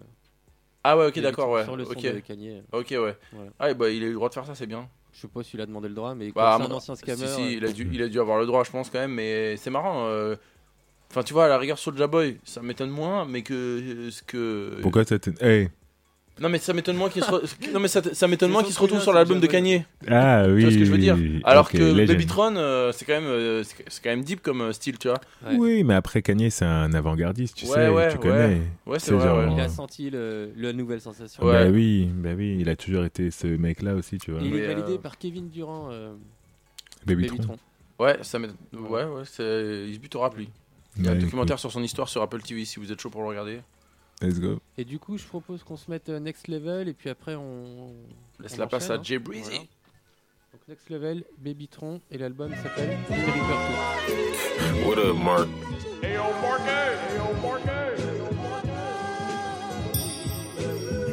Ah 0.85 0.97
ouais, 0.97 1.07
ok, 1.09 1.19
d'accord, 1.21 1.51
ouais. 1.51 1.65
Sur 1.65 1.77
le 1.77 1.85
son 1.85 1.93
Ok, 1.93 2.03
de 2.03 2.21
Kanye. 2.21 2.63
ok, 2.73 2.87
ouais. 2.91 3.17
Voilà. 3.33 3.51
Ah, 3.59 3.71
et 3.71 3.75
bah 3.75 3.91
il 3.91 4.03
a 4.03 4.07
eu 4.07 4.11
le 4.11 4.15
droit 4.15 4.29
de 4.29 4.35
faire 4.35 4.47
ça, 4.47 4.55
c'est 4.55 4.67
bien. 4.67 4.89
Je 5.13 5.21
sais 5.23 5.29
pas 5.29 5.43
s'il 5.43 5.61
a 5.61 5.67
demandé 5.67 5.89
le 5.89 5.95
droit, 5.95 6.15
mais 6.15 6.31
Bah, 6.33 6.55
comme 6.57 6.67
c'est 6.67 6.73
un 6.73 6.77
ancien 6.77 6.95
si, 6.95 7.01
scammer. 7.03 7.27
si, 7.27 7.41
euh, 7.41 7.51
il 7.59 7.65
a, 7.65 7.73
dû, 7.73 7.89
il 7.93 8.03
a 8.03 8.09
dû 8.09 8.21
avoir 8.21 8.39
le 8.39 8.47
droit, 8.47 8.63
je 8.65 8.71
pense, 8.71 8.89
quand 8.91 8.99
même, 9.01 9.13
mais 9.15 9.57
c'est 9.57 9.71
marrant. 9.71 10.07
euh, 10.07 10.37
Enfin, 11.11 11.25
tu 11.25 11.33
vois, 11.33 11.47
à 11.47 11.49
la 11.49 11.59
rigueur, 11.59 11.77
Soulja 11.77 12.07
Boy, 12.07 12.39
ça 12.45 12.63
m'étonne 12.63 12.91
moins, 12.91 13.25
mais 13.25 13.43
que. 13.43 13.53
euh, 13.55 14.11
ce 14.13 14.23
que... 14.23 14.79
Pourquoi 14.81 15.05
ça 15.05 15.19
te. 15.19 15.31
Hey. 15.45 15.69
Non, 16.41 16.49
mais 16.49 16.59
ça 16.59 16.73
m'étonne 16.73 16.97
moins 16.97 17.11
qu'il 17.11 17.23
se, 17.23 17.31
re- 17.31 17.43
non, 17.73 17.81
mais 17.81 17.89
ça, 17.89 18.01
ça 18.15 18.27
m'étonne 18.27 18.51
moins 18.51 18.63
qu'il 18.63 18.73
se 18.73 18.81
retrouve 18.81 19.03
sur 19.03 19.13
l'album 19.13 19.41
de. 19.41 19.47
Kanye. 19.47 19.85
Ah 20.09 20.45
oui. 20.49 20.57
Tu 20.57 20.61
vois 20.63 20.71
ce 20.73 20.79
que 20.79 20.85
je 20.87 20.91
veux 20.91 20.99
dire 20.99 21.17
Alors 21.45 21.71
que. 21.71 22.07
Babytron, 22.07 22.57
euh, 22.57 22.93
c'est 22.93 23.05
quand 23.05 23.13
même, 23.13 23.25
euh, 23.25 23.63
c'est 23.63 24.03
quand 24.03 24.09
même 24.11 24.25
deep 24.25 24.41
comme 24.41 24.63
euh, 24.63 24.73
style, 24.73 24.99
tu 24.99 25.09
vois. 25.09 25.21
Ouais. 25.47 25.57
Oui, 25.59 25.85
mais 25.85 25.95
après 25.95 26.23
Kanye, 26.23 26.51
c'est 26.51 26.65
un 26.65 26.93
avant-gardiste, 26.95 27.57
tu 27.57 27.67
Ouais, 27.67 27.73
sais, 27.73 27.89
ouais, 27.91 28.11
tu 28.11 28.19
connais. 28.19 28.59
Ouais, 28.87 28.99
c'est 28.99 29.13
vrai, 29.13 29.27
genre-. 29.27 29.53
Il 29.55 29.61
a 29.61 29.69
senti 29.69 30.09
le, 30.09 30.51
la 30.57 30.73
nouvelle 30.73 31.01
sensation. 31.03 31.45
Ouais. 31.45 31.65
Bah 31.67 31.71
oui, 31.71 32.09
bah 32.13 32.31
oui, 32.35 32.57
il 32.59 32.69
a 32.71 32.77
toujours 32.77 33.05
été 33.05 33.31
ce 33.31 33.47
mec-là 33.47 33.95
aussi, 33.95 34.17
tu 34.19 34.31
vois. 34.31 34.41
Il 34.43 34.57
est 34.57 34.67
validé 34.67 34.95
euh, 34.95 34.99
par 34.99 35.19
Kevin 35.19 35.51
Durant. 35.51 35.91
Babytron. 37.07 37.37
Babytron. 37.37 37.57
Ouais, 37.99 38.17
ça. 38.23 38.39
Ouais, 38.39 38.49
ouais, 39.05 39.23
il 39.23 39.95
se 39.95 39.99
bute 39.99 40.15
au 40.17 40.21
rap, 40.21 40.37
lui. 40.37 40.49
Il 40.97 41.05
y 41.05 41.09
a 41.09 41.13
un 41.13 41.17
documentaire 41.17 41.59
sur 41.59 41.71
son 41.71 41.83
histoire 41.83 42.09
sur 42.09 42.23
Apple 42.23 42.41
TV 42.41 42.65
si 42.65 42.81
vous 42.81 42.91
êtes 42.91 43.01
chaud 43.01 43.11
pour 43.11 43.21
le 43.23 43.29
regarder. 43.29 43.61
Let's 44.21 44.39
go. 44.39 44.61
Et 44.77 44.85
du 44.85 44.99
coup, 44.99 45.17
je 45.17 45.27
propose 45.27 45.63
qu'on 45.63 45.77
se 45.77 45.91
mette 45.91 46.11
euh, 46.11 46.21
next 46.21 46.49
level 46.49 46.89
et 46.89 46.93
puis 46.93 47.09
après 47.09 47.35
on. 47.35 47.95
Laisse 48.39 48.55
on 48.55 48.59
la 48.59 48.67
place 48.67 48.91
à 48.91 48.95
hein. 48.95 49.01
Jay 49.03 49.19
Breezy. 49.19 49.51
Voilà. 49.51 49.61
Donc 50.53 50.69
next 50.69 50.91
level, 50.91 51.25
Babytron 51.39 52.01
et 52.11 52.19
l'album 52.19 52.53
s'appelle 52.57 52.99
What 54.85 54.99
up, 54.99 55.17
Mark? 55.17 55.49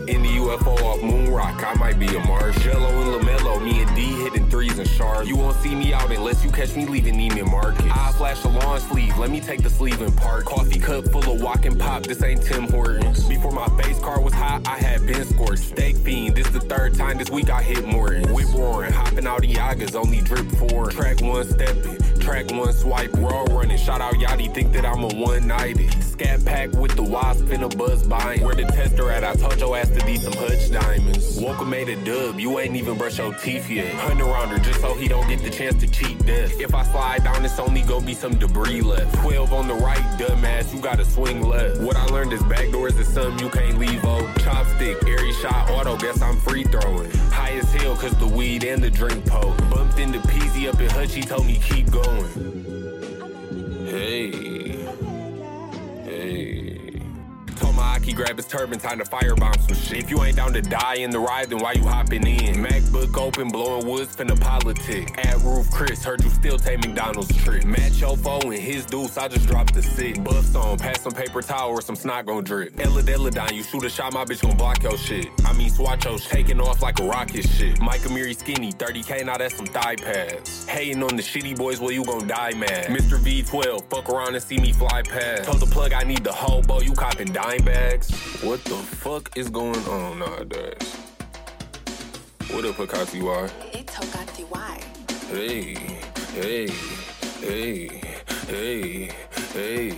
In 0.07 0.23
the 0.23 0.29
UFO 0.29 0.81
off 0.83 1.01
Moon 1.01 1.29
Rock, 1.33 1.61
I 1.67 1.73
might 1.73 1.99
be 1.99 2.07
a 2.07 2.19
Mars. 2.19 2.55
Jello 2.63 2.87
and 2.87 3.27
LaMelo, 3.27 3.61
me 3.61 3.81
and 3.81 3.93
D 3.93 4.03
hitting 4.23 4.49
threes 4.49 4.79
and 4.79 4.87
shards. 4.87 5.27
You 5.27 5.35
won't 5.35 5.57
see 5.57 5.75
me 5.75 5.93
out 5.93 6.09
unless 6.09 6.45
you 6.45 6.49
catch 6.49 6.73
me 6.77 6.85
leaving 6.85 7.15
Neiman 7.15 7.51
Market. 7.51 7.85
I 7.91 8.13
flash 8.13 8.41
a 8.45 8.47
long 8.47 8.79
sleeve, 8.79 9.17
let 9.17 9.29
me 9.29 9.41
take 9.41 9.63
the 9.63 9.69
sleeve 9.69 10.01
and 10.01 10.15
park. 10.15 10.45
Coffee 10.45 10.79
cup 10.79 11.03
full 11.11 11.29
of 11.29 11.41
walking 11.41 11.77
pop, 11.77 12.03
this 12.03 12.23
ain't 12.23 12.41
Tim 12.41 12.69
Hortons. 12.69 13.27
Before 13.27 13.51
my 13.51 13.67
base 13.75 13.99
car 13.99 14.21
was 14.21 14.33
hot, 14.33 14.65
I 14.65 14.77
had 14.77 15.05
been 15.05 15.25
scorched. 15.25 15.63
Steak 15.63 15.97
fiend, 15.97 16.37
this 16.37 16.47
the 16.51 16.61
third 16.61 16.95
time 16.95 17.17
this 17.17 17.29
week 17.29 17.49
I 17.49 17.61
hit 17.61 17.85
Morton. 17.85 18.33
Whip 18.33 18.47
roaring, 18.53 18.93
hopping 18.93 19.27
out 19.27 19.43
of 19.43 19.51
Yagas, 19.51 19.93
only 19.93 20.21
drip 20.21 20.49
four. 20.51 20.89
Track 20.89 21.19
one 21.19 21.45
stepping, 21.45 21.97
track 22.21 22.49
one 22.51 22.71
swipe, 22.71 23.11
raw 23.17 23.43
running. 23.49 23.77
Shout 23.77 23.99
out 23.99 24.13
Yachty, 24.13 24.53
think 24.53 24.71
that 24.71 24.85
I'm 24.85 25.03
a 25.03 25.09
one 25.09 25.47
nighted. 25.47 25.91
Scat 26.01 26.45
pack 26.45 26.71
with 26.71 26.95
the 26.95 27.03
wasp 27.03 27.49
in 27.49 27.61
a 27.61 27.67
buzz 27.67 28.07
buying. 28.07 28.41
Where 28.41 28.55
the 28.55 28.63
tester 28.63 29.11
at? 29.11 29.25
I 29.25 29.33
told 29.35 29.59
your 29.59 29.75
ass 29.77 29.96
to 29.99 30.17
some 30.17 30.33
Hutch 30.33 30.71
diamonds. 30.71 31.39
Woke 31.39 31.65
made 31.67 31.89
a 31.89 31.95
dub, 32.03 32.39
you 32.39 32.59
ain't 32.59 32.75
even 32.75 32.97
brush 32.97 33.17
your 33.17 33.33
teeth 33.33 33.69
yet. 33.69 33.93
Hunt 33.95 34.21
around 34.21 34.49
her 34.49 34.59
just 34.59 34.81
so 34.81 34.93
he 34.95 35.07
don't 35.07 35.27
get 35.27 35.41
the 35.41 35.49
chance 35.49 35.79
to 35.81 35.87
cheat 35.87 36.23
death. 36.25 36.59
If 36.59 36.73
I 36.73 36.83
slide 36.83 37.23
down, 37.23 37.43
it's 37.45 37.59
only 37.59 37.81
gonna 37.81 38.05
be 38.05 38.13
some 38.13 38.37
debris 38.37 38.81
left. 38.81 39.13
12 39.21 39.53
on 39.53 39.67
the 39.67 39.75
right, 39.75 40.03
dumbass, 40.19 40.73
you 40.73 40.81
gotta 40.81 41.05
swing 41.05 41.41
left. 41.41 41.81
What 41.81 41.95
I 41.95 42.05
learned 42.05 42.33
is 42.33 42.41
backdoors 42.43 42.99
is 42.99 43.07
something 43.07 43.39
you 43.39 43.49
can't 43.51 43.77
leave, 43.77 44.03
oh. 44.03 44.21
Chopstick, 44.37 45.07
airy 45.07 45.33
shot, 45.33 45.69
auto, 45.69 45.97
guess 45.97 46.21
I'm 46.21 46.37
free 46.37 46.63
throwing. 46.63 47.11
High 47.31 47.57
as 47.57 47.71
hell, 47.73 47.95
cause 47.95 48.17
the 48.17 48.27
weed 48.27 48.63
and 48.63 48.83
the 48.83 48.89
drink 48.89 49.25
poke. 49.25 49.57
Bumped 49.69 49.99
into 49.99 50.19
Peasy 50.19 50.67
up 50.67 50.79
in 50.79 50.89
Hutch, 50.89 51.13
he 51.13 51.21
told 51.21 51.45
me 51.45 51.59
keep 51.59 51.91
going. 51.91 52.56
He 58.07 58.13
grab 58.13 58.37
his 58.37 58.47
turban, 58.47 58.79
time 58.79 58.99
to 58.99 59.03
firebomb 59.03 59.59
some 59.67 59.75
shit. 59.75 60.05
If 60.05 60.09
you 60.09 60.23
ain't 60.23 60.37
down 60.37 60.53
to 60.53 60.61
die 60.61 60.95
in 60.95 61.09
the 61.09 61.19
ride, 61.19 61.49
then 61.49 61.59
why 61.59 61.73
you 61.73 61.83
hopping 61.83 62.25
in? 62.25 62.55
MacBook 62.63 63.17
open, 63.17 63.49
blowing 63.49 63.85
woods, 63.85 64.15
finna 64.15 64.39
politic. 64.39 65.17
At 65.27 65.35
roof 65.41 65.69
Chris, 65.71 66.05
heard 66.05 66.23
you 66.23 66.29
still 66.29 66.57
take 66.57 66.79
McDonald's 66.79 67.35
trick. 67.43 67.65
Match 67.65 67.99
your 67.99 68.15
foe 68.15 68.39
and 68.39 68.53
his 68.53 68.85
deuce, 68.85 69.17
I 69.17 69.27
just 69.27 69.45
dropped 69.49 69.73
the 69.73 69.83
sick. 69.83 70.23
Buffs 70.23 70.55
on, 70.55 70.77
pass 70.77 71.01
some 71.01 71.11
paper 71.11 71.41
towel 71.41 71.71
or 71.71 71.81
some 71.81 71.97
snot 71.97 72.27
gon' 72.27 72.45
drip. 72.45 72.79
Ella 72.79 73.01
Deladine, 73.03 73.55
you 73.55 73.63
shoot 73.63 73.83
a 73.83 73.89
shot, 73.89 74.13
my 74.13 74.23
bitch 74.23 74.41
gon' 74.41 74.55
block 74.55 74.81
your 74.83 74.97
shit. 74.97 75.27
I 75.43 75.51
mean, 75.51 75.69
swatch 75.69 76.05
your 76.05 76.17
shit, 76.17 76.31
taking 76.31 76.61
off 76.61 76.81
like 76.81 77.01
a 77.01 77.03
rocket 77.03 77.45
shit. 77.45 77.77
Mike 77.81 78.01
Amiri 78.01 78.37
skinny, 78.37 78.71
30k, 78.71 79.25
now 79.25 79.37
that's 79.37 79.57
some 79.57 79.65
thigh 79.65 79.97
pads. 79.97 80.65
Hating 80.65 81.03
on 81.03 81.17
the 81.17 81.23
shitty 81.23 81.57
boys, 81.57 81.81
well, 81.81 81.91
you 81.91 82.05
gon' 82.05 82.25
die 82.25 82.53
mad. 82.53 82.85
Mr. 82.85 83.19
V12, 83.19 83.89
fuck 83.89 84.09
around 84.09 84.33
and 84.33 84.41
see 84.41 84.59
me 84.59 84.71
fly 84.71 85.01
past. 85.01 85.43
Told 85.43 85.59
the 85.59 85.65
plug 85.65 85.91
I 85.91 86.03
need 86.03 86.23
the 86.23 86.31
hobo, 86.31 86.79
you 86.79 86.93
copping 86.93 87.33
dime 87.33 87.67
bags. 87.97 88.43
What 88.43 88.63
the 88.65 88.75
fuck 88.75 89.37
is 89.37 89.49
going 89.49 89.83
on 89.87 90.19
nowadays? 90.19 90.95
What 92.51 92.65
up? 92.65 93.13
You 93.13 93.29
are? 93.29 93.49
It's 93.73 93.93
Hogati 93.95 94.49
Y. 94.49 94.81
Hey, 95.29 95.73
hey, 96.33 96.67
hey, 97.41 98.01
hey, 98.47 99.11
hey, 99.53 99.89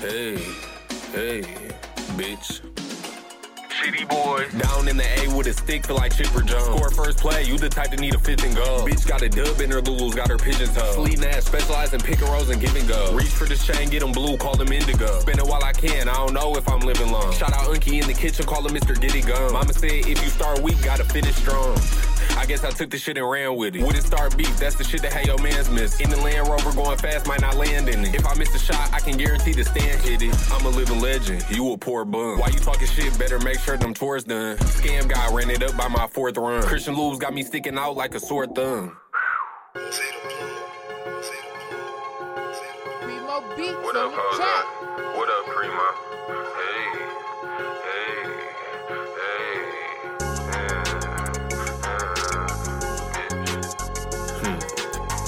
hey, 0.00 0.36
hey, 1.12 1.42
bitch. 2.16 2.75
Shitty 3.76 4.08
boy. 4.08 4.46
Down 4.58 4.88
in 4.88 4.96
the 4.96 5.04
A 5.04 5.36
with 5.36 5.46
a 5.48 5.52
stick, 5.52 5.86
feel 5.86 5.96
like 5.96 6.16
Chipper 6.16 6.40
Jones. 6.40 6.64
Score 6.64 6.90
first 6.90 7.18
play, 7.18 7.42
you 7.42 7.58
the 7.58 7.68
type 7.68 7.90
to 7.90 7.96
need 7.98 8.14
a 8.14 8.18
fifth 8.18 8.42
and 8.42 8.56
go. 8.56 8.86
Bitch 8.86 9.06
got 9.06 9.20
a 9.20 9.28
dub 9.28 9.60
in 9.60 9.70
her 9.70 9.82
Lulu's, 9.82 10.14
got 10.14 10.28
her 10.28 10.38
pigeon 10.38 10.68
toe. 10.72 10.92
Sleep 10.92 11.22
ass, 11.22 11.44
specialize 11.44 11.92
in 11.92 12.00
pick 12.00 12.20
and 12.20 12.30
rolls 12.30 12.48
and 12.48 12.58
give 12.58 12.74
and 12.74 12.88
go. 12.88 13.12
Reach 13.12 13.28
for 13.28 13.44
this 13.44 13.66
chain, 13.66 13.90
get 13.90 14.00
them 14.00 14.12
blue, 14.12 14.38
call 14.38 14.56
them 14.56 14.72
indigo. 14.72 15.20
Spin 15.20 15.38
it 15.38 15.46
while 15.46 15.62
I 15.62 15.72
can, 15.72 16.08
I 16.08 16.14
don't 16.14 16.32
know 16.32 16.56
if 16.56 16.66
I'm 16.68 16.80
living 16.80 17.12
long. 17.12 17.32
Shout 17.34 17.52
out 17.52 17.68
Unky 17.68 18.00
in 18.00 18.08
the 18.08 18.14
kitchen, 18.14 18.46
call 18.46 18.66
him 18.66 18.74
Mr. 18.74 18.98
Giddy 18.98 19.20
Gum. 19.20 19.52
Mama 19.52 19.74
said 19.74 19.90
if 19.90 20.22
you 20.24 20.30
start 20.30 20.60
weak, 20.60 20.82
gotta 20.82 21.04
finish 21.04 21.36
strong. 21.36 21.76
I 22.36 22.46
guess 22.46 22.64
I 22.64 22.70
took 22.70 22.90
the 22.90 22.98
shit 22.98 23.16
and 23.16 23.28
ran 23.28 23.56
with 23.56 23.76
it. 23.76 23.82
Wouldn't 23.82 24.04
start 24.04 24.36
beef, 24.36 24.56
that's 24.58 24.76
the 24.76 24.84
shit 24.84 25.02
that 25.02 25.12
had 25.12 25.26
your 25.26 25.38
mans 25.38 25.70
miss. 25.70 26.00
In 26.00 26.10
the 26.10 26.16
Land 26.18 26.48
Rover 26.48 26.72
going 26.72 26.98
fast, 26.98 27.26
might 27.26 27.40
not 27.40 27.56
land 27.56 27.88
in 27.88 28.04
it. 28.04 28.14
If 28.14 28.26
I 28.26 28.34
miss 28.34 28.54
a 28.54 28.58
shot, 28.58 28.92
I 28.92 29.00
can 29.00 29.16
guarantee 29.16 29.52
the 29.52 29.64
stand 29.64 30.00
hit 30.00 30.22
it. 30.22 30.34
I'm 30.52 30.64
a 30.66 30.70
living 30.70 31.00
legend, 31.00 31.44
you 31.50 31.72
a 31.72 31.78
poor 31.78 32.04
bum. 32.04 32.38
Why 32.38 32.48
you 32.48 32.58
talking 32.58 32.88
shit? 32.88 33.18
Better 33.18 33.38
make 33.40 33.58
sure 33.60 33.76
them 33.76 33.94
tours 33.94 34.24
done. 34.24 34.56
Scam 34.58 35.08
guy 35.08 35.32
ran 35.34 35.50
it 35.50 35.62
up 35.62 35.76
by 35.76 35.88
my 35.88 36.06
fourth 36.06 36.36
run. 36.36 36.62
Christian 36.62 36.94
Lubes 36.94 37.18
got 37.18 37.34
me 37.34 37.42
sticking 37.42 37.78
out 37.78 37.96
like 37.96 38.14
a 38.14 38.20
sore 38.20 38.46
thumb. 38.46 38.96
What 43.26 43.96
up, 43.96 44.10
the 44.10 44.16
Hoda? 44.16 45.16
What 45.16 45.28
up, 45.28 45.46
Prima? 45.46 46.15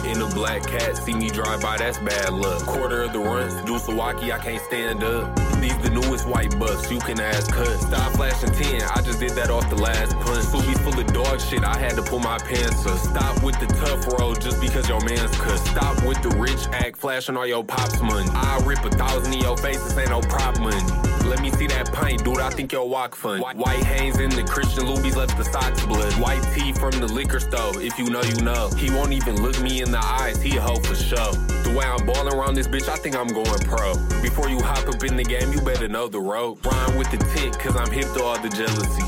In 0.09 0.23
a 0.23 0.27
black 0.29 0.63
cat, 0.67 0.97
see 0.97 1.13
me 1.13 1.29
drive 1.29 1.61
by, 1.61 1.77
that's 1.77 1.99
bad 1.99 2.33
luck. 2.33 2.65
Quarter 2.65 3.03
of 3.03 3.13
the 3.13 3.19
runs, 3.19 3.53
do 3.67 3.79
Sawaki, 3.79 4.33
I 4.33 4.39
can't 4.39 4.63
stand 4.63 5.05
up. 5.05 5.37
These 5.61 5.77
the 5.79 5.91
newest 5.91 6.27
white 6.27 6.59
bucks, 6.59 6.91
you 6.91 6.99
can 6.99 7.21
ask 7.21 7.53
cut. 7.53 7.79
Stop 7.79 8.13
flashing 8.13 8.51
10, 8.51 8.83
I 8.83 9.03
just 9.03 9.21
did 9.21 9.33
that 9.33 9.51
off 9.51 9.69
the 9.69 9.77
last 9.77 10.15
punch. 10.21 10.45
Subi's 10.45 10.79
full 10.79 10.99
of 10.99 11.07
dog 11.13 11.41
shit, 11.41 11.63
I 11.63 11.77
had 11.77 11.95
to 11.97 12.03
pull 12.03 12.21
my 12.21 12.39
pants 12.39 12.87
up. 12.87 12.99
Stop 12.99 13.43
with 13.43 13.61
the 13.61 13.67
tough 13.67 14.07
road 14.19 14.41
just 14.41 14.61
because 14.63 14.89
your 14.89 15.05
man's 15.05 15.37
cut. 15.37 15.59
Stop 15.59 16.03
with 16.03 16.23
the 16.23 16.31
rich 16.31 16.67
act, 16.73 16.97
flashing 16.97 17.37
all 17.37 17.47
your 17.47 17.63
pops 17.63 18.01
money. 18.01 18.31
I 18.33 18.63
rip 18.65 18.83
a 18.87 18.91
thousand 18.91 19.35
in 19.35 19.41
your 19.41 19.59
face, 19.59 19.83
this 19.83 19.99
ain't 19.99 20.09
no 20.09 20.21
prop 20.23 20.59
money. 20.59 20.81
Let 21.29 21.43
me 21.43 21.51
see 21.51 21.67
that 21.67 21.93
pint, 21.93 22.25
dude. 22.25 22.39
I 22.39 22.49
think 22.49 22.73
your 22.73 22.89
walk 22.89 23.15
fun. 23.15 23.41
White 23.41 23.85
Hanes 23.85 24.19
in 24.19 24.31
the 24.31 24.45
Christian 24.45 24.85
Lubies 24.85 25.15
left 25.15 25.37
the 25.37 25.45
socks 25.45 25.85
blood. 25.85 26.13
White 26.15 26.43
tea 26.55 26.73
from 26.73 26.93
the 26.93 27.07
liquor 27.07 27.39
store. 27.39 27.83
If 27.83 27.99
you 27.99 28.09
know, 28.09 28.23
you 28.23 28.41
know. 28.41 28.71
He 28.79 28.89
won't 28.91 29.13
even 29.13 29.43
look 29.43 29.61
me 29.61 29.83
in 29.83 29.91
the 29.91 29.98
eyes. 30.03 30.41
He 30.43 30.57
a 30.57 30.61
hoe 30.61 30.81
for 30.81 30.95
show. 30.95 31.33
The 31.65 31.75
way 31.77 31.85
I'm 31.85 32.05
balling 32.07 32.33
around 32.35 32.55
this 32.55 32.69
bitch, 32.69 32.89
I 32.89 32.97
think 32.97 33.17
I'm 33.17 33.29
going 33.29 33.61
pro. 33.67 33.95
Before 34.23 34.49
you 34.49 34.61
hop 34.61 34.89
up 34.89 35.03
in 35.05 35.17
the 35.17 35.25
game, 35.25 35.53
you 35.53 35.61
better 35.61 35.89
know 35.89 36.09
the 36.09 36.21
road. 36.21 36.65
Rhyme 36.65 36.97
with 36.97 37.11
the 37.11 37.19
tick, 37.35 37.53
cause 37.59 37.77
I'm 37.77 37.91
hip 37.91 38.13
to 38.15 38.23
all 38.23 38.39
the 38.39 38.49
jealousy. 38.51 39.05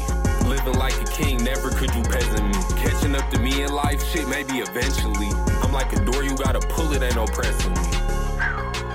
Living 0.48 0.74
like 0.74 0.94
a 1.00 1.04
king, 1.04 1.42
never 1.44 1.70
could 1.70 1.94
you 1.94 2.02
peasant 2.02 2.46
me. 2.46 2.58
Catching 2.82 3.14
up 3.14 3.28
to 3.30 3.38
me 3.38 3.62
in 3.62 3.72
life, 3.72 4.02
shit, 4.10 4.28
maybe 4.28 4.58
eventually. 4.58 5.30
I'm 5.62 5.72
like 5.72 5.92
a 5.92 6.04
door, 6.04 6.22
you 6.24 6.36
gotta 6.36 6.60
pull 6.60 6.92
it, 6.92 7.02
ain't 7.02 7.14
no 7.16 7.26
pressing 7.26 7.72
me. 7.72 8.90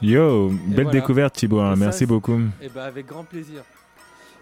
Yo, 0.00 0.48
belle 0.50 0.84
voilà. 0.84 0.90
découverte 0.92 1.34
Thibaut, 1.34 1.60
hein, 1.60 1.72
Et 1.74 1.78
ça, 1.78 1.84
merci 1.84 2.06
beaucoup. 2.06 2.40
Eh 2.62 2.66
Et 2.66 2.68
bah 2.68 2.84
avec 2.84 3.06
grand 3.06 3.24
plaisir. 3.24 3.62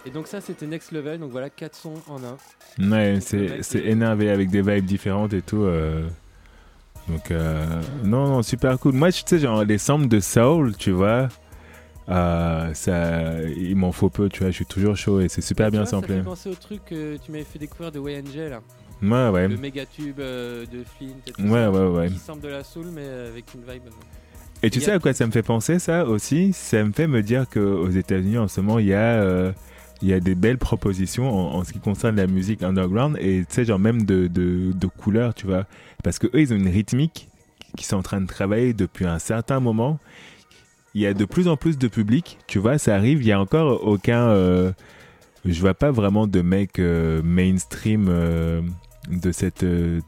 Et 0.06 0.10
donc 0.10 0.26
ça 0.28 0.40
c'était 0.40 0.66
Next 0.66 0.92
Level, 0.92 1.18
donc 1.18 1.30
voilà 1.32 1.50
4 1.50 1.74
sons 1.74 1.94
en 2.08 2.18
un. 2.22 2.90
Ouais, 2.90 3.18
c'est 3.20 3.80
énervé 3.84 4.30
avec 4.30 4.50
des 4.50 4.62
vibes 4.62 4.84
différentes 4.84 5.32
et 5.32 5.42
tout. 5.42 5.62
euh. 5.62 6.06
Donc, 7.08 7.30
euh, 7.30 7.64
non, 8.02 8.26
non, 8.26 8.42
super 8.42 8.78
cool. 8.80 8.92
Moi, 8.92 9.12
tu 9.12 9.22
sais, 9.24 9.38
genre, 9.38 9.62
les 9.64 9.78
samples 9.78 10.08
de 10.08 10.18
soul, 10.18 10.74
tu 10.76 10.90
vois, 10.90 11.28
euh, 12.08 12.74
ça, 12.74 13.42
il 13.56 13.76
m'en 13.76 13.92
faut 13.92 14.10
peu, 14.10 14.28
tu 14.28 14.40
vois, 14.40 14.50
je 14.50 14.56
suis 14.56 14.66
toujours 14.66 14.96
chaud 14.96 15.20
et 15.20 15.28
c'est 15.28 15.40
super 15.40 15.66
Tu 15.66 15.70
bien 15.72 15.80
vois, 15.82 15.86
Ça 15.86 15.90
samplé. 15.98 16.16
fait 16.16 16.22
penser 16.22 16.48
au 16.50 16.54
truc 16.56 16.84
que 16.84 17.16
tu 17.18 17.30
m'avais 17.30 17.44
fait 17.44 17.60
découvrir 17.60 17.92
de 17.92 18.00
YNG 18.00 18.50
là, 18.50 18.60
Ouais, 19.02 19.28
ouais. 19.32 19.46
le 19.46 19.56
méga 19.56 19.86
tube 19.86 20.16
de 20.18 20.66
Flint 20.98 21.10
et 21.28 21.30
tout 21.32 21.42
Ouais, 21.42 21.50
ça, 21.62 21.70
ouais, 21.70 21.96
ouais. 21.96 22.08
qui 22.08 22.18
semble 22.18 22.42
de 22.42 22.48
la 22.48 22.64
soul 22.64 22.86
mais 22.92 23.06
avec 23.06 23.44
une 23.54 23.60
vibe. 23.60 23.84
Et 24.64 24.70
tu 24.70 24.80
sais 24.80 24.90
à 24.90 24.98
quoi 24.98 25.12
ça 25.12 25.26
me 25.28 25.30
fait 25.32 25.44
penser, 25.44 25.78
ça 25.78 26.06
aussi? 26.06 26.52
Ça 26.52 26.82
me 26.82 26.90
fait 26.92 27.06
me 27.06 27.22
dire 27.22 27.48
qu'aux 27.48 27.88
États-Unis, 27.90 28.38
en 28.38 28.48
ce 28.48 28.60
moment, 28.60 28.80
il 28.80 28.86
y 28.86 28.94
a. 28.94 29.52
il 30.02 30.08
y 30.08 30.12
a 30.12 30.20
des 30.20 30.34
belles 30.34 30.58
propositions 30.58 31.28
en, 31.28 31.58
en 31.58 31.64
ce 31.64 31.72
qui 31.72 31.78
concerne 31.80 32.16
la 32.16 32.26
musique 32.26 32.62
underground 32.62 33.16
et 33.20 33.40
tu 33.40 33.54
sais 33.54 33.64
genre 33.64 33.78
même 33.78 34.02
de, 34.04 34.26
de, 34.26 34.72
de 34.72 34.86
couleurs 34.86 35.34
tu 35.34 35.46
vois. 35.46 35.64
Parce 36.04 36.18
que 36.18 36.26
eux 36.28 36.40
ils 36.40 36.52
ont 36.52 36.56
une 36.56 36.68
rythmique 36.68 37.28
qui 37.76 37.84
sont 37.84 37.96
en 37.96 38.02
train 38.02 38.20
de 38.20 38.26
travailler 38.26 38.72
depuis 38.72 39.06
un 39.06 39.18
certain 39.18 39.60
moment. 39.60 39.98
Il 40.94 41.00
y 41.02 41.06
a 41.06 41.12
de 41.14 41.24
plus 41.24 41.48
en 41.48 41.56
plus 41.56 41.78
de 41.78 41.88
public 41.88 42.38
tu 42.46 42.58
vois 42.58 42.78
ça 42.78 42.94
arrive. 42.94 43.22
Il 43.22 43.26
y 43.26 43.32
a 43.32 43.40
encore 43.40 43.86
aucun 43.86 44.28
euh, 44.28 44.72
je 45.44 45.60
vois 45.60 45.74
pas 45.74 45.90
vraiment 45.90 46.26
de 46.26 46.42
mecs 46.42 46.78
euh, 46.78 47.22
mainstream 47.22 48.06
euh, 48.08 48.60
de 49.10 49.32
cette 49.32 49.62
euh, 49.62 50.00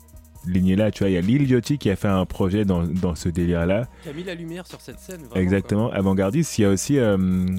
lignée 0.47 0.77
là 0.77 0.91
tu 0.91 1.01
vois. 1.05 1.11
Il 1.11 1.15
y 1.15 1.19
a 1.19 1.21
Lil 1.21 1.49
Yachty 1.51 1.79
qui 1.79 1.91
a 1.91 1.97
fait 1.97 2.09
un 2.09 2.27
projet 2.27 2.65
dans, 2.65 2.83
dans 2.85 3.15
ce 3.15 3.29
délire 3.29 3.65
là 3.65 3.87
Qui 4.03 4.09
a 4.11 4.13
mis 4.13 4.25
la 4.25 4.35
lumière 4.35 4.67
sur 4.67 4.81
cette 4.81 4.99
scène. 4.99 5.21
Vraiment, 5.23 5.37
Exactement, 5.37 5.91
avant-gardiste. 5.93 6.59
Il 6.59 6.63
y 6.63 6.65
a 6.65 6.71
aussi, 6.71 6.99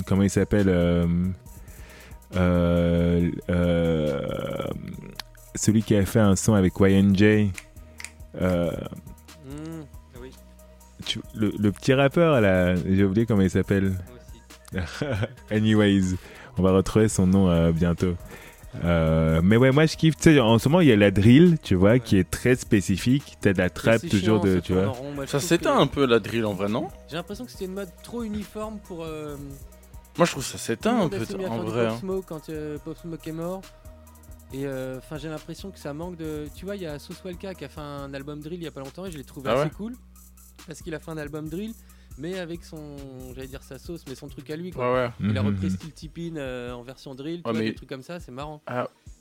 comment 0.06 0.24
il 0.24 0.30
s'appelle 0.30 0.70
Celui 5.56 5.84
qui 5.84 5.96
a 5.96 6.06
fait 6.06 6.20
un 6.20 6.36
son 6.36 6.54
avec 6.54 6.74
YNJ. 6.80 7.50
euh. 8.42 8.72
Mmh, 9.46 9.52
oui, 10.22 10.32
tu- 11.06 11.22
le, 11.36 11.52
le 11.60 11.72
petit 11.72 11.94
rappeur, 11.94 12.40
là, 12.42 12.76
j'ai 12.76 13.04
oublié 13.04 13.26
comment 13.26 13.42
il 13.42 13.50
s'appelle. 13.50 13.94
Anyways, 15.52 16.16
on 16.58 16.62
va 16.62 16.72
retrouver 16.72 17.10
son 17.10 17.26
nom 17.28 17.50
euh, 17.50 17.72
bientôt. 17.72 18.14
Euh, 18.86 19.42
mais 19.44 19.58
ouais, 19.58 19.72
moi 19.72 19.88
je 19.88 19.98
kiffe. 19.98 20.16
Tu 20.18 20.36
sais, 20.36 20.40
en 20.40 20.60
ce 20.60 20.70
moment, 20.70 20.82
il 20.82 20.90
y 20.90 20.92
a 20.92 20.96
la 20.96 21.10
drill, 21.10 21.58
tu 21.64 21.74
vois, 21.74 21.98
qui 21.98 22.18
est 22.20 22.30
très 22.30 22.56
spécifique. 22.56 23.36
T'as 23.42 23.54
de 23.54 23.58
la 23.58 23.72
trappe 23.72 24.02
toujours 24.08 24.44
chiant, 24.44 24.44
de, 24.44 24.56
ça 24.58 24.62
tu 24.62 24.74
vois. 24.74 24.88
rond. 24.90 25.12
Moi, 25.14 25.26
Ça 25.26 25.40
s'éteint 25.40 25.76
que- 25.78 25.82
un 25.82 25.88
peu 25.88 26.06
la 26.06 26.20
drill 26.20 26.46
en 26.46 26.54
vrai, 26.54 26.70
non? 26.70 26.90
J'ai 27.10 27.16
l'impression 27.16 27.46
que 27.46 27.52
c'était 27.52 27.66
une 27.66 27.74
mode 27.74 27.90
trop 28.04 28.22
uniforme 28.22 28.78
pour. 28.84 29.04
Moi 30.18 30.26
je 30.26 30.32
trouve 30.32 30.46
ça 30.46 30.58
s'éteint 30.58 31.02
un 31.02 31.10
peu 31.10 31.26
en 31.48 31.60
vrai. 31.60 31.88
Pop 31.88 31.94
hein. 31.94 32.00
Smoke 32.00 32.26
quand 32.28 32.50
euh, 32.50 32.78
Pop 32.80 32.98
Smoke 32.98 33.28
est 33.28 33.32
mort. 33.32 33.62
Et 34.52 34.66
euh, 34.66 34.98
enfin, 34.98 35.18
j'ai 35.18 35.30
l'impression 35.30 35.70
que 35.70 35.78
ça 35.78 35.94
manque 35.94 36.18
de. 36.18 36.48
Tu 36.56 36.66
vois, 36.66 36.76
il 36.76 36.82
y 36.82 36.88
a 36.88 36.98
Soswalka 36.98 37.54
qui 37.54 37.66
a 37.66 37.70
fait 37.70 37.82
un 37.82 38.14
album 38.14 38.40
drill 38.40 38.60
il 38.60 38.64
y 38.64 38.68
a 38.68 38.72
pas 38.72 38.80
longtemps 38.80 39.06
et 39.06 39.12
je 39.12 39.18
l'ai 39.18 39.24
trouvé 39.24 39.50
Ah 39.50 39.54
assez 39.54 39.64
ouais 39.66 39.70
cool 39.70 39.96
parce 40.68 40.82
qu'il 40.82 40.94
a 40.94 41.00
fait 41.00 41.12
un 41.12 41.18
album 41.18 41.50
drill, 41.50 41.74
mais 42.20 42.38
avec 42.40 42.64
son, 42.64 42.96
j'allais 43.36 43.48
dire 43.48 43.64
sa 43.64 43.80
sauce, 43.80 44.04
mais 44.08 44.16
son 44.16 44.28
truc 44.28 44.50
à 44.50 44.56
lui. 44.56 44.66
Ouais, 44.68 44.72
Quoi. 44.72 44.94
ouais. 44.94 45.10
Il 45.22 45.38
a 45.38 45.42
Mhm, 45.42 45.48
repris 45.48 45.66
mhm. 45.68 45.76
Steel 45.76 45.92
Tippin 45.94 46.36
euh, 46.36 46.72
en 46.74 46.84
version 46.84 47.16
drill, 47.16 47.42
Ouais, 47.46 47.54
mais- 47.54 47.60
des 47.70 47.76
trucs 47.76 47.90
comme 47.90 48.02
ça, 48.04 48.20
c'est 48.20 48.32
marrant. 48.32 48.62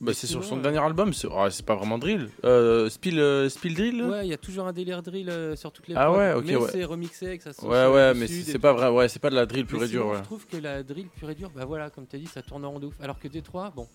Bah, 0.01 0.13
c'est 0.13 0.27
sur 0.27 0.43
son 0.45 0.59
euh, 0.59 0.61
dernier 0.61 0.77
album, 0.79 1.13
c'est 1.13 1.27
ah, 1.29 1.49
c'est 1.49 1.65
pas 1.65 1.75
vraiment 1.75 1.97
drill. 1.97 2.29
Euh, 2.45 2.89
Spill, 2.89 3.19
euh, 3.19 3.49
Spill 3.49 3.73
Drill 3.75 4.03
Ouais, 4.03 4.25
il 4.25 4.29
y 4.29 4.33
a 4.33 4.37
toujours 4.37 4.65
un 4.65 4.71
délire 4.71 5.01
drill 5.01 5.29
sur 5.55 5.71
toutes 5.73 5.87
les 5.89 5.95
Ah 5.97 6.09
ouais, 6.11 6.33
ok, 6.33 6.43
mais 6.45 6.55
ouais. 6.55 6.69
c'est 6.71 6.85
remixé 6.85 7.25
avec 7.27 7.41
sa 7.41 7.51
sauce. 7.51 7.65
Ouais, 7.69 7.85
ouais, 7.87 8.13
mais 8.13 8.27
c'est 8.27 8.59
pas 8.59 8.71
vrai, 8.73 8.89
ouais, 8.89 9.09
c'est 9.09 9.19
pas 9.19 9.29
de 9.29 9.35
la 9.35 9.45
drill 9.45 9.65
pure 9.65 9.83
et 9.83 9.87
dure, 9.87 10.07
ouais. 10.07 10.17
Je 10.19 10.23
trouve 10.23 10.45
que 10.47 10.55
la 10.57 10.83
drill 10.83 11.07
pure 11.07 11.29
et 11.31 11.35
dure, 11.35 11.51
bah 11.53 11.65
voilà, 11.65 11.89
comme 11.89 12.07
tu 12.07 12.15
as 12.15 12.19
dit, 12.19 12.27
ça 12.27 12.41
tourne 12.41 12.63
en 12.63 12.71
rond 12.71 12.81
ouf. 12.83 12.93
Alors 13.01 13.19
que 13.19 13.27
Détroit, 13.27 13.73
bon, 13.75 13.87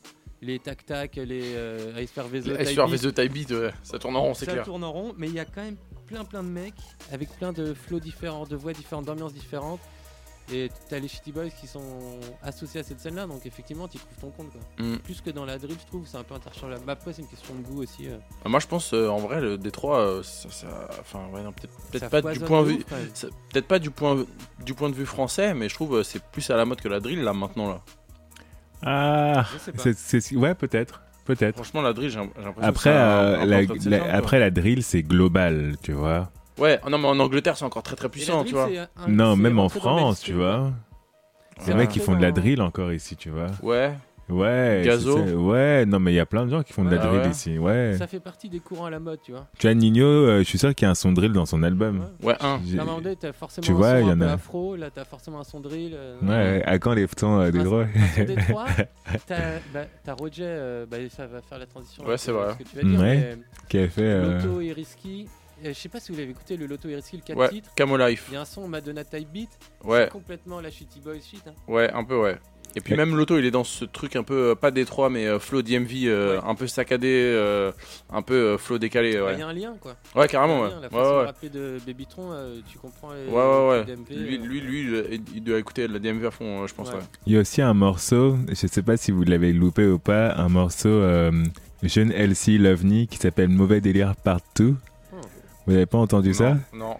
les 0.42 0.58
tac-tac, 0.58 1.16
les 1.16 1.54
euh, 1.54 1.92
Les 1.96 2.06
Type 2.06 3.32
Beat, 3.32 3.50
ouais, 3.52 3.70
ça 3.82 3.98
tourne 3.98 4.16
en 4.16 4.22
rond, 4.22 4.34
c'est 4.34 4.44
ça 4.44 4.52
clair. 4.52 4.64
tourne 4.64 4.84
en 4.84 4.92
rond, 4.92 5.14
mais 5.16 5.28
il 5.28 5.34
y 5.34 5.40
a 5.40 5.46
quand 5.46 5.62
même 5.62 5.76
plein 6.06 6.24
plein 6.24 6.42
de 6.42 6.48
mecs 6.48 6.74
avec 7.12 7.28
plein 7.36 7.52
de 7.52 7.74
flows 7.74 8.00
différents, 8.00 8.44
de 8.46 8.56
voix 8.56 8.72
différentes, 8.72 9.04
d'ambiances 9.06 9.34
différentes. 9.34 9.80
Et 10.52 10.70
t'as 10.90 10.98
les 10.98 11.08
Shitty 11.08 11.32
Boys 11.32 11.48
qui 11.48 11.66
sont 11.66 11.80
associés 12.42 12.80
à 12.80 12.82
cette 12.82 13.00
scène-là, 13.00 13.26
donc 13.26 13.46
effectivement, 13.46 13.88
tu 13.88 13.96
trouves 13.96 14.18
ton 14.20 14.28
compte. 14.30 14.52
Quoi. 14.52 14.60
Mm. 14.86 14.98
Plus 14.98 15.22
que 15.22 15.30
dans 15.30 15.46
la 15.46 15.56
drill, 15.56 15.74
je 15.80 15.86
trouve, 15.86 16.06
c'est 16.06 16.18
un 16.18 16.22
peu 16.22 16.34
interchangeable. 16.34 16.82
Mais 16.84 16.92
Après, 16.92 17.14
c'est 17.14 17.22
une 17.22 17.28
question 17.28 17.54
de 17.54 17.62
goût 17.62 17.82
aussi. 17.82 18.08
euh. 18.08 18.18
Euh, 18.44 18.48
Moi, 18.50 18.60
je 18.60 18.66
pense, 18.66 18.92
euh, 18.92 19.08
en 19.08 19.16
vrai, 19.16 19.40
le 19.40 19.56
Détroit, 19.56 20.00
euh, 20.00 20.22
ça, 20.22 20.50
ça- 20.50 20.90
enfin, 21.00 21.20
ouais, 21.32 21.42
non, 21.42 21.50
peut-être 21.52 21.72
peut-être 21.90 22.02
Ça 22.02 22.10
pas 22.10 22.20
du 22.34 22.40
point 22.40 22.62
de 22.62 22.66
vue, 22.68 22.84
peut-être 22.84 23.66
pas 23.66 23.78
du 23.78 23.90
point, 23.90 24.22
du 24.62 24.74
point 24.74 24.90
de 24.90 24.94
vue 24.94 25.06
français, 25.06 25.54
mais 25.54 25.70
je 25.70 25.74
trouve 25.74 25.96
euh, 25.96 26.02
c'est 26.02 26.22
plus 26.22 26.50
à 26.50 26.56
la 26.56 26.66
mode 26.66 26.82
que 26.82 26.88
la 26.88 27.00
drill 27.00 27.22
là 27.22 27.32
maintenant 27.32 27.70
là. 27.70 27.80
Ah, 28.82 29.46
Je 29.54 29.58
sais 29.58 29.72
pas. 29.72 29.82
c'est, 29.82 30.20
c'est- 30.20 30.36
ouais, 30.36 30.54
peut-être. 30.54 31.00
Peut-être. 31.24 31.54
Franchement, 31.54 31.80
la 31.82 31.92
drill, 31.92 32.10
j'ai 32.10 32.18
l'impression. 32.18 32.52
que 32.52 32.60
Après, 32.64 32.90
c'est 32.90 32.96
un- 32.96 33.00
euh, 33.00 33.40
un 33.40 33.46
la, 33.46 33.62
la- 33.62 34.14
après, 34.14 34.38
la 34.38 34.50
drill, 34.50 34.82
c'est 34.82 35.02
global, 35.02 35.74
tu 35.82 35.92
vois. 35.92 36.30
Ouais, 36.58 36.78
non, 36.88 36.98
mais 36.98 37.08
en 37.08 37.18
Angleterre, 37.18 37.56
c'est 37.56 37.64
encore 37.64 37.82
très 37.82 37.96
très 37.96 38.08
puissant, 38.08 38.40
drill, 38.40 38.48
tu 38.48 38.54
vois. 38.54 38.68
un- 38.96 39.08
Non, 39.08 39.34
même 39.36 39.58
en 39.58 39.68
France, 39.68 40.20
tu 40.20 40.32
vois. 40.34 40.72
C'est 41.58 41.70
Les 41.70 41.76
mecs 41.76 41.88
qui 41.90 41.98
rentré 42.00 42.12
font 42.12 42.18
de 42.18 42.22
la 42.22 42.32
drill 42.32 42.60
encore 42.62 42.92
ici, 42.92 43.16
tu 43.16 43.30
vois. 43.30 43.46
Ouais, 43.62 43.92
Ouais. 44.28 44.82
Gazo. 44.84 45.18
Ouais, 45.18 45.84
non, 45.86 46.00
mais 46.00 46.12
il 46.12 46.16
y 46.16 46.20
a 46.20 46.26
plein 46.26 46.46
de 46.46 46.50
gens 46.50 46.62
qui 46.62 46.72
font 46.72 46.82
de 46.84 46.90
la 46.90 46.96
Ouais. 47.02 47.06
drill 47.08 47.20
ouais. 47.22 47.30
ici. 47.30 47.58
Ouais. 47.58 47.94
Ça 47.98 48.06
fait 48.06 48.20
partie 48.20 48.48
des 48.48 48.60
courants 48.60 48.86
à 48.86 48.90
la 48.90 48.98
mode, 48.98 49.20
tu 49.22 49.32
vois. 49.32 49.46
Tu 49.58 49.66
vois, 49.66 49.74
Nino, 49.74 50.04
euh, 50.06 50.38
je 50.38 50.44
suis 50.44 50.58
sûr 50.58 50.74
qu'il 50.74 50.86
y 50.86 50.88
a 50.88 50.90
un 50.90 50.94
son 50.94 51.12
drill 51.12 51.32
dans 51.32 51.44
son 51.46 51.62
album. 51.62 52.06
Ouais. 52.22 52.28
ouais, 52.28 52.36
un. 52.40 52.60
J'ai- 52.66 52.78
À 52.78 52.82
un 52.82 52.84
moment 52.86 53.00
donné, 53.00 53.16
t'as 53.16 53.32
forcément 53.32 53.64
Tu 53.66 53.72
un 53.72 53.74
vois, 53.74 53.90
son 53.92 53.98
il 53.98 54.06
y 54.06 54.10
un 54.10 54.14
en 54.14 54.18
peu 54.18 54.24
a. 54.26 54.32
afro, 54.32 54.76
là 54.76 54.90
t'as 54.90 55.04
forcément 55.04 55.40
un 55.40 55.44
son 55.44 55.60
drill. 55.60 55.92
euh, 55.94 56.16
Ouais, 56.22 56.62
à 56.64 56.78
quand 56.78 56.94
les 56.94 57.06
sons 57.18 57.38
euh, 57.40 57.50
des 57.50 57.60
Un- 57.60 57.64
droits 57.64 57.82
un 57.84 58.16
son 58.16 58.24
Détroit, 58.24 58.66
t'as 59.26 59.36
bah, 59.72 59.84
t'as 60.02 60.14
Roger, 60.14 60.42
euh, 60.46 60.86
bah, 60.90 60.96
ça 61.10 61.26
va 61.26 61.42
faire 61.42 61.58
la 61.58 61.66
transition. 61.66 62.02
Ouais, 62.04 62.08
avec 62.10 62.20
c'est 62.20 62.26
ce- 62.26 62.30
vrai. 62.32 62.52
Ce 62.52 62.58
que 62.64 62.68
tu 62.68 62.76
vas 62.76 62.82
dire, 62.82 63.00
Ouais. 63.00 63.38
qui 63.68 63.78
a 63.78 63.88
fait. 63.88 64.00
mais 64.02 64.08
euh, 64.08 64.38
Lotto 64.42 64.60
et 64.62 64.72
Risky, 64.72 65.28
euh, 65.64 65.68
je 65.68 65.72
sais 65.74 65.88
pas 65.90 66.00
si 66.00 66.12
vous 66.12 66.18
l'avez 66.18 66.30
écouté, 66.30 66.56
le 66.56 66.64
Lotto 66.66 66.88
et 66.88 66.94
Risky, 66.96 67.16
le 67.18 67.22
4 67.22 67.36
Ouais, 67.38 67.48
titres. 67.50 67.70
Camo 67.76 67.96
Life. 67.98 68.26
Il 68.30 68.34
y 68.34 68.36
a 68.36 68.40
un 68.40 68.44
son 68.46 68.66
Madonna 68.68 69.04
Type 69.04 69.28
Beat, 69.30 69.50
Ouais, 69.84 70.04
c'est 70.04 70.10
complètement 70.10 70.60
la 70.60 70.70
Shitty 70.70 71.00
Boys 71.00 71.14
shit. 71.22 71.42
Hein. 71.46 71.52
ouais, 71.68 71.90
un 71.92 72.04
peu, 72.04 72.18
ouais. 72.20 72.38
Et 72.76 72.80
puis 72.80 72.96
même 72.96 73.14
l'auto, 73.16 73.38
il 73.38 73.44
est 73.44 73.50
dans 73.50 73.62
ce 73.64 73.84
truc 73.84 74.16
un 74.16 74.22
peu, 74.24 74.50
euh, 74.50 74.54
pas 74.54 74.70
Détroit, 74.70 75.08
mais 75.10 75.26
euh, 75.26 75.38
flow 75.38 75.62
DMV, 75.62 76.06
euh, 76.06 76.36
Ouais. 76.38 76.42
un 76.46 76.54
peu 76.54 76.66
saccadé, 76.66 77.08
euh, 77.12 77.70
un 78.10 78.22
peu 78.22 78.34
euh, 78.34 78.58
flow 78.58 78.78
décalé, 78.78 79.12
Bah, 79.12 79.18
Il 79.18 79.22
ouais. 79.34 79.38
y 79.38 79.42
a 79.42 79.46
un 79.48 79.52
lien 79.52 79.74
quoi. 79.80 79.94
Ouais, 80.16 80.26
carrément, 80.26 80.62
ouais. 80.62 80.70
lien, 80.70 80.80
La 80.80 80.88
Ouais, 80.88 81.26
façon 81.26 81.32
de 81.44 81.48
de 81.48 81.78
Babytron, 81.86 82.32
euh, 82.32 82.56
tu 82.70 82.78
comprends 82.78 83.12
les, 83.12 83.30
ouais. 83.30 83.36
ouais, 83.36 83.68
ouais. 83.68 83.84
les 83.86 83.94
DMV, 83.96 84.26
Lui, 84.26 84.36
euh, 84.36 84.40
lui, 84.46 84.60
lui, 84.60 84.80
il- 85.12 85.22
il 85.36 85.44
doit 85.44 85.58
écouter 85.58 85.86
de 85.86 85.92
la 85.92 85.98
DMV 86.00 86.26
à 86.26 86.30
fond, 86.30 86.62
euh, 86.62 86.66
je 86.66 86.74
pense, 86.74 86.88
Ouais. 86.88 86.94
ouais. 86.96 87.00
Il 87.26 87.32
y 87.32 87.36
a 87.36 87.40
aussi 87.40 87.62
un 87.62 87.74
morceau, 87.74 88.36
je 88.48 88.66
sais 88.66 88.82
pas 88.82 88.96
si 88.96 89.12
vous 89.12 89.22
l'avez 89.22 89.52
loupé 89.52 89.86
ou 89.86 89.98
pas, 89.98 90.34
un 90.34 90.48
morceau 90.48 90.88
euh, 90.88 91.30
jeune 91.82 92.10
Elsie 92.12 92.58
Lovely 92.58 93.06
qui 93.06 93.18
s'appelle 93.18 93.50
Mauvais 93.50 93.80
délire 93.80 94.16
partout. 94.16 94.76
Oh. 95.12 95.16
Vous 95.66 95.72
n'avez 95.74 95.86
pas 95.86 95.98
entendu 95.98 96.34
ça? 96.34 96.56
non. 96.72 96.96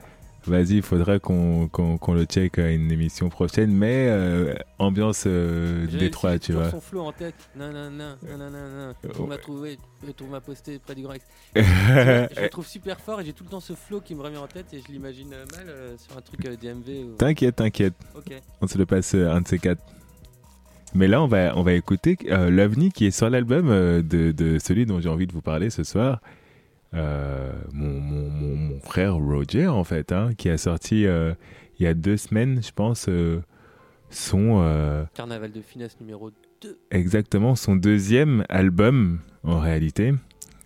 Vas-y, 0.47 0.77
il 0.77 0.83
faudra 0.83 1.19
qu'on 1.19 1.69
qu'on 1.69 2.15
le 2.15 2.25
check 2.25 2.59
à 2.59 2.71
une 2.71 2.93
émission 2.93 3.31
prochaine, 3.31 3.73
mais 3.73 4.09
euh, 4.09 4.55
ambiance 4.79 5.25
euh, 5.27 5.87
Détroit, 5.87 6.39
tu 6.39 6.53
vois. 6.53 6.71
son 6.71 6.83
flow 6.83 7.01
en 7.01 7.13
tête. 7.13 7.35
Non, 7.57 7.73
non, 7.73 7.91
non, 7.91 8.17
non, 8.23 8.37
non, 8.37 8.51
non. 8.51 8.95
On 9.21 9.27
m'a 9.27 9.39
trouvé, 9.39 9.79
on 10.21 10.27
m'a 10.27 10.43
posté 10.43 10.79
près 10.79 10.95
du 10.95 11.03
Grand 11.03 11.15
je 11.57 12.43
le 12.43 12.49
trouve 12.51 12.67
super 12.67 13.01
fort 13.01 13.21
et 13.23 13.25
j'ai 13.25 13.33
tout 13.33 13.45
le 13.45 13.51
temps 13.51 13.61
ce 13.61 13.73
flow 13.73 14.01
qui 14.01 14.15
me 14.15 14.23
revient 14.23 14.37
en 14.37 14.47
tête 14.47 14.67
et 14.75 14.81
je 14.87 14.93
l'imagine 14.93 15.33
euh, 15.33 15.47
mal 15.57 15.67
euh, 15.69 15.97
sur 15.97 16.17
un 16.17 16.21
truc 16.21 16.41
DMV. 16.43 17.05
Ou... 17.05 17.17
T'inquiète, 17.17 17.57
t'inquiète, 17.57 17.95
on 18.61 18.67
se 18.67 18.77
le 18.77 18.85
passe 18.85 19.15
un 19.15 19.41
de 19.41 19.49
ces 19.49 19.59
quatre. 19.59 19.83
Mais 20.95 21.09
là, 21.09 21.23
on 21.23 21.27
va, 21.27 21.57
on 21.57 21.63
va 21.63 21.73
écouter 21.73 22.19
l'OVNI 22.29 22.93
qui 22.93 23.07
est 23.07 23.11
sur 23.11 23.29
l'album 23.31 23.69
de, 23.69 24.31
de 24.31 24.59
celui 24.59 24.87
dont 24.87 25.01
j'ai 25.01 25.09
envie 25.09 25.27
de 25.27 25.33
vous 25.33 25.41
parler 25.41 25.71
ce 25.71 25.83
soir. 25.85 26.21
Euh, 26.95 27.53
mon, 27.73 28.01
mon, 28.01 28.31
mon, 28.31 28.57
mon 28.57 28.81
frère 28.81 29.17
Roger, 29.17 29.67
en 29.67 29.85
fait, 29.85 30.13
hein, 30.13 30.31
qui 30.37 30.49
a 30.49 30.59
sorti 30.59 31.07
euh, 31.07 31.35
il 31.79 31.85
y 31.85 31.87
a 31.87 31.95
deux 31.95 32.17
semaines, 32.17 32.63
je 32.63 32.71
pense, 32.73 33.07
euh, 33.09 33.41
son, 34.11 35.07
Carnaval 35.15 35.51
de 35.51 35.61
finesse 35.61 35.99
numéro 36.01 36.31
2. 36.61 36.79
exactement 36.93 37.57
son 37.57 37.75
deuxième 37.75 38.45
album, 38.49 39.19
en 39.43 39.59
réalité. 39.59 40.13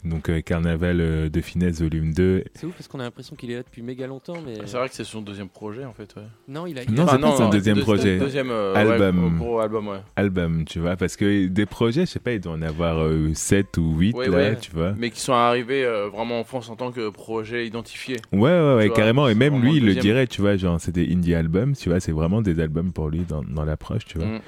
Donc, 0.05 0.29
euh, 0.29 0.41
Carnaval 0.41 1.01
euh, 1.01 1.29
de 1.29 1.41
finesse, 1.41 1.83
volume 1.83 2.13
2. 2.15 2.45
C'est 2.55 2.67
ouf 2.67 2.75
parce 2.75 2.87
qu'on 2.89 3.01
a 3.01 3.03
l'impression 3.03 3.35
qu'il 3.35 3.51
est 3.51 3.57
là 3.57 3.63
depuis 3.63 3.83
méga 3.83 4.07
longtemps, 4.07 4.37
mais 4.45 4.55
C'est 4.65 4.77
vrai 4.77 4.89
que 4.89 4.95
c'est 4.95 5.05
son 5.05 5.23
deuxième 5.23 5.49
projet, 5.49 5.85
en 5.85 5.93
fait, 5.93 6.15
ouais. 6.17 6.23
non, 6.47 6.67
il 6.67 6.79
a. 6.79 6.85
Non, 6.85 7.07
c'est 7.09 7.19
pas 7.19 7.37
son 7.37 7.49
deuxième 7.49 7.81
projet. 7.81 8.19
Deuxième 8.19 8.51
euh, 8.51 8.75
Album. 8.75 9.25
ouais, 9.25 9.39
gros 9.39 9.59
album, 9.59 9.89
ouais. 9.89 9.99
album, 10.17 10.65
tu 10.65 10.79
vois, 10.79 10.97
parce 10.97 11.17
que 11.17 11.47
des 11.47 11.67
projets, 11.67 12.07
je 12.07 12.13
sais 12.13 12.21
pas, 12.21 12.33
il 12.33 12.41
doit 12.41 12.53
en 12.53 12.63
avoir 12.63 13.09
7 13.35 13.77
ou 13.79 13.97
8 13.97 14.15
Ouais, 14.15 14.29
là, 14.29 14.37
ouais. 14.37 14.57
tu 14.57 14.71
vois. 14.71 14.95
Mais 14.97 15.11
qui 15.11 15.21
sont 15.21 15.33
arrivés 15.33 15.85
euh, 15.85 16.09
vraiment 16.09 16.41
en 16.41 16.45
France 16.45 16.71
en 16.71 16.77
tant 16.77 16.93
que 16.93 17.11
projet 17.11 17.67
identifié. 17.67 18.17
Ouais, 18.33 18.41
ouais, 18.41 18.75
ouais, 18.77 18.87
vois, 18.87 18.97
carrément. 18.97 19.29
Et 19.29 19.35
même 19.35 19.61
lui, 19.61 19.77
il 19.77 19.87
le 19.87 19.95
dirait, 19.95 20.27
tu 20.27 20.41
vois, 20.41 20.57
genre, 20.57 20.81
c'est 20.81 20.93
des 20.93 21.13
indie 21.13 21.35
albums, 21.35 21.75
tu 21.75 21.89
vois, 21.89 22.01
c'est 22.01 22.13
vraiment 22.13 22.41
des 22.41 22.61
albums 22.61 22.93
pour 22.93 23.09
lui 23.09 23.21
dans, 23.29 23.43
dans 23.43 23.65
l'approche, 23.65 24.05
tu 24.05 24.19
vois. 24.19 24.27
Mm. 24.27 24.41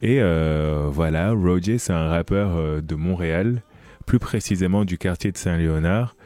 Et 0.00 0.18
euh, 0.20 0.88
voilà, 0.90 1.32
Roger, 1.32 1.78
c'est 1.78 1.92
un 1.92 2.08
rappeur 2.08 2.56
euh, 2.56 2.80
de 2.80 2.94
Montréal, 2.94 3.62
plus 4.08 4.18
précisément 4.18 4.84
du 4.84 4.98
quartier 4.98 5.30
de 5.30 5.36
Saint-Léonard. 5.36 6.16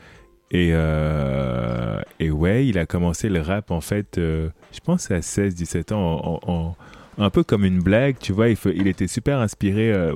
Et, 0.53 0.70
euh, 0.72 2.01
et 2.20 2.30
ouais, 2.30 2.66
il 2.66 2.78
a 2.78 2.87
commencé 2.87 3.28
le 3.28 3.41
rap, 3.41 3.70
en 3.70 3.80
fait, 3.80 4.18
euh, 4.18 4.49
je 4.72 4.80
pense 4.80 5.11
à 5.11 5.20
16-17 5.20 5.93
ans, 5.93 6.41
en, 6.47 6.53
en- 6.53 6.76
un 7.18 7.30
peu 7.30 7.43
comme 7.43 7.64
une 7.64 7.80
blague, 7.80 8.16
tu 8.20 8.33
vois. 8.33 8.49
Il, 8.49 8.57
faut- 8.57 8.70
il 8.70 8.87
était 8.87 9.07
super 9.09 9.39
inspiré 9.41 9.93
euh, 9.93 10.12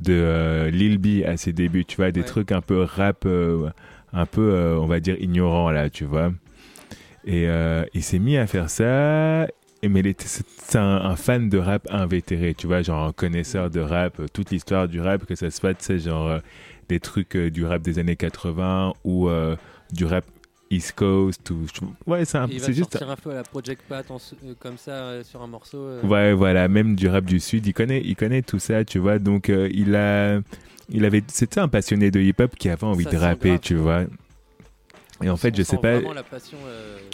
de 0.00 0.12
euh, 0.12 0.70
Lil 0.70 0.98
B 0.98 1.24
à 1.26 1.36
ses 1.36 1.52
débuts, 1.52 1.84
tu 1.84 1.96
vois, 1.96 2.10
des 2.12 2.20
Ouais. 2.20 2.26
trucs 2.26 2.52
un 2.52 2.60
peu 2.60 2.82
rap, 2.82 3.26
un 4.12 4.26
peu, 4.26 4.76
on 4.80 4.86
va 4.86 5.00
dire, 5.00 5.16
ignorant, 5.20 5.70
là, 5.70 5.90
tu 5.90 6.04
vois. 6.04 6.32
Et 7.26 7.46
il 7.94 8.02
s'est 8.02 8.18
mis 8.18 8.36
à 8.36 8.46
faire 8.46 8.70
ça. 8.70 9.46
Mais 9.82 10.00
il 10.00 10.06
était- 10.08 10.26
c'est 10.26 10.76
un, 10.78 10.96
un 11.04 11.14
fan 11.16 11.48
de 11.48 11.56
rap 11.58 11.86
invétéré, 11.90 12.52
tu 12.54 12.66
vois, 12.66 12.82
genre 12.82 13.04
un 13.06 13.12
connaisseur 13.12 13.70
de 13.70 13.78
rap, 13.80 14.20
toute 14.32 14.50
l'histoire 14.50 14.88
du 14.88 15.00
rap, 15.00 15.24
que 15.24 15.34
ça 15.36 15.50
se 15.52 15.60
fasse, 15.60 15.76
tu 15.78 15.84
sais, 15.84 15.98
genre 16.00 16.40
des 16.88 17.00
trucs 17.00 17.36
euh, 17.36 17.50
du 17.50 17.64
rap 17.64 17.82
des 17.82 17.98
années 17.98 18.16
80 18.16 18.94
ou 19.04 19.28
euh, 19.28 19.56
du 19.92 20.04
rap 20.04 20.24
East 20.70 20.92
Coast. 20.92 21.50
Ou, 21.50 21.64
ouais, 22.06 22.24
c'est 22.24 22.38
un- 22.38 22.46
il 22.50 22.60
va 22.60 22.66
c'est 22.66 22.72
juste. 22.72 22.90
sortir 22.92 23.10
un 23.10 23.16
peu 23.16 23.30
à 23.30 23.34
la 23.34 23.42
Project 23.42 23.82
Pat 23.88 24.10
en 24.10 24.16
euh, 24.16 24.54
comme 24.58 24.76
ça 24.78 24.90
euh, 24.92 25.24
sur 25.24 25.40
un 25.42 25.46
morceau. 25.46 25.78
euh. 25.78 26.02
Ouais, 26.02 26.32
voilà, 26.34 26.68
même 26.68 26.94
du 26.96 27.08
rap 27.08 27.24
du 27.24 27.40
Sud, 27.40 27.66
il 27.66 27.72
connaît, 27.72 28.02
il 28.04 28.16
connaît 28.16 28.42
tout 28.42 28.58
ça, 28.58 28.84
tu 28.84 28.98
vois. 28.98 29.18
Donc, 29.18 29.48
il 29.48 29.94
a. 29.96 30.40
Il 30.90 31.04
avait, 31.04 31.22
c'était 31.28 31.60
un 31.60 31.68
passionné 31.68 32.10
de 32.10 32.18
hip-hop 32.18 32.56
qui 32.56 32.70
avait 32.70 32.84
envie 32.84 33.04
Ça 33.04 33.10
de 33.10 33.16
rapper, 33.18 33.48
grave. 33.50 33.60
tu 33.60 33.74
vois. 33.74 34.04
Et 35.22 35.28
en 35.28 35.36
fait, 35.36 35.54
je 35.54 35.62
sais 35.62 35.76
pas. 35.76 35.94
vraiment 35.96 36.14
la 36.14 36.22
passion 36.22 36.56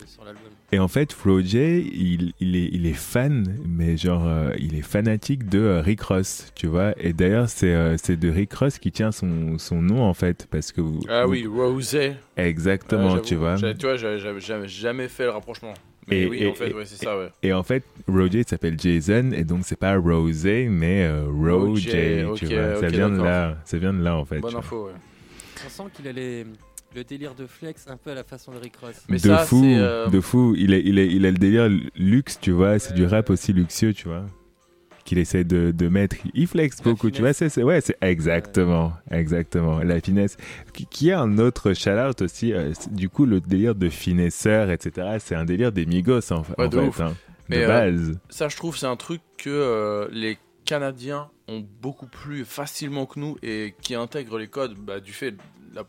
sur 0.07 0.25
l'album. 0.25 0.43
Et 0.73 0.79
en 0.79 0.89
fait, 0.89 1.13
Roger, 1.13 1.79
il, 1.79 2.33
il, 2.41 2.57
est, 2.57 2.69
il 2.73 2.87
est 2.87 2.95
fan, 2.95 3.57
mais 3.69 3.97
genre, 3.97 4.27
euh, 4.27 4.51
il 4.59 4.75
est 4.75 4.83
fanatique 4.83 5.49
de 5.49 5.61
euh, 5.61 5.81
Rick 5.81 6.01
Ross, 6.03 6.51
tu 6.57 6.67
vois. 6.67 6.95
Et 6.99 7.13
d'ailleurs, 7.13 7.49
c'est 7.49 7.73
euh, 7.73 7.97
c'est 7.97 8.17
de 8.17 8.29
Rick 8.29 8.53
Ross 8.55 8.79
qui 8.79 8.91
tient 8.91 9.13
son, 9.13 9.57
son 9.59 9.81
nom, 9.81 10.03
en 10.03 10.15
fait, 10.15 10.49
parce 10.51 10.73
que 10.73 10.81
vous. 10.81 10.99
Ah 11.09 11.27
vous- 11.27 11.33
oui, 11.33 11.47
Rosé. 11.47 12.15
Exactement, 12.37 13.19
tu 13.19 13.37
vois. 13.37 13.55
Tu 13.57 13.87
vois, 13.87 13.97
j'avais 13.97 14.41
jamais, 14.69 15.09
fait 15.09 15.25
le 15.25 15.31
rapprochement. 15.31 15.75
Mais 16.09 16.23
Et- 16.23 16.29
oui, 16.29 16.39
et- 16.43 16.49
en 16.49 16.55
fait, 16.55 16.73
ouais, 16.75 16.85
c'est 16.85 17.03
ça, 17.03 17.17
ouais. 17.17 17.29
Et 17.43 17.53
en 17.53 17.63
fait, 17.63 17.83
Roger 18.09 18.41
il 18.41 18.49
s'appelle 18.49 18.79
Jason, 18.79 19.31
et 19.33 19.45
donc 19.45 19.61
c'est 19.65 19.79
pas 19.79 19.97
Rosé, 19.97 20.67
mais 20.69 21.05
euh, 21.05 21.25
Roger, 21.29 22.27
tu 22.37 22.47
vois. 22.47 22.77
ça 22.81 22.89
vient 22.89 23.09
de 23.11 23.23
là, 23.23 23.57
ça 23.65 23.79
vient 23.79 23.95
de 23.95 24.03
là, 24.03 24.17
en 24.17 24.25
fait. 24.25 24.41
Bonne 24.41 24.51
tu 24.51 24.57
vois. 24.57 24.65
info, 24.65 24.87
ouais. 24.87 24.93
On 25.65 25.69
sent 25.71 25.83
qu'il 25.95 26.09
a 26.09 26.13
les- 26.13 26.45
le 26.95 27.05
délire 27.05 27.35
de 27.35 27.47
flex 27.47 27.87
un 27.89 27.97
peu 27.97 28.11
à 28.11 28.15
la 28.15 28.25
façon 28.25 28.53
de 28.53 28.59
Rick 28.59 28.77
Ross. 28.77 29.03
Mais 29.09 29.17
de 29.17 29.23
ça, 29.23 29.39
fou, 29.39 29.65
euh, 29.65 30.09
de 30.09 30.21
fou. 30.21 30.55
Il, 30.57 30.73
est, 30.73 30.83
il, 30.85 30.99
est, 30.99 31.09
il 31.09 31.27
a 31.27 31.31
le 31.31 31.37
délire 31.39 31.69
luxe, 31.97 32.39
tu 32.41 32.51
vois. 32.53 32.79
C'est 32.79 32.91
Ouais, 32.91 32.97
du 32.97 33.07
rap 33.07 33.31
aussi 33.31 33.53
luxueux, 33.53 33.93
tu 33.93 34.09
vois. 34.09 34.25
Qu'il 35.05 35.19
essaie 35.19 35.45
de, 35.45 35.71
de 35.71 35.89
mettre. 35.89 36.17
Il 36.33 36.47
flex 36.47 36.79
La 36.79 36.85
beaucoup, 36.85 37.11
tu 37.11 37.21
vois. 37.21 37.33
C'est, 37.35 37.49
c'est- 37.51 37.63
ouais, 37.63 37.81
c'est 37.81 37.97
exactement, 38.01 38.93
exactement. 39.11 39.81
La 39.81 40.01
finesse. 40.01 40.37
Qui, 40.91 41.09
est 41.11 41.13
un 41.13 41.37
autre 41.39 41.75
shout-out 41.75 42.23
aussi. 42.23 42.53
euh, 42.53 42.73
du 42.91 43.09
coup, 43.11 43.27
le 43.27 43.41
délire 43.41 43.75
de 43.75 43.89
finesseur, 43.91 44.71
etc. 44.71 45.17
C'est 45.21 45.35
un 45.35 45.45
délire 45.45 45.73
des 45.73 45.85
Migos, 45.87 46.33
en, 46.33 46.39
Ouais, 46.41 46.45
en 46.65 46.69
de 46.69 46.81
fait. 46.81 46.87
ouf. 46.89 47.01
hein, 47.01 47.15
Mais, 47.51 47.59
de 47.59 47.63
euh, 47.65 47.67
base. 47.69 48.19
Ça, 48.31 48.49
je 48.49 48.57
trouve, 48.57 48.79
c'est 48.79 48.87
un 48.87 48.97
truc 48.97 49.21
que 49.37 49.51
euh, 49.51 50.09
les 50.11 50.39
Canadiens 50.65 51.29
ont 51.49 51.63
beaucoup 51.83 52.07
plus 52.07 52.47
facilement 52.47 53.05
que 53.05 53.21
nous 53.21 53.37
et 53.43 53.75
qui 53.83 53.95
intègrent 53.95 54.39
les 54.39 54.47
codes 54.49 54.75
bah, 54.79 55.01
du 55.01 55.13
fait 55.13 55.33
de 55.33 55.37
la 55.75 55.85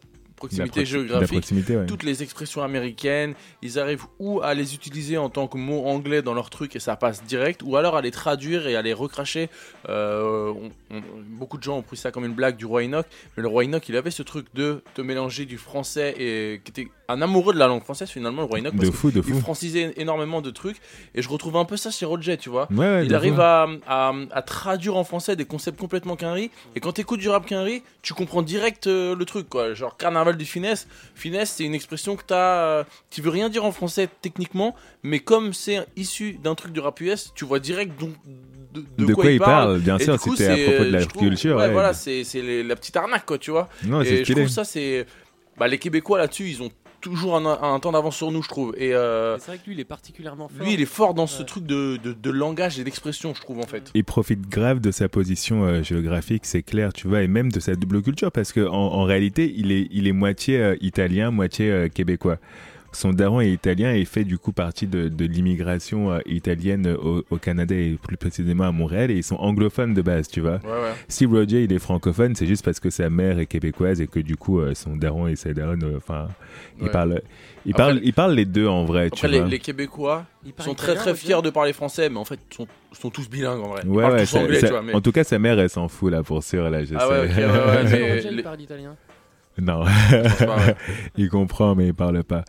proximité 0.47 0.79
la, 0.79 0.85
proxi- 0.85 0.93
la 0.93 1.07
géographique. 1.07 1.29
proximité, 1.31 1.77
ouais. 1.77 1.85
Toutes 1.85 2.03
les 2.03 2.23
expressions 2.23 2.61
américaines, 2.63 3.33
ils 3.61 3.79
arrivent 3.79 4.03
ou 4.19 4.41
à 4.41 4.53
les 4.53 4.73
utiliser 4.75 5.17
en 5.17 5.29
tant 5.29 5.47
que 5.47 5.57
mots 5.57 5.85
anglais 5.85 6.21
dans 6.21 6.33
leur 6.33 6.49
truc 6.49 6.75
et 6.75 6.79
ça 6.79 6.95
passe 6.95 7.23
direct, 7.23 7.61
ou 7.63 7.75
alors 7.77 7.95
à 7.95 8.01
les 8.01 8.11
traduire 8.11 8.67
et 8.67 8.75
à 8.75 8.81
les 8.81 8.93
recracher. 8.93 9.49
Euh, 9.89 10.51
on- 10.89 10.95
on- 10.95 11.01
beaucoup 11.37 11.57
de 11.57 11.63
gens 11.63 11.77
ont 11.77 11.81
pris 11.81 11.97
ça 11.97 12.11
comme 12.11 12.25
une 12.25 12.33
blague 12.33 12.57
du 12.57 12.65
roi 12.65 12.83
Enoch, 12.83 13.05
mais 13.37 13.43
le 13.43 13.49
roi 13.49 13.63
Enoch, 13.65 13.87
il 13.89 13.95
avait 13.95 14.11
ce 14.11 14.23
truc 14.23 14.47
de 14.53 14.81
te 14.93 15.01
mélanger 15.01 15.45
du 15.45 15.57
français 15.57 16.15
et 16.17 16.61
qui 16.63 16.71
était 16.71 16.87
un 17.07 17.21
amoureux 17.21 17.53
de 17.53 17.59
la 17.59 17.67
langue 17.67 17.83
française 17.83 18.09
finalement, 18.09 18.41
le 18.41 18.47
Roi 18.47 18.59
Enoch. 18.59 18.73
De 18.75 18.79
parce 18.87 18.91
fou, 18.91 19.11
de 19.11 19.21
fou. 19.21 19.39
francisait 19.39 19.93
énormément 19.97 20.41
de 20.41 20.49
trucs. 20.51 20.77
Et 21.13 21.21
je 21.21 21.29
retrouve 21.29 21.55
un 21.57 21.65
peu 21.65 21.77
ça 21.77 21.91
chez 21.91 22.05
Roger, 22.05 22.37
tu 22.37 22.49
vois. 22.49 22.67
Ouais, 22.71 22.77
ouais, 22.77 23.05
Il 23.05 23.13
arrive 23.13 23.39
à, 23.39 23.67
à, 23.87 24.13
à 24.31 24.41
traduire 24.41 24.95
en 24.97 25.03
français 25.03 25.35
des 25.35 25.45
concepts 25.45 25.79
complètement 25.79 26.15
quinri. 26.15 26.49
Et 26.75 26.79
quand 26.79 26.93
t'écoutes 26.93 27.19
du 27.19 27.29
rap 27.29 27.45
quinri, 27.45 27.83
tu 28.01 28.13
comprends 28.13 28.41
direct 28.41 28.87
euh, 28.87 29.15
le 29.15 29.25
truc, 29.25 29.47
quoi. 29.49 29.73
Genre, 29.73 29.97
carnaval 29.97 30.35
du 30.37 30.45
finesse. 30.45 30.87
Finesse, 31.15 31.51
c'est 31.57 31.63
une 31.63 31.75
expression 31.75 32.15
que 32.15 32.23
t'as. 32.25 32.35
Euh, 32.65 32.83
qui 33.09 33.21
veut 33.21 33.29
rien 33.29 33.49
dire 33.49 33.63
en 33.65 33.71
français 33.71 34.09
techniquement, 34.21 34.75
mais 35.03 35.19
comme 35.19 35.53
c'est 35.53 35.85
issu 35.95 36.33
d'un 36.43 36.55
truc 36.55 36.71
du 36.73 36.79
rap 36.79 36.99
US, 37.01 37.31
tu 37.35 37.45
vois 37.45 37.59
direct 37.59 37.99
donc, 37.99 38.11
de, 38.73 38.83
de 38.97 39.05
De 39.05 39.13
quoi 39.13 39.31
il 39.31 39.39
parle, 39.39 39.79
bien 39.79 39.97
Et 39.97 40.03
sûr, 40.03 40.19
c'était 40.19 40.47
à 40.47 40.57
propos 40.69 40.83
de 40.85 40.89
la 40.91 41.05
trouve- 41.05 41.21
culture. 41.21 41.55
Ouais, 41.57 41.63
ouais. 41.67 41.71
voilà, 41.71 41.93
c'est, 41.93 42.23
la 42.63 42.75
petite 42.75 42.97
arnaque, 42.97 43.25
quoi, 43.25 43.37
tu 43.37 43.51
vois. 43.51 43.69
Non, 43.85 44.03
c'est 44.03 44.09
et 44.15 44.25
je 44.25 44.33
trouve 44.33 44.47
ça, 44.47 44.63
c'est. 44.63 45.05
Bah, 45.57 45.67
les 45.69 45.77
Québécois 45.77 46.17
là-dessus, 46.17 46.49
ils 46.49 46.61
ont 46.61 46.69
toujours 47.09 47.35
un, 47.37 47.45
un 47.45 47.79
temps 47.79 47.91
d'avance 47.91 48.15
sur 48.15 48.31
nous, 48.31 48.41
je 48.43 48.49
trouve. 48.49 48.73
Et 48.77 48.93
euh, 48.93 49.37
C'est 49.39 49.47
vrai 49.51 49.57
que 49.57 49.65
lui, 49.67 49.73
il 49.75 49.79
est 49.79 49.85
particulièrement 49.85 50.47
fort. 50.47 50.65
lui, 50.65 50.73
il 50.73 50.81
est 50.81 50.85
fort 50.85 51.13
dans 51.13 51.27
ce 51.27 51.39
Ouais. 51.39 51.45
truc 51.45 51.65
de, 51.65 51.97
de, 52.03 52.13
de 52.13 52.29
langage 52.29 52.79
et 52.79 52.83
d'expression, 52.83 53.33
je 53.33 53.41
trouve, 53.41 53.59
en 53.59 53.67
fait. 53.67 53.91
Il 53.93 54.03
profite 54.03 54.49
grave 54.49 54.79
de 54.79 54.91
sa 54.91 55.07
position 55.09 55.63
euh, 55.65 55.83
géographique, 55.83 56.45
c'est 56.45 56.63
clair, 56.63 56.91
tu 56.93 57.07
vois, 57.07 57.21
et 57.23 57.27
même 57.27 57.51
de 57.51 57.59
sa 57.59 57.75
double 57.75 58.01
culture, 58.01 58.31
parce 58.31 58.51
que 58.51 58.67
en, 58.67 58.73
en 58.73 59.03
réalité, 59.03 59.53
il 59.55 59.71
est, 59.71 59.87
il 59.91 60.07
est 60.07 60.11
moitié 60.13 60.57
euh, 60.59 60.75
italien, 60.81 61.31
moitié 61.31 61.69
euh, 61.71 61.87
québécois. 61.89 62.37
Son 62.95 63.11
daron 63.13 63.41
est 63.41 63.51
italien 63.51 63.93
et 63.93 64.05
fait 64.05 64.23
du 64.23 64.37
coup 64.37 64.51
partie 64.51 64.87
de, 64.87 65.07
de 65.09 65.25
l'immigration 65.25 66.11
euh, 66.13 66.19
italienne 66.25 66.87
au, 66.87 67.23
au 67.29 67.37
Canada 67.37 67.75
et 67.75 67.97
plus 68.01 68.17
précisément 68.17 68.63
à 68.63 68.71
Montréal, 68.71 69.11
et 69.11 69.15
ils 69.17 69.23
sont 69.23 69.35
anglophones 69.35 69.93
de 69.93 70.01
base, 70.01 70.27
tu 70.27 70.41
vois. 70.41 70.53
Ouais, 70.63 70.69
ouais. 70.69 70.93
Si 71.07 71.25
Roger 71.25 71.63
il 71.63 71.73
est 71.73 71.79
francophone, 71.79 72.35
c'est 72.35 72.47
juste 72.47 72.65
parce 72.65 72.79
que 72.79 72.89
sa 72.89 73.09
mère 73.09 73.37
est 73.39 73.45
québécoise 73.45 74.01
et 74.01 74.07
que 74.07 74.19
du 74.19 74.35
coup 74.37 74.59
euh, 74.59 74.73
son 74.73 74.95
daron 74.95 75.27
et 75.27 75.35
sa 75.35 75.53
daronne, 75.53 75.83
euh, 75.83 75.97
enfin, 75.97 76.27
ils 76.79 76.85
Ouais. 76.85 76.89
parlent, 76.91 77.21
ils 77.65 77.71
Après, 77.71 77.83
parlent, 77.83 77.99
ils 78.03 78.13
parlent 78.13 78.33
les 78.33 78.45
deux 78.45 78.67
en 78.67 78.85
vrai, 78.85 79.09
tu 79.09 79.27
les, 79.27 79.39
vois. 79.39 79.47
les 79.47 79.59
Québécois 79.59 80.25
Il 80.45 80.53
parle 80.53 80.69
sont 80.69 80.75
très 80.75 80.93
italien, 80.93 81.01
très 81.01 81.15
fiers 81.15 81.41
de 81.43 81.49
parler 81.49 81.73
français, 81.73 82.09
mais 82.09 82.17
en 82.17 82.25
fait, 82.25 82.39
sont, 82.55 82.67
sont 82.91 83.09
tous 83.09 83.29
bilingues 83.29 83.59
en 83.63 83.69
vrai. 83.69 83.81
Ils 83.83 83.89
Ouais, 83.89 84.05
ouais, 84.05 84.19
tous 84.21 84.25
ça- 84.31 84.39
anglais, 84.39 84.59
ça- 84.61 84.67
tu 84.67 84.73
vois. 84.73 84.81
Mais... 84.81 84.93
en 84.95 85.01
tout 85.01 85.11
cas 85.11 85.23
sa 85.23 85.37
mère 85.39 85.59
elle 85.59 85.69
s'en 85.69 85.87
fout 85.87 86.11
là 86.11 86.23
pour 86.23 86.43
sûr 86.43 86.69
là, 86.69 86.83
je 86.85 86.95
Ah 86.97 87.09
ouais, 87.09 87.27
sais. 87.27 87.33
ok, 87.33 87.37
ouais, 87.37 87.45
ouais, 87.45 87.75
Roger, 87.81 87.99
mais 87.99 88.11
Roger, 88.15 88.27
il 88.31 88.35
les- 88.37 88.43
parle 88.43 88.61
italien. 88.61 88.95
Non. 89.61 89.83
il 91.17 91.29
comprend 91.29 91.75
mais 91.75 91.87
il 91.87 91.93
parle 91.93 92.23
pas. 92.23 92.43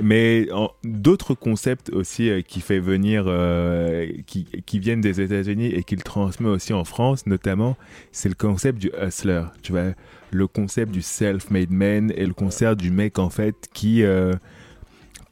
Mais 0.00 0.48
d'autres 0.84 1.34
concepts 1.34 1.90
aussi 1.90 2.28
euh, 2.30 2.40
qui 2.42 2.60
fait 2.60 2.80
venir, 2.80 3.24
euh, 3.26 4.06
qui, 4.26 4.44
qui 4.66 4.78
viennent 4.78 5.00
des 5.00 5.20
États-Unis 5.20 5.66
et 5.66 5.82
qu'il 5.82 6.02
transmet 6.02 6.48
aussi 6.48 6.72
en 6.72 6.84
France 6.84 7.26
notamment, 7.26 7.76
c'est 8.12 8.28
le 8.28 8.34
concept 8.34 8.78
du 8.78 8.90
hustler, 9.00 9.42
tu 9.62 9.72
vois, 9.72 9.92
le 10.30 10.46
concept 10.46 10.92
du 10.92 11.02
self-made 11.02 11.70
man 11.70 12.12
et 12.16 12.26
le 12.26 12.34
concept 12.34 12.80
du 12.80 12.90
mec 12.90 13.18
en 13.18 13.30
fait 13.30 13.68
qui 13.72 14.02
euh, 14.02 14.32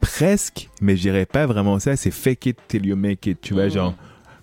presque, 0.00 0.68
mais 0.80 0.96
je 0.96 1.02
dirais 1.02 1.26
pas 1.26 1.46
vraiment 1.46 1.78
ça, 1.78 1.96
c'est 1.96 2.10
fake 2.10 2.46
it 2.46 2.58
till 2.68 2.86
you 2.86 2.96
make 2.96 3.26
it, 3.26 3.40
tu 3.40 3.54
vois, 3.54 3.64
Mhm. 3.64 3.70
genre 3.70 3.94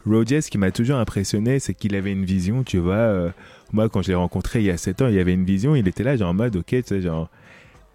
Rogers, 0.05 0.41
ce 0.41 0.51
qui 0.51 0.59
m'a 0.59 0.69
toujours 0.69 0.97
impressionné, 0.97 1.57
c'est 1.59 1.73
qu'il 1.73 1.95
avait 1.95 2.11
une 2.11 2.25
vision, 2.25 2.63
tu 2.63 2.77
vois. 2.77 3.31
Moi, 3.75 3.89
quand 3.89 4.01
je 4.01 4.07
l'ai 4.07 4.15
rencontré 4.15 4.59
il 4.59 4.65
y 4.65 4.71
a 4.71 4.77
7 4.77 5.01
ans, 5.03 5.07
il 5.07 5.15
y 5.15 5.19
avait 5.19 5.33
une 5.33 5.45
vision, 5.45 5.75
il 5.75 5.87
était 5.87 6.03
là, 6.03 6.15
genre 6.15 6.29
en 6.29 6.33
mode, 6.33 6.55
ok, 6.55 6.65
tu 6.65 6.83
sais, 6.83 7.01
genre, 7.01 7.29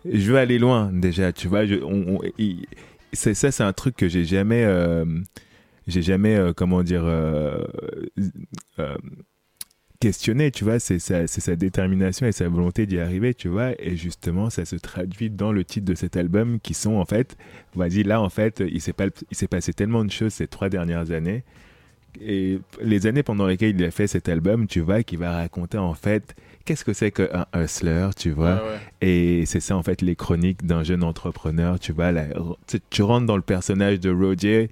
je 0.05 0.31
veux 0.31 0.39
aller 0.39 0.59
loin 0.59 0.91
déjà, 0.93 1.33
tu 1.33 1.49
vois. 1.49 1.63
Ça, 3.13 3.35
c'est 3.35 3.63
un 3.63 3.73
truc 3.73 3.97
que 3.97 4.09
j'ai 4.09 4.25
jamais, 4.25 4.65
euh, 4.65 5.05
j'ai 5.89 6.03
jamais, 6.03 6.37
euh, 6.37 6.53
comment 6.53 6.83
dire, 6.83 7.03
euh, 7.05 7.65
questionné, 10.01 10.51
tu 10.51 10.65
vois. 10.65 10.79
C'est 10.79 10.99
sa, 10.99 11.57
détermination 11.57 12.27
et 12.27 12.33
sa 12.33 12.49
volonté 12.49 12.87
d'y 12.87 13.01
arriver, 13.01 13.35
tu 13.35 13.49
vois. 13.49 13.73
Et 13.79 13.97
justement, 13.97 14.49
ça 14.51 14.65
se 14.65 14.77
traduit 14.77 15.31
dans 15.31 15.53
le 15.53 15.65
titre 15.65 15.87
de 15.87 15.95
cet 15.95 16.17
album 16.17 16.61
qui 16.61 16.75
sont, 16.75 16.95
en 16.95 17.05
fait, 17.05 17.37
vas-y, 17.75 18.05
là, 18.05 18.21
en 18.21 18.29
fait, 18.29 18.63
il 18.67 18.81
s'est, 18.81 18.95
il 19.31 19.37
s'est 19.37 19.49
passé 19.49 19.73
tellement 19.73 20.05
de 20.05 20.11
choses 20.11 20.35
ces 20.35 20.47
trois 20.47 20.69
dernières 20.69 21.11
années. 21.11 21.43
Et 22.21 22.61
les 22.81 23.07
années 23.07 23.23
pendant 23.23 23.47
lesquelles 23.47 23.79
il 23.79 23.85
a 23.85 23.91
fait 23.91 24.07
cet 24.07 24.29
album, 24.29 24.67
tu 24.67 24.81
vois, 24.81 25.03
qui 25.03 25.17
va 25.17 25.33
raconter 25.37 25.79
en 25.79 25.95
fait 25.95 26.35
qu'est-ce 26.65 26.85
que 26.85 26.93
c'est 26.93 27.11
qu'un 27.11 27.47
hustler, 27.55 28.09
tu 28.17 28.31
vois? 28.31 28.57
Ouais. 28.57 28.79
Et 29.03 29.45
c'est 29.47 29.61
ça 29.61 29.77
en 29.77 29.83
fait 29.83 30.03
les 30.03 30.15
chroniques 30.15 30.67
d'un 30.67 30.83
jeune 30.85 31.03
entrepreneur, 31.03 31.79
tu 31.79 31.93
vois. 31.93 32.13
la- 32.13 32.27
tu, 32.67 32.79
tu 32.91 33.03
rentres 33.03 33.27
dans 33.27 33.37
le 33.37 33.43
personnage 33.43 33.99
de 33.99 34.11
Roger, 34.11 34.69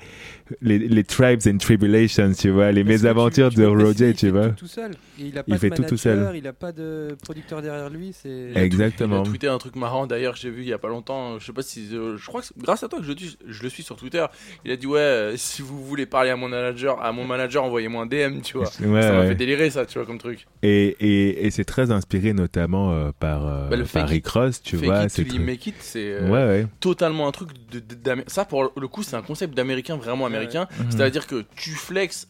les, 0.61 0.79
les 0.79 1.05
tribes 1.05 1.41
and 1.47 1.57
tribulations, 1.59 2.33
tu 2.39 2.51
vois, 2.51 2.70
les 2.72 2.83
Parce 2.85 2.91
mésaventures 2.93 3.49
tu- 3.49 3.55
tu 3.57 3.61
de 3.62 3.66
peux 3.66 3.72
préciser, 3.74 4.05
Roger, 4.05 4.09
il 4.11 4.14
tu 4.16 4.26
fait 4.26 4.31
vois. 4.33 4.49
Tout, 4.51 4.55
tout 4.57 4.66
seul. 4.66 4.91
Il 5.18 5.39
a 5.39 5.43
pas 5.43 5.45
Il 5.49 5.55
de 5.55 5.59
fait 5.59 5.70
tout, 5.70 5.76
tout 5.76 5.83
manager, 5.83 5.99
seul. 5.99 6.37
Il 6.37 6.47
a 6.47 6.53
pas 6.53 6.72
de 6.72 7.16
producteur 7.22 7.62
derrière 7.62 7.89
lui. 7.89 8.12
C'est. 8.12 8.51
Il 8.55 8.59
Exactement. 8.59 9.22
a 9.22 9.24
tweeté 9.24 9.49
un 9.49 9.59
truc 9.59 9.76
marrant 9.76 10.07
d'ailleurs 10.07 10.37
j'ai 10.37 10.51
vu 10.51 10.61
il 10.62 10.68
y 10.68 10.72
a 10.74 10.79
pas 10.79 10.89
longtemps. 10.89 11.39
Je 11.39 11.47
sais 11.47 11.53
pas 11.55 11.62
si. 11.62 11.89
euh, 11.95 12.16
je 12.18 12.26
crois 12.26 12.43
que 12.43 12.47
c'est 12.49 12.59
grâce 12.59 12.83
à 12.83 12.89
toi 12.89 12.99
que 12.99 13.05
je, 13.07 13.12
je 13.47 13.62
le 13.62 13.68
suis 13.70 13.83
sur 13.83 13.97
Twitter. 13.97 14.24
Il 14.66 14.70
a 14.72 14.76
dit 14.76 14.87
Ouais, 14.87 14.99
euh, 15.01 15.37
si 15.39 15.62
vous 15.62 15.83
voulez 15.85 16.05
parler 16.07 16.29
à 16.31 16.37
mon 16.37 16.49
manager, 16.49 17.03
à 17.03 17.12
mon 17.12 17.24
manager 17.24 17.64
envoyez-moi 17.64 18.03
un 18.03 18.07
DM, 18.07 18.41
tu 18.43 18.59
vois. 18.59 18.68
Ouais, 18.81 19.03
ça 19.03 19.12
m'a 19.12 19.20
ouais. 19.20 19.29
fait 19.29 19.35
délirer 19.35 19.70
ça, 19.70 19.87
tu 19.87 19.99
vois, 19.99 20.07
comme 20.07 20.18
truc. 20.18 20.47
Et, 20.62 20.97
et, 21.01 21.47
et 21.47 21.51
c'est 21.51 21.64
très 21.64 21.91
inspiré 21.91 22.33
notamment 22.33 22.93
euh, 22.93 23.11
par, 23.18 23.47
euh, 23.47 23.68
Bah, 23.68 23.76
le 23.76 23.85
par 23.85 24.05
fake 24.23 24.27
Rick 24.27 24.29
Ross, 24.29 24.62
tu 24.62 24.77
Fake 24.77 24.85
vois. 24.87 25.05
it 25.05 25.29
très- 25.29 25.39
make 25.39 25.66
it, 25.66 25.75
c'est 25.81 26.12
euh, 26.12 26.29
Ouais, 26.29 26.45
ouais. 26.45 26.66
totalement 26.81 27.27
un 27.29 27.33
truc 27.33 27.51
de, 27.71 27.83
ça 28.27 28.45
pour 28.45 28.71
le 28.77 28.89
coup 28.89 29.03
c'est 29.03 29.16
un 29.16 29.23
concept 29.23 29.55
d'américain 29.55 29.97
vraiment 29.97 30.27
américain 30.27 30.66
Mhm. 30.79 30.91
c'est 30.91 31.01
à 31.03 31.11
dire 31.11 31.27
que 31.27 31.45
tu 31.57 31.71
flexes 31.71 32.29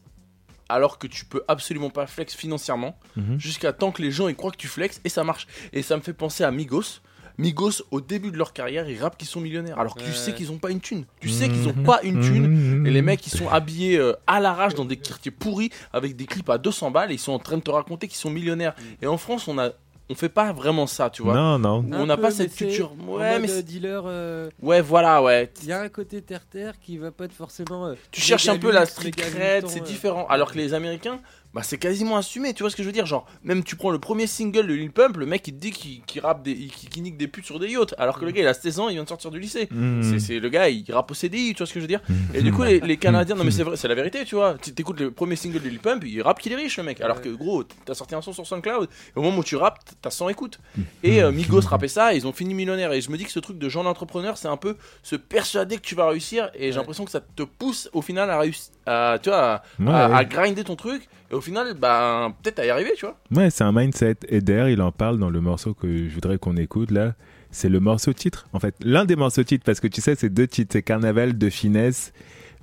alors 0.69 0.99
que 0.99 1.07
tu 1.07 1.25
peux 1.25 1.43
absolument 1.49 1.91
pas 1.91 2.07
flex 2.07 2.35
financièrement 2.35 2.99
Mhm. 3.17 3.39
jusqu'à 3.41 3.73
temps 3.73 3.91
que 3.91 4.03
les 4.03 4.11
gens 4.11 4.29
ils 4.29 4.35
croient 4.37 4.51
que 4.51 4.57
tu 4.57 4.69
flexes 4.69 5.01
et 5.05 5.09
ça 5.09 5.25
marche 5.25 5.47
et 5.73 5.83
ça 5.83 5.97
me 5.97 6.03
fait 6.03 6.13
penser 6.13 6.45
à 6.45 6.51
Migos 6.51 7.01
Migos 7.41 7.83
au 7.93 8.01
début 8.01 8.33
de 8.33 8.37
leur 8.37 8.53
carrière 8.53 8.91
ils 8.91 9.01
rappent 9.01 9.17
qu'ils 9.17 9.29
sont 9.29 9.41
millionnaires 9.41 9.79
alors 9.79 9.95
que 9.95 10.03
tu 10.03 10.13
sais 10.13 10.33
qu'ils 10.35 10.51
ont 10.51 10.59
pas 10.59 10.71
une 10.73 10.81
thune 10.81 11.05
tu 11.21 11.29
sais 11.29 11.49
qu'ils 11.49 11.69
ont 11.69 11.75
Mhm. 11.75 11.85
pas 11.85 12.01
une 12.03 12.21
thune 12.21 12.85
et 12.87 12.91
les 12.91 13.01
mecs 13.01 13.25
ils 13.27 13.31
sont 13.31 13.49
habillés 13.49 13.97
euh, 13.97 14.13
à 14.27 14.41
l'arrache 14.41 14.75
dans 14.75 14.85
des 14.85 14.97
quartiers 14.97 15.31
pourris 15.31 15.71
avec 15.93 16.17
des 16.17 16.27
clips 16.27 16.51
à 16.51 16.59
200 16.59 16.91
balles 16.91 17.13
et 17.13 17.15
ils 17.15 17.19
sont 17.21 17.33
en 17.33 17.39
train 17.39 17.57
de 17.57 17.63
te 17.63 17.71
raconter 17.71 18.09
qu'ils 18.09 18.17
sont 18.19 18.31
millionnaires 18.31 18.75
et 19.01 19.07
en 19.07 19.17
France 19.19 19.47
on 19.47 19.57
a 19.59 19.71
on 20.11 20.15
fait 20.15 20.29
pas 20.29 20.53
vraiment 20.53 20.87
ça 20.87 21.11
tu 21.11 21.23
vois 21.23 21.35
Non, 21.35 21.59
non. 21.59 21.85
on 21.93 22.07
n'a 22.07 22.17
pas 22.17 22.31
cette 22.31 22.55
culture. 22.55 22.93
Ouais, 23.07 23.39
mais 23.39 23.49
c'est- 23.49 23.63
dealer. 23.63 24.03
euh, 24.07 24.49
ouais 24.63 24.81
voilà 24.81 25.23
ouais 25.23 25.51
Il 25.63 25.69
y 25.69 25.73
a 25.73 25.81
un 25.81 25.89
côté 25.89 26.23
terre-terre 26.23 26.75
qui 26.81 26.97
va 26.99 27.11
pas 27.11 27.25
être 27.25 27.33
forcément. 27.35 27.87
euh, 27.87 27.95
tu 28.11 28.21
cherches 28.21 28.49
un 28.49 28.59
peu 28.59 28.71
la 28.71 28.87
street 28.87 29.11
cred, 29.11 29.69
c'est 29.69 29.81
euh. 29.81 29.85
différent. 29.85 30.27
Alors 30.29 30.53
que 30.53 30.57
les 30.59 30.73
Américains, 30.75 31.21
bah 31.55 31.63
c'est 31.63 31.79
quasiment 31.79 32.17
assumé, 32.19 32.53
tu 32.53 32.63
vois 32.63 32.71
ce 32.71 32.77
que 32.77 32.83
je 32.83 32.89
veux 32.89 32.93
dire 32.93 33.07
Genre, 33.07 33.27
même 33.43 33.65
tu 33.65 33.75
prends 33.75 33.91
le 33.91 33.99
premier 33.99 34.27
single 34.27 34.67
de 34.67 34.75
Lil 34.75 34.91
Pump, 34.91 35.17
le 35.17 35.25
mec 35.27 35.49
il 35.49 35.55
te 35.55 35.59
dit 35.59 35.71
qu'il 35.73 36.21
rappe 36.21 36.43
des, 36.43 36.55
qu'il 36.55 36.89
qu'il 36.91 37.03
nique 37.03 37.17
des 37.17 37.27
putes 37.27 37.47
sur 37.47 37.59
des 37.59 37.69
yachts, 37.69 37.95
alors 37.99 38.19
que 38.21 38.25
le 38.27 38.31
gars 38.33 38.43
il 38.43 38.47
a 38.47 38.53
16 38.55 38.81
ans, 38.81 38.89
il 38.91 38.95
vient 38.95 39.05
de 39.05 39.09
sortir 39.09 39.31
du 39.31 39.41
lycée. 39.41 39.67
Mhm. 39.71 40.19
C'est- 40.21 40.39
le 40.41 40.49
gars, 40.51 40.69
il 40.69 40.85
rappe 40.93 41.11
au 41.11 41.15
CDI, 41.15 41.55
tu 41.55 41.59
vois 41.59 41.67
ce 41.67 41.73
que 41.73 41.81
je 41.81 41.85
veux 41.85 41.89
dire 41.89 42.01
Et 42.35 42.43
du 42.43 42.53
coup, 42.53 42.63
les, 42.65 42.81
les 42.81 42.97
Canadiens, 42.99 43.35
non 43.35 43.45
mais 43.45 43.51
c'est 43.51 43.63
vrai, 43.63 43.77
c'est 43.77 43.89
la 43.89 43.95
vérité, 43.95 44.25
tu 44.25 44.35
vois. 44.35 44.57
Tu 44.63 44.73
T'écoutes 44.75 45.01
le 45.01 45.11
premier 45.11 45.37
single 45.37 45.63
de 45.63 45.69
Lil 45.71 45.79
Pump, 45.81 46.05
il 46.07 46.21
rappe 46.23 46.39
qu'il 46.41 46.53
est 46.53 46.57
riche, 46.57 46.77
le 46.77 46.83
mec. 46.85 47.01
Alors 47.01 47.21
que 47.23 47.29
gros, 47.31 47.65
t'as 47.65 47.95
sorti 47.95 48.15
un 48.15 48.21
son 48.23 48.33
sur 48.35 48.47
SoundCloud, 48.47 48.89
et 49.17 49.19
au 49.19 49.23
moment 49.23 49.39
où 49.39 49.45
tu 49.45 49.57
rappes, 49.57 49.79
t'as 50.03 50.11
100 50.11 50.29
écoutes. 50.29 50.61
Et 51.03 51.23
euh, 51.23 51.33
Migos 51.33 51.61
rappait 51.63 51.89
ça, 51.89 52.13
et 52.13 52.19
ils 52.19 52.27
ont 52.27 52.33
fini 52.33 52.53
millionnaires. 52.55 52.93
Et 52.93 53.01
je 53.01 53.11
me 53.11 53.17
dis 53.17 53.25
que 53.25 53.33
ce 53.33 53.41
truc 53.41 53.59
de 53.59 53.69
genre 53.71 53.85
d'entrepreneur, 53.85 54.37
c'est 54.37 54.49
un 54.49 54.57
peu 54.59 54.77
se 55.03 55.17
persuader 55.17 55.77
que 55.77 55.83
tu 55.83 55.95
vas 55.95 56.09
réussir, 56.09 56.51
et 56.55 56.71
j'ai 56.73 56.79
l'impression 56.79 57.05
que 57.07 57.11
ça 57.11 57.21
te 57.21 57.43
pousse 57.43 57.89
au 57.95 58.03
final 58.03 58.29
à 58.31 58.39
réussir, 58.39 58.71
à, 58.87 59.19
tu 59.23 59.31
vois, 59.31 59.39
à, 59.55 59.63
Ouais, 59.81 59.89
à- 59.91 60.09
ouais. 60.11 60.15
à 60.17 60.25
grinder 60.25 60.63
ton 60.65 60.77
truc, 60.77 61.09
et 61.31 61.35
au 61.39 61.41
final, 61.41 61.75
bah 61.81 62.33
peut-être 62.43 62.59
à 62.59 62.67
y 62.67 62.71
arriver, 62.71 62.91
tu 62.97 63.07
vois. 63.07 63.17
Ouais, 63.35 63.51
c'est 63.51 63.65
un 63.65 63.73
mindset. 63.73 64.17
Et 64.29 64.41
d'ailleurs, 64.41 64.69
il 64.69 64.83
en 64.83 64.93
parle 64.93 65.19
dans 65.19 65.31
le 65.31 65.41
morceau 65.41 65.73
que 65.73 66.09
je 66.09 66.15
voudrais 66.15 66.39
qu'on 66.39 66.57
écoute 66.57 66.91
là. 66.91 67.15
C'est 67.51 67.69
le 67.69 67.81
morceau 67.81 68.13
titre, 68.13 68.47
en 68.53 68.59
fait. 68.61 68.75
L'un 68.83 69.05
des 69.07 69.17
morceaux 69.17 69.43
titres, 69.45 69.65
parce 69.65 69.81
que 69.81 69.87
tu 69.87 70.01
sais, 70.03 70.15
c'est 70.17 70.29
deux 70.29 70.47
titres. 70.47 70.73
C'est 70.73 70.83
Carnaval 70.83 71.39
de 71.39 71.49
finesse, 71.49 72.13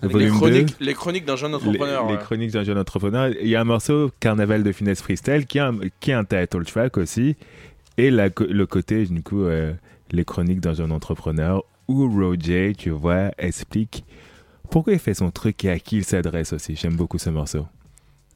Avec 0.01 0.15
les 0.15 0.27
volume 0.27 0.33
2. 0.33 0.37
chroniques, 0.37 0.75
les 0.79 0.93
chroniques 0.93 1.25
d'un 1.25 1.35
jeune 1.37 1.55
entrepreneur. 1.55 2.05
les 2.07 2.13
ouais. 2.13 2.19
chroniques 2.19 2.51
d'un 2.51 2.63
jeune 2.63 2.77
entrepreneur. 2.77 3.29
Il 3.41 3.47
y 3.47 3.55
a 3.55 3.61
un 3.61 3.65
morceau 3.65 4.11
Carnaval 4.19 4.61
de 4.61 4.71
finesse 4.71 5.01
freestyle 5.01 5.45
qui 5.47 5.57
est 5.57 5.61
un, 5.61 5.79
qui 5.99 6.11
est 6.11 6.13
un 6.13 6.23
title 6.25 6.65
track 6.65 6.97
aussi. 6.97 7.35
Et 7.97 8.11
la 8.11 8.27
le 8.27 8.65
côté, 8.65 9.05
du 9.05 9.23
coup, 9.23 9.43
euh, 9.45 9.73
les 10.11 10.25
chroniques 10.25 10.59
d'un 10.59 10.73
jeune 10.73 10.91
entrepreneur 10.91 11.63
où 11.87 12.07
Roger, 12.09 12.73
tu 12.77 12.89
vois, 12.89 13.31
explique 13.37 14.03
pourquoi 14.69 14.93
il 14.93 14.99
fait 14.99 15.13
son 15.13 15.31
truc 15.31 15.63
et 15.65 15.69
à 15.69 15.79
qui 15.79 15.97
il 15.97 16.03
s'adresse 16.03 16.51
aussi. 16.53 16.75
J'aime 16.75 16.95
beaucoup 16.95 17.17
ce 17.17 17.29
morceau. 17.29 17.65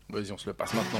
Vas-y, 0.09 0.31
on 0.31 0.37
se 0.37 0.47
le 0.47 0.53
passe 0.53 0.73
maintenant. 0.73 0.99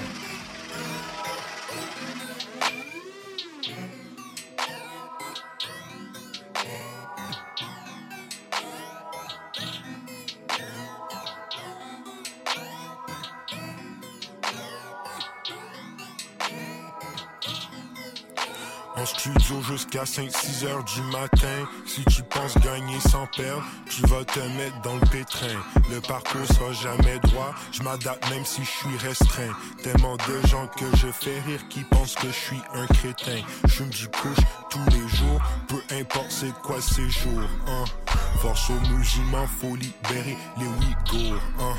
Studio 19.09 19.61
jusqu'à 19.63 20.03
5-6 20.03 20.65
heures 20.65 20.83
du 20.83 21.01
matin. 21.11 21.67
Si 21.85 22.03
tu 22.05 22.21
penses 22.23 22.57
gagner 22.59 22.99
sans 22.99 23.25
perdre, 23.35 23.63
tu 23.89 24.01
vas 24.03 24.23
te 24.23 24.39
mettre 24.39 24.79
dans 24.83 24.93
le 24.93 25.05
pétrin. 25.11 25.57
Le 25.89 25.99
parcours 26.01 26.45
sera 26.47 26.71
jamais 26.73 27.19
droit, 27.19 27.53
je 27.71 27.81
m'adapte 27.81 28.29
même 28.29 28.45
si 28.45 28.63
je 28.63 28.69
suis 28.69 28.97
restreint. 28.97 29.53
Tellement 29.83 30.15
de 30.15 30.47
gens 30.47 30.67
que 30.67 30.85
je 30.97 31.07
fais 31.07 31.39
rire 31.47 31.67
qui 31.69 31.83
pensent 31.85 32.15
que 32.15 32.27
je 32.27 32.33
suis 32.33 32.61
un 32.73 32.85
crétin. 32.87 33.41
Je 33.67 33.83
me 33.83 33.89
du 33.89 34.07
couche 34.07 34.45
tous 34.69 34.85
les 34.91 35.07
jours, 35.07 35.41
peu 35.67 35.95
importe 35.95 36.31
c'est 36.31 36.53
quoi 36.61 36.79
ces 36.81 37.09
jours. 37.09 37.49
Hein. 37.67 37.85
Force 38.41 38.69
aux 38.69 38.93
musulmans, 38.93 39.47
faut 39.59 39.75
libérer 39.75 40.37
les 40.57 40.65
Ouïghours. 40.65 41.41
Hein. 41.59 41.75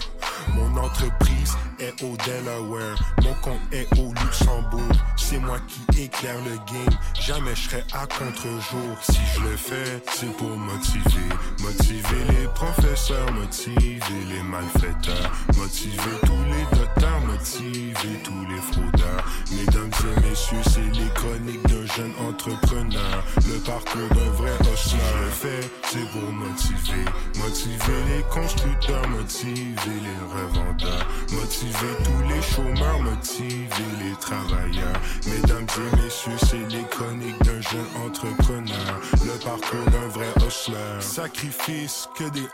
Mon 0.55 0.77
entreprise 0.77 1.55
est 1.79 2.03
au 2.03 2.17
Delaware, 2.17 2.97
mon 3.23 3.35
compte 3.35 3.61
est 3.73 3.87
au 3.99 4.13
Luxembourg. 4.25 4.93
C'est 5.17 5.39
moi 5.39 5.59
qui 5.69 6.03
éclaire 6.03 6.39
le 6.45 6.57
game, 6.73 6.99
jamais 7.21 7.55
je 7.55 7.69
serai 7.69 7.85
à 7.93 8.07
contre-jour. 8.07 8.97
Si 9.03 9.21
je 9.35 9.41
le 9.41 9.57
fais, 9.57 10.03
c'est 10.13 10.35
pour 10.37 10.51
motiver, 10.51 11.29
motiver 11.61 12.25
les 12.31 12.47
professeurs, 12.49 13.31
motiver 13.33 14.01
les 14.29 14.43
malfaiteurs, 14.43 15.31
motiver 15.57 16.17
tous 16.25 16.45
les 16.53 16.79
motiver 17.09 18.19
tous 18.25 18.47
les 18.49 18.61
fraudeurs. 18.61 19.25
Mesdames 19.51 19.91
et 20.05 20.29
messieurs, 20.29 20.63
c'est 20.65 20.99
les 20.99 21.09
chroniques 21.15 21.67
d'un 21.67 21.87
jeune 21.95 22.13
entrepreneur, 22.29 23.25
le 23.37 23.59
parcours 23.61 24.09
d'un 24.11 24.31
vrai 24.33 24.51
je 24.63 24.97
le 24.97 25.31
fais, 25.31 25.61
c'est 25.85 26.09
pour 26.11 26.33
motiver, 26.33 27.05
motiver 27.37 28.01
les 28.09 28.23
constructeurs, 28.25 29.09
motiver 29.09 29.99
les 30.03 30.41
revendeurs, 30.41 31.07
motiver 31.33 31.95
tous 32.05 32.29
les 32.29 32.43
chômeurs, 32.43 33.01
motiver 33.01 33.91
les 34.03 34.17
travailleurs. 34.21 35.01
Mesdames 35.27 35.67
et 35.77 35.97
messieurs, 35.97 36.39
c'est 36.39 36.69
les 36.75 36.85
chroniques 36.91 37.43
d'un 37.43 37.61
jeune 37.61 38.07
entrepreneur, 38.07 39.01
le 39.25 39.39
parcours 39.45 39.91
d'un 39.91 40.09
vrai 40.09 40.29
hustler. 40.47 41.01
Sacrifice, 41.01 42.09
que 42.17 42.29
des 42.31 42.49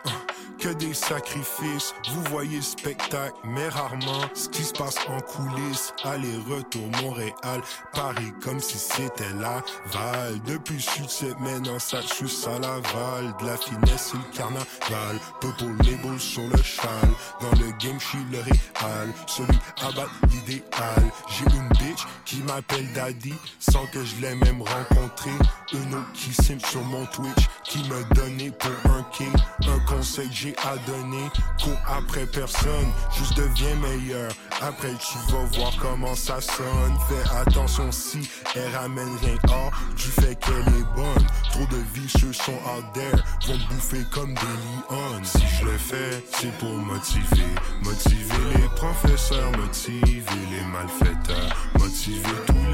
que 0.59 0.69
des 0.71 0.95
sacrifices. 0.95 1.95
Vous 2.13 2.23
voyez 2.31 2.57
le 2.57 2.63
spectacle, 2.63 3.35
mais 3.45 3.69
rarement 3.69 4.23
ce 4.37 4.49
qui 4.49 4.63
se 4.63 4.73
passe 4.73 4.97
en 5.09 5.21
coulisses. 5.21 5.93
Aller-retour 6.05 6.89
Montréal, 7.03 7.61
Paris, 7.93 8.33
comme 8.43 8.61
si 8.61 8.79
c'était 8.79 9.33
la 9.41 9.63
Val. 9.87 10.41
Depuis 10.47 10.81
sud 10.81 11.09
cette 11.09 11.41
maintenant 11.41 11.79
ça 11.79 12.01
juste 12.03 12.47
à 12.47 12.59
Laval. 12.59 13.35
De 13.41 13.47
la 13.47 13.57
finesse 13.57 14.13
et 14.15 14.19
le 14.19 14.37
carnaval. 14.37 15.19
Peu 15.41 15.49
les 15.85 16.19
sur 16.19 16.43
le 16.43 16.63
cheval. 16.63 17.11
Dans 17.41 17.51
le 17.59 17.71
game, 17.79 17.99
je 17.99 18.07
suis 18.07 18.25
le 18.31 18.39
réal. 18.39 19.13
Celui 19.27 19.59
à 19.83 19.93
battre 19.93 20.13
l'idéal. 20.31 21.13
J'ai 21.29 21.45
une 21.57 21.69
bitch 21.71 22.07
qui 22.25 22.43
m'appelle 22.43 22.93
Daddy 22.93 23.35
sans 23.59 23.87
que 23.87 24.05
je 24.05 24.17
l'ai 24.21 24.35
même 24.35 24.61
rencontré. 24.61 25.31
Une 25.73 25.95
autre 25.95 26.13
qui 26.13 26.33
sim 26.33 26.59
sur 26.61 26.83
mon 26.83 27.07
Twitch 27.07 27.49
qui 27.65 27.79
me 27.89 28.15
donnait 28.15 28.51
pour 28.51 28.93
un 28.93 29.03
king. 29.13 29.33
Un 29.67 29.79
conseil 29.81 30.29
j'ai 30.31 30.55
à 30.59 30.77
donner. 30.87 31.31
Cours 31.63 31.79
après 31.87 32.27
personne, 32.27 32.93
juste 33.17 33.37
deviens 33.37 33.75
meilleur. 33.77 34.26
Après 34.61 34.93
tu 34.95 35.33
vas 35.33 35.45
voir 35.59 35.73
comment 35.81 36.15
ça 36.15 36.41
sonne. 36.41 36.97
Fais 37.09 37.37
attention 37.37 37.91
si 37.93 38.29
elle 38.55 38.75
ramène 38.77 39.17
rien 39.23 39.37
hors 39.49 39.71
du 39.97 40.09
fait 40.09 40.35
qu'elle 40.37 40.69
est 40.75 40.95
bonne. 40.95 41.27
Trop 41.51 41.67
de 41.67 41.83
vicieux 41.95 42.33
sont 42.33 42.53
out 42.53 42.85
there, 42.95 43.23
vont 43.47 43.59
bouffer 43.69 44.05
comme 44.13 44.35
des 44.35 44.41
lions. 44.41 45.25
Si 45.25 45.43
je 45.59 45.65
le 45.65 45.79
fais, 45.79 46.25
c'est 46.33 46.53
pour 46.59 46.73
motiver. 46.73 47.55
Motiver 47.83 48.45
les 48.55 48.69
professeurs, 48.77 49.51
motiver 49.59 50.23
les 50.51 50.65
malfaiteurs. 50.67 51.57
Motiver 51.79 52.23
tous 52.47 52.66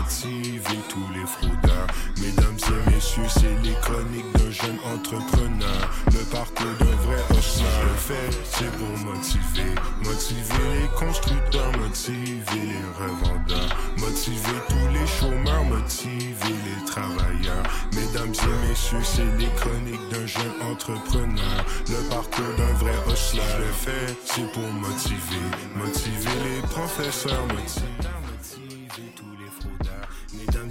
motiver 0.00 0.78
tous 0.88 1.06
les 1.14 1.26
fraudeurs. 1.26 1.86
Mesdames 2.20 2.58
et 2.58 2.90
messieurs, 2.90 3.28
c'est 3.28 3.56
les 3.62 3.74
chroniques 3.80 4.32
d'un 4.34 4.50
jeune 4.50 4.78
entrepreneur. 4.84 5.80
Le 6.06 6.24
parcours 6.30 6.74
d'un 6.78 6.96
vrai 7.06 7.22
hustler. 7.30 7.64
Le 7.82 7.96
fais, 7.96 8.30
c'est 8.44 8.70
pour 8.78 8.96
motiver. 9.04 9.74
Motiver 10.04 10.64
les 10.80 10.88
constructeurs, 10.98 11.72
motiver 11.78 12.62
les 12.72 13.04
revendeurs. 13.04 13.76
Motiver 13.98 14.58
tous 14.68 14.88
les 14.92 15.06
chômeurs, 15.06 15.64
motiver 15.64 16.54
les 16.66 16.84
travailleurs. 16.86 17.64
Mesdames 17.94 18.34
et 18.34 18.68
messieurs, 18.68 19.04
c'est 19.04 19.38
les 19.38 19.50
chroniques 19.56 20.08
d'un 20.10 20.26
jeune 20.26 20.56
entrepreneur. 20.70 21.64
Le 21.88 22.08
parcours 22.08 22.54
d'un 22.56 22.72
vrai 22.74 22.94
hustler. 23.12 23.42
Le 23.58 23.72
fais, 23.72 24.16
c'est 24.24 24.50
pour 24.52 24.68
motiver. 24.72 25.46
Motiver 25.76 26.36
les 26.44 26.62
professeurs, 26.68 27.46
motiver. 27.48 28.29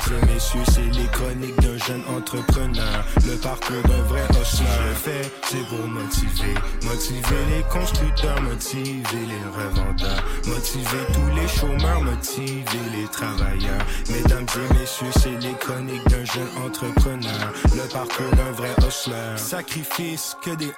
Mesdames 0.10 0.30
et 0.30 0.34
messieurs, 0.34 0.64
c'est 0.66 1.00
les 1.00 1.08
chroniques 1.08 1.62
d'un 1.62 1.78
jeune 1.78 2.04
entrepreneur. 2.18 3.06
Le 3.28 3.36
parcours 3.38 3.82
d'un 3.84 4.02
vrai 4.04 4.24
hustler. 4.42 4.66
Je 4.66 4.94
fais, 4.96 5.32
c'est 5.44 5.68
pour 5.68 5.88
motiver. 5.88 6.54
Motiver 6.84 7.46
les 7.56 7.64
constructeurs, 7.64 8.42
motiver 8.42 9.26
les 9.28 9.44
revendeurs. 9.56 10.24
Motiver 10.48 11.06
tous 11.14 11.36
les 11.36 11.48
chômeurs, 11.48 12.02
motiver 12.02 12.64
les 12.92 13.08
travailleurs. 13.08 13.86
Mesdames 14.10 14.48
et 14.56 14.80
messieurs, 14.80 15.12
c'est 15.12 15.38
les 15.42 15.54
chroniques 15.54 16.08
d'un 16.08 16.26
jeune 16.26 16.50
entrepreneur. 16.66 17.54
Le 17.76 17.88
parcours 17.92 18.36
d'un 18.36 18.52
vrai 18.54 18.74
hustler. 18.88 19.38
Sacrifice, 19.38 20.36
que 20.42 20.56
des 20.56 20.72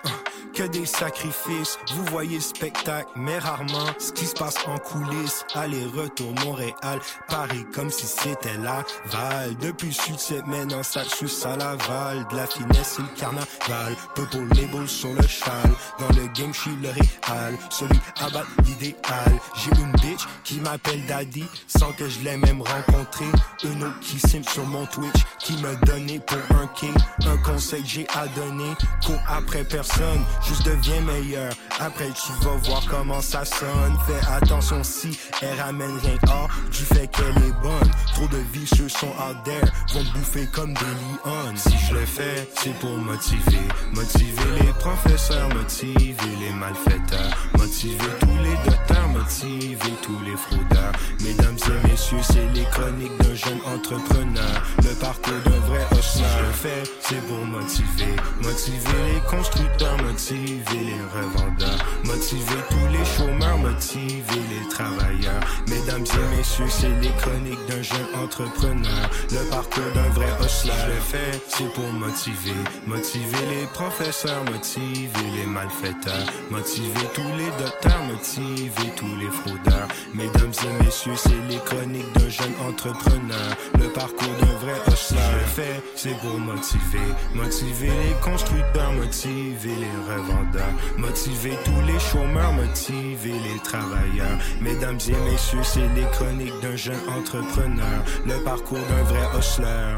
que 0.53 0.63
des 0.63 0.85
sacrifices. 0.85 1.77
Vous 1.95 2.05
voyez 2.05 2.35
le 2.35 2.41
spectacle, 2.41 3.09
mais 3.15 3.39
rarement 3.39 3.87
ce 3.97 4.11
qui 4.11 4.25
se 4.25 4.33
passe 4.33 4.55
en 4.67 4.77
coulisses. 4.77 5.45
Aller-retour 5.55 6.33
Montréal, 6.45 6.99
Paris, 7.27 7.65
comme 7.73 7.89
si 7.89 8.05
c'était 8.05 8.57
la 8.57 8.83
Val. 9.05 9.55
Depuis 9.57 9.87
le 9.87 9.93
sud, 9.93 10.15
c'est 10.17 10.45
maintenant 10.45 10.83
ça 10.83 11.01
juste 11.19 11.45
à 11.45 11.55
Laval. 11.55 12.25
De 12.31 12.35
la 12.35 12.47
finesse 12.47 12.97
et 12.99 13.01
le 13.01 13.19
carnaval. 13.19 13.95
Peu 14.15 14.25
pour 14.25 14.41
les 14.55 14.65
boules 14.67 14.87
sur 14.87 15.13
le 15.13 15.27
cheval. 15.27 15.71
Dans 15.99 16.09
le 16.09 16.27
game, 16.33 16.53
je 16.53 16.59
suis 16.59 16.75
le 16.81 16.89
réal. 16.89 17.57
Celui 17.69 17.99
à 18.19 18.27
l'idéal. 18.63 19.39
J'ai 19.55 19.71
une 19.81 19.91
bitch 19.93 20.21
qui 20.43 20.59
m'appelle 20.59 21.05
Daddy 21.05 21.45
sans 21.67 21.91
que 21.93 22.07
je 22.07 22.19
l'ai 22.19 22.37
même 22.37 22.61
rencontré. 22.61 23.25
Une 23.63 23.83
autre 23.83 23.99
qui 24.01 24.19
sim 24.19 24.43
sur 24.43 24.65
mon 24.65 24.85
Twitch 24.85 25.21
qui 25.39 25.53
me 25.57 25.75
donnait 25.85 26.19
pour 26.19 26.57
un 26.57 26.67
king. 26.67 26.93
Un 27.25 27.37
conseil 27.37 27.83
j'ai 27.85 28.07
à 28.13 28.27
donner. 28.27 28.73
Cours 29.05 29.19
après 29.27 29.63
personne, 29.63 30.23
juste 30.47 30.65
deviens 30.65 31.01
meilleur. 31.01 31.51
Après 31.79 32.09
tu 32.09 32.31
vas 32.43 32.55
voir 32.63 32.83
comment 32.89 33.21
ça 33.21 33.45
sonne. 33.45 33.97
Fais 34.07 34.31
attention 34.31 34.83
si 34.83 35.17
elle 35.41 35.59
ramène 35.59 35.97
rien 36.03 36.17
hors 36.27 36.49
du 36.71 36.83
fait 36.85 37.07
qu'elle 37.07 37.43
est 37.43 37.61
bonne. 37.61 37.91
Trop 38.13 38.27
de 38.27 38.37
vicieux 38.53 38.89
sont 38.89 39.07
out 39.07 39.37
there, 39.43 39.61
vont 39.93 40.03
bouffer 40.13 40.47
comme 40.53 40.73
des 40.73 40.79
lions. 40.79 41.55
Si 41.55 41.77
je 41.89 41.93
le 41.93 42.05
fais, 42.05 42.47
c'est 42.55 42.77
pour 42.79 42.97
motiver. 42.97 43.67
Motiver 43.93 44.51
les 44.61 44.73
professeurs, 44.79 45.49
motiver 45.49 46.15
les 46.39 46.51
malfaiteurs. 46.51 47.37
Motiver 47.57 48.11
tous 48.19 48.37
les 48.43 48.69
docteurs, 48.69 49.07
motiver 49.09 49.93
tous 50.01 50.19
les 50.25 50.35
fraudeurs. 50.35 50.91
Mesdames 51.21 51.57
et 51.67 51.87
messieurs, 51.87 52.17
c'est 52.21 52.47
les 52.53 52.65
chroniques 52.65 53.17
d'un 53.19 53.35
jeune 53.35 53.61
entrepreneur. 53.65 54.63
Le 54.83 54.93
parcours 54.95 55.33
d'un 55.45 55.59
vrai 55.67 55.85
hustler. 55.91 56.23
Je 56.37 56.45
le 56.45 56.51
fais, 56.51 56.83
c'est 57.01 57.27
pour 57.27 57.45
motiver. 57.45 58.15
Motiver 58.41 59.13
les 59.13 59.21
constructeurs, 59.29 59.97
motiver 60.03 60.30
les 60.35 61.01
revendeurs. 61.13 61.85
Motiver 62.03 62.61
tous 62.69 62.87
les 62.91 63.05
chômeurs, 63.05 63.57
motiver 63.57 64.41
les 64.49 64.69
travailleurs. 64.69 65.41
Mesdames 65.67 66.05
et 66.05 66.37
messieurs, 66.37 66.69
c'est 66.69 66.89
les 67.01 67.11
chroniques 67.19 67.65
d'un 67.67 67.81
jeune 67.81 68.23
entrepreneur. 68.23 69.09
Le 69.31 69.49
parcours 69.49 69.91
d'un 69.93 70.09
vrai 70.09 70.27
hustler. 70.43 70.71
Je 70.85 70.91
le 70.91 70.99
fais, 70.99 71.41
c'est 71.47 71.73
pour 71.73 71.91
motiver. 71.93 72.59
Motiver 72.87 73.45
les 73.49 73.65
professeurs, 73.67 74.43
motiver 74.45 75.27
les 75.35 75.45
malfaiteurs. 75.45 76.25
Motiver 76.49 77.07
tous 77.13 77.31
les 77.37 77.51
docteurs, 77.63 78.03
motiver 78.05 78.91
tous 78.95 79.15
les 79.17 79.29
fraudeurs. 79.29 79.87
Mesdames 80.13 80.53
et 80.63 80.83
messieurs, 80.83 81.15
c'est 81.15 81.41
les 81.49 81.59
chroniques 81.59 82.11
d'un 82.13 82.29
jeune 82.29 82.55
entrepreneur. 82.67 83.49
Le 83.79 83.87
parcours 83.89 84.35
d'un 84.41 84.57
vrai 84.65 84.79
hustler. 84.87 85.19
Je 85.31 85.37
le 85.37 85.45
fais, 85.45 85.83
c'est 85.95 86.17
pour 86.19 86.37
motiver. 86.39 87.07
Motiver 87.33 87.87
les 87.87 88.15
constructeurs, 88.21 88.93
motiver 88.93 89.75
les 89.75 90.11
revendeurs. 90.21 90.73
Motiver 90.97 91.53
tous 91.65 91.81
les 91.87 91.99
chômeurs, 91.99 92.53
motiver 92.53 93.33
les 93.33 93.59
travailleurs. 93.63 94.37
Mesdames 94.61 94.99
et 95.07 95.31
messieurs, 95.31 95.63
c'est 95.63 95.87
les 95.95 96.05
chroniques 96.11 96.59
d'un 96.61 96.75
jeune 96.75 96.95
entrepreneur. 97.17 98.03
Le 98.25 98.43
parcours 98.43 98.79
d'un 98.89 99.03
vrai 99.03 99.39
hustler. 99.39 99.97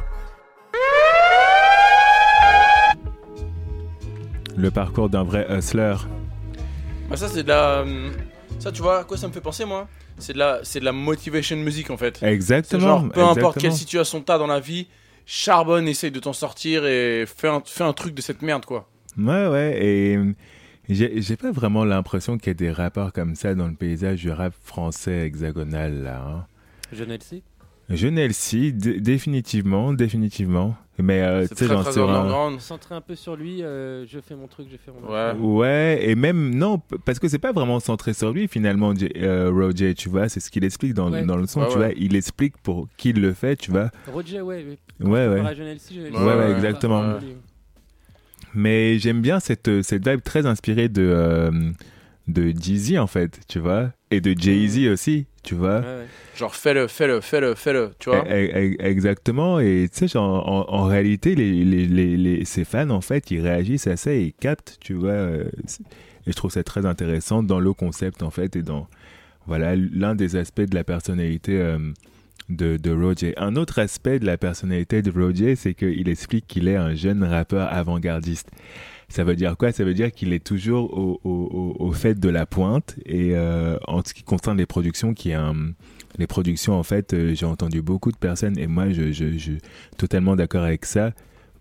Le 4.55 4.69
parcours 4.71 5.09
d'un 5.09 5.24
vrai 5.24 5.47
hustler. 5.49 5.95
Bah, 7.09 7.17
ça, 7.17 7.28
c'est 7.28 7.43
de 7.43 7.47
la. 7.49 7.82
hum, 7.82 8.11
Ça, 8.59 8.71
tu 8.71 8.82
vois, 8.82 8.99
à 8.99 9.03
quoi 9.03 9.17
ça 9.17 9.28
me 9.28 9.34
fait 9.34 9.41
penser, 9.41 9.65
moi? 9.65 9.88
C'est 10.19 10.34
de, 10.34 10.38
la... 10.38 10.59
c'est 10.63 10.80
de 10.80 10.86
la 10.86 10.91
motivation 10.91 11.55
music, 11.57 11.89
en 11.89 11.97
fait. 11.97 12.21
Exactement. 12.21 12.82
genre, 12.82 13.09
peu 13.09 13.24
importe 13.24 13.57
quelle 13.59 13.74
situation 13.74 14.21
t'as 14.21 14.38
dans 14.38 14.47
la 14.47 14.59
vie, 14.59 14.88
charbonne, 15.26 15.88
essaye 15.88 16.11
de 16.11 16.19
t'en 16.19 16.34
sortir 16.34 16.86
et 16.86 17.26
fais 17.26 17.47
un, 17.47 17.61
fais 17.65 17.84
un 17.84 17.93
truc 17.93 18.13
de 18.13 18.21
cette 18.21 18.41
merde, 18.43 18.65
quoi. 18.65 18.88
Ouais, 19.18 19.47
ouais, 19.47 19.86
et 19.86 20.18
euh, 20.18 20.34
j'ai 20.89 21.36
pas 21.38 21.51
vraiment 21.51 21.86
l'impression 21.86 22.38
qu'il 22.38 22.47
y 22.47 22.51
ait 22.51 22.55
des 22.55 22.72
rappeurs 22.72 23.14
comme 23.14 23.36
ça 23.36 23.55
dans 23.55 23.68
le 23.68 23.74
paysage 23.76 24.20
du 24.22 24.32
rap 24.32 24.53
français 24.64 25.26
hexagonal, 25.28 26.03
là. 26.03 26.24
hein. 26.28 26.45
Jeune 26.91 27.11
LC 27.11 27.41
Jeune 27.89 28.18
Elsie, 28.18 28.72
dé- 28.72 29.01
définitivement, 29.01 29.91
définitivement. 29.93 30.76
Mais 30.99 31.22
euh, 31.22 31.45
C'est 31.47 31.55
tu 31.55 31.66
sais, 31.66 31.72
underground. 31.74 32.59
Centré 32.61 32.95
un 32.95 33.01
peu 33.01 33.16
sur 33.16 33.36
lui, 33.36 33.61
euh, 33.61 34.05
je 34.07 34.20
fais 34.20 34.36
mon 34.36 34.47
truc, 34.47 34.68
je 34.72 34.78
fais 34.78 34.91
mon 34.91 35.11
Ouais. 35.11 35.34
Ouais, 35.34 35.99
et 36.09 36.16
même, 36.16 36.55
non, 36.55 36.80
parce 37.03 37.20
que 37.20 37.28
c'est 37.28 37.39
pas 37.39 37.51
vraiment 37.51 37.80
centré 37.82 38.14
sur 38.14 38.32
lui 38.32 38.47
finalement, 38.47 38.95
J- 38.95 39.09
euh, 39.18 39.49
Roger, 39.51 39.95
tu 39.95 40.07
vois, 40.07 40.30
c'est 40.30 40.39
ce 40.39 40.49
qu'il 40.49 40.64
explique 40.64 40.93
dans, 40.93 41.11
Ouais. 41.11 41.26
dans 41.26 41.36
le 41.36 41.45
son, 41.45 41.61
Ouais, 41.61 41.68
tu 41.68 41.78
ouais. 41.78 41.86
vois, 41.88 41.93
il 41.97 42.16
explique 42.16 42.57
pour 42.59 42.88
qui 42.95 43.09
il 43.09 43.20
le 43.22 43.34
fait, 43.34 43.55
tu 43.57 43.72
vois. 43.72 43.89
Roger, 44.11 44.39
ouais. 44.41 44.64
ouais. 45.01 45.07
Ouais, 45.07 45.28
ouais. 45.41 45.55
Jeune 45.55 45.68
Elsie, 45.68 45.95
Jeune 45.95 46.05
Elsie, 46.05 46.18
Ouais, 46.18 46.36
ouais, 46.36 46.51
exactement. 46.53 47.16
Mais 48.54 48.99
j'aime 48.99 49.22
bien 49.22 49.39
cette, 49.39 49.82
cette 49.82 50.08
vibe 50.08 50.22
très 50.22 50.45
inspirée 50.45 50.89
de, 50.89 51.01
euh, 51.04 51.51
de 52.28 52.49
Jeezy 52.51 52.97
en 52.99 53.08
fait, 53.08 53.39
tu 53.47 53.60
vois, 53.60 53.91
et 54.12 54.22
de 54.22 54.34
Jay-Z 54.39 54.88
aussi, 54.91 55.26
tu 55.43 55.56
vois. 55.56 55.80
Ouais, 55.80 55.86
ouais. 55.86 56.06
Genre, 56.38 56.56
fais-le, 56.56 56.88
fais-le, 56.88 57.20
fais-le, 57.22 57.56
fais-le, 57.56 57.91
tu 57.99 58.10
vois. 58.10 58.24
E- 58.28 58.76
e- 58.76 58.76
Exactement, 58.80 59.60
et 59.60 59.88
tu 59.91 60.07
sais, 60.07 60.18
en, 60.18 60.23
en 60.23 60.84
réalité, 60.86 61.36
les, 61.36 61.64
les, 61.64 61.86
les, 61.88 62.15
les- 62.18 62.45
ces 62.45 62.64
fans, 62.64 62.90
en 62.91 63.02
fait, 63.02 63.30
ils 63.32 63.41
réagissent 63.41 63.88
à 63.88 63.98
ça 63.98 64.11
et 64.14 64.22
ils 64.26 64.34
captent, 64.34 64.77
tu 64.80 64.94
vois. 64.94 65.11
euh, 65.11 65.45
Et 66.27 66.32
je 66.32 66.36
trouve 66.36 66.52
ça 66.52 66.64
très 66.64 66.86
intéressant 66.86 67.44
dans 67.44 67.60
le 67.60 67.73
concept, 67.73 68.23
en 68.23 68.30
fait, 68.30 68.56
et 68.56 68.61
dans, 68.61 68.88
voilà, 69.48 69.76
l'un 69.76 70.15
des 70.15 70.36
aspects 70.36 70.61
de 70.61 70.76
la 70.76 70.84
personnalité 70.84 71.60
euh, 71.60 71.80
de, 72.49 72.78
de 72.78 72.91
Roger. 72.91 73.34
Un 73.38 73.56
autre 73.56 73.80
aspect 73.80 74.20
de 74.20 74.26
la 74.26 74.38
personnalité 74.38 75.02
de 75.02 75.11
Roger, 75.11 75.56
c'est 75.56 75.74
qu'il 75.74 76.07
explique 76.10 76.48
qu'il 76.48 76.68
est 76.68 76.76
un 76.76 76.94
jeune 76.94 77.24
rappeur 77.24 77.72
avant-gardiste. 77.72 78.49
Ça 79.10 79.24
veut 79.24 79.36
dire 79.36 79.56
quoi? 79.57 79.72
Ça 79.72 79.84
veut 79.84 79.94
dire 79.94 80.11
qu'il 80.11 80.34
est 80.34 80.44
toujours 80.44 80.98
au, 80.98 81.20
au, 81.24 81.76
au, 81.80 81.91
fait 81.91 82.20
de 82.20 82.30
la 82.30 82.45
pointe, 82.45 82.95
et 83.06 83.36
euh, 83.36 83.78
en 83.88 84.02
ce 84.03 84.14
qui 84.14 84.24
concerne 84.24 84.57
les 84.57 84.65
productions, 84.65 85.14
qui 85.14 85.30
est 85.32 85.36
un 85.36 85.56
les 86.20 86.28
productions, 86.28 86.74
en 86.74 86.84
fait, 86.84 87.14
euh, 87.14 87.34
j'ai 87.34 87.48
entendu 87.48 87.82
beaucoup 87.82 88.11
de 88.11 88.18
personnes 88.18 88.57
et 88.60 88.68
moi, 88.68 88.91
je, 88.91 89.11
je, 89.11 89.36
je 89.38 89.53
totalement 89.98 90.36
d'accord 90.36 90.64
avec 90.64 90.86
ça. 90.86 91.11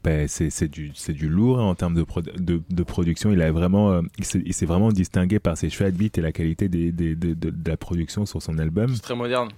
Ben, 0.04 0.26
c'est 0.28 0.68
du, 0.68 0.90
du 0.90 1.28
lourd 1.28 1.60
en 1.60 1.74
termes 1.74 1.94
de, 1.94 2.02
pro- 2.02 2.20
de, 2.20 2.60
de 2.68 2.82
production. 2.82 3.32
Il 3.32 3.40
a 3.40 3.52
vraiment, 3.52 3.92
euh, 3.92 4.02
il 4.18 4.52
s'est 4.52 4.66
vraiment 4.66 4.90
distingué 4.90 5.38
par 5.38 5.56
ses 5.56 5.68
de 5.68 5.90
beats 5.92 6.18
et 6.18 6.20
la 6.20 6.32
qualité 6.32 6.68
de- 6.68 6.90
de 6.90 7.70
la 7.70 7.76
production 7.76 8.26
sur 8.26 8.42
son 8.42 8.58
album. 8.58 8.94
C'est 8.94 9.00
très 9.00 9.14
moderne. 9.16 9.48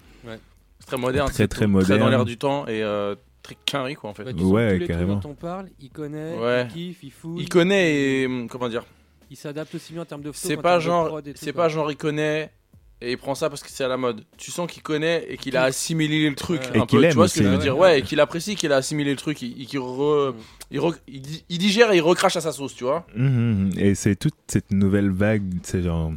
Très 0.87 0.97
moderne. 0.97 1.29
Très, 1.31 1.49
très 1.49 1.65
tout- 1.65 1.71
moderne. 1.71 2.01
dans 2.01 2.09
l'air 2.09 2.25
du 2.25 2.37
temps 2.37 2.67
et 2.67 2.83
euh, 2.83 3.15
très 3.43 3.57
carré, 3.67 3.95
quoi, 3.95 4.11
en 4.11 4.15
fait. 4.15 4.25
Ouais, 4.25 4.35
tu 4.35 4.41
sens 4.41 4.53
Ouais, 4.53 4.67
tous 4.67 4.73
les 4.73 4.79
trucs 4.81 4.89
carrément. 4.91 5.17
dont 5.17 5.31
on 5.31 5.35
parle, 5.35 5.69
il 5.81 5.91
connaît, 5.91 6.37
Ouais. 6.39 6.67
il 6.69 6.73
kiffe, 6.73 7.03
il 7.03 7.11
fouille. 7.13 7.43
Il 7.43 7.49
connaît 7.49 7.95
et. 7.95 8.27
hum, 8.27 8.49
Comment 8.49 8.69
dire? 8.69 8.85
Il 9.31 9.37
s'adapte 9.37 9.75
aussi 9.75 9.93
bien 9.95 10.03
en 10.03 10.05
termes 10.05 10.23
de 10.23 10.31
flow 10.33 10.49
C'est 10.49 10.57
pas 10.57 10.79
genre, 10.79 11.21
c'est 11.35 11.53
pas 11.53 11.69
genre 11.69 11.91
il 11.91 11.97
connaît 11.97 12.51
et 13.01 13.13
il 13.13 13.19
prend 13.19 13.35
ça 13.35 13.49
parce 13.49 13.63
que 13.63 13.71
c'est 13.71 13.83
à 13.83 13.89
la 13.89 13.97
mode. 13.97 14.25
Tu 14.37 14.51
sens 14.51 14.71
qu'il 14.71 14.83
connaît 14.83 15.25
et 15.29 15.37
qu'il 15.39 15.57
a 15.57 15.63
assimilé 15.65 16.29
le 16.29 16.35
truc 16.37 16.61
Ouais. 16.61 16.79
un 16.81 16.85
Et 16.85 16.87
qu'il 16.87 16.99
peu. 17.01 17.05
aime 17.05 17.11
Tu 17.11 17.17
vois 17.17 17.27
ce 17.29 17.39
que 17.39 17.45
je 17.45 17.49
veux 17.49 17.59
dire? 17.59 17.77
Ouais. 17.77 17.99
Et 17.99 18.03
qu'il 18.03 18.21
apprécie, 18.21 18.55
qu'il 18.55 18.71
a 18.73 18.77
assimilé 18.77 19.11
le 19.11 19.17
truc, 19.17 19.41
il, 19.43 19.59
il- 19.61 19.67
qu'il 19.67 19.81
re- 19.81 20.35
il, 20.71 20.79
re- 20.79 20.95
il 21.09 21.21
di- 21.23 21.45
il 21.49 21.59
digère 21.59 21.91
et 21.93 21.97
il 21.97 22.01
recrache 22.03 22.37
à 22.37 22.41
sa 22.43 22.53
sauce, 22.53 22.75
tu 22.75 22.85
vois? 22.85 23.07
Mhm. 23.17 23.71
Et 23.79 23.95
c'est 23.95 24.15
toute 24.15 24.35
cette 24.47 24.71
nouvelle 24.71 25.11
vague, 25.11 25.43
c'est 25.63 25.83
genre 25.83 26.13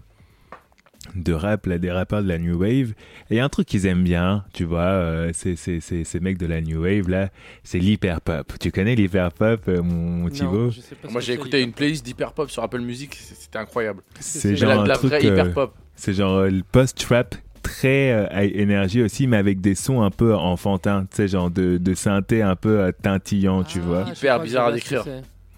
de 1.15 1.33
rap, 1.33 1.65
là, 1.65 1.77
des 1.77 1.91
rappeurs 1.91 2.21
de 2.23 2.27
la 2.27 2.37
New 2.37 2.59
Wave. 2.59 2.93
Et 3.29 3.35
il 3.35 3.37
y 3.37 3.39
a 3.39 3.45
un 3.45 3.49
truc 3.49 3.67
qu'ils 3.67 3.85
aiment 3.85 4.03
bien, 4.03 4.43
tu 4.53 4.63
vois, 4.63 4.81
euh, 4.81 5.31
c'est 5.33 5.55
c'est- 5.55 5.79
c'est- 5.79 6.03
ces 6.03 6.19
mecs 6.19 6.37
de 6.37 6.45
la 6.45 6.61
New 6.61 6.81
Wave, 6.83 7.09
là, 7.09 7.29
c'est 7.63 7.79
l'hyper 7.79 8.21
pop. 8.21 8.53
Tu 8.59 8.71
connais 8.71 8.95
l'hyper 8.95 9.31
pop, 9.31 9.61
euh, 9.67 9.81
mon, 9.81 9.93
mon 10.23 10.29
Thibaut 10.29 10.71
Moi 11.09 11.21
j'ai 11.21 11.33
écouté 11.33 11.61
une 11.61 11.73
playlist 11.73 12.05
d'hyper 12.05 12.33
pop 12.33 12.49
sur 12.49 12.63
Apple 12.63 12.81
Music, 12.81 13.15
c'était 13.15 13.57
incroyable. 13.59 14.01
C'est 14.19 14.39
c'est 14.39 14.39
C'est 14.39 14.65
la, 14.65 14.73
genre 14.73 14.83
un 14.83 14.87
la 14.87 14.95
truc, 14.95 15.09
vraie 15.11 15.25
euh. 15.29 15.67
C'est 15.95 16.13
genre 16.13 16.33
euh, 16.37 16.49
le 16.49 16.61
post-trap 16.71 17.35
très 17.63 18.11
euh, 18.11 18.27
énergie 18.53 19.01
aussi, 19.01 19.27
mais 19.27 19.37
avec 19.37 19.59
des 19.61 19.75
sons 19.75 20.01
un 20.01 20.11
peu 20.11 20.33
enfantins, 20.35 21.01
tu 21.09 21.17
sais, 21.17 21.27
genre 21.27 21.49
de, 21.51 21.77
de 21.77 21.93
synthé 21.95 22.41
un 22.41 22.55
peu 22.55 22.79
euh, 22.79 22.91
tintillant, 23.01 23.63
tu 23.63 23.79
Ah, 23.79 23.85
vois. 23.87 24.05
Hyper 24.15 24.39
bizarre 24.41 24.67
à 24.67 24.71
décrire. 24.71 25.03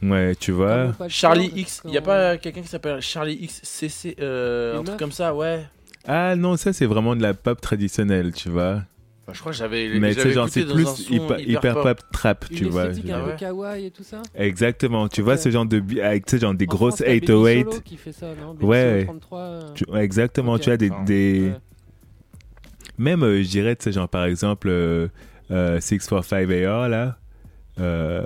Ouais, 0.02 0.34
tu 0.36 0.52
vois. 0.52 0.94
Charlie 1.10 1.52
X, 1.56 1.82
il 1.86 1.92
y 1.94 1.98
a 1.98 2.02
pas 2.02 2.38
quelqu'un 2.38 2.62
qui 2.62 2.68
s'appelle 2.70 3.02
Charlie 3.02 3.36
X 3.42 3.60
CC, 3.64 4.16
euh, 4.22 4.74
Une 4.76 4.80
un 4.80 4.84
truc 4.84 5.00
comme 5.00 5.12
ça, 5.12 5.36
ouais. 5.36 5.66
Ah 6.08 6.36
non, 6.36 6.56
ça 6.58 6.72
c'est 6.74 6.86
vraiment 6.86 7.16
de 7.16 7.22
la 7.22 7.34
pop 7.34 7.60
traditionnelle, 7.60 8.32
tu 8.34 8.50
vois. 8.50 8.84
Enfin, 9.26 9.34
je 9.34 9.40
crois 9.42 9.52
que 9.52 9.58
j'avais. 9.58 10.00
Mais 10.00 10.16
tu 10.16 10.22
sais, 10.22 10.32
genre 10.32 10.48
c'est 10.50 10.66
plus 10.66 11.10
hyper, 11.10 11.40
hyper 11.40 11.82
pop 11.82 12.00
trap, 12.14 12.46
Une 12.50 12.58
tu 12.58 12.66
vois. 12.66 12.86
esthétique 12.86 13.08
je 13.12 13.14
un 13.14 13.20
peu 13.26 13.32
kawaii 13.34 13.86
et 13.88 13.92
tout 13.92 14.04
ça 14.04 14.22
Exactement, 14.36 15.08
tu 15.10 15.22
vois 15.22 15.36
ce 15.38 15.52
genre 15.52 15.66
de 15.66 15.80
bi- 15.80 16.00
avec 16.02 16.26
tu 16.26 16.32
sais, 16.38 16.40
genre 16.42 16.54
des 16.54 16.66
En 16.66 16.70
grosses 16.70 16.96
France, 16.96 17.00
t'as 17.06 17.14
Baby 17.14 17.28
808. 17.28 17.64
Solo 17.66 17.82
qui 17.82 17.98
fait 17.98 18.12
ça, 18.14 18.28
non? 18.40 18.54
Baby 18.54 18.66
Ouais, 18.66 18.82
Solo 18.82 18.94
ouais. 18.96 19.04
33, 19.06 19.40
euh, 19.40 19.74
Tu- 19.76 19.86
ouais, 19.92 20.04
exactement, 20.04 20.58
tu 20.58 20.72
as 20.72 20.78
des, 20.78 20.90
Enfin, 20.90 21.04
des 21.04 21.50
ouais. 21.52 21.58
même 22.98 23.24
euh, 23.24 23.44
je 23.44 23.50
dirais 23.50 23.76
tu 23.76 23.84
sais 23.84 23.92
genre 23.92 24.10
par 24.10 24.26
exemple 24.26 24.68
euh, 24.70 25.08
euh, 25.52 25.80
645 25.80 26.50
AR 26.52 26.90
là 26.90 27.18
euh, 27.80 28.24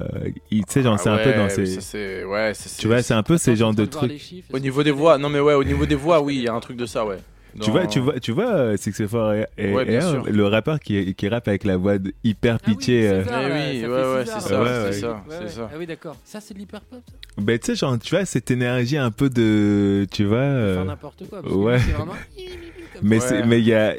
tu 0.49 0.61
sais 0.67 0.81
genre 0.83 0.99
c'est 0.99 1.09
un 1.09 1.17
peu 1.17 1.33
dans 1.33 1.49
ces 1.49 1.61
Ah 1.77 1.81
Ça, 1.81 1.81
c'est- 1.81 2.23
ouais, 2.23 2.51
c'est- 2.53 2.79
tu 2.81 2.87
vois 2.87 3.01
c'est 3.01 3.13
un 3.13 3.23
peu 3.23 3.37
ces 3.37 3.55
genres 3.55 3.73
de 3.73 3.85
trucs 3.85 4.17
chiffres, 4.19 4.49
Au 4.53 4.59
niveau 4.59 4.83
des 4.83 4.89
c'est- 4.91 4.95
voix, 4.95 5.17
non 5.17 5.29
mais 5.29 5.39
ouais, 5.39 5.53
au 5.53 5.63
niveau 5.63 5.85
des 5.85 5.95
voix, 5.95 6.21
oui, 6.21 6.35
il 6.37 6.43
y 6.43 6.47
a 6.47 6.53
un 6.53 6.59
truc 6.59 6.77
de 6.77 6.85
ça, 6.85 7.05
ouais. 7.05 7.17
tu 7.61 7.69
vois 7.69 7.85
tu 7.85 7.99
vois 7.99 8.19
tu 8.19 8.31
vois 8.31 8.51
euh, 8.51 8.77
645 8.77 9.45
et, 9.59 9.71
Ouais, 9.73 9.85
bien 9.85 9.99
AR, 10.01 10.09
sûr. 10.11 10.23
le 10.31 10.45
rappeur 10.47 10.79
qui, 10.79 11.13
qui 11.13 11.27
rappe 11.27 11.47
avec 11.47 11.63
la 11.65 11.77
voix 11.77 11.97
de- 11.99 12.13
hyper 12.23 12.57
Ah 12.59 12.63
oui, 12.67 12.73
pitchée 12.75 13.07
euh, 13.09 13.21
Eh 13.21 13.25
oui, 13.25 13.81
ça 13.81 13.89
ouais, 13.89 14.15
ouais, 14.15 14.25
c'est 14.25 14.31
ça, 14.39 14.61
Ouais, 14.61 14.67
c'est 14.67 14.85
ouais. 14.85 14.91
ça, 14.93 15.07
Ouais, 15.11 15.15
c'est 15.29 15.43
ouais. 15.43 15.49
ça. 15.49 15.69
Ah 15.71 15.75
oui, 15.77 15.85
d'accord. 15.85 16.15
Ça, 16.25 16.39
c'est 16.41 16.53
de 16.55 16.59
l'hyper 16.59 16.81
pop. 16.81 16.99
ça 17.07 17.13
ben 17.41 17.57
tu 17.59 17.65
sais 17.67 17.75
genre 17.75 17.97
tu 17.99 18.15
vois 18.15 18.25
cette 18.25 18.49
énergie 18.51 18.97
un 18.97 19.11
peu 19.11 19.29
de 19.29 20.05
tu 20.11 20.23
vois 20.25 20.37
euh, 20.37 20.75
Faire 20.77 20.85
n'importe 20.85 21.27
quoi. 21.29 21.41
Parce 21.43 21.53
ouais. 21.53 21.75
que 21.77 21.81
c'est 21.81 21.91
vraiment. 21.91 22.13
Mais 23.01 23.15
Ouais. 23.19 23.21
c'est 23.27 23.43
mais 23.45 23.59
il 23.59 23.65
y 23.67 23.73
a 23.73 23.95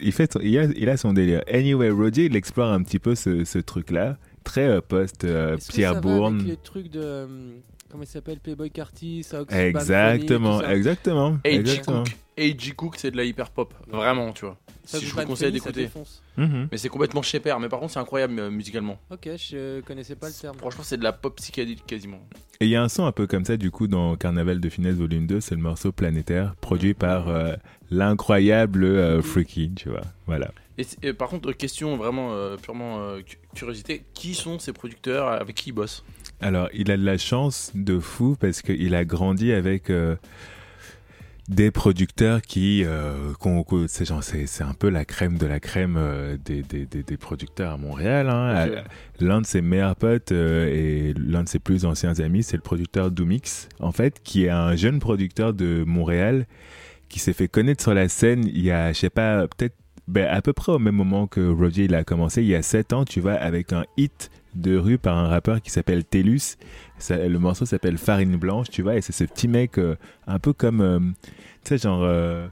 il 0.00 0.12
fait 0.12 0.32
son- 0.32 0.40
il 0.42 0.58
a, 0.58 0.64
il 0.64 0.88
a 0.88 0.96
son 0.96 1.12
délire. 1.12 1.42
Anyway, 1.52 1.90
Roger 1.90 2.24
il 2.26 2.34
explore 2.36 2.72
un 2.72 2.82
petit 2.82 2.98
peu 2.98 3.14
ce, 3.14 3.44
ce 3.44 3.58
truc 3.58 3.90
là, 3.90 4.16
très 4.48 4.66
euh, 4.66 4.80
post 4.80 5.24
euh, 5.24 5.56
Pierre 5.68 5.94
ça 5.94 6.00
va 6.00 6.08
avec 6.08 6.18
Bourne. 6.18 6.42
les 6.44 6.56
trucs 6.56 6.90
de. 6.90 7.00
euh, 7.02 7.26
Comment 7.90 8.02
il 8.02 8.06
s'appelle 8.06 8.38
Playboy 8.38 8.70
Carty, 8.70 9.22
Sox, 9.22 9.46
Exactement, 9.50 10.60
ça. 10.60 10.74
exactement, 10.76 11.38
A.G. 11.42 11.54
exactement. 11.56 12.04
Cook. 12.04 12.16
A.G. 12.36 12.72
Cook, 12.72 12.94
c'est 12.98 13.10
de 13.10 13.16
la 13.16 13.24
hyper 13.24 13.50
pop. 13.50 13.72
Vraiment, 13.86 14.32
tu 14.32 14.44
vois. 14.44 14.58
Si 14.84 15.06
je 15.06 15.14
vous 15.14 15.22
conseille 15.22 15.58
ça 15.58 15.72
d'écouter. 15.72 15.88
Mhm. 16.36 16.68
Mais 16.70 16.76
c'est 16.76 16.90
complètement 16.90 17.22
chez 17.22 17.40
père. 17.40 17.58
Mais 17.60 17.70
par 17.70 17.80
contre, 17.80 17.92
c'est 17.94 17.98
incroyable 17.98 18.38
euh, 18.38 18.50
musicalement. 18.50 18.98
Ok, 19.10 19.30
je 19.36 19.80
connaissais 19.80 20.16
pas 20.16 20.28
le 20.28 20.34
terme. 20.34 20.56
Franchement, 20.58 20.82
c'est 20.84 20.98
de 20.98 21.02
la 21.02 21.12
pop 21.14 21.34
psychédélique 21.36 21.86
quasiment. 21.86 22.20
Et 22.60 22.66
il 22.66 22.70
y 22.70 22.76
a 22.76 22.82
un 22.82 22.88
son 22.90 23.06
un 23.06 23.12
peu 23.12 23.26
comme 23.26 23.46
ça 23.46 23.56
du 23.56 23.70
coup 23.70 23.86
dans 23.86 24.16
Carnaval 24.16 24.60
de 24.60 24.68
Finesse 24.68 24.96
Volume 24.96 25.26
2, 25.26 25.40
c'est 25.40 25.54
le 25.54 25.62
morceau 25.62 25.90
Planétaire, 25.90 26.56
produit 26.60 26.92
par 26.92 27.28
euh, 27.28 27.54
l'incroyable 27.90 28.84
euh, 28.84 29.22
Freaky, 29.22 29.72
tu 29.74 29.88
vois. 29.88 30.02
Voilà. 30.26 30.50
Et, 31.02 31.12
par 31.12 31.28
contre, 31.28 31.52
question 31.52 31.96
vraiment 31.96 32.32
euh, 32.34 32.56
purement 32.56 33.00
euh, 33.00 33.20
cu- 33.20 33.38
curiosité 33.54 34.04
qui 34.14 34.34
sont 34.34 34.58
ces 34.58 34.72
producteurs 34.72 35.26
avec 35.28 35.56
qui 35.56 35.70
ils 35.70 35.72
bossent? 35.72 36.04
Alors, 36.40 36.68
il 36.72 36.90
a 36.92 36.96
de 36.96 37.04
la 37.04 37.18
chance 37.18 37.72
de 37.74 37.98
fou 37.98 38.36
parce 38.38 38.62
qu'il 38.62 38.94
a 38.94 39.04
grandi 39.04 39.52
avec 39.52 39.90
euh, 39.90 40.14
des 41.48 41.70
producteurs 41.70 42.42
qui, 42.42 42.84
euh, 42.84 43.32
qu'on- 43.40 43.64
c'est 43.88 44.62
un 44.62 44.74
peu 44.74 44.88
la 44.90 45.04
crème 45.04 45.38
de 45.38 45.46
la 45.46 45.60
crème 45.60 45.98
des, 46.44 46.62
des, 46.62 46.84
des, 46.86 47.02
des 47.02 47.16
producteurs 47.16 47.72
à 47.72 47.76
Montréal. 47.78 48.28
hein. 48.28 48.66
L'un 49.18 49.40
de 49.40 49.46
ses 49.46 49.62
meilleurs 49.62 49.96
potes 49.96 50.30
et 50.30 51.14
l'un 51.16 51.42
de 51.42 51.48
ses 51.48 51.58
plus 51.58 51.86
anciens 51.86 52.20
amis, 52.20 52.42
c'est 52.42 52.56
le 52.56 52.62
producteur 52.62 53.10
Doomix, 53.10 53.68
en 53.80 53.92
fait, 53.92 54.20
qui 54.22 54.44
est 54.44 54.50
un 54.50 54.76
jeune 54.76 55.00
producteur 55.00 55.54
de 55.54 55.82
Montréal 55.86 56.46
qui 57.08 57.18
s'est 57.18 57.32
fait 57.32 57.48
connaître 57.48 57.82
sur 57.82 57.94
la 57.94 58.08
scène 58.08 58.44
il 58.44 58.60
y 58.62 58.70
a, 58.70 58.92
je 58.92 58.98
sais 58.98 59.10
pas, 59.10 59.48
peut-être 59.48 59.74
ben, 60.08 60.26
à 60.26 60.42
peu 60.42 60.52
près 60.52 60.72
au 60.72 60.78
même 60.80 60.96
moment 60.96 61.26
que 61.28 61.40
Roger 61.48 61.84
il 61.84 61.94
a 61.94 62.02
commencé, 62.02 62.42
il 62.42 62.48
y 62.48 62.54
a 62.56 62.62
7 62.62 62.92
ans, 62.92 63.04
tu 63.04 63.20
vois, 63.20 63.34
avec 63.34 63.72
un 63.72 63.84
hit 63.96 64.30
de 64.54 64.76
rue 64.76 64.98
par 64.98 65.16
un 65.16 65.28
rappeur 65.28 65.60
qui 65.62 65.70
s'appelle 65.70 66.04
Tellus. 66.04 66.56
Ça- 66.98 67.28
le 67.28 67.38
morceau 67.38 67.64
s'appelle 67.66 67.98
Farine 67.98 68.36
Blanche, 68.36 68.68
tu 68.70 68.82
vois, 68.82 68.96
et 68.96 69.00
c'est 69.02 69.12
ce 69.12 69.24
petit 69.24 69.46
mec 69.46 69.78
euh, 69.78 69.94
un 70.26 70.38
peu 70.40 70.52
comme, 70.52 70.80
euh, 70.80 70.98
tu 71.62 71.68
sais, 71.68 71.78
genre, 71.78 72.02
euh, 72.02 72.48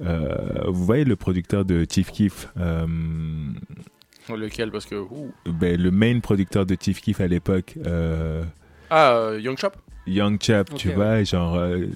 euh, 0.00 0.62
vous 0.68 0.84
voyez 0.86 1.04
le 1.04 1.16
producteur 1.16 1.64
de 1.66 1.84
Chief 1.90 2.10
Keef, 2.10 2.48
euh, 2.58 2.86
Lequel 4.34 4.70
Parce 4.70 4.86
que. 4.86 4.94
ouh. 4.94 5.32
ben, 5.46 5.80
le 5.80 5.90
main 5.90 6.20
producteur 6.20 6.64
de 6.64 6.76
Chief 6.80 7.00
Keef 7.00 7.20
à 7.20 7.26
l'époque, 7.26 7.74
euh, 7.84 8.44
Ah, 8.88 9.12
euh, 9.14 9.40
Young 9.40 9.58
Chop 9.58 9.76
Young 10.06 10.38
Chap, 10.40 10.72
tu 10.74 10.90
vois, 10.92 11.22
genre, 11.24 11.56
euh, 11.56 11.86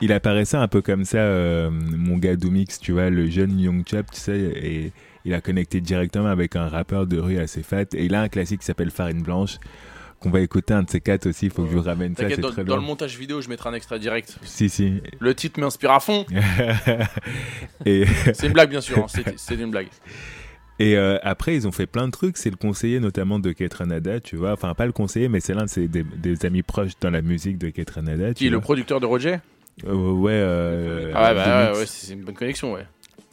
il 0.00 0.12
apparaissait 0.12 0.56
un 0.56 0.68
peu 0.68 0.82
comme 0.82 1.04
ça, 1.04 1.18
euh, 1.18 1.70
mon 1.70 2.16
gars 2.18 2.36
Doomix, 2.36 2.78
tu 2.80 2.92
vois, 2.92 3.10
le 3.10 3.28
jeune 3.30 3.58
Young 3.58 3.82
Chap, 3.86 4.10
tu 4.10 4.20
sais, 4.20 4.38
et 4.38 4.92
il 5.24 5.34
a 5.34 5.40
connecté 5.40 5.80
directement 5.80 6.26
avec 6.28 6.56
un 6.56 6.68
rappeur 6.68 7.06
de 7.06 7.18
rue 7.18 7.38
assez 7.38 7.62
fat, 7.62 7.82
et 7.94 8.04
il 8.04 8.14
a 8.14 8.20
un 8.22 8.28
classique 8.28 8.60
qui 8.60 8.66
s'appelle 8.66 8.90
Farine 8.90 9.22
Blanche, 9.22 9.58
qu'on 10.20 10.30
va 10.30 10.40
écouter 10.40 10.74
un 10.74 10.82
de 10.82 10.90
ces 10.90 11.00
quatre 11.00 11.26
aussi, 11.28 11.46
il 11.46 11.52
faut 11.52 11.64
que 11.64 11.70
je 11.70 11.76
vous 11.76 11.82
ramène 11.82 12.16
ça, 12.16 12.28
c'est 12.28 12.40
dans, 12.40 12.50
très 12.50 12.64
dans 12.64 12.74
lourd. 12.76 12.82
le 12.82 12.86
montage 12.86 13.18
vidéo, 13.18 13.40
je 13.40 13.48
mettrai 13.48 13.68
un 13.70 13.74
extrait 13.74 13.98
direct. 13.98 14.38
Si, 14.42 14.68
si. 14.68 15.00
Le 15.20 15.34
titre 15.34 15.60
m'inspire 15.60 15.90
à 15.92 16.00
fond. 16.00 16.24
et 17.86 18.04
C'est 18.34 18.46
une 18.46 18.52
blague, 18.52 18.70
bien 18.70 18.80
sûr. 18.80 18.98
hein, 18.98 19.06
c'est- 19.36 19.54
une 19.54 19.70
blague. 19.70 19.88
et 20.78 20.96
euh, 20.96 21.18
après, 21.22 21.54
ils 21.54 21.66
ont 21.68 21.72
fait 21.72 21.86
plein 21.86 22.06
de 22.06 22.10
trucs. 22.12 22.36
C'est 22.36 22.50
le 22.50 22.56
conseiller 22.56 23.00
notamment 23.00 23.38
de 23.38 23.52
Kate 23.52 23.74
Ranada, 23.74 24.18
tu 24.20 24.36
vois. 24.36 24.52
Enfin, 24.52 24.74
pas 24.74 24.86
le 24.86 24.92
conseiller, 24.92 25.28
mais 25.28 25.40
c'est 25.40 25.54
l'un 25.54 25.64
de 25.64 25.70
ses 25.70 25.88
des, 25.88 26.02
des 26.02 26.44
amis 26.46 26.62
proches 26.62 26.92
dans 27.00 27.10
la 27.10 27.22
musique 27.22 27.58
de 27.58 27.68
Kate 27.70 27.90
Ranada. 27.90 28.34
Qui 28.34 28.46
est 28.46 28.50
le 28.50 28.60
producteur 28.60 29.00
de 29.00 29.06
Roger? 29.06 29.38
Euh, 29.86 30.12
Ouais, 30.12 30.32
euh, 30.34 31.12
Ah, 31.14 31.30
ouais, 31.30 31.34
bah, 31.34 31.44
Doomix. 31.44 31.72
ouais, 31.74 31.78
ouais, 31.80 31.86
c'est 31.86 32.12
une 32.14 32.22
bonne 32.22 32.34
connexion, 32.34 32.72
ouais. 32.72 32.86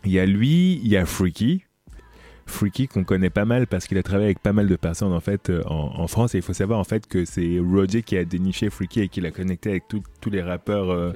Il 0.05 0.11
y 0.11 0.19
a 0.19 0.25
lui, 0.25 0.81
il 0.83 0.87
y 0.87 0.97
a 0.97 1.05
Freaky. 1.05 1.63
Freaky 2.47 2.87
qu'on 2.87 3.03
connaît 3.03 3.29
pas 3.29 3.45
mal 3.45 3.67
parce 3.67 3.87
qu'il 3.87 3.97
a 3.97 4.03
travaillé 4.03 4.25
avec 4.25 4.39
pas 4.39 4.51
mal 4.51 4.67
de 4.67 4.75
personnes 4.75 5.13
en 5.13 5.19
fait 5.21 5.49
euh, 5.49 5.61
en, 5.67 5.93
en 6.01 6.07
France 6.07 6.35
et 6.35 6.39
il 6.39 6.41
faut 6.41 6.51
savoir 6.53 6.79
en 6.79 6.83
fait 6.83 7.07
que 7.07 7.23
c'est 7.23 7.59
Roger 7.59 8.01
qui 8.01 8.17
a 8.17 8.25
déniché 8.25 8.69
Freaky 8.69 9.01
et 9.01 9.07
qui 9.07 9.21
l'a 9.21 9.31
connecté 9.31 9.69
avec 9.69 9.83
tous 9.87 10.29
les 10.29 10.41
rappeurs 10.41 10.89
euh, 10.91 11.13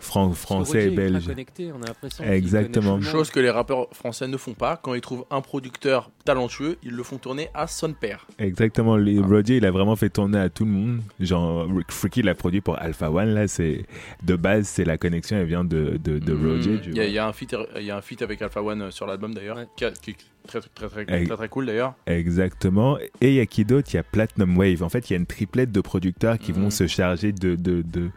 fran- 0.00 0.32
français 0.32 0.86
et 0.86 0.90
belges. 0.90 1.26
connecté, 1.26 1.70
on 1.72 1.80
a 1.82 2.32
Exactement. 2.32 3.00
Chose 3.00 3.30
que 3.30 3.38
les 3.40 3.50
rappeurs 3.50 3.88
français 3.92 4.26
ne 4.26 4.36
font 4.36 4.54
pas. 4.54 4.76
Quand 4.76 4.94
ils 4.94 5.00
trouvent 5.00 5.24
un 5.30 5.40
producteur 5.40 6.10
talentueux, 6.24 6.76
ils 6.82 6.92
le 6.92 7.02
font 7.02 7.18
tourner 7.18 7.48
à 7.54 7.66
son 7.66 7.92
père. 7.92 8.26
Exactement, 8.38 8.96
les, 8.96 9.18
Ah. 9.18 9.26
Roger 9.26 9.56
il 9.58 9.64
a 9.66 9.70
vraiment 9.70 9.96
fait 9.96 10.10
tourner 10.10 10.38
à 10.38 10.48
tout 10.48 10.64
le 10.64 10.70
monde. 10.70 11.00
Genre 11.20 11.68
Freaky 11.88 12.22
l'a 12.22 12.34
produit 12.34 12.60
pour 12.60 12.78
Alpha 12.78 13.10
One 13.10 13.34
là, 13.34 13.46
c'est 13.48 13.84
de 14.24 14.36
base 14.36 14.66
c'est 14.66 14.84
la 14.84 14.98
connexion 14.98 15.36
elle 15.36 15.46
vient 15.46 15.64
de 15.64 15.98
de, 16.02 16.18
de 16.18 16.34
Mm, 16.34 16.46
Roger. 16.48 16.80
tu 16.82 16.90
Il 16.90 16.96
y, 16.96 17.00
a- 17.00 17.06
y 17.06 17.18
un 17.18 17.32
feat, 17.32 17.54
il 17.76 17.82
y 17.84 17.90
a 17.90 17.96
un 17.96 18.00
feat 18.02 18.22
avec 18.22 18.40
Alpha 18.42 18.62
One 18.62 18.82
euh, 18.82 18.90
sur 18.90 19.06
l'album 19.06 19.34
d'ailleurs, 19.34 19.56
Ouais. 19.58 19.66
qui, 19.76 19.84
qui 20.02 20.10
est 20.12 20.16
très 20.46 20.60
très 20.60 20.88
très, 20.88 21.04
très, 21.04 21.36
très 21.36 21.48
cool 21.48 21.66
d'ailleurs. 21.66 21.94
Exactement. 22.06 22.98
Et 23.20 23.28
il 23.28 23.34
y 23.34 23.40
a 23.40 23.46
qui 23.46 23.64
d'autre? 23.64 23.88
Il 23.92 23.96
y 23.96 23.98
a 23.98 24.02
Platinum 24.02 24.56
Wave. 24.56 24.82
En 24.82 24.88
fait, 24.88 25.10
il 25.10 25.12
y 25.12 25.16
a 25.16 25.18
une 25.18 25.26
triplette 25.26 25.72
de 25.72 25.80
producteurs 25.80 26.38
qui 26.38 26.52
vont 26.52 26.64
Mhm. 26.66 26.70
se 26.70 26.86
charger 26.86 27.32
de, 27.32 27.54
de, 27.56 27.82
de, 27.82 28.10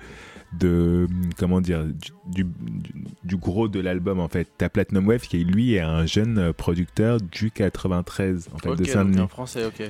de- 0.60 1.08
comment 1.38 1.62
dire, 1.62 1.84
du, 2.26 2.44
du, 2.44 2.46
du 3.24 3.38
gros 3.38 3.68
de 3.68 3.80
l'album, 3.80 4.20
en 4.20 4.28
fait. 4.28 4.48
T'as 4.58 4.70
Platinum 4.70 5.08
Wave 5.08 5.22
qui, 5.22 5.44
lui, 5.44 5.74
est 5.76 5.80
un 5.82 6.06
jeune 6.06 6.54
producteur 6.54 7.20
du 7.20 7.52
93, 7.52 8.50
en 8.54 8.58
fait, 8.58 8.76
de 8.76 8.84
Saint-Denis. 8.84 9.28
français, 9.28 9.66
ok. 9.66 9.84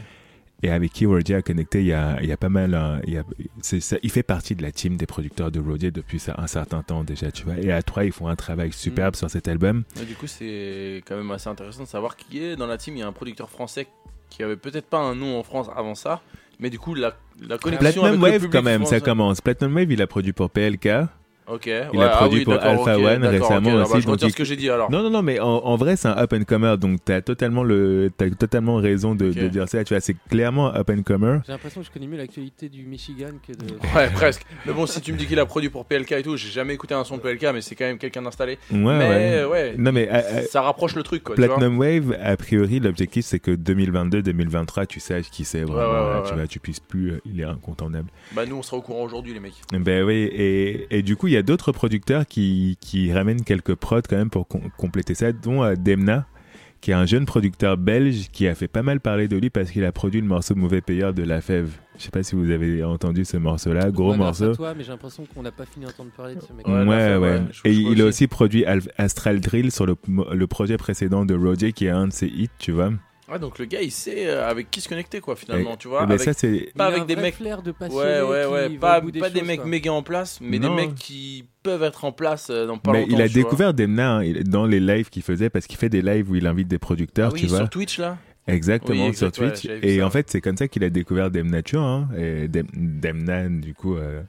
Et 0.65 0.69
avec 0.69 0.93
qui 0.93 1.05
Roger 1.05 1.35
a 1.35 1.41
connecté, 1.41 1.81
il 1.81 1.87
y 1.87 1.93
a, 1.93 2.17
il 2.21 2.29
y 2.29 2.31
a 2.31 2.37
pas 2.37 2.47
mal. 2.47 2.73
hein, 2.73 3.01
il, 3.05 3.13
y 3.15 3.17
a- 3.17 3.23
ça, 3.61 3.97
il 4.01 4.09
fait 4.09 4.23
partie 4.23 4.55
de 4.55 4.61
la 4.61 4.71
team 4.71 4.95
des 4.95 5.05
producteurs 5.05 5.51
de 5.51 5.59
Roger 5.59 5.91
depuis 5.91 6.19
ça- 6.19 6.35
un 6.37 6.47
certain 6.47 6.81
temps 6.83 7.03
déjà, 7.03 7.31
tu 7.33 7.43
vois. 7.43 7.57
Et 7.57 7.69
à 7.71 7.81
trois, 7.83 8.05
ils 8.05 8.13
font 8.13 8.27
un 8.29 8.37
travail 8.37 8.71
superbe 8.71 9.15
sur 9.17 9.29
cet 9.29 9.49
album. 9.49 9.83
Du 10.07 10.15
coup, 10.15 10.27
c'est 10.27 11.03
quand 11.05 11.17
même 11.17 11.29
assez 11.31 11.49
intéressant 11.49 11.83
de 11.83 11.87
savoir 11.89 12.15
qui 12.15 12.41
est 12.41 12.55
dans 12.55 12.67
la 12.67 12.77
team. 12.77 12.95
Il 12.95 12.99
y 12.99 13.03
a 13.03 13.07
un 13.07 13.11
producteur 13.11 13.49
français 13.49 13.87
qui 14.29 14.41
avait 14.41 14.55
peut-être 14.55 14.85
pas 14.87 14.99
un 14.99 15.15
nom 15.15 15.37
en 15.37 15.43
France 15.43 15.67
avant 15.75 15.95
ça, 15.95 16.21
mais 16.59 16.69
du 16.69 16.79
coup, 16.79 16.93
la, 16.95 17.13
la 17.47 17.57
connexion 17.57 17.69
avec 17.69 17.79
Platinum 17.79 18.15
le 18.15 18.21
Wave, 18.21 18.33
public 18.33 18.51
quand 18.51 18.61
même, 18.63 18.85
ça 18.85 18.99
commence. 18.99 19.41
Platinum 19.41 19.75
Wave, 19.75 19.91
il 19.91 20.01
a 20.01 20.07
produit 20.07 20.33
pour 20.33 20.49
PLK. 20.49 20.87
Ok. 21.47 21.65
Il 21.65 21.97
ouais, 21.97 22.05
a 22.05 22.11
ah 22.13 22.17
produit 22.17 22.39
oui, 22.39 22.45
pour 22.45 22.53
Alpha 22.53 22.97
One 22.97 23.25
récemment 23.25 23.57
ok, 23.57 23.67
alors, 23.67 23.81
aussi, 23.83 23.93
bah, 23.93 23.99
je 24.01 24.05
donc 24.07 24.21
il- 24.21 24.31
ce 24.31 24.35
que 24.35 24.43
j'ai 24.45 24.55
dit 24.55 24.69
alors. 24.69 24.89
Non, 24.91 25.03
non, 25.03 25.09
non, 25.09 25.21
mais 25.21 25.39
en, 25.39 25.47
en 25.47 25.75
vrai, 25.75 25.95
c'est 25.95 26.07
un 26.07 26.17
up 26.17 26.33
and 26.33 26.43
comer, 26.47 26.77
donc 26.77 26.99
t'as 27.03 27.21
totalement 27.21 27.63
le, 27.63 28.11
t'as 28.15 28.29
totalement 28.29 28.77
raison 28.77 29.13
de, 29.15 29.29
dire 29.31 29.67
ça. 29.67 29.83
Tu 29.83 29.93
vois, 29.93 30.01
c'est 30.01 30.15
clairement 30.29 30.73
un 30.73 30.79
up 30.79 30.89
and 30.89 31.03
comer. 31.03 31.39
J'ai 31.45 31.51
l'impression 31.51 31.81
que 31.81 31.87
je 31.87 31.91
connais 31.91 32.07
mieux 32.07 32.17
l'actualité 32.17 32.69
du 32.69 32.85
Michigan 32.85 33.31
que 33.45 33.53
de. 33.53 33.73
Ouais, 33.95 34.09
presque. 34.11 34.43
Mais 34.65 34.73
bon, 34.73 34.85
si 34.87 35.01
tu 35.01 35.11
me 35.13 35.17
dis 35.17 35.25
qu'il 35.27 35.39
a 35.39 35.45
produit 35.45 35.69
pour 35.69 35.85
PLK 35.85 36.13
et 36.13 36.23
tout, 36.23 36.35
j'ai 36.37 36.49
jamais 36.49 36.73
écouté 36.73 36.93
un 36.95 37.03
son 37.03 37.17
de 37.17 37.21
PLK, 37.21 37.53
mais 37.53 37.61
c'est 37.61 37.75
quand 37.75 37.85
même 37.85 37.97
quelqu'un 37.97 38.21
d'installé. 38.21 38.57
Ouais, 38.71 38.79
mais 38.79 39.43
ouais. 39.43 39.45
ouais, 39.45 39.75
Non, 39.77 39.91
mais 39.91 40.07
euh, 40.09 40.15
euh, 40.15 40.41
ça 40.49 40.61
rapproche 40.61 40.95
le 40.95 41.03
truc 41.03 41.23
quoi. 41.23 41.35
tu 41.35 41.41
vois. 41.41 41.49
Platinum 41.55 41.77
Wave, 41.77 42.17
a 42.23 42.35
priori, 42.37 42.79
l'objectif 42.79 43.25
c'est 43.25 43.39
que 43.39 43.51
2022-2023, 43.51 44.87
tu 44.87 44.99
saches 44.99 45.29
qui 45.29 45.45
c'est 45.45 45.61
vraiment. 45.61 45.77
ouais, 45.77 45.85
ouais, 45.85 46.13
là, 46.13 46.21
ouais. 46.21 46.27
Tu 46.29 46.33
vois, 46.35 46.47
tu 46.47 46.59
puisses 46.59 46.79
plus, 46.79 47.11
euh, 47.11 47.21
il 47.25 47.39
est 47.39 47.43
incontournable. 47.45 48.09
Bah, 48.31 48.45
nous, 48.45 48.55
on 48.55 48.61
sera 48.63 48.77
au 48.77 48.81
courant 48.81 49.03
aujourd'hui, 49.03 49.33
les 49.33 49.39
mecs. 49.39 49.53
Ben 49.71 50.03
oui, 50.03 50.29
et, 50.33 50.87
et 50.97 51.01
du 51.01 51.15
coup, 51.15 51.27
il 51.33 51.35
y 51.35 51.39
a 51.39 51.43
d'autres 51.43 51.71
producteurs 51.71 52.25
qui, 52.25 52.77
qui 52.79 53.11
ramènent 53.11 53.43
quelques 53.43 53.75
prods 53.75 54.01
quand 54.07 54.17
même 54.17 54.29
pour 54.29 54.47
com- 54.47 54.61
compléter 54.77 55.13
ça, 55.15 55.31
dont 55.31 55.63
euh, 55.63 55.75
Demna, 55.75 56.25
qui 56.81 56.91
est 56.91 56.93
un 56.95 57.05
jeune 57.05 57.25
producteur 57.25 57.77
belge 57.77 58.27
qui 58.31 58.47
a 58.47 58.55
fait 58.55 58.67
pas 58.67 58.83
mal 58.83 58.99
parler 58.99 59.27
de 59.27 59.37
lui 59.37 59.49
parce 59.49 59.71
qu'il 59.71 59.85
a 59.85 59.91
produit 59.91 60.19
le 60.21 60.27
morceau 60.27 60.53
Mauvais 60.55 60.81
Payeur 60.81 61.13
de 61.13 61.23
La 61.23 61.39
Fève. 61.41 61.71
Je 61.97 62.03
sais 62.03 62.09
pas 62.11 62.23
si 62.23 62.35
vous 62.35 62.49
avez 62.49 62.83
entendu 62.83 63.23
ce 63.23 63.37
morceau-là, 63.37 63.89
gros 63.91 64.11
à 64.13 64.17
morceau. 64.17 64.53
toi, 64.55 64.73
mais 64.75 64.83
j'ai 64.83 64.91
l'impression 64.91 65.25
qu'on 65.33 65.43
n'a 65.43 65.51
pas 65.51 65.65
fini 65.65 65.85
d'entendre 65.85 66.09
parler 66.15 66.35
de 66.35 66.41
ce 66.41 66.51
mec. 66.53 66.67
Ouais, 66.67 66.83
Ouais, 66.83 67.17
ouais. 67.17 67.41
Et 67.65 67.73
je 67.73 67.79
il 67.79 67.87
a 68.01 68.05
aussi. 68.05 68.23
aussi 68.23 68.27
produit 68.27 68.65
Al- 68.65 68.81
Astral 68.97 69.39
Drill 69.39 69.71
sur 69.71 69.85
le, 69.85 69.95
le 70.33 70.47
projet 70.47 70.75
précédent 70.77 71.23
de 71.25 71.35
Roger, 71.35 71.71
qui 71.71 71.85
est 71.85 71.89
un 71.89 72.07
de 72.07 72.13
ses 72.13 72.27
hits, 72.27 72.49
tu 72.59 72.71
vois. 72.71 72.91
Ouais, 73.31 73.39
donc 73.39 73.57
le 73.57 73.63
gars, 73.65 73.81
il 73.81 73.91
sait 73.91 74.27
euh, 74.27 74.49
avec 74.49 74.69
qui 74.69 74.81
se 74.81 74.89
connecter, 74.89 75.21
quoi, 75.21 75.37
finalement, 75.37 75.77
tu 75.77 75.87
vois. 75.87 76.01
Et 76.01 76.03
avec- 76.03 76.19
ça, 76.19 76.33
c'est. 76.33 76.71
pas 76.75 76.87
avec 76.87 77.05
des 77.05 77.15
mecs- 77.15 77.35
flair 77.35 77.61
de 77.61 77.71
Ouais, 77.79 77.87
ouais, 78.21 78.43
qui 78.45 78.51
ouais. 78.51 78.69
Pas, 78.77 78.99
des 78.99 79.19
pas 79.19 79.29
des 79.29 79.39
choses, 79.39 79.47
mecs 79.47 79.59
quoi. 79.61 79.69
méga 79.69 79.93
en 79.93 80.03
place, 80.03 80.39
mais 80.41 80.59
Non. 80.59 80.75
des 80.75 80.87
mecs 80.87 80.95
qui 80.95 81.45
peuvent 81.63 81.83
être 81.83 82.03
en 82.03 82.11
place 82.11 82.49
euh, 82.49 82.65
dans 82.65 82.77
pas 82.77 82.91
Mais 82.91 83.01
longtemps. 83.01 83.15
il 83.15 83.21
a 83.21 83.27
tu 83.29 83.33
vois. 83.35 83.43
découvert 83.43 83.73
Demna 83.73 84.17
hein, 84.17 84.33
dans 84.45 84.65
les 84.65 84.81
lives 84.81 85.09
qu'il 85.09 85.21
faisait 85.23 85.49
parce 85.49 85.67
qu'il 85.67 85.77
fait 85.77 85.87
des 85.87 86.01
lives 86.01 86.29
où 86.29 86.35
il 86.35 86.45
invite 86.47 86.67
des 86.67 86.75
Ah 86.75 86.79
producteurs, 86.79 87.31
oui, 87.33 87.39
tu 87.39 87.47
vois. 87.47 87.59
sur 87.59 87.69
Twitch, 87.69 87.97
là 87.97 88.17
Exactement, 88.45 89.03
Oui, 89.03 89.07
exact, 89.07 89.35
sur 89.35 89.47
Twitch. 89.49 89.65
et 89.81 89.99
ça, 89.99 90.05
en 90.05 90.09
fait, 90.09 90.29
c'est 90.29 90.41
comme 90.41 90.57
ça 90.57 90.67
qu'il 90.67 90.83
a 90.83 90.89
découvert 90.89 91.31
Demnature, 91.31 91.81
hein, 91.81 92.09
et 92.17 92.49
Dem- 92.49 92.67
Demna, 92.73 93.47
du 93.47 93.73
coup, 93.73 93.95
euh, 93.95 94.21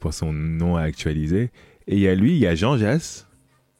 pour 0.00 0.12
son 0.12 0.34
nom 0.34 0.76
à 0.76 0.82
actualiser. 0.82 1.50
Et 1.86 1.94
il 1.94 2.00
y 2.00 2.08
a 2.08 2.14
lui, 2.14 2.32
il 2.32 2.38
y 2.38 2.46
a 2.46 2.54
Jean 2.54 2.76
Jass. 2.76 3.26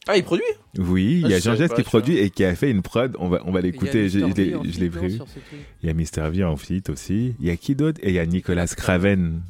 Ah, 0.06 0.16
il 0.16 0.24
produit? 0.24 0.44
Oui, 0.78 1.18
il 1.20 1.26
Ah, 1.26 1.28
y 1.30 1.34
a 1.34 1.38
je 1.38 1.42
Jean 1.42 1.50
savais 1.50 1.58
Jass 1.58 1.68
pas, 1.70 1.76
qui 1.76 1.82
produit 1.82 2.16
et 2.18 2.30
qui 2.30 2.44
a 2.44 2.54
fait 2.54 2.70
une 2.70 2.82
prod. 2.82 3.14
On 3.18 3.28
va, 3.28 3.40
on 3.44 3.50
va 3.50 3.60
l'écouter. 3.60 4.08
Je, 4.08 4.20
l'ai- 4.20 4.88
prévu. 4.90 5.18
Il 5.82 5.86
y 5.88 5.90
a 5.90 5.92
Mister 5.92 6.28
V 6.30 6.44
en 6.44 6.56
feat 6.56 6.88
aussi. 6.88 7.34
Il 7.40 7.46
y 7.46 7.50
a 7.50 7.56
qui 7.56 7.74
d'autre 7.74 7.98
Et 8.02 8.08
il 8.10 8.14
y 8.14 8.18
a 8.20 8.24
Nicolas 8.26 8.66
Craven. 8.68 9.42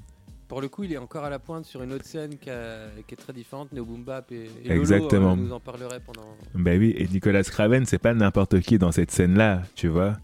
Pour 0.48 0.62
le 0.62 0.68
coup, 0.68 0.84
il 0.84 0.92
est 0.94 0.96
encore 0.96 1.24
à 1.24 1.30
la 1.30 1.38
pointe 1.38 1.66
sur 1.66 1.82
une 1.82 1.92
autre 1.92 2.06
scène 2.06 2.38
qui, 2.40 2.48
a- 2.48 2.88
qui 3.06 3.12
est 3.12 3.18
très 3.18 3.34
différente, 3.34 3.70
Neo 3.72 3.84
Boom 3.84 4.02
Bap 4.02 4.32
et, 4.32 4.48
et 4.64 4.68
Lolo, 4.70 4.80
Exactement. 4.80 5.32
euh, 5.32 5.36
nous 5.36 5.52
en 5.52 5.60
parlerait 5.60 6.00
pendant. 6.04 6.26
Ben 6.54 6.80
oui, 6.80 6.94
et 6.96 7.06
Nicolas 7.06 7.42
Craven, 7.44 7.84
c'est 7.84 7.98
pas 7.98 8.14
n'importe 8.14 8.60
qui 8.60 8.78
dans 8.78 8.90
cette 8.90 9.10
scène-là, 9.10 9.62
tu 9.74 9.88
vois. 9.88 10.16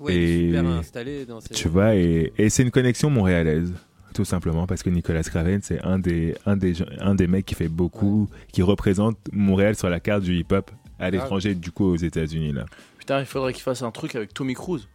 Ouais, 0.00 0.14
il 0.14 0.18
est 0.18 0.24
Et- 0.24 0.46
super 0.52 0.66
installé 0.66 1.26
dans 1.26 1.40
ses. 1.42 1.52
Tu 1.52 1.68
vois, 1.68 1.94
et, 1.94 2.32
et 2.38 2.48
c'est 2.48 2.62
une 2.62 2.70
connexion 2.70 3.10
montréalaise, 3.10 3.74
tout 4.14 4.24
simplement, 4.24 4.66
parce 4.66 4.82
que 4.82 4.88
Nicolas 4.90 5.22
Craven, 5.22 5.60
c'est 5.62 5.82
un 5.84 5.98
des, 5.98 6.34
un, 6.46 6.56
des, 6.56 6.72
gens- 6.74 6.86
un 7.00 7.14
des 7.14 7.26
mecs 7.26 7.44
qui 7.44 7.54
fait 7.54 7.68
beaucoup, 7.68 8.28
qui 8.52 8.62
représente 8.62 9.18
Montréal 9.32 9.74
sur 9.76 9.90
la 9.90 10.00
carte 10.00 10.22
du 10.22 10.34
hip-hop 10.38 10.70
à 10.98 11.10
l'étranger, 11.10 11.54
du 11.54 11.70
coup, 11.70 11.84
aux 11.84 11.96
États-Unis, 11.96 12.52
là. 12.52 12.64
Putain, 12.98 13.20
il 13.20 13.26
faudrait 13.26 13.52
qu'il 13.52 13.62
fasse 13.62 13.82
un 13.82 13.90
truc 13.90 14.14
avec 14.14 14.32
Tommy 14.32 14.54
Cruise. 14.54 14.88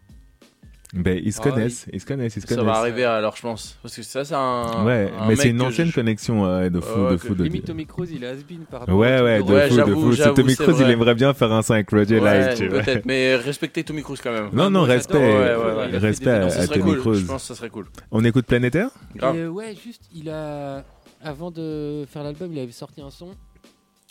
Ben, 0.91 1.21
ils 1.23 1.31
se 1.31 1.39
Ah, 1.39 1.49
connaissent, 1.51 1.85
ils 1.93 2.01
se 2.01 2.05
connaissent, 2.07 2.35
ils 2.35 2.41
se 2.41 2.47
Ça 2.47 2.55
connaissent. 2.55 2.73
va 2.73 2.79
arriver 2.79 3.03
alors, 3.05 3.35
je 3.35 3.43
pense. 3.43 3.77
Parce 3.83 3.95
que 3.95 4.01
ça, 4.01 4.25
c'est 4.25 4.33
un. 4.33 4.83
ouais, 4.85 5.11
un 5.19 5.27
mais 5.27 5.35
c'est 5.35 5.49
une 5.49 5.61
ancienne 5.61 5.89
je- 5.89 5.93
connexion 5.93 6.45
euh, 6.47 6.69
de 6.71 6.79
fou, 6.79 6.99
Ouais, 6.99 7.11
de 7.11 7.17
fou. 7.17 7.35
De... 7.35 7.43
Limite 7.43 7.65
Tommy 7.65 7.85
Cruise, 7.85 8.09
il 8.11 8.23
est 8.23 8.27
has-been 8.27 8.65
par 8.69 8.79
rapport 8.79 8.95
Ouais, 8.95 9.21
ouais, 9.21 9.37
de 9.43 9.53
Ouais, 9.53 9.69
fou, 9.69 9.75
de 9.77 9.93
fou. 9.93 10.15
C'est 10.15 10.33
Tommy 10.33 10.55
Cruise, 10.55 10.77
il 10.79 10.89
aimerait 10.89 11.13
bien 11.13 11.31
faire 11.35 11.51
un 11.51 11.61
son 11.61 11.73
avec 11.73 11.91
Roger 11.91 12.19
Ouais, 12.19 12.47
live, 12.49 12.57
tu 12.57 12.67
vois. 12.69 12.79
peut-être, 12.81 13.05
mais 13.05 13.35
respectez 13.35 13.83
Tommy 13.83 14.01
Cruise 14.01 14.19
quand 14.19 14.31
même. 14.31 14.49
Non, 14.51 14.71
non, 14.71 14.81
respect, 14.81 15.53
respect 15.99 16.25
des 16.25 16.31
à, 16.31 16.49
ça 16.49 16.67
Tommy 16.67 16.81
cool. 16.81 16.99
Cruise. 17.01 17.19
Je 17.21 17.25
pense 17.25 17.41
que 17.43 17.47
ça 17.49 17.55
serait 17.55 17.69
cool. 17.69 17.85
On 18.09 18.23
écoute 18.25 18.47
Planétaire 18.47 18.89
euh, 19.21 19.47
ouais, 19.47 19.75
juste, 19.75 20.03
il 20.15 20.29
a. 20.29 20.83
Avant 21.21 21.51
de 21.51 22.05
faire 22.09 22.23
l'album, 22.23 22.49
il 22.53 22.59
avait 22.59 22.71
sorti 22.71 23.01
un 23.01 23.09
son 23.11 23.27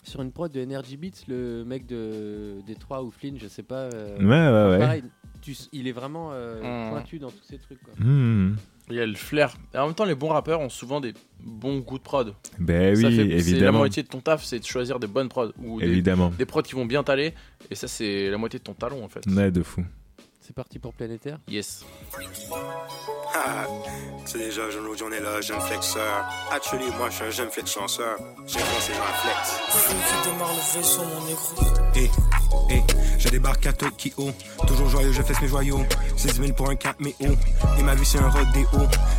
sur 0.03 0.21
une 0.21 0.31
prod 0.31 0.51
de 0.51 0.63
Energy 0.63 0.97
Beats, 0.97 1.23
le 1.27 1.63
mec 1.65 1.85
de 1.85 2.61
Détroit 2.65 3.03
ou 3.03 3.11
Flynn, 3.11 3.37
je 3.39 3.47
sais 3.47 3.63
pas. 3.63 3.89
euh, 3.93 4.17
Ouais, 4.19 4.25
ouais, 4.25 4.71
ouais. 4.71 4.79
Pareil, 4.79 5.03
tu- 5.41 5.55
il 5.71 5.87
est 5.87 5.91
vraiment 5.91 6.29
euh, 6.33 6.87
Mm. 6.87 6.91
pointu 6.91 7.19
dans 7.19 7.29
tous 7.31 7.43
ces 7.43 7.57
trucs. 7.57 7.81
Quoi. 7.83 7.93
Hmm. 7.99 8.55
Il 8.91 8.95
y 8.95 8.99
a 8.99 9.05
le 9.05 9.13
flair. 9.13 9.55
Et 9.75 9.77
en 9.77 9.85
même 9.85 9.93
temps, 9.95 10.05
les 10.05 10.15
bons 10.15 10.29
rappeurs 10.29 10.61
ont 10.61 10.69
souvent 10.69 10.99
des 10.99 11.13
bons 11.43 11.77
goûts 11.77 11.99
de 11.99 12.03
prod. 12.03 12.33
Ben 12.57 12.95
Ça 12.95 13.07
oui, 13.07 13.15
fait- 13.15 13.21
C'est 13.23 13.27
la 13.27 13.35
évidemment. 13.35 13.77
moitié 13.79 14.01
de 14.01 14.07
ton 14.07 14.19
taf, 14.19 14.43
c'est 14.43 14.57
de 14.59 14.65
choisir 14.65 14.99
des 14.99 15.05
bonnes 15.05 15.29
prods. 15.29 15.51
Ou 15.63 15.79
des, 15.79 15.85
Évidemment. 15.85 16.31
des 16.35 16.45
prods 16.47 16.63
qui 16.63 16.73
vont 16.73 16.87
bien 16.87 17.03
t'aller. 17.03 17.35
Et 17.69 17.75
ça, 17.75 17.87
c'est 17.87 18.31
la 18.31 18.37
moitié 18.39 18.57
de 18.57 18.63
ton 18.63 18.73
talon 18.73 19.03
en 19.03 19.07
fait. 19.07 19.23
Ouais, 19.27 19.51
de 19.51 19.61
fou. 19.61 19.85
C'est 20.49 20.55
parti 20.55 20.79
pour 20.79 20.95
Planétaire. 20.95 21.37
Yes. 21.47 21.85
Ah, 23.35 23.67
c'est 24.25 24.39
déjà 24.39 24.67
jeune 24.71 24.87
aujourd'hui, 24.87 25.05
on 25.07 25.11
est 25.11 25.19
là, 25.21 25.41
jeune 25.41 25.61
flexeur. 25.61 26.25
Actually, 26.51 26.87
moi, 26.97 27.11
je 27.11 27.15
suis 27.17 27.23
un 27.25 27.29
jeune 27.29 27.51
flex 27.51 27.71
chanceur. 27.71 28.17
J'ai 28.47 28.57
commencé 28.57 28.93
ma 28.93 29.13
flex. 29.13 29.59
qui 29.91 30.27
démarre 30.27 30.51
le 30.51 30.79
vaisseau, 30.79 31.03
mon 31.03 31.23
négro. 31.27 31.55
Eh, 31.95 32.09
eh, 32.71 32.81
je 33.19 33.29
débarque 33.29 33.67
à 33.67 33.73
Tokyo. 33.73 34.31
Toujours 34.65 34.89
joyeux, 34.89 35.11
je 35.11 35.21
fesse 35.21 35.39
mes 35.39 35.47
joyaux. 35.47 35.85
16 36.17 36.41
000 36.41 36.53
pour 36.53 36.71
un 36.71 36.75
4 36.75 36.95
mais 36.97 37.13
oh. 37.21 37.27
Et 37.77 37.83
ma 37.83 37.93
vie, 37.93 38.03
c'est 38.03 38.17
un 38.17 38.31
rodéo. 38.31 38.67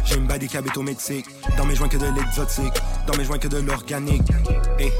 J'ai 0.06 0.16
une 0.16 0.26
balle 0.26 0.40
des 0.40 0.48
cabétos 0.48 0.82
médecins. 0.82 1.20
Dans 1.56 1.64
mes 1.64 1.76
joints 1.76 1.88
que 1.88 1.96
de 1.96 2.06
l'exotique. 2.06 2.74
Dans 3.06 3.16
mes 3.16 3.24
joints 3.24 3.38
que 3.38 3.46
de 3.46 3.58
l'organique. 3.58 4.26
Eh, 4.80 4.90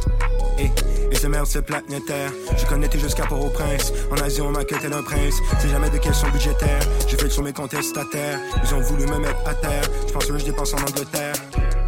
eh. 0.60 0.70
Et 1.10 1.28
merde, 1.28 1.46
c'est 1.46 1.62
planétaire. 1.62 2.32
Je 2.56 2.66
connais 2.66 2.88
tout 2.88 2.98
jusqu'à 2.98 3.24
Port-au-Prince. 3.26 3.92
En 4.10 4.16
Asie, 4.22 4.40
on 4.40 4.50
m'a 4.50 4.64
que 4.64 4.74
tel 4.76 4.92
un 4.92 5.02
prince. 5.02 5.34
C'est 5.58 5.68
jamais 5.68 5.90
de 5.90 5.98
questions 5.98 6.28
budgétaires. 6.30 6.82
J'ai 7.08 7.16
fait 7.16 7.28
sur 7.28 7.42
mes 7.42 7.52
contestataires. 7.52 8.38
Ils 8.64 8.74
ont 8.74 8.80
voulu 8.80 9.06
me 9.06 9.18
mettre 9.18 9.46
à 9.46 9.54
terre. 9.54 9.82
Je 10.06 10.12
pense 10.12 10.26
que 10.26 10.38
je 10.38 10.44
dépense 10.44 10.72
en 10.74 10.78
Angleterre. 10.78 11.34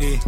Eh, 0.02 0.18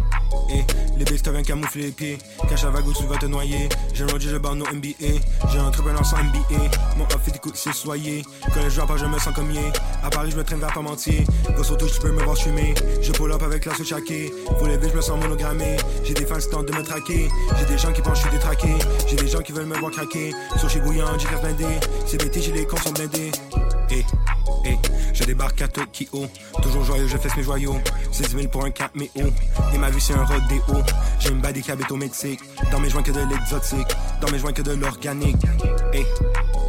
eh. 0.50 0.64
Les 0.96 1.04
bêtes 1.04 1.28
viennent 1.28 1.44
camoufler 1.44 1.86
les 1.86 1.90
pieds. 1.90 2.18
Cache 2.48 2.62
la 2.62 2.70
vague 2.70 2.86
où 2.86 2.92
tu 2.92 3.04
vas 3.06 3.16
te 3.16 3.26
noyer. 3.26 3.68
J'ai 3.92 4.04
un 4.04 4.18
je 4.18 4.36
barre 4.36 4.54
nos 4.54 4.66
NBA. 4.66 5.18
J'ai 5.50 5.58
un 5.58 5.66
entrepreneur 5.66 6.06
sans 6.06 6.18
MBA. 6.18 6.70
Mon 6.96 7.04
outfit 7.04 7.32
écoute, 7.34 7.56
c'est 7.56 7.72
soyé. 7.72 8.22
Quand 8.52 8.60
je 8.68 8.74
vois 8.76 8.86
pas, 8.86 8.96
je 8.96 9.06
me 9.06 9.18
sens 9.18 9.34
comme 9.34 9.50
yé. 9.50 9.72
À 10.04 10.10
Paris, 10.10 10.30
je 10.30 10.36
me 10.36 10.44
traîne 10.44 10.60
vers 10.60 10.72
Parmentier. 10.72 11.24
Go 11.56 11.64
sur 11.64 11.76
Twitch, 11.76 11.94
tu 11.94 12.00
peux 12.00 12.12
me 12.12 12.22
voir 12.22 12.36
fumer. 12.38 12.74
Je 13.02 13.10
pull 13.10 13.32
up 13.32 13.42
avec 13.42 13.64
la 13.64 13.74
souche 13.74 13.92
hackée. 13.92 14.32
Pour 14.58 14.68
les 14.68 14.74
je 14.74 14.94
me 14.94 15.00
sens 15.00 15.20
monogrammé. 15.20 15.76
J'ai 16.04 16.14
des 16.14 16.26
fans 16.26 16.38
qui 16.38 16.48
tentent 16.48 16.66
de 16.66 16.72
me 16.72 16.82
traquer. 16.84 17.28
J'ai 17.58 17.66
des 17.66 17.78
gens 17.78 17.92
qui 17.92 18.00
pensent 18.00 18.22
que 18.22 18.26
je 18.26 18.28
suis 18.28 18.38
détraqué. 18.38 18.74
J'ai 19.08 19.16
des 19.16 19.28
gens 19.28 19.40
qui 19.40 19.50
veulent 19.50 19.66
me 19.66 19.76
voir 19.76 19.90
craquer. 19.90 20.32
Sur 20.58 20.70
chez 20.70 20.80
bouillant, 20.80 21.18
j'ai 21.18 21.26
blindé. 21.36 21.80
C'est 22.06 22.22
BT, 22.22 22.40
j'ai 22.40 22.52
les 22.52 22.66
comptes 22.66 22.84
sont 22.84 22.92
blindés. 22.92 23.32
Je 25.24 25.28
débarque 25.28 25.62
à 25.62 25.68
Tokyo. 25.68 26.26
Toujours 26.62 26.84
joyeux, 26.84 27.06
je 27.06 27.16
fesse 27.16 27.34
mes 27.34 27.42
joyaux. 27.42 27.80
16 28.12 28.36
000 28.36 28.48
pour 28.48 28.62
un 28.66 28.70
4 28.70 28.90
mais 28.94 29.10
oh. 29.16 29.22
Et 29.72 29.78
ma 29.78 29.88
vie, 29.88 29.98
c'est 29.98 30.12
un 30.12 30.22
rodéo. 30.22 30.84
J'ai 31.18 31.30
une 31.30 31.40
balle 31.40 31.54
des 31.54 31.62
cabétos 31.62 31.96
médecins. 31.96 32.34
Dans 32.70 32.78
mes 32.78 32.90
joints 32.90 33.02
que 33.02 33.10
de 33.10 33.20
l'exotique. 33.20 33.88
Dans 34.20 34.30
mes 34.30 34.38
joints 34.38 34.52
que 34.52 34.60
de 34.60 34.72
l'organique. 34.72 35.40
Eh, 35.94 36.04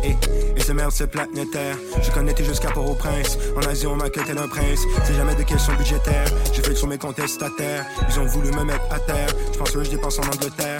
eh, 0.06 0.15
et 0.56 0.61
c'est 0.61 0.73
merde, 0.73 0.94
c'est 0.94 1.07
planétaire. 1.07 1.76
Je 2.02 2.10
tout 2.10 2.44
jusqu'à 2.45 2.72
Port-au-Prince. 2.72 3.38
En 3.57 3.68
Asie, 3.68 3.88
on 3.88 3.98
m'a 3.98 4.10
que 4.10 4.22
tel 4.22 4.38
un 4.38 4.48
prince. 4.48 4.80
C'est 5.03 5.15
jamais 5.15 5.36
de 5.36 5.44
questions 5.44 5.73
budgétaires. 5.73 6.27
J'ai 6.53 6.61
fait 6.61 6.76
sur 6.76 6.88
mes 6.88 6.98
contestataires. 6.98 7.86
Ils 8.10 8.19
ont 8.22 8.26
voulu 8.26 8.52
me 8.52 8.64
mettre 8.64 8.86
à 8.90 8.99
terre. 8.99 9.27
Je 9.52 9.57
pense 9.57 9.72
que 9.72 9.84
je 9.84 9.90
dépense 9.90 10.18
en 10.18 10.23
Angleterre. 10.23 10.80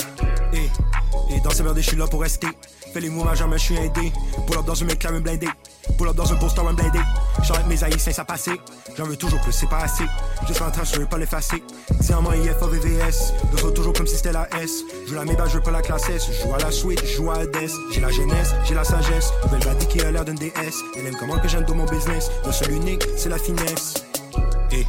Dans 1.46 1.52
ces 1.52 1.62
merdes, 1.62 1.78
je 1.78 1.84
suis 1.84 1.96
là 1.96 2.08
pour 2.08 2.22
rester. 2.22 2.48
Fais 2.92 3.00
les 3.00 3.10
mouvements, 3.12 3.36
jamais 3.36 3.60
je 3.60 3.66
suis 3.66 3.76
aidé. 3.78 4.12
Pull 4.48 4.58
up 4.58 4.66
dans 4.66 4.82
un 4.82 4.86
McLaren 4.88 5.22
blindé. 5.22 5.48
Pull 5.96 6.08
up 6.08 6.16
dans 6.16 6.34
un 6.34 6.38
poster 6.38 6.68
un 6.68 6.74
blindé. 6.74 6.98
J'arrête 7.44 7.68
mes 7.68 7.84
haïtiens, 7.84 8.12
ça 8.12 8.26
passé. 8.26 8.60
J'en 8.98 9.04
veux 9.04 9.16
toujours 9.16 9.40
plus, 9.42 9.52
c'est 9.52 9.70
pas 9.70 9.78
assez. 9.78 10.06
Juste 10.48 10.64
en 10.64 10.72
train, 10.72 10.84
je 10.84 10.98
veux 11.00 11.06
pas 11.06 11.20
l'effacer. 11.20 11.64
En 12.12 12.34
IFA 12.34 12.66
VVS. 12.66 13.34
Fois 13.58 13.72
toujours 13.74 13.94
comme 13.94 14.08
si 14.08 14.16
c'était 14.16 14.32
la 14.32 14.50
S. 14.60 14.72
Joue 15.08 15.14
la 15.14 15.24
méba, 15.24 15.46
je 15.48 15.58
veux 15.58 15.62
pas 15.62 15.70
la 15.70 15.84
classe 15.84 16.10
S. 16.10 16.32
Je 16.32 16.48
joue 16.48 16.56
à 16.56 16.58
la 16.58 16.72
suite, 16.72 17.06
joue 17.06 17.30
à 17.30 17.38
Hades. 17.38 17.70
J'ai 17.92 18.02
la 18.02 18.10
jeunesse, 18.10 18.56
j'ai 18.64 18.74
la 18.74 18.84
sagesse. 18.84 19.32
Nouvelle 19.44 19.66
badi 19.66 19.86
qui 19.86 20.02
a 20.02 20.10
l'air 20.10 20.26
d'une 20.26 20.34
DS. 20.34 20.50
Elle 20.98 21.06
aime 21.06 21.16
comment 21.20 21.38
que 21.38 21.48
j'aime 21.48 21.66
dans 21.66 21.76
mon 21.76 21.86
business. 21.86 22.32
Le 22.44 22.52
seul 22.52 22.72
unique, 22.72 23.04
c'est 23.18 23.30
la 23.30 23.38
finesse. 23.38 23.94
Et, 24.72 24.84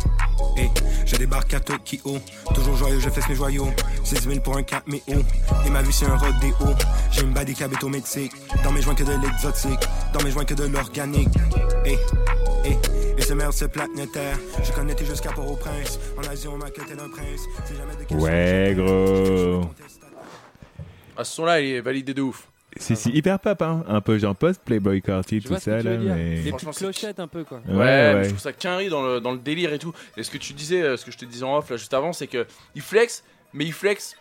et, 0.57 0.70
je 1.05 1.16
débarque 1.16 1.55
à 1.55 1.61
Tokyo. 1.61 2.19
Toujours 2.55 2.77
joyeux, 2.77 3.01
je 3.01 3.11
fesse 3.11 3.28
mes 3.28 3.35
joyaux. 3.35 3.69
16 4.05 4.28
000 4.28 4.41
pour 4.41 4.57
un 4.57 4.62
4 4.62 4.85
mais 4.87 5.03
oh. 5.09 5.12
Et 5.66 5.70
ma 5.70 5.83
vie, 5.83 5.93
c'est 5.93 6.07
un 6.07 6.16
rodéo. 6.16 6.55
J'ai 7.11 7.23
une 7.23 7.33
badi 7.33 7.55
métique. 7.91 8.33
Dans 8.65 8.73
mes 8.73 8.83
joints 8.83 8.95
que 8.95 9.05
de 9.05 9.12
l'exotique. 9.12 9.81
Dans 10.12 10.23
mes 10.23 10.31
joints 10.31 10.45
que 10.45 10.55
de 10.55 10.65
l'organique. 10.65 11.35
Et, 11.85 11.99
et, 12.65 12.77
et 13.16 13.23
ce 13.23 13.33
merde, 13.33 13.53
c'est 13.53 13.69
planétaire. 13.69 14.39
Je 14.62 14.73
connais 14.73 14.95
tout 14.95 15.05
jusqu'à 15.05 15.33
Port-au-Prince. 15.33 15.99
En 16.19 16.28
Asie, 16.31 16.49
on 16.49 16.57
m'a 16.57 16.70
que 16.70 16.83
tel 16.83 16.99
un 16.99 17.09
prince. 17.09 17.41
C'est 17.65 17.77
jamais 17.77 17.95
de 17.97 18.15
Ouais, 18.15 18.74
gros. 18.77 19.70
Ah, 21.16 21.24
ce 21.24 21.33
son-là, 21.35 21.61
il 21.61 21.77
est 21.77 21.81
validé 21.81 22.12
de 22.12 22.23
ouf. 22.23 22.49
C'est 22.78 22.94
si 22.94 23.11
hyper 23.11 23.39
pop, 23.39 23.61
hein. 23.62 23.85
Un 23.89 24.01
peu 24.01 24.19
genre 24.19 24.35
post 24.36 24.61
Playboy 24.65 25.01
Carty, 25.03 25.40
tout 25.40 25.57
ça 25.59 25.82
là. 25.82 25.97
Mais... 25.97 26.43
Des 26.43 26.53
petites 26.53 26.70
clochettes 26.73 27.20
un 27.20 27.27
peu 27.28 27.44
quoi. 27.44 27.61
Ouais, 27.69 27.74
Ouais, 27.74 27.85
ouais. 27.85 28.15
mais 28.15 28.24
je 28.24 28.28
trouve 28.31 28.40
ça 28.40 28.53
quinri 28.53 28.89
dans 28.89 29.03
le, 29.03 29.20
dans 29.20 29.32
le 29.32 29.39
délire 29.39 29.73
et 29.73 29.78
tout. 29.78 29.93
Et 30.16 30.23
ce 30.23 30.31
que 30.31 30.39
tu 30.39 30.53
disais, 30.53 30.82
euh, 30.82 30.97
ce 30.97 31.05
que 31.05 31.11
je 31.11 31.19
te 31.19 31.24
disais 31.24 31.44
en 31.44 31.57
off 31.57 31.70
là 31.70 31.77
juste 31.77 31.94
avant, 31.94 32.12
c'est 32.12 32.27
que 32.27 32.47
il 32.74 32.82
flex, 32.82 33.24
mais 33.53 33.65
il 33.65 33.73
flex 33.73 34.16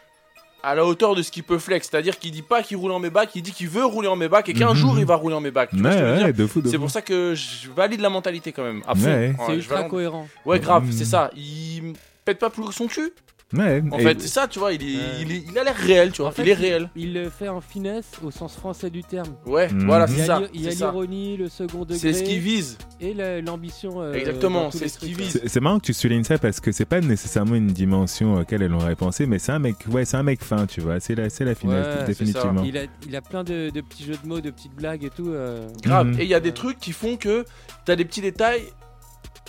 à 0.64 0.74
la 0.74 0.84
hauteur 0.86 1.14
de 1.16 1.22
ce 1.22 1.30
qu'il 1.32 1.44
peut 1.44 1.60
flex. 1.60 1.88
C'est-à-dire 1.92 2.18
qu'il 2.18 2.32
dit 2.32 2.42
pas 2.42 2.64
qu'il 2.64 2.78
roule 2.78 2.92
en 2.92 3.00
Maybach, 3.00 3.30
il 3.36 3.44
dit 3.44 3.52
qu'il 3.52 3.70
veut 3.70 3.86
rouler 3.86 4.08
en 4.08 4.16
Maybach 4.16 4.50
et 4.50 4.54
qu'un 4.54 4.70
Mhm. 4.70 4.76
jour 4.76 4.98
il 5.00 5.06
va 5.06 5.16
rouler 5.16 5.36
en 5.36 5.42
ce 5.42 5.76
Ouais, 5.76 5.82
ouais, 5.84 6.18
dire 6.18 6.34
de 6.34 6.48
fou, 6.48 6.62
de 6.62 6.70
C'est 6.70 6.80
pour 6.80 6.90
ça 6.90 7.02
que 7.04 7.36
je 7.36 7.70
valide 7.70 8.00
la 8.02 8.10
mentalité 8.10 8.52
quand 8.52 8.64
même. 8.64 8.82
À 8.88 8.96
fond. 8.96 9.06
Ouais. 9.06 9.28
Ouais, 9.30 9.36
C'est 9.46 9.56
ultra 9.58 9.84
cohérent. 9.84 10.28
Ouais, 10.46 10.60
grave, 10.60 10.86
Mhm. 10.86 10.92
c'est 10.92 11.06
ça. 11.06 11.30
Il 11.36 11.94
pète 12.24 12.40
pas 12.40 12.50
plus 12.50 12.64
que 12.66 12.74
son 12.74 12.88
cul. 12.88 13.12
Ouais, 13.58 13.84
En 13.92 14.00
fait, 14.00 14.22
c'est 14.22 14.28
ça, 14.28 14.48
tu 14.48 14.60
vois. 14.60 14.74
Il, 14.74 14.82
est- 14.84 15.22
il, 15.22 15.32
est- 15.32 15.44
il 15.52 15.58
a 15.58 15.64
l'air 15.64 15.76
réel, 15.76 16.12
tu 16.12 16.22
vois. 16.22 16.30
En 16.30 16.32
fait, 16.34 16.44
il 16.44 16.50
est 16.50 16.54
réel. 16.54 16.90
Il 16.96 17.14
le 17.14 17.30
fait 17.30 17.48
en 17.50 17.62
finesse 17.62 18.06
au 18.24 18.32
sens 18.32 18.56
français 18.56 18.90
du 18.90 19.04
terme. 19.04 19.36
Ouais, 19.46 19.68
voilà, 19.86 20.08
c'est 20.08 20.22
a 20.22 20.26
ça. 20.26 20.42
il 20.54 20.62
y 20.62 20.68
a 20.68 20.72
l'ironie, 20.72 21.38
le 21.38 21.50
second 21.50 21.82
degré. 21.82 21.98
C'est 21.98 22.14
ce 22.14 22.24
qu'il 22.24 22.40
vise. 22.40 22.78
Et 23.00 23.14
la- 23.14 23.42
l'ambition. 23.42 24.02
euh, 24.02 24.14
Exactement, 24.14 24.72
c'est 24.72 24.88
ce 24.88 25.00
qu'il 25.00 25.16
vise. 25.16 25.42
C'est 25.46 25.60
marrant 25.62 25.80
que 25.80 25.86
tu 25.86 25.94
soulignes 25.94 26.24
ça 26.24 26.38
parce 26.38 26.60
que 26.60 26.72
c'est 26.72 26.86
pas 26.86 27.02
nécessairement 27.02 27.56
une 27.56 27.68
dimension 27.68 28.36
auquel 28.36 28.62
elle 28.62 28.74
aurait 28.74 28.96
pensé, 28.96 29.26
mais 29.26 29.40
c'est 29.40 29.52
un 29.52 29.60
mec, 29.60 29.76
ouais, 29.90 30.06
c'est 30.06 30.18
un 30.18 30.24
mec 30.24 30.44
fin, 30.44 30.66
tu 30.66 30.82
vois. 30.82 31.00
C'est 31.00 31.16
la, 31.16 31.30
c'est 31.30 31.46
la 31.46 31.56
finesse, 31.56 31.86
Ouais, 32.00 32.06
définitivement. 32.08 32.64
Il 32.64 32.78
a, 32.78 32.84
il 33.08 33.16
a 33.16 33.22
plein 33.22 33.44
de, 33.44 33.70
de 33.70 33.82
petits 33.82 34.04
jeux 34.06 34.16
de 34.24 34.28
mots, 34.28 34.40
de 34.42 34.50
petites 34.50 34.74
blagues 34.76 35.04
et 35.04 35.10
tout. 35.10 35.30
euh. 35.30 35.68
Grave. 35.84 36.08
Mhm. 36.08 36.20
Et 36.20 36.24
il 36.24 36.30
y 36.30 36.34
a 36.34 36.40
des 36.40 36.54
trucs 36.54 36.80
qui 36.80 36.92
font 36.92 37.18
que 37.18 37.46
t'as 37.86 37.96
des 37.96 38.06
petits 38.06 38.22
détails 38.22 38.64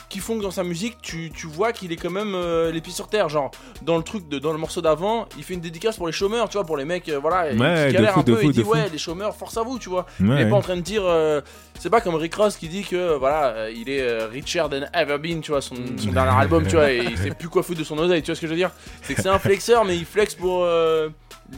qui 0.08 0.18
font 0.20 0.36
que 0.38 0.42
dans 0.42 0.50
sa 0.50 0.62
musique, 0.62 0.98
tu, 1.02 1.30
tu 1.34 1.46
vois 1.46 1.72
qu'il 1.72 1.90
est 1.90 1.96
quand 1.96 2.10
même 2.10 2.34
euh, 2.34 2.70
les 2.70 2.80
pieds 2.80 2.92
sur 2.92 3.08
terre. 3.08 3.28
Genre, 3.28 3.50
dans 3.82 3.96
le 3.96 4.02
truc, 4.02 4.28
de, 4.28 4.38
dans 4.38 4.52
le 4.52 4.58
morceau 4.58 4.80
d'avant, 4.80 5.26
il 5.36 5.42
fait 5.42 5.54
une 5.54 5.60
dédicace 5.60 5.96
pour 5.96 6.06
les 6.06 6.12
chômeurs, 6.12 6.48
tu 6.48 6.58
vois, 6.58 6.64
pour 6.66 6.76
les 6.76 6.84
mecs, 6.84 7.08
euh, 7.08 7.18
voilà, 7.18 7.46
Ouais, 7.46 7.52
qui 7.52 7.56
de 7.56 7.92
galèrent 7.92 8.12
fou, 8.14 8.20
un 8.20 8.22
peu. 8.22 8.36
fou, 8.36 8.42
il 8.42 8.52
dit, 8.52 8.62
fou. 8.62 8.70
ouais, 8.70 8.88
les 8.90 8.98
chômeurs, 8.98 9.34
force 9.34 9.56
à 9.56 9.62
vous, 9.62 9.78
tu 9.78 9.88
vois. 9.88 10.06
Il 10.20 10.30
est 10.32 10.48
pas 10.48 10.56
en 10.56 10.62
train 10.62 10.76
de 10.76 10.80
dire. 10.82 11.02
euh, 11.04 11.40
c'est 11.78 11.90
pas 11.90 12.00
comme 12.00 12.14
Rick 12.14 12.34
Ross 12.34 12.56
qui 12.56 12.68
dit 12.68 12.84
que 12.84 13.16
voilà, 13.16 13.68
il 13.70 13.90
est 13.90 14.24
richer 14.26 14.64
than 14.70 14.86
ever 14.94 15.18
been, 15.18 15.40
tu 15.40 15.50
vois, 15.50 15.60
son, 15.60 15.74
son 15.98 16.12
dernier 16.12 16.38
album, 16.40 16.64
tu 16.66 16.76
vois, 16.76 16.90
et 16.92 16.98
il 17.04 17.18
sait 17.18 17.30
plus 17.30 17.48
quoi 17.48 17.62
foutre 17.62 17.80
de 17.80 17.84
son 17.84 17.98
oseille, 17.98 18.22
tu 18.22 18.26
vois 18.26 18.34
ce 18.36 18.40
que 18.40 18.46
je 18.46 18.52
veux 18.52 18.56
dire 18.58 18.70
C'est 19.02 19.14
que 19.14 19.20
c'est 19.22 19.28
un 19.28 19.38
flexeur, 19.38 19.84
mais 19.84 19.96
il 19.96 20.04
flex 20.06 20.34
pour 20.34 20.64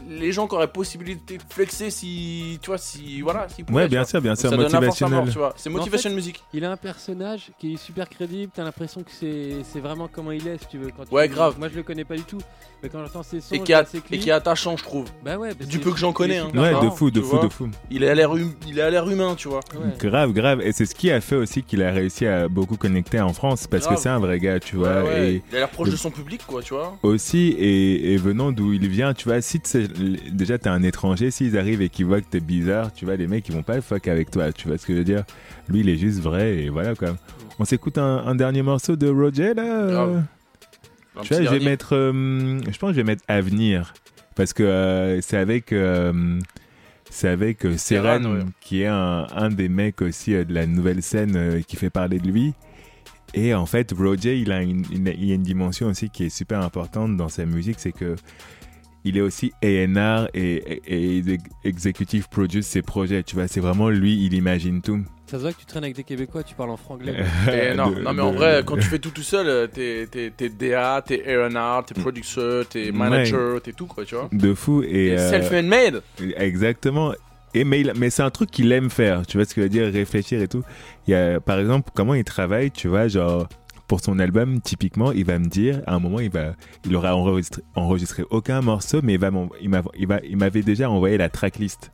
les 0.08 0.32
gens 0.32 0.46
qui 0.46 0.54
auraient 0.54 0.68
possibilité 0.72 1.38
de 1.38 1.42
flexer 1.48 1.90
si, 1.90 2.58
tu 2.62 2.66
vois, 2.70 2.78
si, 2.78 3.20
voilà, 3.20 3.46
pouvaient, 3.66 3.82
Ouais, 3.82 3.88
bien 3.88 4.04
sûr, 4.04 4.20
bien 4.20 4.34
sûr, 4.34 4.50
motivationnel. 4.56 5.24
tu 5.30 5.38
vois. 5.38 5.52
C'est 5.56 5.70
Mais 5.70 5.76
en 5.76 5.78
motivation 5.78 6.10
fait, 6.10 6.16
music. 6.16 6.42
Il 6.52 6.64
a 6.64 6.70
un 6.72 6.76
personnage 6.76 7.50
qui 7.58 7.74
est 7.74 7.76
super 7.76 8.08
crédible. 8.08 8.52
T'as 8.54 8.64
l'impression 8.64 9.02
que 9.02 9.10
c'est 9.10 9.56
c'est 9.64 9.80
vraiment 9.80 10.08
comment 10.10 10.32
il 10.32 10.46
est, 10.46 10.58
si 10.58 10.66
tu 10.68 10.78
veux. 10.78 10.90
Quand 10.96 11.04
tu- 11.04 11.14
Ouais, 11.14 11.28
grave. 11.28 11.56
Moi, 11.58 11.68
je 11.68 11.76
le 11.76 11.82
connais 11.82 12.04
pas 12.04 12.16
du 12.16 12.22
tout. 12.24 12.38
Mais 12.82 12.88
quand 12.88 13.00
j'entends 13.04 13.22
ses 13.22 13.40
sons, 13.40 13.54
Et 13.54 13.62
qui, 13.62 13.72
a- 13.74 13.84
et 14.12 14.18
qui 14.18 14.28
est 14.28 14.32
attachant, 14.32 14.76
je 14.76 14.84
trouve. 14.84 15.06
Bah 15.24 15.36
ouais, 15.36 15.52
bah 15.54 15.64
du 15.64 15.78
peu 15.80 15.90
que 15.90 15.98
j'en 15.98 16.12
connais, 16.12 16.38
hein. 16.38 16.48
Ouais, 16.54 16.72
de 16.80 16.90
fou, 16.90 17.10
de 17.10 17.20
fou, 17.20 17.38
de 17.38 17.48
fou. 17.48 17.68
Il 17.90 18.04
a 18.04 18.14
l'air 18.14 18.30
hum- 18.30 18.54
il 18.68 18.80
a 18.80 18.88
l'air 18.90 19.08
humain, 19.08 19.34
tu 19.36 19.48
vois. 19.48 19.60
Ouais. 19.74 19.96
Grave, 19.98 20.32
grave. 20.32 20.60
Et 20.62 20.72
c'est 20.72 20.86
ce 20.86 20.94
qui 20.94 21.10
a 21.10 21.20
fait 21.20 21.34
aussi 21.36 21.62
qu'il 21.62 21.82
a 21.82 21.90
réussi 21.90 22.26
à 22.26 22.48
beaucoup 22.48 22.76
connecter 22.76 23.20
en 23.20 23.32
France 23.32 23.66
parce 23.66 23.84
Grave. 23.84 23.96
que 23.96 24.00
c'est 24.02 24.08
un 24.08 24.18
vrai 24.20 24.38
gars, 24.38 24.60
tu 24.60 24.76
vois. 24.76 25.02
Ouais, 25.02 25.08
ouais. 25.08 25.32
Et 25.34 25.42
Il 25.50 25.56
a 25.56 25.60
l'air 25.60 25.70
proche 25.70 25.90
de 25.90 25.96
son 25.96 26.10
public, 26.10 26.42
quoi, 26.46 26.62
tu 26.62 26.74
vois. 26.74 26.96
aussi, 27.02 27.54
et, 27.58 28.16
venant 28.16 28.52
d'où 28.52 28.72
il 28.72 28.86
vient, 28.88 29.12
tu 29.14 29.28
vois, 29.28 29.40
si 29.40 29.60
déjà 30.32 30.58
t'es 30.58 30.68
un 30.68 30.82
étranger, 30.82 31.30
s'ils 31.30 31.56
arrivent 31.58 31.82
et 31.82 31.88
qu'ils 31.88 32.06
voient 32.06 32.20
que 32.20 32.26
t'es 32.30 32.40
bizarre, 32.40 32.92
tu 32.92 33.04
vois, 33.04 33.16
les 33.16 33.26
mecs 33.26 33.48
ils 33.48 33.54
vont 33.54 33.62
pas 33.62 33.80
fuck 33.80 34.08
avec 34.08 34.30
toi, 34.30 34.52
tu 34.52 34.66
vois 34.68 34.78
ce 34.78 34.86
que 34.86 34.92
je 34.94 34.98
veux 34.98 35.04
dire? 35.04 35.24
Lui 35.68 35.80
il 35.80 35.88
est 35.88 35.96
juste 35.98 36.20
vrai 36.20 36.58
et 36.58 36.68
voilà 36.68 36.94
quoi. 36.94 37.16
On 37.58 37.64
s'écoute 37.64 37.98
un, 37.98 38.18
un 38.26 38.34
dernier 38.34 38.62
morceau 38.62 38.96
de 38.96 39.08
Roger 39.08 39.54
là? 39.54 39.88
Tu 41.22 41.34
vois, 41.34 41.42
je 41.42 41.48
vais 41.50 41.60
mettre, 41.64 41.94
euh, 41.96 42.60
je 42.70 42.78
pense 42.78 42.90
que 42.90 42.94
je 42.96 43.00
vais 43.00 43.04
mettre 43.04 43.24
Avenir 43.28 43.92
parce 44.36 44.52
que 44.52 44.62
euh, 44.62 45.20
c'est 45.20 45.36
avec, 45.36 45.72
euh, 45.72 46.38
c'est 47.10 47.28
avec 47.28 47.64
ouais. 47.64 48.44
qui 48.60 48.82
est 48.82 48.86
un, 48.86 49.26
un 49.34 49.48
des 49.48 49.68
mecs 49.68 50.00
aussi 50.00 50.32
de 50.32 50.54
la 50.54 50.66
nouvelle 50.66 51.02
scène 51.02 51.62
qui 51.66 51.74
fait 51.76 51.90
parler 51.90 52.20
de 52.20 52.28
lui. 52.28 52.54
Et 53.34 53.52
en 53.52 53.66
fait, 53.66 53.92
Roger, 53.98 54.38
il 54.38 54.52
a 54.52 54.62
une, 54.62 54.84
une- 54.92 55.12
il 55.18 55.32
a 55.32 55.34
une 55.34 55.42
dimension 55.42 55.88
aussi 55.88 56.08
qui 56.08 56.24
est 56.24 56.30
super 56.30 56.60
importante 56.62 57.16
dans 57.16 57.28
sa 57.28 57.44
musique, 57.44 57.76
c'est 57.78 57.92
que 57.92 58.14
il 59.04 59.16
est 59.16 59.20
aussi 59.20 59.52
A&R 59.62 60.28
et, 60.34 60.54
et, 60.86 61.18
et 61.18 61.38
executive 61.64 62.28
produce 62.28 62.66
ses 62.66 62.82
projets. 62.82 63.22
Tu 63.22 63.34
vois, 63.36 63.48
c'est 63.48 63.60
vraiment 63.60 63.88
lui, 63.90 64.24
il 64.24 64.34
imagine 64.34 64.82
tout. 64.82 65.00
Ça 65.26 65.36
se 65.36 65.42
voit 65.42 65.52
que 65.52 65.58
tu 65.58 65.66
traînes 65.66 65.84
avec 65.84 65.94
des 65.96 66.04
Québécois, 66.04 66.42
tu 66.42 66.54
parles 66.54 66.70
en 66.70 66.76
franglais. 66.78 67.14
Non, 67.76 67.90
De- 67.90 68.00
non, 68.00 68.12
mais 68.14 68.22
en 68.22 68.30
de- 68.32 68.36
vrai, 68.36 68.56
de- 68.56 68.62
quand 68.62 68.76
tu 68.76 68.82
fais 68.82 68.98
tout 68.98 69.10
tout 69.10 69.22
seul, 69.22 69.46
euh, 69.46 69.66
t'es 69.66 70.08
t'es- 70.10 70.32
t'es 70.34 70.48
DA, 70.48 71.02
t'es 71.06 71.22
A&R, 71.36 71.84
t'es 71.84 71.94
producer, 72.00 72.62
t'es 72.70 72.90
manager, 72.92 73.60
t'es 73.60 73.72
tout, 73.72 73.86
quoi, 73.86 74.04
tu 74.06 74.14
vois. 74.14 74.28
de 74.32 74.54
fou 74.54 74.82
et 74.82 74.86
T'es 74.88 75.18
euh, 75.18 75.30
self-made. 75.30 76.02
Exactement. 76.36 77.12
Et 77.54 77.64
mais, 77.64 77.80
il- 77.80 77.92
mais 77.96 78.10
c'est 78.10 78.22
un 78.22 78.30
truc 78.30 78.50
qu'il 78.50 78.70
aime 78.72 78.90
faire, 78.90 79.26
tu 79.26 79.36
vois 79.38 79.44
ce 79.46 79.54
que 79.54 79.60
je 79.60 79.64
veux 79.64 79.70
dire, 79.70 79.90
réfléchir 79.92 80.40
et 80.42 80.48
tout. 80.48 80.62
Il 81.06 81.12
y 81.12 81.14
a, 81.14 81.40
par 81.40 81.58
exemple, 81.58 81.90
comment 81.94 82.14
il 82.14 82.24
travaille, 82.24 82.70
tu 82.70 82.88
vois, 82.88 83.08
genre, 83.08 83.48
pour 83.88 84.00
son 84.00 84.18
album, 84.20 84.60
typiquement, 84.60 85.10
il 85.12 85.24
va 85.24 85.38
me 85.38 85.46
dire, 85.46 85.82
à 85.86 85.94
un 85.94 85.98
moment, 85.98 86.20
il 86.20 86.30
va, 86.30 86.52
il 86.84 86.94
aura 86.94 87.16
enregistré, 87.16 87.62
enregistré 87.74 88.22
aucun 88.30 88.60
morceau, 88.60 89.00
mais 89.02 89.14
il 89.14 89.18
va, 89.18 89.30
m'en- 89.32 89.48
il 89.60 89.68
m'a- 89.70 89.82
il 89.98 90.06
va, 90.06 90.20
il 90.22 90.36
m'avait 90.36 90.62
déjà 90.62 90.88
envoyé 90.90 91.16
la 91.18 91.28
tracklist. 91.28 91.90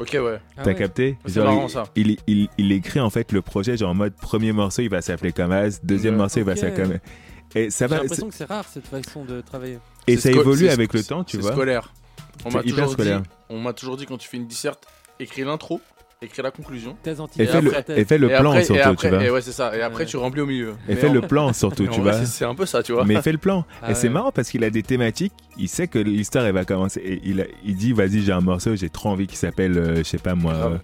Ok, 0.00 0.10
ouais. 0.14 0.40
Ah 0.56 0.62
T'as 0.64 0.70
ouais. 0.70 0.74
capté? 0.74 1.18
C'est 1.26 1.38
marrant, 1.40 1.66
il, 1.66 1.70
ça. 1.70 1.84
Il, 1.94 2.16
il, 2.26 2.48
il 2.58 2.72
écrit 2.72 2.98
en 2.98 3.10
fait 3.10 3.30
le 3.30 3.42
projet, 3.42 3.76
genre 3.76 3.90
en 3.90 3.94
mode 3.94 4.14
premier 4.16 4.50
morceau, 4.52 4.82
il 4.82 4.88
va 4.88 5.02
s'appeler 5.02 5.30
comme 5.32 5.52
As, 5.52 5.84
deuxième 5.84 6.14
Ouais. 6.14 6.18
morceau, 6.18 6.40
il 6.40 6.44
va 6.44 6.56
s'appeler 6.56 6.82
comme. 6.88 6.98
Et 7.54 7.70
ça 7.70 7.84
J'ai 7.86 7.90
va, 7.90 8.00
l'impression 8.02 8.28
que 8.28 8.34
c'est 8.34 8.46
rare 8.46 8.64
cette 8.66 8.88
façon 8.88 9.24
de 9.24 9.40
travailler. 9.40 9.78
et 10.08 10.16
C'est 10.16 10.32
ça 10.32 10.40
évolue 10.40 10.66
c'est 10.66 10.70
avec 10.72 10.92
le 10.94 11.04
temps, 11.04 11.22
tu 11.22 11.36
c'est 11.36 11.42
vois. 11.42 11.52
scolaire. 11.52 11.92
On 12.44 12.50
C'est 12.50 12.56
m'a 12.56 12.62
hyper 12.62 12.74
toujours 12.74 12.90
scolaire. 12.92 13.20
dit, 13.20 13.28
on 13.50 13.60
m'a 13.60 13.72
toujours 13.72 13.96
dit 13.96 14.06
quand 14.06 14.18
tu 14.18 14.28
fais 14.28 14.38
une 14.38 14.48
disserte, 14.48 14.84
écris 15.20 15.44
l'intro, 15.44 15.80
écris 16.22 16.42
la 16.42 16.50
conclusion. 16.50 16.96
Thèse 17.02 17.20
Et, 17.38 17.42
Et 17.42 17.46
fais 17.46 17.60
le, 17.60 17.72
et 17.98 18.04
fais 18.04 18.18
le 18.18 18.30
et 18.30 18.36
plan 18.38 18.50
après, 18.50 18.62
et 18.62 18.64
surtout, 18.64 18.80
après- 18.88 19.08
tu 19.10 19.14
vois. 19.14 19.24
Et 19.24 19.30
ouais, 19.30 19.40
c'est 19.42 19.52
ça. 19.52 19.76
Et 19.76 19.82
après, 19.82 20.04
Ouais. 20.04 20.08
tu 20.08 20.16
remplis 20.16 20.40
au 20.40 20.46
milieu. 20.46 20.70
Et 20.88 20.94
Mais 20.94 20.96
fais 20.96 21.08
en- 21.08 21.12
le 21.12 21.20
plan 21.20 21.52
surtout, 21.52 21.86
tu 21.92 22.00
vois. 22.00 22.24
c'est- 22.24 22.44
un 22.44 22.54
peu 22.54 22.66
ça, 22.66 22.82
tu 22.82 22.92
vois. 22.92 23.04
Mais 23.04 23.20
fais 23.22 23.32
le 23.32 23.38
plan. 23.38 23.64
Ah 23.82 23.90
et 23.90 23.94
c'est 23.94 24.08
marrant 24.08 24.32
parce 24.32 24.48
qu'il 24.50 24.64
a 24.64 24.70
des 24.70 24.82
thématiques. 24.82 25.32
Il 25.58 25.68
sait 25.68 25.86
que 25.88 25.98
l'histoire 25.98 26.44
elle 26.46 26.54
va 26.54 26.64
commencer. 26.64 27.00
Et 27.04 27.20
il, 27.24 27.40
a- 27.42 27.46
il 27.64 27.76
dit 27.76 27.92
vas-y 27.92 28.20
j'ai 28.22 28.32
un 28.32 28.40
morceau, 28.40 28.74
j'ai 28.76 28.88
trop 28.88 29.10
envie 29.10 29.26
qui 29.26 29.36
s'appelle, 29.36 29.76
euh, 29.78 29.96
je 29.98 30.02
sais 30.04 30.18
pas 30.18 30.34
moi, 30.34 30.54
euh, 30.54 30.78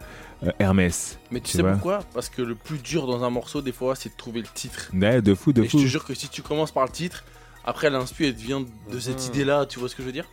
euh, 0.46 0.50
Hermès. 0.58 1.18
Mais 1.30 1.40
tu, 1.40 1.50
Tu 1.52 1.56
sais 1.56 1.62
vois. 1.62 1.72
pourquoi? 1.72 2.00
Parce 2.14 2.28
que 2.28 2.42
le 2.42 2.54
plus 2.54 2.78
dur 2.78 3.06
dans 3.06 3.24
un 3.24 3.30
morceau, 3.30 3.62
des 3.62 3.72
fois, 3.72 3.94
c'est 3.94 4.10
de 4.10 4.16
trouver 4.16 4.40
le 4.40 4.48
titre. 4.52 4.90
Ouais, 4.94 5.22
de 5.22 5.34
fou, 5.34 5.52
de 5.52 5.62
et 5.62 5.68
fou. 5.68 5.78
je 5.78 5.84
te 5.84 5.88
jure 5.88 6.04
que 6.04 6.14
si 6.14 6.28
tu 6.28 6.42
commences 6.42 6.72
par 6.72 6.84
le 6.84 6.90
titre, 6.90 7.24
après 7.64 7.90
l'inspi, 7.90 8.24
elle 8.26 8.32
vient 8.34 8.60
de 8.92 8.98
cette 9.00 9.20
Mhm. 9.20 9.34
idée-là, 9.34 9.66
tu 9.66 9.78
vois 9.78 9.88
ce 9.88 9.94
que 9.96 10.02
je 10.02 10.06
veux 10.06 10.12
dire? 10.12 10.24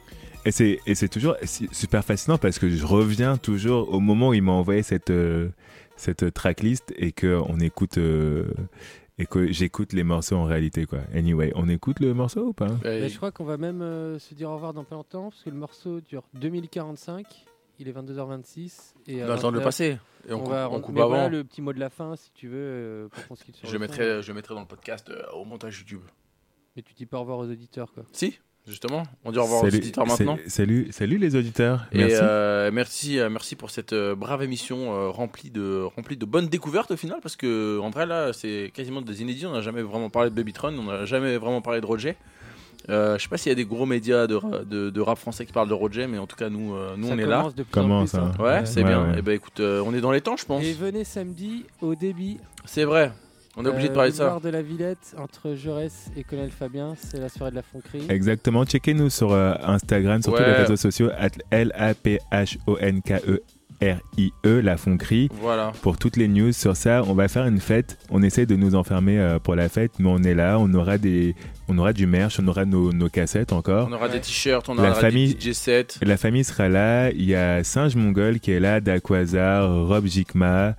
Et 0.47 0.51
c'est 0.51 0.79
et 0.85 0.95
c'est 0.95 1.09
toujours 1.09 1.35
super 1.71 2.03
fascinant 2.05 2.37
parce 2.37 2.57
que 2.59 2.69
je 2.69 2.85
reviens 2.85 3.37
toujours 3.37 3.93
au 3.93 3.99
moment 3.99 4.29
où 4.29 4.33
il 4.33 4.41
m'a 4.41 4.53
envoyé 4.53 4.81
cette 4.83 5.09
euh, 5.09 5.49
cette 5.97 6.33
tracklist 6.33 6.93
et 6.95 7.11
que 7.11 7.41
on 7.49 7.59
écoute 7.59 7.97
euh, 7.97 8.45
et 9.17 9.25
que 9.25 9.51
j'écoute 9.51 9.91
les 9.93 10.03
morceaux 10.03 10.35
en 10.37 10.45
réalité 10.45 10.85
quoi. 10.85 10.99
Anyway, 11.13 11.51
on 11.55 11.67
écoute 11.67 11.99
le 11.99 12.13
morceau 12.13 12.47
ou 12.47 12.53
pas? 12.53 12.67
Et- 12.85 13.01
Mais 13.01 13.09
je 13.09 13.17
crois 13.17 13.31
qu'on 13.31 13.43
va 13.45 13.57
même 13.57 13.81
euh, 13.81 14.19
se 14.19 14.33
dire 14.35 14.49
au 14.49 14.53
revoir 14.55 14.73
dans 14.73 14.83
pas 14.85 14.95
longtemps 14.95 15.29
parce 15.31 15.43
que 15.43 15.49
le 15.49 15.57
morceau 15.57 15.99
dure 16.01 16.23
2045. 16.35 17.25
Il 17.79 17.87
est 17.87 17.91
22h26. 17.91 18.93
Et 19.07 19.23
On 19.23 19.29
a 19.29 19.35
le 19.35 19.39
temps 19.39 19.51
de 19.51 19.57
le 19.57 19.63
passer. 19.63 19.99
Et 20.27 20.33
on, 20.33 20.37
on 20.37 20.39
coupe, 20.39 20.49
va, 20.49 20.69
on 20.71 20.81
coupe 20.81 20.95
mais 20.95 21.01
avant. 21.01 21.09
voilà 21.09 21.29
le 21.29 21.43
petit 21.43 21.61
mot 21.61 21.73
de 21.73 21.79
la 21.79 21.89
fin 21.91 22.15
si 22.15 22.31
tu 22.33 22.47
veux 22.47 22.57
euh, 22.57 23.07
pour 23.09 23.27
qu'on 23.27 23.35
se 23.35 23.43
quitte 23.43 23.55
sur 23.57 23.67
Je 23.67 23.73
le, 23.73 23.79
mettrai, 23.79 24.21
je 24.23 24.31
mettrai 24.31 24.55
dans 24.55 24.61
le 24.61 24.65
podcast 24.67 25.09
euh, 25.09 25.21
au 25.33 25.45
montage 25.45 25.77
YouTube. 25.79 26.01
Mais 26.75 26.81
tu 26.81 26.93
dis 26.93 27.05
pas 27.05 27.17
au 27.17 27.21
revoir 27.21 27.37
aux 27.39 27.49
auditeurs 27.49 27.91
quoi. 27.91 28.03
Si 28.13 28.39
justement. 28.67 29.03
On 29.23 29.31
dit 29.31 29.37
au 29.37 29.43
revoir 29.43 29.63
aux 29.63 29.67
auditeurs 29.67 30.05
maintenant. 30.05 30.37
c'est- 30.43 30.49
Salut, 30.49 30.87
salut 30.91 31.17
les 31.17 31.35
auditeurs. 31.35 31.85
Et 31.91 31.99
Merci. 31.99 32.15
euh, 32.21 32.69
merci, 32.73 33.19
euh, 33.19 33.29
merci 33.29 33.55
pour 33.55 33.69
cette 33.69 33.93
euh, 33.93 34.15
brave 34.15 34.43
émission 34.43 34.93
euh, 34.93 35.09
remplie 35.09 35.49
de 35.49 35.81
remplie 35.95 36.17
de 36.17 36.25
bonnes 36.25 36.47
découvertes 36.47 36.91
au 36.91 36.97
final, 36.97 37.19
parce 37.21 37.35
que 37.35 37.79
en 37.79 37.89
vrai 37.89 38.05
là, 38.05 38.33
c'est 38.33 38.71
quasiment 38.73 39.01
des 39.01 39.21
inédits. 39.21 39.45
On 39.45 39.53
n'a 39.53 39.61
jamais 39.61 39.81
vraiment 39.81 40.09
parlé 40.09 40.29
de 40.29 40.35
Babytron, 40.35 40.73
on 40.77 40.83
n'a 40.83 41.05
jamais 41.05 41.37
vraiment 41.37 41.61
parlé 41.61 41.81
de 41.81 41.85
Roger. 41.85 42.15
Euh, 42.89 43.17
je 43.17 43.23
sais 43.23 43.27
pas 43.29 43.37
s'il 43.37 43.49
y 43.49 43.51
a 43.51 43.55
des 43.55 43.65
gros 43.65 43.85
médias 43.85 44.27
de, 44.27 44.39
de, 44.63 44.89
de 44.89 45.01
rap 45.01 45.17
français 45.17 45.45
qui 45.45 45.51
parlent 45.51 45.67
de 45.67 45.73
Roger, 45.73 46.07
mais 46.07 46.19
en 46.19 46.27
tout 46.27 46.37
cas 46.37 46.49
nous, 46.49 46.73
euh, 46.73 46.95
nous 46.95 47.07
Ça 47.07 47.13
on 47.15 47.17
est 47.17 47.25
là. 47.25 47.37
commence 47.39 47.55
de 47.55 47.63
plus 47.63 47.79
en 47.79 47.83
Comment 47.83 47.99
plus, 48.01 48.07
ça 48.07 48.21
hein. 48.21 48.31
Ouais, 48.41 48.65
c'est 48.65 48.81
Ouais, 48.81 48.87
bien. 48.89 49.11
ouais. 49.11 49.19
Et 49.19 49.21
ben 49.21 49.33
écoute, 49.33 49.59
euh, 49.59 49.83
on 49.85 49.93
est 49.93 49.99
dans 49.99 50.11
les 50.11 50.21
temps, 50.21 50.37
je 50.37 50.45
pense. 50.45 50.63
Et 50.63 50.71
venez 50.73 51.03
samedi 51.03 51.65
au 51.81 51.95
débit. 51.95 52.37
C'est 52.63 52.85
vrai. 52.85 53.11
On 53.59 53.65
est 53.65 53.69
obligé 53.69 53.87
de 53.87 53.93
euh, 53.93 53.95
parler 53.95 54.11
de 54.11 54.15
ça. 54.15 54.23
boulevard 54.25 54.41
de 54.41 54.49
la 54.49 54.61
Villette 54.61 55.15
entre 55.17 55.55
Jaurès 55.55 56.11
et 56.15 56.23
Colonel 56.23 56.51
Fabien. 56.51 56.93
C'est 56.95 57.19
la 57.19 57.27
soirée 57.27 57.49
de 57.51 57.55
la 57.55 57.63
Fonquerie. 57.63 58.03
Exactement. 58.07 58.65
Checkez-nous 58.65 59.09
sur 59.09 59.31
euh, 59.33 59.55
Instagram, 59.63 60.21
sur 60.21 60.35
tous 60.35 60.43
les 60.43 60.51
réseaux 60.53 60.75
sociaux, 60.75 61.09
at 61.17 61.29
L-A-P-H-O-N-K-E-R-I-E, 61.49 63.41
E, 64.45 64.59
la 64.61 64.77
Fonquerie. 64.77 65.29
Voilà. 65.41 65.71
Pour 65.81 65.97
toutes 65.97 66.17
les 66.17 66.27
news 66.27 66.51
sur 66.51 66.75
ça, 66.75 67.03
on 67.07 67.13
va 67.13 67.27
faire 67.27 67.45
une 67.45 67.59
fête. 67.59 67.97
On 68.09 68.21
essaie 68.23 68.45
de 68.45 68.55
nous 68.55 68.75
enfermer 68.75 69.19
euh, 69.19 69.39
pour 69.39 69.55
la 69.55 69.69
fête, 69.69 69.91
mais 69.99 70.09
on 70.09 70.21
est 70.23 70.33
là. 70.35 70.57
On 70.59 70.73
aura, 70.73 70.97
des, 70.97 71.35
on 71.67 71.77
aura 71.77 71.93
du 71.93 72.07
merch, 72.07 72.39
on 72.39 72.47
aura 72.47 72.65
nos, 72.65 72.91
nos 72.93 73.09
cassettes 73.09 73.53
encore. 73.53 73.87
On 73.89 73.93
aura 73.93 74.09
des 74.09 74.19
t-shirts, 74.19 74.67
on 74.69 74.75
La 74.75 74.91
aura 74.91 74.95
famille- 74.95 75.35
des 75.35 75.51
DJ 75.51 75.53
sets. 75.53 75.87
La 76.01 76.17
famille 76.17 76.43
sera 76.43 76.69
là. 76.69 77.11
Il 77.11 77.23
y 77.25 77.35
a 77.35 77.63
Singe 77.63 77.95
Mongol 77.95 78.39
qui 78.39 78.51
est 78.51 78.59
là, 78.59 78.81
Daquazar, 78.81 79.87
Rob 79.87 80.05
Jikma. 80.05 80.75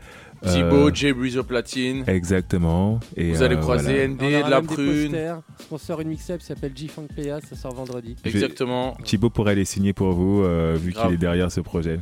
Euh, 0.46 0.54
Thibaut, 0.54 0.94
Jay 0.94 1.12
Breeze 1.12 1.36
au 1.36 1.44
platine. 1.44 2.04
Exactement. 2.06 3.00
Et, 3.16 3.32
Vous 3.32 3.42
allez 3.42 3.56
euh, 3.56 3.60
croiser 3.60 4.06
voilà. 4.06 4.32
On 4.32 4.40
ND, 4.40 4.44
de 4.44 4.50
la 4.50 4.62
prune. 4.62 5.02
posters. 5.10 5.40
Sponsor 5.58 6.00
une 6.00 6.08
mixtape 6.08 6.38
qui 6.40 6.46
s'appelle 6.46 6.72
G-Funk 6.74 7.08
PA. 7.16 7.40
Ça 7.40 7.56
sort 7.56 7.74
vendredi. 7.74 8.16
Exactement. 8.24 8.96
Thibaut 9.04 9.30
pourrait 9.30 9.54
les 9.54 9.64
signer 9.64 9.92
pour 9.92 10.12
vous, 10.12 10.42
euh, 10.42 10.76
vu 10.80 10.92
qu'il 10.92 11.12
est 11.12 11.18
derrière 11.18 11.50
ce 11.50 11.60
projet. 11.60 12.00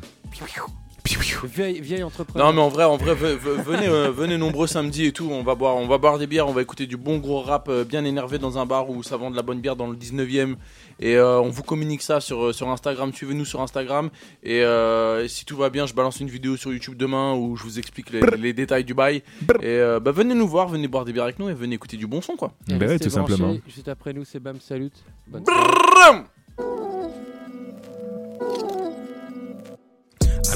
Vieille, 1.44 1.80
vieille 1.80 2.02
entrepreneur. 2.02 2.46
Non 2.48 2.52
mais 2.52 2.60
en 2.60 2.68
vrai, 2.68 2.84
en 2.84 2.96
vrai, 2.96 3.14
ve- 3.14 3.36
ve- 3.36 3.62
venez, 3.62 3.86
euh, 3.88 4.10
venez 4.10 4.36
nombreux 4.38 4.66
samedi 4.66 5.06
et 5.06 5.12
tout. 5.12 5.28
On 5.30 5.42
va 5.42 5.54
boire, 5.54 5.76
on 5.76 5.86
va 5.86 5.98
boire 5.98 6.18
des 6.18 6.26
bières, 6.26 6.48
on 6.48 6.52
va 6.52 6.62
écouter 6.62 6.86
du 6.86 6.96
bon 6.96 7.18
gros 7.18 7.40
rap 7.40 7.68
euh, 7.68 7.84
bien 7.84 8.04
énervé 8.04 8.38
dans 8.38 8.58
un 8.58 8.66
bar 8.66 8.90
où 8.90 9.02
ça 9.02 9.16
vend 9.16 9.30
de 9.30 9.36
la 9.36 9.42
bonne 9.42 9.60
bière 9.60 9.76
dans 9.76 9.86
le 9.86 9.96
19e. 9.96 10.56
Et 10.98 11.16
euh, 11.16 11.38
on 11.40 11.50
vous 11.50 11.62
communique 11.62 12.02
ça 12.02 12.20
sur 12.20 12.54
sur 12.54 12.68
Instagram. 12.70 13.12
Suivez-nous 13.12 13.44
sur 13.44 13.60
Instagram. 13.60 14.10
Et, 14.42 14.62
euh, 14.62 15.28
si 15.28 15.44
tout 15.44 15.56
va 15.56 15.70
bien, 15.70 15.86
je 15.86 15.94
balance 15.94 16.20
une 16.20 16.28
vidéo 16.28 16.56
sur 16.56 16.72
YouTube 16.72 16.96
demain 16.96 17.34
où 17.34 17.56
je 17.56 17.62
vous 17.64 17.78
explique 17.78 18.10
les, 18.10 18.20
les 18.38 18.52
détails 18.52 18.84
du 18.84 18.94
bail. 18.94 19.22
Et 19.60 19.66
euh, 19.66 20.00
bah, 20.00 20.10
venez 20.12 20.34
nous 20.34 20.48
voir, 20.48 20.68
venez 20.68 20.88
boire 20.88 21.04
des 21.04 21.12
bières 21.12 21.24
avec 21.24 21.38
nous 21.38 21.48
et 21.48 21.54
venez 21.54 21.74
écouter 21.74 21.96
du 21.96 22.06
bon 22.06 22.20
son 22.20 22.36
quoi. 22.36 22.52
Bah 22.68 22.76
ouais, 22.78 22.86
restez 22.86 23.04
tout 23.04 23.10
simplement. 23.14 23.56
Juste 23.68 23.88
après 23.88 24.12
nous, 24.12 24.24
c'est 24.24 24.40
Bam 24.40 24.58
Salut. 24.60 24.90
Bonne 25.28 25.44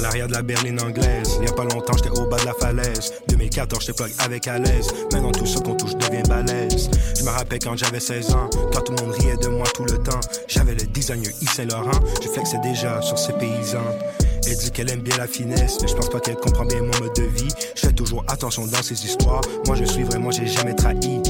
L'arrière 0.01 0.29
de 0.29 0.33
la 0.33 0.43
berline 0.43 0.81
anglaise, 0.81 1.39
il 1.41 1.47
y 1.47 1.51
a 1.51 1.53
pas 1.53 1.65
longtemps 1.65 1.93
j'étais 1.97 2.19
au 2.19 2.27
bas 2.27 2.39
de 2.39 2.47
la 2.47 2.55
falaise. 2.55 3.13
2014 3.29 3.85
j'étais 3.85 3.93
plug 3.93 4.13
avec 4.19 4.49
à 4.49 4.59
l'aise. 4.59 4.89
Maintenant 5.13 5.31
tout 5.31 5.45
ce 5.45 5.59
qu'on 5.59 5.75
touche 5.75 5.95
devient 5.95 6.23
balèze. 6.27 6.91
Je 7.19 7.23
me 7.23 7.29
rappelle 7.29 7.59
quand 7.59 7.77
j'avais 7.77 8.01
16 8.01 8.31
ans, 8.33 8.49
quand 8.73 8.81
tout 8.81 8.95
le 8.99 9.05
monde 9.05 9.15
riait 9.15 9.37
de 9.37 9.49
moi 9.49 9.67
tout 9.75 9.85
le 9.85 9.99
temps. 9.99 10.21
J'avais 10.49 10.75
le 10.75 10.83
designer 10.87 11.31
Yves 11.43 11.53
Saint 11.53 11.67
Laurent, 11.67 12.01
je 12.23 12.29
flexais 12.29 12.59
déjà 12.63 13.03
sur 13.03 13.19
ces 13.19 13.35
paysans. 13.35 13.99
Elle 14.47 14.57
dit 14.57 14.71
qu'elle 14.71 14.91
aime 14.91 15.01
bien 15.03 15.17
la 15.19 15.27
finesse, 15.27 15.79
mais 15.83 15.89
je 15.89 15.95
pense 15.95 16.09
pas 16.09 16.19
qu'elle 16.19 16.37
comprend 16.37 16.65
bien 16.65 16.81
mon 16.81 16.99
mode 16.99 17.15
de 17.15 17.25
vie. 17.25 17.53
Je 17.75 17.81
fais 17.81 17.93
toujours 17.93 18.25
attention 18.27 18.67
dans 18.67 18.83
ces 18.83 19.05
histoires. 19.05 19.43
Moi 19.67 19.77
je 19.77 19.85
suis 19.85 20.03
vrai, 20.03 20.19
moi 20.19 20.33
j'ai 20.33 20.47
jamais 20.47 20.75
trahi. 20.75 21.21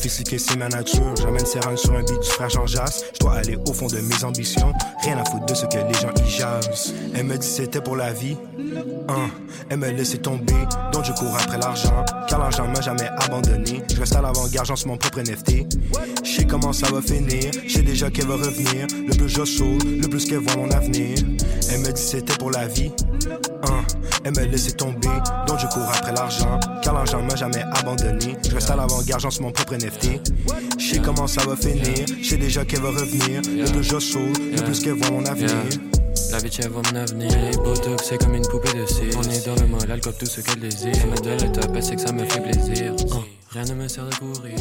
Sophistiqué 0.00 0.38
c'est 0.38 0.56
ma 0.56 0.70
nature, 0.70 1.14
j'amène 1.20 1.44
Serran 1.44 1.76
sur 1.76 1.92
un 1.92 2.02
beat 2.02 2.18
du 2.18 2.26
frère 2.26 2.48
Jean. 2.48 2.64
Je 2.66 3.18
dois 3.20 3.34
aller 3.34 3.58
au 3.68 3.74
fond 3.74 3.86
de 3.86 3.98
mes 3.98 4.24
ambitions, 4.24 4.72
rien 5.02 5.18
à 5.18 5.24
foutre 5.26 5.44
de 5.44 5.52
ce 5.52 5.66
que 5.66 5.76
les 5.76 5.92
gens 5.92 6.14
y 6.24 6.30
jasent. 6.30 6.94
Elle 7.14 7.26
me 7.26 7.36
dit 7.36 7.46
c'était 7.46 7.82
pour 7.82 7.96
la 7.96 8.10
vie, 8.14 8.38
Hein, 9.08 9.30
elle 9.68 9.78
me 9.78 9.90
laissait 9.90 10.18
tomber, 10.18 10.54
donc 10.92 11.04
je 11.04 11.12
cours 11.12 11.34
après 11.34 11.58
l'argent. 11.58 12.04
Car 12.28 12.38
l'argent 12.38 12.66
m'a 12.68 12.80
jamais 12.80 13.08
abandonné. 13.18 13.82
Je 13.92 13.98
reste 13.98 14.14
à 14.14 14.22
l'avant-garde, 14.22 14.66
j'en 14.66 14.74
mon 14.86 14.96
propre 14.96 15.20
NFT. 15.20 15.66
Je 16.30 16.36
sais 16.36 16.44
comment 16.44 16.72
ça 16.72 16.86
va 16.92 17.02
finir, 17.02 17.50
je 17.66 17.72
sais 17.72 17.82
déjà 17.82 18.08
qu'elle 18.08 18.28
va 18.28 18.36
revenir. 18.36 18.86
Le 19.04 19.12
plus 19.16 19.28
je 19.28 19.44
saute, 19.44 19.82
le 19.84 20.06
plus 20.06 20.24
qu'elle 20.26 20.38
voit 20.38 20.54
mon 20.54 20.70
avenir. 20.70 21.18
Elle 21.72 21.80
me 21.80 21.90
dit 21.90 22.00
c'était 22.00 22.34
pour 22.34 22.52
la 22.52 22.68
vie. 22.68 22.92
Hein, 23.64 23.82
elle 24.22 24.36
me 24.36 24.44
laissait 24.44 24.70
tomber, 24.70 25.08
donc 25.48 25.58
je 25.58 25.66
cours 25.66 25.90
après 25.92 26.12
l'argent. 26.12 26.60
Car 26.84 26.94
l'argent 26.94 27.20
m'a 27.20 27.34
jamais 27.34 27.64
abandonné. 27.72 28.36
Je 28.48 28.54
reste 28.54 28.70
à 28.70 28.76
l'avant-garde, 28.76 29.20
j'en 29.20 29.30
suis 29.30 29.42
mon 29.42 29.50
propre 29.50 29.74
NFT. 29.74 30.20
Je 30.78 30.84
sais 30.84 31.00
comment 31.00 31.26
ça 31.26 31.44
va 31.44 31.56
finir, 31.56 32.06
je 32.22 32.28
sais 32.28 32.36
déjà 32.36 32.64
qu'elle 32.64 32.82
va 32.82 32.90
revenir. 32.90 33.42
Le 33.44 33.68
plus 33.68 33.82
je 33.82 33.98
saute, 33.98 34.38
le 34.38 34.62
plus 34.62 34.78
qu'elle 34.78 34.92
voit 34.92 35.10
mon 35.10 35.26
avenir. 35.26 35.50
La 36.30 36.38
bitch 36.38 36.60
elle 36.60 36.70
voit 36.70 36.82
mon 36.92 36.96
avenir, 36.96 37.28
les 37.28 37.56
botox 37.56 38.04
c'est 38.08 38.18
comme 38.18 38.36
une 38.36 38.46
poupée 38.46 38.72
de 38.72 38.86
cire 38.86 39.18
On 39.18 39.22
est 39.22 39.44
dans 39.46 39.60
le 39.60 39.66
mal, 39.66 39.90
alcool 39.90 40.14
tout 40.16 40.26
ce 40.26 40.40
qu'elle 40.40 40.60
désire 40.60 40.92
Elle 41.02 41.10
me 41.10 41.16
donne 41.16 41.48
le 41.48 41.52
top, 41.52 41.72
elle 41.74 41.82
sait 41.82 41.96
que 41.96 42.02
ça 42.02 42.12
me 42.12 42.24
fait 42.24 42.40
plaisir 42.40 42.94
Oh, 43.12 43.24
Rien 43.50 43.64
ne 43.64 43.74
me 43.74 43.88
sert 43.88 44.04
de 44.04 44.14
courir 44.14 44.54